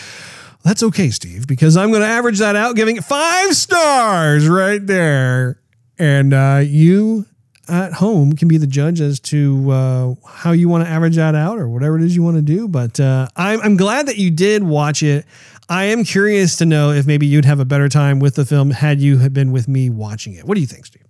That's 0.66 0.82
okay, 0.82 1.10
Steve, 1.10 1.46
because 1.46 1.76
I'm 1.76 1.90
going 1.90 2.02
to 2.02 2.08
average 2.08 2.40
that 2.40 2.56
out, 2.56 2.74
giving 2.74 2.96
it 2.96 3.04
five 3.04 3.54
stars 3.54 4.48
right 4.48 4.84
there. 4.84 5.60
And 5.96 6.34
uh, 6.34 6.60
you 6.64 7.24
at 7.68 7.92
home 7.92 8.32
can 8.32 8.48
be 8.48 8.58
the 8.58 8.66
judge 8.66 9.00
as 9.00 9.20
to 9.20 9.70
uh, 9.70 10.14
how 10.28 10.50
you 10.50 10.68
want 10.68 10.82
to 10.82 10.90
average 10.90 11.14
that 11.14 11.36
out 11.36 11.60
or 11.60 11.68
whatever 11.68 11.96
it 11.96 12.02
is 12.02 12.16
you 12.16 12.24
want 12.24 12.34
to 12.34 12.42
do. 12.42 12.66
But 12.66 12.98
uh, 12.98 13.28
I'm, 13.36 13.60
I'm 13.60 13.76
glad 13.76 14.06
that 14.08 14.16
you 14.16 14.32
did 14.32 14.64
watch 14.64 15.04
it. 15.04 15.24
I 15.68 15.84
am 15.84 16.02
curious 16.02 16.56
to 16.56 16.66
know 16.66 16.90
if 16.90 17.06
maybe 17.06 17.28
you'd 17.28 17.44
have 17.44 17.60
a 17.60 17.64
better 17.64 17.88
time 17.88 18.18
with 18.18 18.34
the 18.34 18.44
film 18.44 18.72
had 18.72 19.00
you 19.00 19.18
have 19.18 19.32
been 19.32 19.52
with 19.52 19.68
me 19.68 19.88
watching 19.88 20.32
it. 20.32 20.46
What 20.46 20.56
do 20.56 20.60
you 20.60 20.66
think, 20.66 20.86
Steve? 20.86 21.06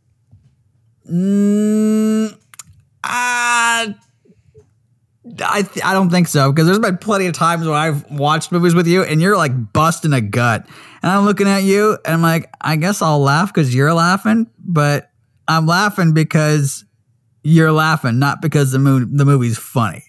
Mm, 1.10 2.36
I 5.44 5.62
th- 5.62 5.84
I 5.84 5.92
don't 5.92 6.10
think 6.10 6.28
so 6.28 6.50
because 6.52 6.66
there's 6.66 6.78
been 6.78 6.98
plenty 6.98 7.26
of 7.26 7.34
times 7.34 7.66
when 7.66 7.74
I've 7.74 8.10
watched 8.10 8.52
movies 8.52 8.74
with 8.74 8.86
you 8.86 9.02
and 9.02 9.20
you're 9.20 9.36
like 9.36 9.72
busting 9.72 10.12
a 10.12 10.20
gut, 10.20 10.66
and 11.02 11.10
I'm 11.12 11.24
looking 11.24 11.48
at 11.48 11.62
you 11.62 11.98
and 12.04 12.14
I'm 12.14 12.22
like, 12.22 12.50
I 12.60 12.76
guess 12.76 13.02
I'll 13.02 13.20
laugh 13.20 13.52
because 13.52 13.74
you're 13.74 13.94
laughing, 13.94 14.50
but 14.58 15.10
I'm 15.48 15.66
laughing 15.66 16.12
because 16.12 16.84
you're 17.42 17.72
laughing, 17.72 18.18
not 18.18 18.42
because 18.42 18.72
the 18.72 18.78
mo- 18.78 19.04
the 19.04 19.24
movie's 19.24 19.58
funny. 19.58 20.04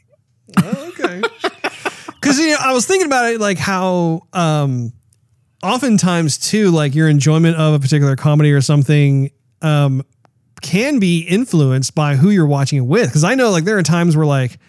Oh, 0.57 0.93
okay. 0.99 1.21
Because 2.19 2.39
you 2.39 2.47
know, 2.47 2.57
I 2.59 2.73
was 2.73 2.85
thinking 2.85 3.05
about 3.05 3.31
it 3.31 3.39
like 3.39 3.57
how 3.57 4.21
um, 4.33 4.91
oftentimes 5.63 6.37
too, 6.37 6.71
like 6.71 6.93
your 6.93 7.07
enjoyment 7.07 7.55
of 7.55 7.75
a 7.75 7.79
particular 7.79 8.17
comedy 8.17 8.51
or 8.51 8.59
something 8.59 9.31
um, 9.61 10.03
can 10.61 10.99
be 10.99 11.21
influenced 11.21 11.95
by 11.95 12.15
who 12.17 12.29
you're 12.29 12.47
watching 12.47 12.79
it 12.79 12.85
with. 12.85 13.07
Because 13.07 13.23
I 13.23 13.35
know 13.35 13.51
like 13.51 13.63
there 13.63 13.77
are 13.77 13.83
times 13.83 14.17
where 14.17 14.25
like 14.25 14.59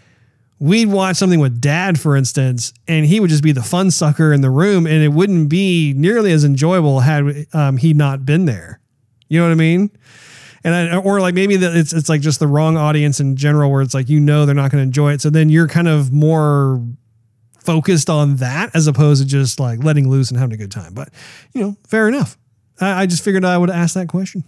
we'd 0.61 0.87
watch 0.87 1.17
something 1.17 1.41
with 1.41 1.61
dad, 1.61 1.99
for 2.01 2.17
instance, 2.17 2.73
and 2.87 3.07
he 3.07 3.21
would 3.21 3.31
just 3.31 3.43
be 3.43 3.53
the 3.53 3.63
fun 3.63 3.91
sucker 3.91 4.33
in 4.33 4.41
the 4.41 4.51
room, 4.51 4.87
and 4.87 5.03
it 5.03 5.09
wouldn't 5.09 5.49
be 5.49 5.95
nearly 5.97 6.33
as 6.33 6.45
enjoyable 6.45 7.01
had 7.01 7.47
um, 7.53 7.77
he 7.77 7.95
not 7.95 8.27
been 8.27 8.45
there. 8.45 8.81
You 9.29 9.41
know 9.41 9.47
what 9.47 9.53
I 9.53 9.57
mean? 9.57 9.91
And 10.65 10.75
I, 10.75 10.97
or 10.97 11.21
like 11.21 11.35
maybe 11.35 11.55
it's 11.55 11.93
it's 11.93 12.09
like 12.09 12.21
just 12.21 12.41
the 12.41 12.47
wrong 12.49 12.77
audience 12.77 13.21
in 13.21 13.37
general, 13.37 13.71
where 13.71 13.83
it's 13.83 13.95
like 13.95 14.09
you 14.09 14.21
know 14.21 14.45
they're 14.45 14.55
not 14.55 14.71
going 14.71 14.83
to 14.83 14.87
enjoy 14.87 15.13
it, 15.13 15.21
so 15.21 15.31
then 15.31 15.49
you're 15.49 15.69
kind 15.69 15.89
of 15.89 16.13
more 16.13 16.85
focused 17.61 18.11
on 18.11 18.37
that 18.37 18.75
as 18.75 18.87
opposed 18.87 19.23
to 19.23 19.29
just 19.29 19.61
like 19.61 19.85
letting 19.85 20.09
loose 20.09 20.31
and 20.31 20.39
having 20.39 20.55
a 20.55 20.57
good 20.57 20.73
time. 20.73 20.95
But 20.95 21.11
you 21.53 21.61
know, 21.61 21.77
fair 21.87 22.09
enough. 22.09 22.37
I, 22.81 23.03
I 23.03 23.07
just 23.07 23.23
figured 23.23 23.45
I 23.45 23.57
would 23.57 23.71
ask 23.71 23.95
that 23.95 24.09
question. 24.09 24.43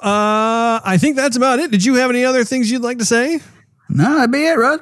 Uh, 0.00 0.78
I 0.84 0.96
think 1.00 1.16
that's 1.16 1.36
about 1.36 1.58
it. 1.58 1.72
Did 1.72 1.84
you 1.84 1.94
have 1.94 2.10
any 2.10 2.24
other 2.24 2.44
things 2.44 2.70
you'd 2.70 2.82
like 2.82 2.98
to 2.98 3.04
say? 3.04 3.40
No, 3.88 4.16
that'd 4.16 4.30
be 4.32 4.44
it, 4.44 4.58
Rod. 4.58 4.80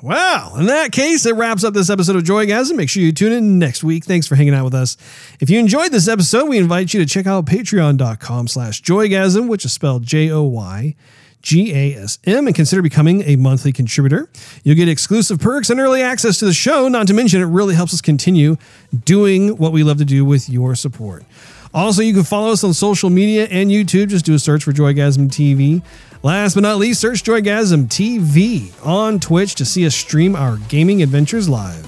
Well, 0.00 0.56
in 0.56 0.66
that 0.66 0.92
case, 0.92 1.26
it 1.26 1.34
wraps 1.34 1.64
up 1.64 1.74
this 1.74 1.90
episode 1.90 2.14
of 2.14 2.22
Joygasm. 2.22 2.76
Make 2.76 2.88
sure 2.88 3.02
you 3.02 3.10
tune 3.10 3.32
in 3.32 3.58
next 3.58 3.82
week. 3.82 4.04
Thanks 4.04 4.28
for 4.28 4.36
hanging 4.36 4.54
out 4.54 4.64
with 4.64 4.74
us. 4.74 4.96
If 5.40 5.50
you 5.50 5.58
enjoyed 5.58 5.90
this 5.90 6.06
episode, 6.06 6.48
we 6.48 6.58
invite 6.58 6.94
you 6.94 7.00
to 7.00 7.06
check 7.06 7.26
out 7.26 7.46
patreon.com 7.46 8.46
slash 8.46 8.80
joygasm, 8.80 9.48
which 9.48 9.64
is 9.64 9.72
spelled 9.72 10.04
J-O-Y. 10.04 10.94
G-A-S-M 11.40 12.46
and 12.46 12.54
consider 12.54 12.82
becoming 12.82 13.22
a 13.22 13.36
monthly 13.36 13.72
contributor. 13.72 14.28
You'll 14.64 14.76
get 14.76 14.88
exclusive 14.88 15.38
perks 15.40 15.70
and 15.70 15.78
early 15.80 16.02
access 16.02 16.38
to 16.38 16.44
the 16.44 16.52
show. 16.52 16.88
Not 16.88 17.06
to 17.06 17.14
mention, 17.14 17.40
it 17.40 17.46
really 17.46 17.74
helps 17.74 17.94
us 17.94 18.00
continue 18.00 18.56
doing 19.04 19.56
what 19.56 19.72
we 19.72 19.82
love 19.84 19.98
to 19.98 20.04
do 20.04 20.24
with 20.24 20.48
your 20.48 20.74
support. 20.74 21.24
Also, 21.72 22.02
you 22.02 22.14
can 22.14 22.24
follow 22.24 22.50
us 22.50 22.64
on 22.64 22.72
social 22.72 23.10
media 23.10 23.46
and 23.46 23.70
YouTube. 23.70 24.08
Just 24.08 24.24
do 24.24 24.34
a 24.34 24.38
search 24.38 24.64
for 24.64 24.72
Joygasm 24.72 25.28
TV. 25.28 25.82
Last 26.22 26.54
but 26.54 26.62
not 26.62 26.78
least, 26.78 27.00
search 27.00 27.22
Joygasm 27.22 27.86
TV 27.86 28.72
on 28.84 29.20
Twitch 29.20 29.54
to 29.54 29.64
see 29.64 29.86
us 29.86 29.94
stream 29.94 30.34
our 30.34 30.56
gaming 30.68 31.02
adventures 31.02 31.48
live 31.48 31.84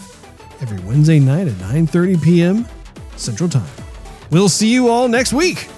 every 0.61 0.79
Wednesday 0.81 1.19
night 1.19 1.49
at 1.49 1.55
9:30 1.55 2.23
p.m. 2.23 2.67
Central 3.17 3.49
Time. 3.49 3.67
We'll 4.31 4.49
see 4.49 4.73
you 4.73 4.89
all 4.89 5.09
next 5.09 5.33
week. 5.33 5.69